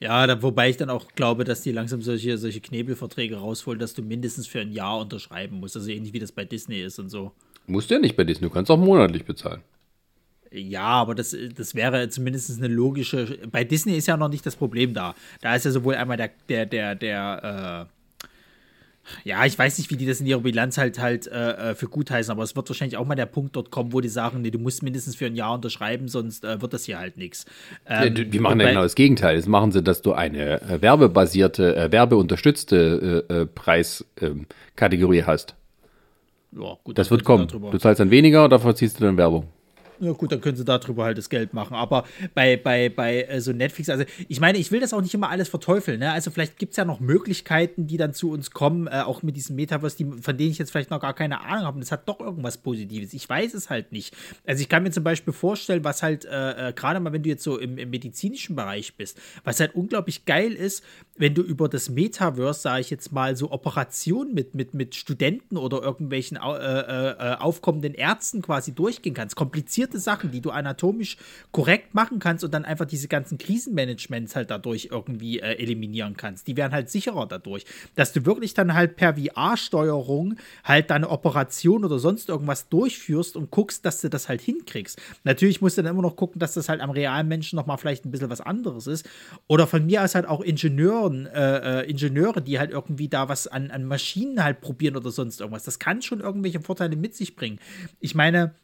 Ja, 0.00 0.26
da, 0.26 0.42
wobei 0.42 0.70
ich 0.70 0.76
dann 0.76 0.90
auch 0.90 1.08
glaube, 1.14 1.44
dass 1.44 1.62
die 1.62 1.72
langsam 1.72 2.02
solche, 2.02 2.36
solche 2.36 2.60
Knebelverträge 2.60 3.36
rausholen, 3.36 3.78
dass 3.78 3.94
du 3.94 4.02
mindestens 4.02 4.46
für 4.46 4.60
ein 4.60 4.72
Jahr 4.72 4.98
unterschreiben 4.98 5.60
musst. 5.60 5.76
Also 5.76 5.90
ähnlich 5.90 6.12
wie 6.12 6.18
das 6.18 6.32
bei 6.32 6.44
Disney 6.44 6.82
ist 6.82 6.98
und 6.98 7.08
so. 7.08 7.32
Musst 7.66 7.90
du 7.90 7.94
ja 7.94 8.00
nicht 8.00 8.16
bei 8.16 8.24
Disney, 8.24 8.48
du 8.48 8.52
kannst 8.52 8.70
auch 8.70 8.78
monatlich 8.78 9.24
bezahlen. 9.24 9.62
Ja, 10.50 10.82
aber 10.82 11.14
das, 11.14 11.36
das 11.56 11.74
wäre 11.74 12.08
zumindest 12.10 12.58
eine 12.58 12.68
logische. 12.68 13.38
Bei 13.50 13.64
Disney 13.64 13.96
ist 13.96 14.06
ja 14.06 14.16
noch 14.16 14.28
nicht 14.28 14.46
das 14.46 14.54
Problem 14.54 14.94
da. 14.94 15.14
Da 15.40 15.56
ist 15.56 15.64
ja 15.64 15.70
sowohl 15.70 15.96
einmal 15.96 16.16
der, 16.16 16.30
der, 16.48 16.66
der, 16.66 16.94
der, 16.94 17.88
äh, 17.88 17.93
ja, 19.24 19.44
ich 19.44 19.58
weiß 19.58 19.78
nicht, 19.78 19.90
wie 19.90 19.96
die 19.96 20.06
das 20.06 20.20
in 20.20 20.26
ihrer 20.26 20.40
Bilanz 20.40 20.78
halt 20.78 20.98
halt 20.98 21.26
äh, 21.26 21.70
äh 21.70 21.74
für 21.74 21.88
gut 21.88 22.10
heißen, 22.10 22.30
aber 22.30 22.42
es 22.42 22.56
wird 22.56 22.68
wahrscheinlich 22.68 22.96
auch 22.96 23.06
mal 23.06 23.14
der 23.14 23.26
Punkt 23.26 23.56
dort 23.56 23.70
kommen, 23.70 23.92
wo 23.92 24.00
die 24.00 24.08
sagen, 24.08 24.42
nee, 24.42 24.50
du 24.50 24.58
musst 24.58 24.82
mindestens 24.82 25.16
für 25.16 25.26
ein 25.26 25.36
Jahr 25.36 25.54
unterschreiben, 25.54 26.08
sonst 26.08 26.44
äh, 26.44 26.60
wird 26.60 26.72
das 26.72 26.84
hier 26.84 26.98
halt 26.98 27.16
nichts. 27.16 27.46
Ähm, 27.86 28.16
ja, 28.16 28.24
die 28.24 28.38
machen 28.38 28.60
ja 28.60 28.68
genau 28.68 28.82
das 28.82 28.94
Gegenteil. 28.94 29.36
Das 29.36 29.46
machen 29.46 29.72
sie, 29.72 29.82
dass 29.82 30.02
du 30.02 30.12
eine 30.12 30.62
äh, 30.62 30.82
werbebasierte, 30.82 31.76
äh, 31.76 31.92
werbeunterstützte 31.92 33.24
äh, 33.28 33.46
Preiskategorie 33.46 35.24
hast. 35.24 35.54
Ja, 36.52 36.76
gut. 36.84 36.98
Das 36.98 37.10
wird 37.10 37.24
kommen. 37.24 37.48
Du 37.48 37.78
zahlst 37.78 38.00
dann 38.00 38.10
weniger, 38.10 38.48
dafür 38.48 38.74
ziehst 38.74 39.00
du 39.00 39.04
dann 39.04 39.16
Werbung. 39.16 39.48
Ja 40.00 40.12
gut, 40.12 40.32
dann 40.32 40.40
können 40.40 40.56
sie 40.56 40.64
darüber 40.64 41.04
halt 41.04 41.18
das 41.18 41.28
Geld 41.28 41.54
machen. 41.54 41.74
Aber 41.74 42.04
bei, 42.34 42.56
bei, 42.56 42.88
bei 42.88 43.22
äh, 43.22 43.40
so 43.40 43.52
Netflix, 43.52 43.88
also 43.88 44.04
ich 44.28 44.40
meine, 44.40 44.58
ich 44.58 44.70
will 44.72 44.80
das 44.80 44.92
auch 44.92 45.00
nicht 45.00 45.14
immer 45.14 45.30
alles 45.30 45.48
verteufeln. 45.48 46.00
Ne? 46.00 46.12
Also 46.12 46.30
vielleicht 46.30 46.58
gibt 46.58 46.72
es 46.72 46.76
ja 46.76 46.84
noch 46.84 47.00
Möglichkeiten, 47.00 47.86
die 47.86 47.96
dann 47.96 48.12
zu 48.12 48.30
uns 48.30 48.50
kommen, 48.50 48.86
äh, 48.86 49.02
auch 49.02 49.22
mit 49.22 49.36
diesem 49.36 49.56
Metaverse, 49.56 49.96
die, 49.96 50.22
von 50.22 50.36
denen 50.36 50.50
ich 50.50 50.58
jetzt 50.58 50.70
vielleicht 50.70 50.90
noch 50.90 51.00
gar 51.00 51.14
keine 51.14 51.40
Ahnung 51.42 51.64
habe. 51.64 51.76
Und 51.76 51.80
das 51.80 51.92
hat 51.92 52.08
doch 52.08 52.20
irgendwas 52.20 52.58
Positives. 52.58 53.12
Ich 53.14 53.28
weiß 53.28 53.54
es 53.54 53.70
halt 53.70 53.92
nicht. 53.92 54.14
Also 54.46 54.60
ich 54.60 54.68
kann 54.68 54.82
mir 54.82 54.90
zum 54.90 55.04
Beispiel 55.04 55.32
vorstellen, 55.32 55.84
was 55.84 56.02
halt, 56.02 56.24
äh, 56.24 56.70
äh, 56.70 56.72
gerade 56.72 57.00
mal, 57.00 57.12
wenn 57.12 57.22
du 57.22 57.28
jetzt 57.28 57.44
so 57.44 57.58
im, 57.58 57.78
im 57.78 57.90
medizinischen 57.90 58.56
Bereich 58.56 58.96
bist, 58.96 59.18
was 59.44 59.60
halt 59.60 59.74
unglaublich 59.74 60.24
geil 60.24 60.52
ist, 60.52 60.84
wenn 61.16 61.34
du 61.34 61.42
über 61.42 61.68
das 61.68 61.88
Metaverse, 61.88 62.60
sage 62.60 62.80
ich 62.80 62.90
jetzt 62.90 63.12
mal, 63.12 63.36
so 63.36 63.52
Operationen 63.52 64.34
mit, 64.34 64.54
mit, 64.54 64.74
mit 64.74 64.94
Studenten 64.96 65.56
oder 65.56 65.80
irgendwelchen 65.82 66.36
äh, 66.36 66.40
äh, 66.40 67.10
äh, 67.10 67.36
aufkommenden 67.36 67.94
Ärzten 67.94 68.42
quasi 68.42 68.72
durchgehen 68.72 69.14
kannst. 69.14 69.36
Komplizierte 69.36 69.98
Sachen, 69.98 70.32
die 70.32 70.40
du 70.40 70.50
anatomisch 70.50 71.16
korrekt 71.52 71.94
machen 71.94 72.18
kannst 72.18 72.42
und 72.42 72.52
dann 72.52 72.64
einfach 72.64 72.86
diese 72.86 73.06
ganzen 73.06 73.38
Krisenmanagements 73.38 74.34
halt 74.34 74.50
dadurch 74.50 74.88
irgendwie 74.90 75.38
äh, 75.38 75.56
eliminieren 75.62 76.16
kannst. 76.16 76.48
Die 76.48 76.56
werden 76.56 76.72
halt 76.72 76.90
sicherer 76.90 77.26
dadurch. 77.26 77.64
Dass 77.94 78.12
du 78.12 78.26
wirklich 78.26 78.54
dann 78.54 78.74
halt 78.74 78.96
per 78.96 79.14
VR-Steuerung 79.14 80.36
halt 80.64 80.90
deine 80.90 81.10
Operation 81.10 81.84
oder 81.84 82.00
sonst 82.00 82.28
irgendwas 82.28 82.68
durchführst 82.68 83.36
und 83.36 83.52
guckst, 83.52 83.84
dass 83.84 84.00
du 84.00 84.10
das 84.10 84.28
halt 84.28 84.40
hinkriegst. 84.40 85.00
Natürlich 85.22 85.60
musst 85.60 85.78
du 85.78 85.82
dann 85.82 85.92
immer 85.92 86.02
noch 86.02 86.16
gucken, 86.16 86.40
dass 86.40 86.54
das 86.54 86.68
halt 86.68 86.80
am 86.80 86.90
realen 86.90 87.28
Menschen 87.28 87.56
nochmal 87.56 87.78
vielleicht 87.78 88.04
ein 88.04 88.10
bisschen 88.10 88.30
was 88.30 88.40
anderes 88.40 88.88
ist. 88.88 89.08
Oder 89.46 89.68
von 89.68 89.86
mir 89.86 90.02
aus 90.02 90.16
halt 90.16 90.26
auch 90.26 90.40
Ingenieur 90.40 91.03
Ingenieuren, 91.04 91.26
äh, 91.26 91.80
äh, 91.80 91.90
Ingenieure, 91.90 92.42
die 92.42 92.58
halt 92.58 92.70
irgendwie 92.70 93.08
da 93.08 93.28
was 93.28 93.46
an, 93.46 93.70
an 93.70 93.84
Maschinen 93.84 94.42
halt 94.42 94.60
probieren 94.60 94.96
oder 94.96 95.10
sonst 95.10 95.40
irgendwas. 95.40 95.64
Das 95.64 95.78
kann 95.78 96.02
schon 96.02 96.20
irgendwelche 96.20 96.60
Vorteile 96.60 96.96
mit 96.96 97.14
sich 97.14 97.36
bringen. 97.36 97.58
Ich 98.00 98.14
meine, 98.14 98.54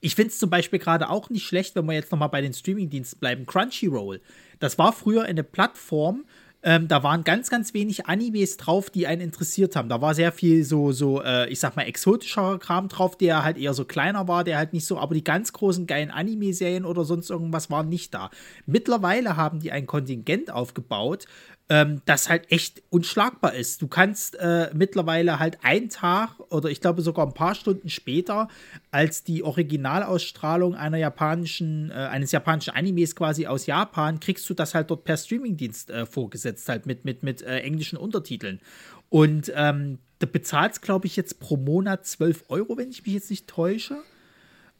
ich 0.00 0.14
finde 0.14 0.30
es 0.30 0.38
zum 0.38 0.50
Beispiel 0.50 0.78
gerade 0.78 1.10
auch 1.10 1.30
nicht 1.30 1.46
schlecht, 1.46 1.76
wenn 1.76 1.86
wir 1.86 1.94
jetzt 1.94 2.10
nochmal 2.12 2.28
bei 2.28 2.40
den 2.40 2.52
Streamingdiensten 2.52 3.18
bleiben. 3.18 3.46
Crunchyroll. 3.46 4.20
Das 4.58 4.78
war 4.78 4.92
früher 4.92 5.24
eine 5.24 5.44
Plattform, 5.44 6.24
ähm, 6.66 6.88
da 6.88 7.04
waren 7.04 7.22
ganz, 7.22 7.48
ganz 7.48 7.74
wenig 7.74 8.06
Animes 8.06 8.56
drauf, 8.56 8.90
die 8.90 9.06
einen 9.06 9.20
interessiert 9.22 9.76
haben. 9.76 9.88
Da 9.88 10.00
war 10.00 10.16
sehr 10.16 10.32
viel 10.32 10.64
so, 10.64 10.90
so 10.90 11.22
äh, 11.22 11.48
ich 11.48 11.60
sag 11.60 11.76
mal, 11.76 11.82
exotischer 11.82 12.58
Kram 12.58 12.88
drauf, 12.88 13.16
der 13.16 13.44
halt 13.44 13.56
eher 13.56 13.72
so 13.72 13.84
kleiner 13.84 14.26
war, 14.26 14.42
der 14.42 14.58
halt 14.58 14.72
nicht 14.72 14.84
so, 14.84 14.98
aber 14.98 15.14
die 15.14 15.22
ganz 15.22 15.52
großen 15.52 15.86
geilen 15.86 16.10
Anime-Serien 16.10 16.84
oder 16.84 17.04
sonst 17.04 17.30
irgendwas 17.30 17.70
waren 17.70 17.88
nicht 17.88 18.12
da. 18.14 18.30
Mittlerweile 18.66 19.36
haben 19.36 19.60
die 19.60 19.70
ein 19.70 19.86
Kontingent 19.86 20.50
aufgebaut, 20.50 21.26
ähm, 21.68 22.00
das 22.04 22.28
halt 22.28 22.50
echt 22.52 22.82
unschlagbar 22.90 23.54
ist. 23.54 23.82
Du 23.82 23.88
kannst 23.88 24.36
äh, 24.38 24.70
mittlerweile 24.72 25.38
halt 25.38 25.58
einen 25.62 25.88
Tag 25.88 26.38
oder 26.50 26.70
ich 26.70 26.80
glaube 26.80 27.02
sogar 27.02 27.26
ein 27.26 27.34
paar 27.34 27.54
Stunden 27.54 27.88
später 27.88 28.48
als 28.92 29.24
die 29.24 29.42
Originalausstrahlung 29.42 30.76
einer 30.76 30.98
japanischen, 30.98 31.90
äh, 31.90 31.94
eines 31.94 32.30
japanischen 32.30 32.74
Animes 32.74 33.16
quasi 33.16 33.46
aus 33.46 33.66
Japan, 33.66 34.20
kriegst 34.20 34.48
du 34.48 34.54
das 34.54 34.74
halt 34.74 34.90
dort 34.90 35.04
per 35.04 35.16
Streamingdienst 35.16 35.90
äh, 35.90 36.06
vorgesetzt, 36.06 36.68
halt 36.68 36.86
mit, 36.86 37.04
mit, 37.04 37.22
mit 37.22 37.42
äh, 37.42 37.58
englischen 37.60 37.96
Untertiteln. 37.96 38.60
Und 39.08 39.52
ähm, 39.54 39.98
da 40.20 40.26
bezahlst, 40.26 40.82
glaube 40.82 41.06
ich, 41.06 41.16
jetzt 41.16 41.40
pro 41.40 41.56
Monat 41.56 42.06
12 42.06 42.44
Euro, 42.48 42.76
wenn 42.76 42.90
ich 42.90 43.04
mich 43.04 43.14
jetzt 43.14 43.30
nicht 43.30 43.48
täusche 43.48 43.98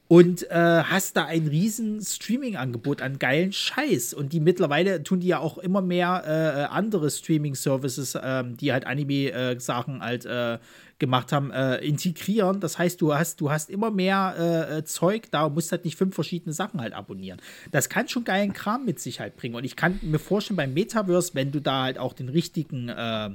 und 0.08 0.48
äh, 0.50 0.54
hast 0.54 1.16
da 1.16 1.24
ein 1.24 1.48
riesen 1.48 2.00
Streaming-Angebot 2.00 3.02
an 3.02 3.18
geilen 3.18 3.52
Scheiß. 3.52 4.14
Und 4.14 4.32
die 4.32 4.40
mittlerweile 4.40 5.02
tun 5.02 5.18
die 5.18 5.26
ja 5.26 5.40
auch 5.40 5.58
immer 5.58 5.82
mehr 5.82 6.22
äh, 6.26 6.72
andere 6.72 7.10
Streaming-Services, 7.10 8.16
ähm, 8.22 8.56
die 8.56 8.72
halt 8.72 8.86
Anime-Sachen 8.86 10.02
halt 10.02 10.24
äh, 10.24 10.58
gemacht 10.98 11.32
haben, 11.32 11.50
äh, 11.50 11.78
integrieren. 11.78 12.60
Das 12.60 12.78
heißt, 12.78 13.00
du 13.00 13.14
hast, 13.14 13.40
du 13.40 13.50
hast 13.50 13.68
immer 13.68 13.90
mehr 13.90 14.68
äh, 14.70 14.84
Zeug 14.84 15.24
da 15.32 15.46
und 15.46 15.54
musst 15.54 15.72
halt 15.72 15.84
nicht 15.84 15.96
fünf 15.96 16.14
verschiedene 16.14 16.52
Sachen 16.52 16.80
halt 16.80 16.92
abonnieren. 16.92 17.40
Das 17.72 17.88
kann 17.88 18.08
schon 18.08 18.22
geilen 18.22 18.52
Kram 18.52 18.84
mit 18.84 19.00
sich 19.00 19.18
halt 19.18 19.36
bringen. 19.36 19.56
Und 19.56 19.64
ich 19.64 19.74
kann 19.74 19.98
mir 20.02 20.20
vorstellen, 20.20 20.56
beim 20.56 20.72
Metaverse, 20.72 21.34
wenn 21.34 21.50
du 21.50 21.60
da 21.60 21.82
halt 21.82 21.98
auch 21.98 22.12
den 22.12 22.28
richtigen 22.28 22.88
äh, 22.88 23.30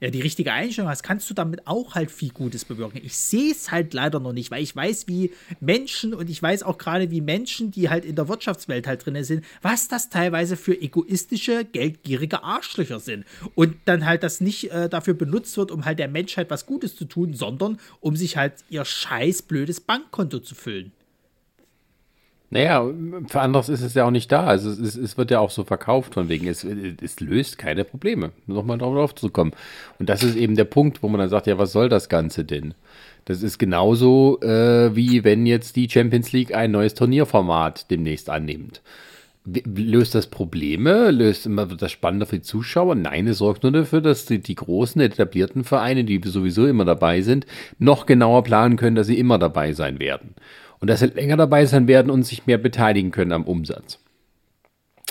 ja, 0.00 0.10
die 0.10 0.20
richtige 0.20 0.52
Einstellung 0.52 0.90
hast, 0.90 1.02
kannst 1.02 1.28
du 1.30 1.34
damit 1.34 1.66
auch 1.66 1.94
halt 1.94 2.10
viel 2.10 2.30
Gutes 2.30 2.64
bewirken. 2.64 3.00
Ich 3.02 3.16
sehe 3.16 3.50
es 3.50 3.70
halt 3.70 3.94
leider 3.94 4.20
noch 4.20 4.32
nicht, 4.32 4.50
weil 4.50 4.62
ich 4.62 4.76
weiß, 4.76 5.08
wie 5.08 5.32
Menschen 5.60 6.12
und 6.12 6.28
ich 6.28 6.42
weiß 6.42 6.64
auch 6.64 6.76
gerade, 6.76 7.10
wie 7.10 7.22
Menschen, 7.22 7.70
die 7.70 7.88
halt 7.88 8.04
in 8.04 8.14
der 8.14 8.28
Wirtschaftswelt 8.28 8.86
halt 8.86 9.06
drin 9.06 9.22
sind, 9.24 9.44
was 9.62 9.88
das 9.88 10.10
teilweise 10.10 10.56
für 10.56 10.78
egoistische, 10.78 11.64
geldgierige 11.64 12.42
Arschlöcher 12.42 13.00
sind. 13.00 13.24
Und 13.54 13.76
dann 13.86 14.04
halt 14.04 14.22
das 14.22 14.40
nicht 14.40 14.70
äh, 14.70 14.88
dafür 14.88 15.14
benutzt 15.14 15.56
wird, 15.56 15.70
um 15.70 15.86
halt 15.86 15.98
der 15.98 16.08
Menschheit 16.08 16.50
was 16.50 16.66
Gutes 16.66 16.94
zu 16.94 17.06
tun, 17.06 17.32
sondern 17.32 17.78
um 18.00 18.16
sich 18.16 18.36
halt 18.36 18.52
ihr 18.68 18.84
scheiß 18.84 19.42
blödes 19.42 19.80
Bankkonto 19.80 20.40
zu 20.40 20.54
füllen. 20.54 20.92
Naja, 22.48 22.88
für 23.26 23.40
anderes 23.40 23.68
ist 23.68 23.82
es 23.82 23.94
ja 23.94 24.04
auch 24.04 24.10
nicht 24.10 24.30
da. 24.30 24.44
Also 24.44 24.70
es, 24.70 24.96
es 24.96 25.18
wird 25.18 25.32
ja 25.32 25.40
auch 25.40 25.50
so 25.50 25.64
verkauft 25.64 26.14
von 26.14 26.28
wegen, 26.28 26.46
es, 26.46 26.64
es 26.64 27.18
löst 27.18 27.58
keine 27.58 27.84
Probleme. 27.84 28.30
Nochmal 28.46 28.78
darauf 28.78 29.14
zu 29.14 29.30
kommen. 29.30 29.52
Und 29.98 30.08
das 30.08 30.22
ist 30.22 30.36
eben 30.36 30.54
der 30.54 30.64
Punkt, 30.64 31.02
wo 31.02 31.08
man 31.08 31.18
dann 31.18 31.28
sagt, 31.28 31.48
ja, 31.48 31.58
was 31.58 31.72
soll 31.72 31.88
das 31.88 32.08
Ganze 32.08 32.44
denn? 32.44 32.74
Das 33.24 33.42
ist 33.42 33.58
genauso 33.58 34.40
äh, 34.42 34.94
wie 34.94 35.24
wenn 35.24 35.46
jetzt 35.46 35.74
die 35.74 35.90
Champions 35.90 36.30
League 36.30 36.54
ein 36.54 36.70
neues 36.70 36.94
Turnierformat 36.94 37.90
demnächst 37.90 38.30
annimmt. 38.30 38.80
Löst 39.44 40.14
das 40.14 40.28
Probleme? 40.28 41.10
Löst 41.10 41.46
immer 41.46 41.66
das 41.66 41.90
spannender 41.90 42.26
für 42.26 42.36
die 42.36 42.42
Zuschauer? 42.42 42.94
Nein, 42.94 43.26
es 43.26 43.38
sorgt 43.38 43.64
nur 43.64 43.72
dafür, 43.72 44.00
dass 44.00 44.26
die, 44.26 44.38
die 44.38 44.54
großen 44.54 45.00
etablierten 45.00 45.64
Vereine, 45.64 46.04
die 46.04 46.20
sowieso 46.24 46.66
immer 46.66 46.84
dabei 46.84 47.22
sind, 47.22 47.46
noch 47.78 48.06
genauer 48.06 48.44
planen 48.44 48.76
können, 48.76 48.96
dass 48.96 49.08
sie 49.08 49.18
immer 49.18 49.38
dabei 49.38 49.72
sein 49.72 49.98
werden 49.98 50.34
und 50.80 50.88
dass 50.88 51.00
sie 51.00 51.06
länger 51.06 51.36
dabei 51.36 51.66
sein 51.66 51.88
werden 51.88 52.10
und 52.10 52.24
sich 52.24 52.46
mehr 52.46 52.58
beteiligen 52.58 53.10
können 53.10 53.32
am 53.32 53.44
Umsatz. 53.44 53.98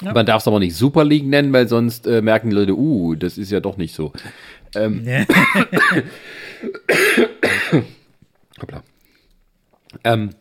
Ja. 0.01 0.13
Man 0.13 0.25
darf 0.25 0.41
es 0.41 0.47
aber 0.47 0.59
nicht 0.59 0.75
Super 0.75 1.05
League 1.05 1.25
nennen, 1.25 1.53
weil 1.53 1.67
sonst 1.67 2.05
äh, 2.05 2.21
merken 2.21 2.49
die 2.49 2.55
Leute, 2.55 2.75
uh, 2.75 3.15
das 3.15 3.37
ist 3.37 3.51
ja 3.51 3.61
doch 3.61 3.77
nicht 3.77 3.95
so. 3.95 4.11
Ähm, 4.75 5.03
nee. 5.03 5.25
Hoppla. 8.61 8.83
Ähm, 10.03 10.31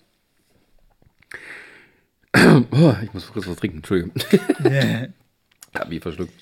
oh, 2.73 2.95
ich 3.03 3.15
muss 3.15 3.33
kurz 3.33 3.47
was 3.47 3.57
trinken, 3.57 3.79
Entschuldigung. 3.79 4.13
Nee. 4.61 5.09
Hab 5.75 5.89
mich 5.89 6.01
verschluckt. 6.01 6.35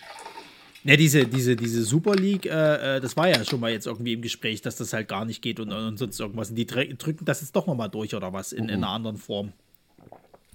Ja, 0.85 0.97
diese, 0.97 1.27
diese, 1.27 1.55
diese 1.55 1.83
Super 1.85 2.17
League, 2.17 2.47
äh, 2.47 2.97
äh, 2.97 3.01
das 3.01 3.17
war 3.17 3.29
ja 3.29 3.45
schon 3.45 3.61
mal 3.61 3.71
jetzt 3.71 3.87
irgendwie 3.87 4.15
im 4.15 4.23
Gespräch, 4.23 4.63
dass 4.63 4.77
das 4.77 4.93
halt 4.93 5.09
gar 5.09 5.25
nicht 5.25 5.41
geht 5.41 5.61
und, 5.61 5.73
und 5.73 5.97
sonst 5.97 6.19
irgendwas. 6.19 6.51
Und 6.51 6.57
die 6.57 6.67
drücken 6.67 7.25
das 7.25 7.41
jetzt 7.41 7.55
doch 7.55 7.67
nochmal 7.67 7.89
durch 7.89 8.15
oder 8.15 8.33
was, 8.33 8.53
in, 8.53 8.65
in 8.65 8.77
einer 8.77 8.89
anderen 8.89 9.17
Form. 9.17 9.53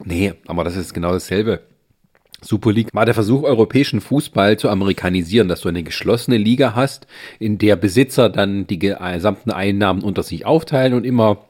Nee, 0.04 0.34
aber 0.46 0.64
das 0.64 0.76
ist 0.76 0.94
genau 0.94 1.14
dasselbe. 1.14 1.62
Super 2.42 2.72
League 2.72 2.94
war 2.94 3.06
der 3.06 3.16
Versuch, 3.16 3.44
europäischen 3.44 4.00
Fußball 4.00 4.60
zu 4.60 4.70
amerikanisieren, 4.70 5.48
dass 5.48 5.62
du 5.62 5.70
eine 5.70 5.82
geschlossene 5.82 6.38
Liga 6.38 6.76
hast, 6.76 7.08
in 7.40 7.58
der 7.58 7.76
Besitzer 7.76 8.30
dann 8.30 8.68
die 8.68 8.78
gesamten 8.78 9.50
Einnahmen 9.50 10.04
unter 10.04 10.22
sich 10.22 10.46
aufteilen 10.46 10.94
und 10.94 11.04
immer 11.04 11.47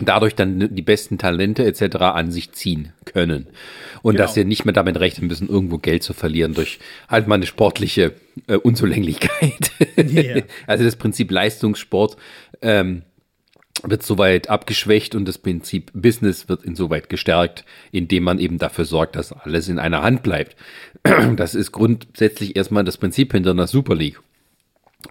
dadurch 0.00 0.34
dann 0.34 0.74
die 0.74 0.82
besten 0.82 1.18
Talente 1.18 1.64
etc. 1.64 1.96
an 1.96 2.30
sich 2.30 2.52
ziehen 2.52 2.92
können. 3.04 3.46
Und 4.02 4.14
genau. 4.14 4.24
dass 4.24 4.34
sie 4.34 4.44
nicht 4.44 4.64
mehr 4.64 4.74
damit 4.74 4.98
rechnen 4.98 5.28
müssen, 5.28 5.48
irgendwo 5.48 5.78
Geld 5.78 6.02
zu 6.02 6.14
verlieren 6.14 6.54
durch 6.54 6.80
halt 7.08 7.28
mal 7.28 7.36
eine 7.36 7.46
sportliche 7.46 8.12
äh, 8.48 8.56
Unzulänglichkeit. 8.56 9.70
Yeah. 9.96 10.42
also 10.66 10.84
das 10.84 10.96
Prinzip 10.96 11.30
Leistungssport 11.30 12.16
ähm, 12.60 13.02
wird 13.82 14.02
soweit 14.02 14.50
abgeschwächt 14.50 15.14
und 15.14 15.26
das 15.26 15.38
Prinzip 15.38 15.90
Business 15.94 16.48
wird 16.48 16.64
insoweit 16.64 17.08
gestärkt, 17.08 17.64
indem 17.92 18.24
man 18.24 18.38
eben 18.38 18.58
dafür 18.58 18.84
sorgt, 18.84 19.16
dass 19.16 19.32
alles 19.32 19.68
in 19.68 19.78
einer 19.78 20.02
Hand 20.02 20.22
bleibt. 20.22 20.56
Das 21.36 21.54
ist 21.54 21.72
grundsätzlich 21.72 22.56
erstmal 22.56 22.82
das 22.82 22.96
Prinzip 22.96 23.32
hinter 23.32 23.50
einer 23.50 23.66
Super 23.66 23.94
League. 23.94 24.20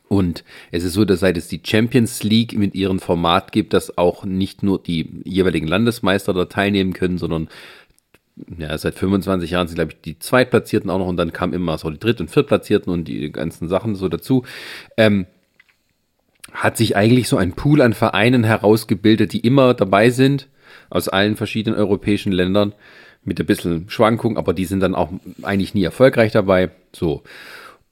Und 0.07 0.43
es 0.71 0.83
ist 0.83 0.93
so, 0.93 1.05
dass 1.05 1.19
seit 1.19 1.37
es 1.37 1.47
die 1.47 1.61
Champions 1.63 2.23
League 2.23 2.57
mit 2.57 2.75
ihrem 2.75 2.99
Format 2.99 3.51
gibt, 3.51 3.73
dass 3.73 3.97
auch 3.97 4.25
nicht 4.25 4.63
nur 4.63 4.81
die 4.81 5.09
jeweiligen 5.23 5.67
Landesmeister 5.67 6.33
da 6.33 6.45
teilnehmen 6.45 6.93
können, 6.93 7.17
sondern 7.17 7.49
ja, 8.57 8.75
seit 8.77 8.95
25 8.95 9.51
Jahren 9.51 9.67
sind, 9.67 9.75
glaube 9.75 9.91
ich, 9.91 10.01
die 10.01 10.17
Zweitplatzierten 10.17 10.89
auch 10.89 10.97
noch 10.97 11.07
und 11.07 11.17
dann 11.17 11.33
kam 11.33 11.53
immer 11.53 11.77
so 11.77 11.89
die 11.89 11.99
Dritt- 11.99 12.19
und 12.19 12.31
Viertplatzierten 12.31 12.91
und 12.91 13.07
die 13.07 13.31
ganzen 13.31 13.67
Sachen 13.67 13.95
so 13.95 14.09
dazu. 14.09 14.43
Ähm, 14.97 15.27
hat 16.51 16.77
sich 16.77 16.95
eigentlich 16.95 17.27
so 17.27 17.37
ein 17.37 17.53
Pool 17.53 17.81
an 17.81 17.93
Vereinen 17.93 18.43
herausgebildet, 18.43 19.33
die 19.33 19.39
immer 19.39 19.73
dabei 19.73 20.09
sind, 20.09 20.47
aus 20.89 21.09
allen 21.09 21.35
verschiedenen 21.35 21.77
europäischen 21.77 22.31
Ländern, 22.31 22.73
mit 23.23 23.39
ein 23.39 23.45
bisschen 23.45 23.89
Schwankung, 23.89 24.37
aber 24.37 24.53
die 24.53 24.65
sind 24.65 24.81
dann 24.81 24.95
auch 24.95 25.09
eigentlich 25.43 25.73
nie 25.73 25.83
erfolgreich 25.83 26.31
dabei. 26.31 26.71
So. 26.91 27.23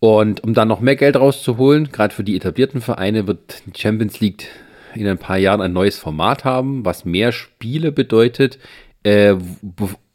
Und 0.03 0.43
um 0.43 0.55
dann 0.55 0.67
noch 0.67 0.79
mehr 0.79 0.95
Geld 0.95 1.15
rauszuholen, 1.15 1.91
gerade 1.91 2.11
für 2.11 2.23
die 2.23 2.35
etablierten 2.35 2.81
Vereine, 2.81 3.27
wird 3.27 3.61
die 3.67 3.79
Champions 3.79 4.19
League 4.19 4.47
in 4.95 5.07
ein 5.07 5.19
paar 5.19 5.37
Jahren 5.37 5.61
ein 5.61 5.73
neues 5.73 5.99
Format 5.99 6.43
haben, 6.43 6.83
was 6.83 7.05
mehr 7.05 7.31
Spiele 7.31 7.91
bedeutet, 7.91 8.57
äh, 9.03 9.35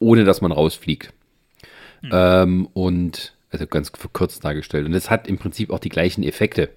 ohne 0.01 0.25
dass 0.25 0.41
man 0.41 0.51
rausfliegt. 0.51 1.13
Mhm. 2.03 2.11
Ähm, 2.13 2.69
und 2.75 3.35
also 3.53 3.69
ganz 3.69 3.93
verkürzt 3.97 4.45
dargestellt. 4.45 4.87
Und 4.87 4.95
es 4.95 5.09
hat 5.09 5.29
im 5.29 5.39
Prinzip 5.39 5.71
auch 5.71 5.79
die 5.79 5.89
gleichen 5.89 6.25
Effekte 6.25 6.69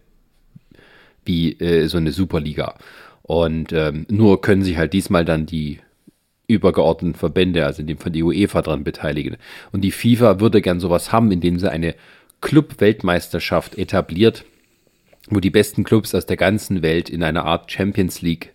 wie 1.26 1.54
äh, 1.54 1.88
so 1.88 1.98
eine 1.98 2.12
Superliga. 2.12 2.76
Und 3.24 3.74
ähm, 3.74 4.06
nur 4.08 4.40
können 4.40 4.62
sich 4.62 4.78
halt 4.78 4.94
diesmal 4.94 5.26
dann 5.26 5.48
die 5.48 5.80
übergeordneten 6.46 7.18
Verbände, 7.18 7.66
also 7.66 7.82
in 7.82 7.88
dem 7.88 7.98
von 7.98 8.14
die 8.14 8.22
UEFA 8.22 8.62
dran 8.62 8.84
beteiligen. 8.84 9.38
Und 9.72 9.82
die 9.82 9.92
FIFA 9.92 10.40
würde 10.40 10.62
gern 10.62 10.80
sowas 10.80 11.12
haben, 11.12 11.32
indem 11.32 11.58
sie 11.58 11.72
eine 11.72 11.96
Club-Weltmeisterschaft 12.42 13.78
etabliert, 13.78 14.46
wo 15.30 15.40
die 15.40 15.50
besten 15.50 15.84
Clubs 15.84 16.16
aus 16.16 16.26
der 16.26 16.38
ganzen 16.38 16.82
Welt 16.82 17.10
in 17.10 17.24
einer 17.24 17.46
Art 17.46 17.72
Champions 17.72 18.22
League, 18.22 18.54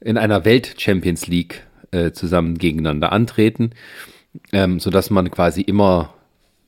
in 0.00 0.18
einer 0.18 0.44
Welt-Champions 0.44 1.26
League 1.26 1.66
äh, 1.90 2.12
zusammen 2.12 2.58
gegeneinander 2.58 3.12
antreten, 3.12 3.70
ähm, 4.52 4.80
sodass 4.80 5.10
man 5.10 5.30
quasi 5.30 5.60
immer 5.60 6.14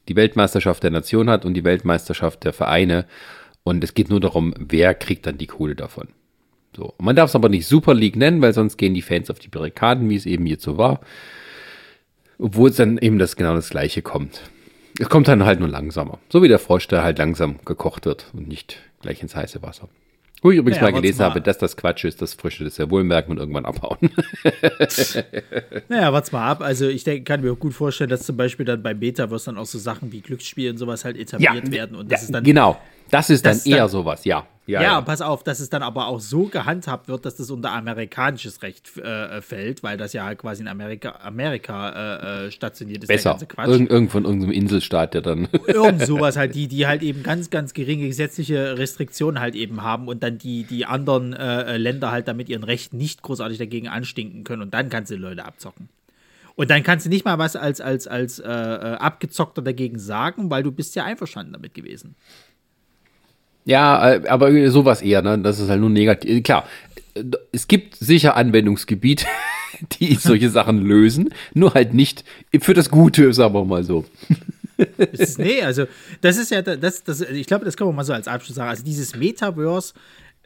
die 0.08 0.16
Weltmeisterschaft 0.16 0.82
der 0.82 0.90
Nation 0.90 1.30
hat 1.30 1.44
und 1.44 1.54
die 1.54 1.64
Weltmeisterschaft 1.64 2.44
der 2.44 2.52
Vereine. 2.52 3.06
Und 3.64 3.84
es 3.84 3.94
geht 3.94 4.10
nur 4.10 4.20
darum, 4.20 4.54
wer 4.58 4.94
kriegt 4.94 5.26
dann 5.26 5.38
die 5.38 5.46
Kohle 5.46 5.76
davon. 5.76 6.08
So. 6.74 6.94
man 6.98 7.14
darf 7.14 7.28
es 7.28 7.34
aber 7.34 7.50
nicht 7.50 7.66
Super 7.66 7.94
League 7.94 8.16
nennen, 8.16 8.40
weil 8.40 8.54
sonst 8.54 8.78
gehen 8.78 8.94
die 8.94 9.02
Fans 9.02 9.30
auf 9.30 9.38
die 9.38 9.48
Barrikaden, 9.48 10.08
wie 10.08 10.16
es 10.16 10.26
eben 10.26 10.46
so 10.58 10.78
war. 10.78 11.00
Obwohl 12.38 12.70
es 12.70 12.76
dann 12.76 12.98
eben 12.98 13.18
das 13.18 13.36
genau 13.36 13.54
das 13.54 13.70
Gleiche 13.70 14.02
kommt. 14.02 14.40
Es 14.98 15.08
kommt 15.08 15.28
dann 15.28 15.44
halt 15.44 15.60
nur 15.60 15.68
langsamer. 15.68 16.18
So 16.28 16.42
wie 16.42 16.48
der 16.48 16.58
Frosch, 16.58 16.88
der 16.88 17.02
halt 17.02 17.18
langsam 17.18 17.58
gekocht 17.64 18.04
wird 18.04 18.26
und 18.32 18.48
nicht 18.48 18.78
gleich 19.00 19.22
ins 19.22 19.34
heiße 19.34 19.62
Wasser. 19.62 19.88
Wo 20.42 20.50
ich 20.50 20.58
übrigens 20.58 20.80
naja, 20.80 20.90
mal 20.90 21.00
gelesen 21.00 21.20
mal. 21.20 21.30
habe, 21.30 21.40
dass 21.40 21.56
das 21.58 21.76
Quatsch 21.76 22.04
ist, 22.04 22.20
dass 22.20 22.34
Frösche 22.34 22.64
das 22.64 22.76
ja 22.76 22.90
wohl 22.90 23.04
merken 23.04 23.30
und 23.30 23.38
irgendwann 23.38 23.64
abhauen. 23.64 23.96
naja, 25.88 26.12
warte 26.12 26.32
mal 26.32 26.48
ab. 26.48 26.62
Also 26.62 26.88
ich 26.88 27.04
denke, 27.04 27.22
kann 27.22 27.42
mir 27.42 27.52
auch 27.52 27.58
gut 27.58 27.74
vorstellen, 27.74 28.10
dass 28.10 28.26
zum 28.26 28.36
Beispiel 28.36 28.66
dann 28.66 28.82
bei 28.82 28.92
Metaverse 28.92 29.46
dann 29.46 29.56
auch 29.56 29.66
so 29.66 29.78
Sachen 29.78 30.10
wie 30.10 30.20
Glücksspiel 30.20 30.72
und 30.72 30.78
sowas 30.78 31.04
halt 31.04 31.16
etabliert 31.16 31.68
ja, 31.68 31.72
werden. 31.72 31.96
Und 31.96 32.10
das 32.10 32.22
ja, 32.22 32.24
ist 32.24 32.34
dann, 32.34 32.42
genau. 32.42 32.76
Das 33.12 33.28
ist 33.28 33.44
dann 33.44 33.60
eher 33.64 33.76
dann, 33.76 33.88
sowas, 33.90 34.24
ja. 34.24 34.46
Ja, 34.66 34.80
ja, 34.80 34.92
ja, 34.92 35.00
pass 35.00 35.20
auf, 35.20 35.42
dass 35.42 35.58
es 35.58 35.68
dann 35.70 35.82
aber 35.82 36.06
auch 36.06 36.20
so 36.20 36.44
gehandhabt 36.44 37.08
wird, 37.08 37.26
dass 37.26 37.34
das 37.34 37.50
unter 37.50 37.72
amerikanisches 37.72 38.62
Recht 38.62 38.96
äh, 38.96 39.42
fällt, 39.42 39.82
weil 39.82 39.98
das 39.98 40.12
ja 40.12 40.24
halt 40.24 40.38
quasi 40.38 40.62
in 40.62 40.68
Amerika, 40.68 41.18
Amerika 41.22 41.90
äh, 41.90 42.46
äh 42.46 42.50
stationiert 42.52 43.02
ist. 43.02 43.08
Besser. 43.08 43.36
Irgend, 43.66 43.90
irgend 43.90 44.12
von 44.12 44.24
irgendeinem 44.24 44.52
Inselstaat, 44.52 45.14
der 45.14 45.20
dann. 45.20 45.48
Irgend 45.66 46.02
sowas 46.06 46.36
halt, 46.36 46.54
die, 46.54 46.68
die 46.68 46.86
halt 46.86 47.02
eben 47.02 47.22
ganz, 47.22 47.50
ganz 47.50 47.74
geringe 47.74 48.06
gesetzliche 48.06 48.78
Restriktionen 48.78 49.40
halt 49.40 49.56
eben 49.56 49.82
haben 49.82 50.06
und 50.08 50.22
dann 50.22 50.38
die, 50.38 50.62
die 50.62 50.86
anderen 50.86 51.34
äh, 51.34 51.76
Länder 51.76 52.12
halt 52.12 52.28
damit 52.28 52.48
ihren 52.48 52.64
Rechten 52.64 52.96
nicht 52.96 53.20
großartig 53.20 53.58
dagegen 53.58 53.88
anstinken 53.88 54.44
können 54.44 54.62
und 54.62 54.72
dann 54.72 54.88
kannst 54.88 55.10
du 55.10 55.16
Leute 55.16 55.44
abzocken. 55.44 55.88
Und 56.54 56.70
dann 56.70 56.82
kannst 56.82 57.06
du 57.06 57.10
nicht 57.10 57.24
mal 57.24 57.38
was 57.38 57.56
als, 57.56 57.80
als, 57.80 58.06
als 58.06 58.38
äh, 58.38 58.48
äh, 58.48 58.94
Abgezockter 58.94 59.62
dagegen 59.62 59.98
sagen, 59.98 60.50
weil 60.50 60.62
du 60.62 60.70
bist 60.70 60.94
ja 60.94 61.04
einverstanden 61.04 61.52
damit 61.52 61.74
gewesen. 61.74 62.14
Ja, 63.64 64.14
äh, 64.14 64.28
aber 64.28 64.70
sowas 64.70 65.02
eher, 65.02 65.22
ne? 65.22 65.38
Das 65.38 65.60
ist 65.60 65.68
halt 65.68 65.80
nur 65.80 65.90
negativ. 65.90 66.42
Klar, 66.42 66.66
es 67.52 67.68
gibt 67.68 67.96
sicher 67.96 68.36
Anwendungsgebiete, 68.36 69.26
die 70.00 70.14
solche 70.16 70.50
Sachen 70.50 70.78
lösen, 70.78 71.30
nur 71.54 71.74
halt 71.74 71.94
nicht 71.94 72.24
für 72.60 72.74
das 72.74 72.90
Gute, 72.90 73.32
sagen 73.32 73.54
wir 73.54 73.64
mal 73.64 73.84
so. 73.84 74.04
Ist, 75.12 75.38
nee, 75.38 75.62
also 75.62 75.84
das 76.22 76.38
ist 76.38 76.50
ja, 76.50 76.60
das, 76.60 77.04
das, 77.04 77.20
ich 77.20 77.46
glaube, 77.46 77.64
das 77.64 77.76
können 77.76 77.90
wir 77.90 77.94
mal 77.94 78.04
so 78.04 78.14
als 78.14 78.26
Abschluss 78.26 78.56
sagen. 78.56 78.70
Also 78.70 78.82
dieses 78.82 79.14
Metaverse 79.14 79.92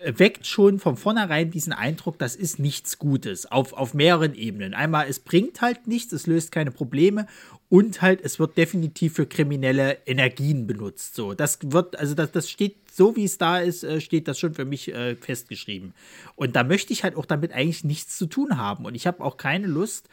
weckt 0.05 0.47
schon 0.47 0.79
von 0.79 0.97
vornherein 0.97 1.51
diesen 1.51 1.73
Eindruck, 1.73 2.19
das 2.19 2.37
ist 2.37 2.59
nichts 2.59 2.99
Gutes 2.99 3.51
auf, 3.51 3.73
auf 3.73 3.95
mehreren 3.95 4.35
Ebenen. 4.35 4.75
Einmal, 4.75 5.07
es 5.09 5.21
bringt 5.21 5.63
halt 5.63 5.87
nichts, 5.87 6.13
es 6.13 6.27
löst 6.27 6.53
keine 6.53 6.71
Probleme 6.71 7.27
und 7.69 8.01
halt, 8.01 8.21
es 8.23 8.39
wird 8.39 8.57
definitiv 8.57 9.15
für 9.15 9.27
kriminelle 9.27 9.99
Energien 10.07 10.67
benutzt. 10.67 11.15
So, 11.15 11.35
das 11.35 11.59
wird, 11.63 11.99
also 11.99 12.15
das, 12.15 12.31
das 12.33 12.49
steht, 12.49 12.77
so 12.93 13.17
wie 13.17 13.25
es 13.25 13.39
da 13.39 13.59
ist, 13.59 13.83
äh, 13.83 14.01
steht 14.01 14.29
das 14.29 14.39
schon 14.39 14.55
für 14.55 14.65
mich 14.65 14.93
äh, 14.93 15.17
festgeschrieben. 15.17 15.93
Und 16.37 16.55
da 16.55 16.63
möchte 16.65 16.93
ich 16.93 17.03
halt 17.03 17.17
auch 17.17 17.27
damit 17.27 17.53
eigentlich 17.53 17.85
nichts 17.85 18.17
zu 18.17 18.27
tun 18.27 18.57
haben. 18.57 18.85
Und 18.85 18.95
ich 18.95 19.07
habe 19.07 19.23
auch 19.23 19.37
keine 19.37 19.67
Lust, 19.67 20.09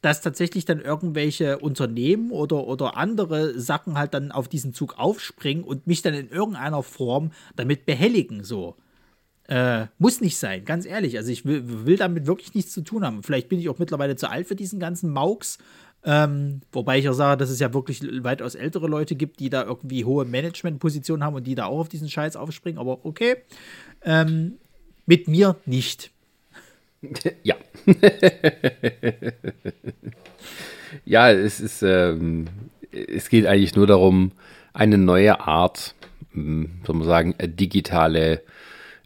dass 0.00 0.20
tatsächlich 0.20 0.64
dann 0.64 0.80
irgendwelche 0.80 1.58
Unternehmen 1.58 2.30
oder, 2.30 2.66
oder 2.66 2.96
andere 2.96 3.58
Sachen 3.58 3.96
halt 3.96 4.14
dann 4.14 4.32
auf 4.32 4.48
diesen 4.48 4.74
Zug 4.74 4.98
aufspringen 4.98 5.64
und 5.64 5.86
mich 5.86 6.02
dann 6.02 6.14
in 6.14 6.28
irgendeiner 6.28 6.82
Form 6.82 7.32
damit 7.56 7.86
behelligen. 7.86 8.42
So. 8.44 8.76
Äh, 9.48 9.86
muss 9.98 10.20
nicht 10.20 10.38
sein, 10.38 10.64
ganz 10.64 10.86
ehrlich. 10.86 11.16
Also 11.18 11.30
ich 11.30 11.44
will, 11.44 11.86
will, 11.86 11.96
damit 11.96 12.26
wirklich 12.26 12.54
nichts 12.54 12.72
zu 12.72 12.82
tun 12.82 13.04
haben. 13.04 13.22
Vielleicht 13.22 13.48
bin 13.48 13.58
ich 13.58 13.68
auch 13.68 13.78
mittlerweile 13.78 14.16
zu 14.16 14.30
alt 14.30 14.46
für 14.46 14.56
diesen 14.56 14.80
ganzen 14.80 15.10
Mauks. 15.10 15.58
Ähm, 16.04 16.62
wobei 16.72 16.98
ich 16.98 17.08
auch 17.08 17.14
sage, 17.14 17.38
dass 17.38 17.50
es 17.50 17.60
ja 17.60 17.72
wirklich 17.72 18.02
weitaus 18.24 18.54
ältere 18.54 18.88
Leute 18.88 19.14
gibt, 19.14 19.38
die 19.38 19.50
da 19.50 19.64
irgendwie 19.64 20.04
hohe 20.04 20.24
Managementpositionen 20.24 21.24
haben 21.24 21.36
und 21.36 21.46
die 21.46 21.54
da 21.54 21.66
auch 21.66 21.80
auf 21.80 21.88
diesen 21.88 22.08
Scheiß 22.08 22.36
aufspringen. 22.36 22.80
Aber 22.80 23.04
okay. 23.04 23.36
Ähm, 24.04 24.54
mit 25.06 25.28
mir 25.28 25.56
nicht. 25.66 26.10
Ja. 27.42 27.56
ja, 31.04 31.32
es 31.32 31.58
ist, 31.58 31.82
ähm, 31.82 32.46
es 32.92 33.28
geht 33.28 33.44
eigentlich 33.44 33.74
nur 33.74 33.88
darum, 33.88 34.30
eine 34.72 34.98
neue 34.98 35.40
Art, 35.40 35.96
hm, 36.30 36.70
soll 36.86 36.94
man 36.94 37.08
sagen, 37.08 37.34
digitale, 37.40 38.42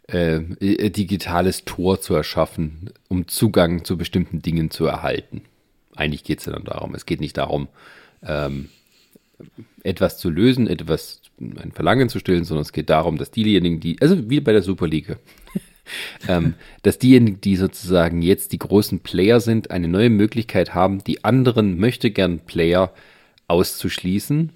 äh, 0.05 0.41
digitales 0.91 1.65
Tor 1.65 1.99
zu 1.99 2.13
erschaffen, 2.13 2.91
um 3.07 3.27
Zugang 3.27 3.83
zu 3.83 3.97
bestimmten 3.97 4.43
Dingen 4.43 4.69
zu 4.69 4.85
erhalten. 4.85 5.41
Eigentlich 5.97 6.23
geht 6.23 6.39
es 6.39 6.45
ja 6.45 6.53
dann 6.53 6.63
darum. 6.63 6.95
Es 6.95 7.05
geht 7.05 7.19
nicht 7.19 7.37
darum, 7.37 7.67
ähm, 8.23 8.69
etwas 9.83 10.17
zu 10.17 10.29
lösen, 10.29 10.67
etwas 10.67 11.21
ein 11.39 11.71
Verlangen 11.71 12.09
zu 12.09 12.19
stillen, 12.19 12.43
sondern 12.43 12.63
es 12.63 12.71
geht 12.71 12.89
darum, 12.89 13.17
dass 13.17 13.31
diejenigen, 13.31 13.79
die, 13.79 14.01
also 14.01 14.29
wie 14.29 14.39
bei 14.39 14.51
der 14.51 14.63
Superliga, 14.63 15.17
ähm, 16.27 16.55
dass 16.81 16.97
diejenigen, 16.97 17.41
die 17.41 17.55
sozusagen 17.55 18.21
jetzt 18.21 18.51
die 18.51 18.57
großen 18.57 19.01
Player 19.01 19.39
sind, 19.39 19.71
eine 19.71 19.87
neue 19.87 20.09
Möglichkeit 20.09 20.73
haben, 20.73 21.03
die 21.03 21.23
anderen 21.23 21.77
möchte 21.77 22.09
gern 22.11 22.39
Player 22.39 22.91
auszuschließen 23.47 24.51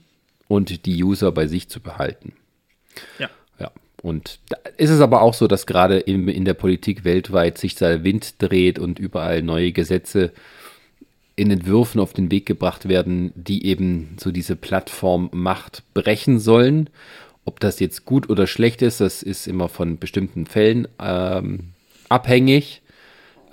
und 0.47 0.85
die 0.85 1.03
User 1.03 1.31
bei 1.31 1.47
sich 1.47 1.69
zu 1.69 1.79
behalten. 1.79 2.33
Ja. 3.19 3.29
Ja. 3.59 3.71
Und 4.01 4.39
da 4.49 4.57
ist 4.77 4.89
es 4.89 4.99
aber 4.99 5.21
auch 5.21 5.35
so, 5.35 5.47
dass 5.47 5.67
gerade 5.67 5.99
in, 5.99 6.27
in 6.27 6.45
der 6.45 6.55
Politik 6.55 7.03
weltweit 7.03 7.57
sich 7.57 7.75
der 7.75 8.03
Wind 8.03 8.35
dreht 8.39 8.79
und 8.79 8.99
überall 8.99 9.43
neue 9.43 9.71
Gesetze 9.71 10.33
in 11.41 11.51
Entwürfen 11.51 11.99
auf 11.99 12.13
den 12.13 12.31
Weg 12.31 12.45
gebracht 12.45 12.87
werden, 12.87 13.33
die 13.35 13.65
eben 13.65 14.15
so 14.19 14.31
diese 14.31 14.55
Plattformmacht 14.55 15.83
brechen 15.93 16.39
sollen 16.39 16.89
ob 17.45 17.59
das 17.59 17.79
jetzt 17.79 18.05
gut 18.05 18.29
oder 18.29 18.47
schlecht 18.47 18.81
ist, 18.81 19.01
das 19.01 19.23
ist 19.23 19.47
immer 19.47 19.67
von 19.67 19.97
bestimmten 19.97 20.45
Fällen 20.45 20.87
ähm, 20.99 21.71
abhängig. 22.09 22.81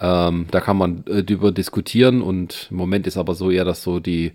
Ähm, 0.00 0.46
da 0.50 0.60
kann 0.60 0.76
man 0.76 1.04
äh, 1.06 1.24
drüber 1.24 1.52
diskutieren 1.52 2.22
und 2.22 2.68
im 2.70 2.76
Moment 2.76 3.06
ist 3.06 3.16
aber 3.16 3.34
so 3.34 3.50
eher, 3.50 3.64
dass 3.64 3.82
so 3.82 3.98
die, 3.98 4.32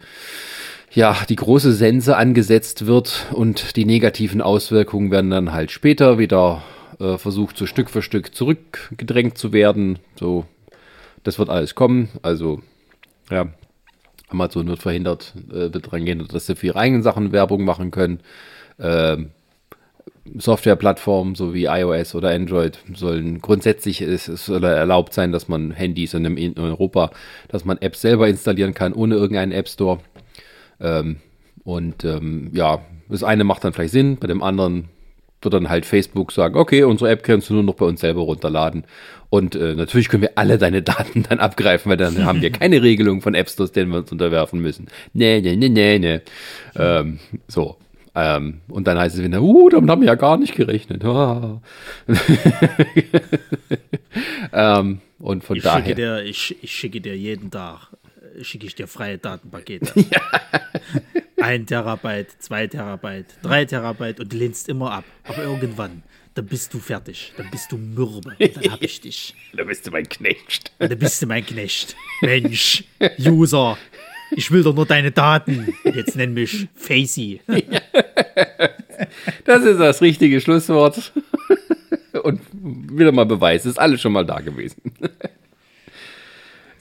ja, 0.91 1.15
die 1.29 1.35
große 1.35 1.71
Sense 1.73 2.17
angesetzt 2.17 2.85
wird 2.85 3.27
und 3.31 3.75
die 3.77 3.85
negativen 3.85 4.41
Auswirkungen 4.41 5.11
werden 5.11 5.31
dann 5.31 5.53
halt 5.53 5.71
später 5.71 6.17
wieder 6.17 6.63
äh, 6.99 7.17
versucht, 7.17 7.57
so 7.57 7.65
Stück 7.65 7.89
für 7.89 8.01
Stück 8.01 8.35
zurückgedrängt 8.35 9.37
zu 9.37 9.53
werden. 9.53 9.99
So, 10.19 10.45
das 11.23 11.39
wird 11.39 11.49
alles 11.49 11.75
kommen. 11.75 12.09
Also, 12.23 12.61
ja, 13.33 13.49
Amazon 14.29 14.67
wird 14.67 14.81
verhindert, 14.81 15.33
äh, 15.49 15.73
wird 15.73 15.91
dran 15.91 16.05
gehen, 16.05 16.25
dass 16.27 16.45
sie 16.45 16.55
für 16.55 16.67
ihre 16.67 16.79
eigenen 16.79 17.03
Sachen 17.03 17.31
Werbung 17.31 17.65
machen 17.65 17.91
können. 17.91 18.19
Ähm, 18.79 19.31
Softwareplattformen, 20.37 21.35
so 21.35 21.53
wie 21.53 21.65
iOS 21.65 22.15
oder 22.15 22.29
Android, 22.29 22.79
sollen 22.93 23.41
grundsätzlich 23.41 24.01
es, 24.01 24.29
es 24.29 24.45
soll 24.45 24.63
erlaubt 24.63 25.13
sein, 25.13 25.31
dass 25.31 25.49
man 25.49 25.71
Handys 25.71 26.13
in, 26.13 26.25
in, 26.37 26.57
Europa, 26.57 27.11
dass 27.49 27.65
man 27.65 27.77
Apps 27.79 28.01
selber 28.01 28.29
installieren 28.29 28.73
kann, 28.73 28.93
ohne 28.93 29.15
irgendeinen 29.15 29.51
App 29.51 29.67
Store. 29.67 29.99
Ähm, 30.79 31.17
und 31.63 32.05
ähm, 32.05 32.51
ja, 32.53 32.81
das 33.09 33.23
eine 33.23 33.43
macht 33.43 33.63
dann 33.63 33.73
vielleicht 33.73 33.91
Sinn, 33.91 34.17
bei 34.17 34.27
dem 34.27 34.41
anderen 34.41 34.89
wird 35.43 35.53
dann 35.53 35.69
halt 35.69 35.85
Facebook 35.85 36.31
sagen, 36.31 36.55
okay, 36.55 36.83
unsere 36.83 37.09
App 37.09 37.23
kannst 37.23 37.49
du 37.49 37.53
nur 37.53 37.63
noch 37.63 37.75
bei 37.75 37.85
uns 37.85 38.01
selber 38.01 38.21
runterladen. 38.21 38.85
Und 39.29 39.55
äh, 39.55 39.73
natürlich 39.73 40.09
können 40.09 40.21
wir 40.21 40.33
alle 40.35 40.57
deine 40.57 40.81
Daten 40.83 41.23
dann 41.23 41.39
abgreifen, 41.39 41.89
weil 41.89 41.97
dann 41.97 42.23
haben 42.23 42.41
wir 42.41 42.51
keine 42.51 42.83
Regelung 42.83 43.21
von 43.21 43.33
App 43.33 43.49
Stores, 43.49 43.71
denen 43.71 43.91
wir 43.91 43.97
uns 43.99 44.11
unterwerfen 44.11 44.61
müssen. 44.61 44.87
Nee, 45.13 45.41
nee, 45.41 45.55
nee, 45.55 45.69
nee, 45.69 45.99
nee. 45.99 46.19
Ähm, 46.75 47.19
so. 47.47 47.77
Ähm, 48.15 48.61
und 48.67 48.85
dann 48.85 48.99
heißt 48.99 49.15
es 49.15 49.23
wieder, 49.23 49.41
uh, 49.41 49.69
damit 49.69 49.89
haben 49.89 50.01
wir 50.01 50.07
ja 50.07 50.15
gar 50.15 50.37
nicht 50.37 50.55
gerechnet. 50.55 51.03
Ah. 51.03 51.61
ähm, 54.53 55.01
und 55.17 55.43
von 55.43 55.57
ich 55.57 55.63
daher. 55.63 55.83
Schicke 55.83 55.95
dir, 55.95 56.23
ich, 56.23 56.55
ich 56.61 56.71
schicke 56.71 57.01
dir 57.01 57.17
jeden 57.17 57.49
Tag, 57.49 57.87
äh, 58.37 58.43
schicke 58.43 58.67
ich 58.67 58.75
dir 58.75 58.87
freie 58.87 59.17
Datenpakete. 59.17 59.99
ja. 59.99 60.21
Ein 61.43 61.65
Terabyte, 61.65 62.41
zwei 62.41 62.67
Terabyte, 62.67 63.25
drei 63.41 63.65
Terabyte 63.65 64.21
und 64.21 64.31
du 64.31 64.37
lehnst 64.37 64.69
immer 64.69 64.91
ab. 64.93 65.03
Aber 65.25 65.43
irgendwann, 65.43 66.03
dann 66.35 66.45
bist 66.45 66.73
du 66.73 66.79
fertig. 66.79 67.33
Dann 67.35 67.51
bist 67.51 67.69
du 67.71 67.77
mürbe. 67.77 68.35
Dann 68.39 68.71
hab 68.71 68.81
ich 68.81 69.01
dich. 69.01 69.35
dann 69.53 69.67
bist 69.67 69.85
du 69.85 69.91
mein 69.91 70.07
Knecht. 70.07 70.71
dann 70.79 70.97
bist 70.97 71.21
du 71.21 71.27
mein 71.27 71.45
Knecht. 71.45 71.97
Mensch, 72.21 72.85
User, 73.19 73.77
ich 74.31 74.49
will 74.51 74.63
doch 74.63 74.73
nur 74.73 74.85
deine 74.85 75.11
Daten. 75.11 75.73
Jetzt 75.83 76.15
nenn 76.15 76.33
mich 76.33 76.67
Facey. 76.75 77.41
Das 79.43 79.63
ist 79.63 79.79
das 79.79 80.01
richtige 80.01 80.39
Schlusswort. 80.39 81.11
Und 82.23 82.39
wieder 82.53 83.11
mal 83.11 83.25
Beweis, 83.25 83.65
ist 83.65 83.79
alles 83.79 83.99
schon 84.01 84.13
mal 84.13 84.25
da 84.25 84.39
gewesen. 84.39 84.93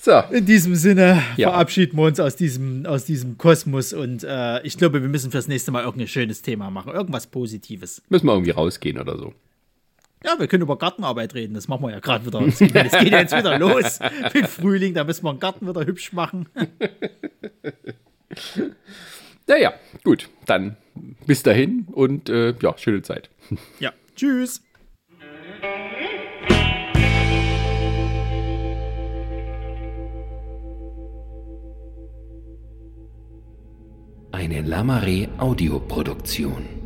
So. 0.05 0.21
In 0.33 0.45
diesem 0.47 0.75
Sinne 0.75 1.23
ja. 1.37 1.51
verabschieden 1.51 1.97
wir 1.97 2.07
uns 2.07 2.19
aus 2.19 2.35
diesem, 2.35 2.87
aus 2.87 3.05
diesem 3.05 3.39
Kosmos 3.39 3.93
und 3.93 4.25
äh, 4.25 4.61
ich 4.63 4.77
glaube, 4.77 5.01
wir 5.01 5.09
müssen 5.09 5.31
fürs 5.31 5.47
nächste 5.47 5.71
Mal 5.71 5.85
irgendein 5.85 6.09
schönes 6.09 6.43
Thema 6.43 6.71
machen. 6.71 6.93
Irgendwas 6.93 7.29
Positives. 7.29 8.03
Müssen 8.09 8.27
wir 8.27 8.33
irgendwie 8.33 8.51
rausgehen 8.51 8.99
oder 8.99 9.17
so. 9.17 9.33
Ja, 10.25 10.35
wir 10.41 10.49
können 10.49 10.65
über 10.65 10.77
Gartenarbeit 10.77 11.35
reden. 11.35 11.55
Das 11.55 11.69
machen 11.69 11.85
wir 11.85 11.93
ja 11.93 12.01
gerade 12.01 12.27
wieder. 12.27 12.41
Es 12.41 12.59
geht, 12.59 12.73
geht 12.73 12.93
ja 13.13 13.21
jetzt 13.21 13.37
wieder 13.37 13.57
los 13.61 14.01
mit 14.35 14.49
Frühling. 14.49 14.93
Da 14.95 15.05
müssen 15.05 15.25
wir 15.25 15.35
den 15.35 15.39
Garten 15.39 15.69
wieder 15.69 15.87
hübsch 15.87 16.13
machen. 16.13 16.49
Naja, 19.49 19.75
gut. 20.05 20.31
Dann 20.47 20.77
bis 21.27 21.43
dahin 21.43 21.87
und 21.91 22.29
äh, 22.29 22.55
ja, 22.63 22.79
schöne 22.79 23.03
Zeit. 23.03 23.29
Ja, 23.81 23.93
tschüss. 24.17 24.63
Eine 34.35 34.63
Lamare 34.63 35.29
Audioproduktion. 35.37 36.82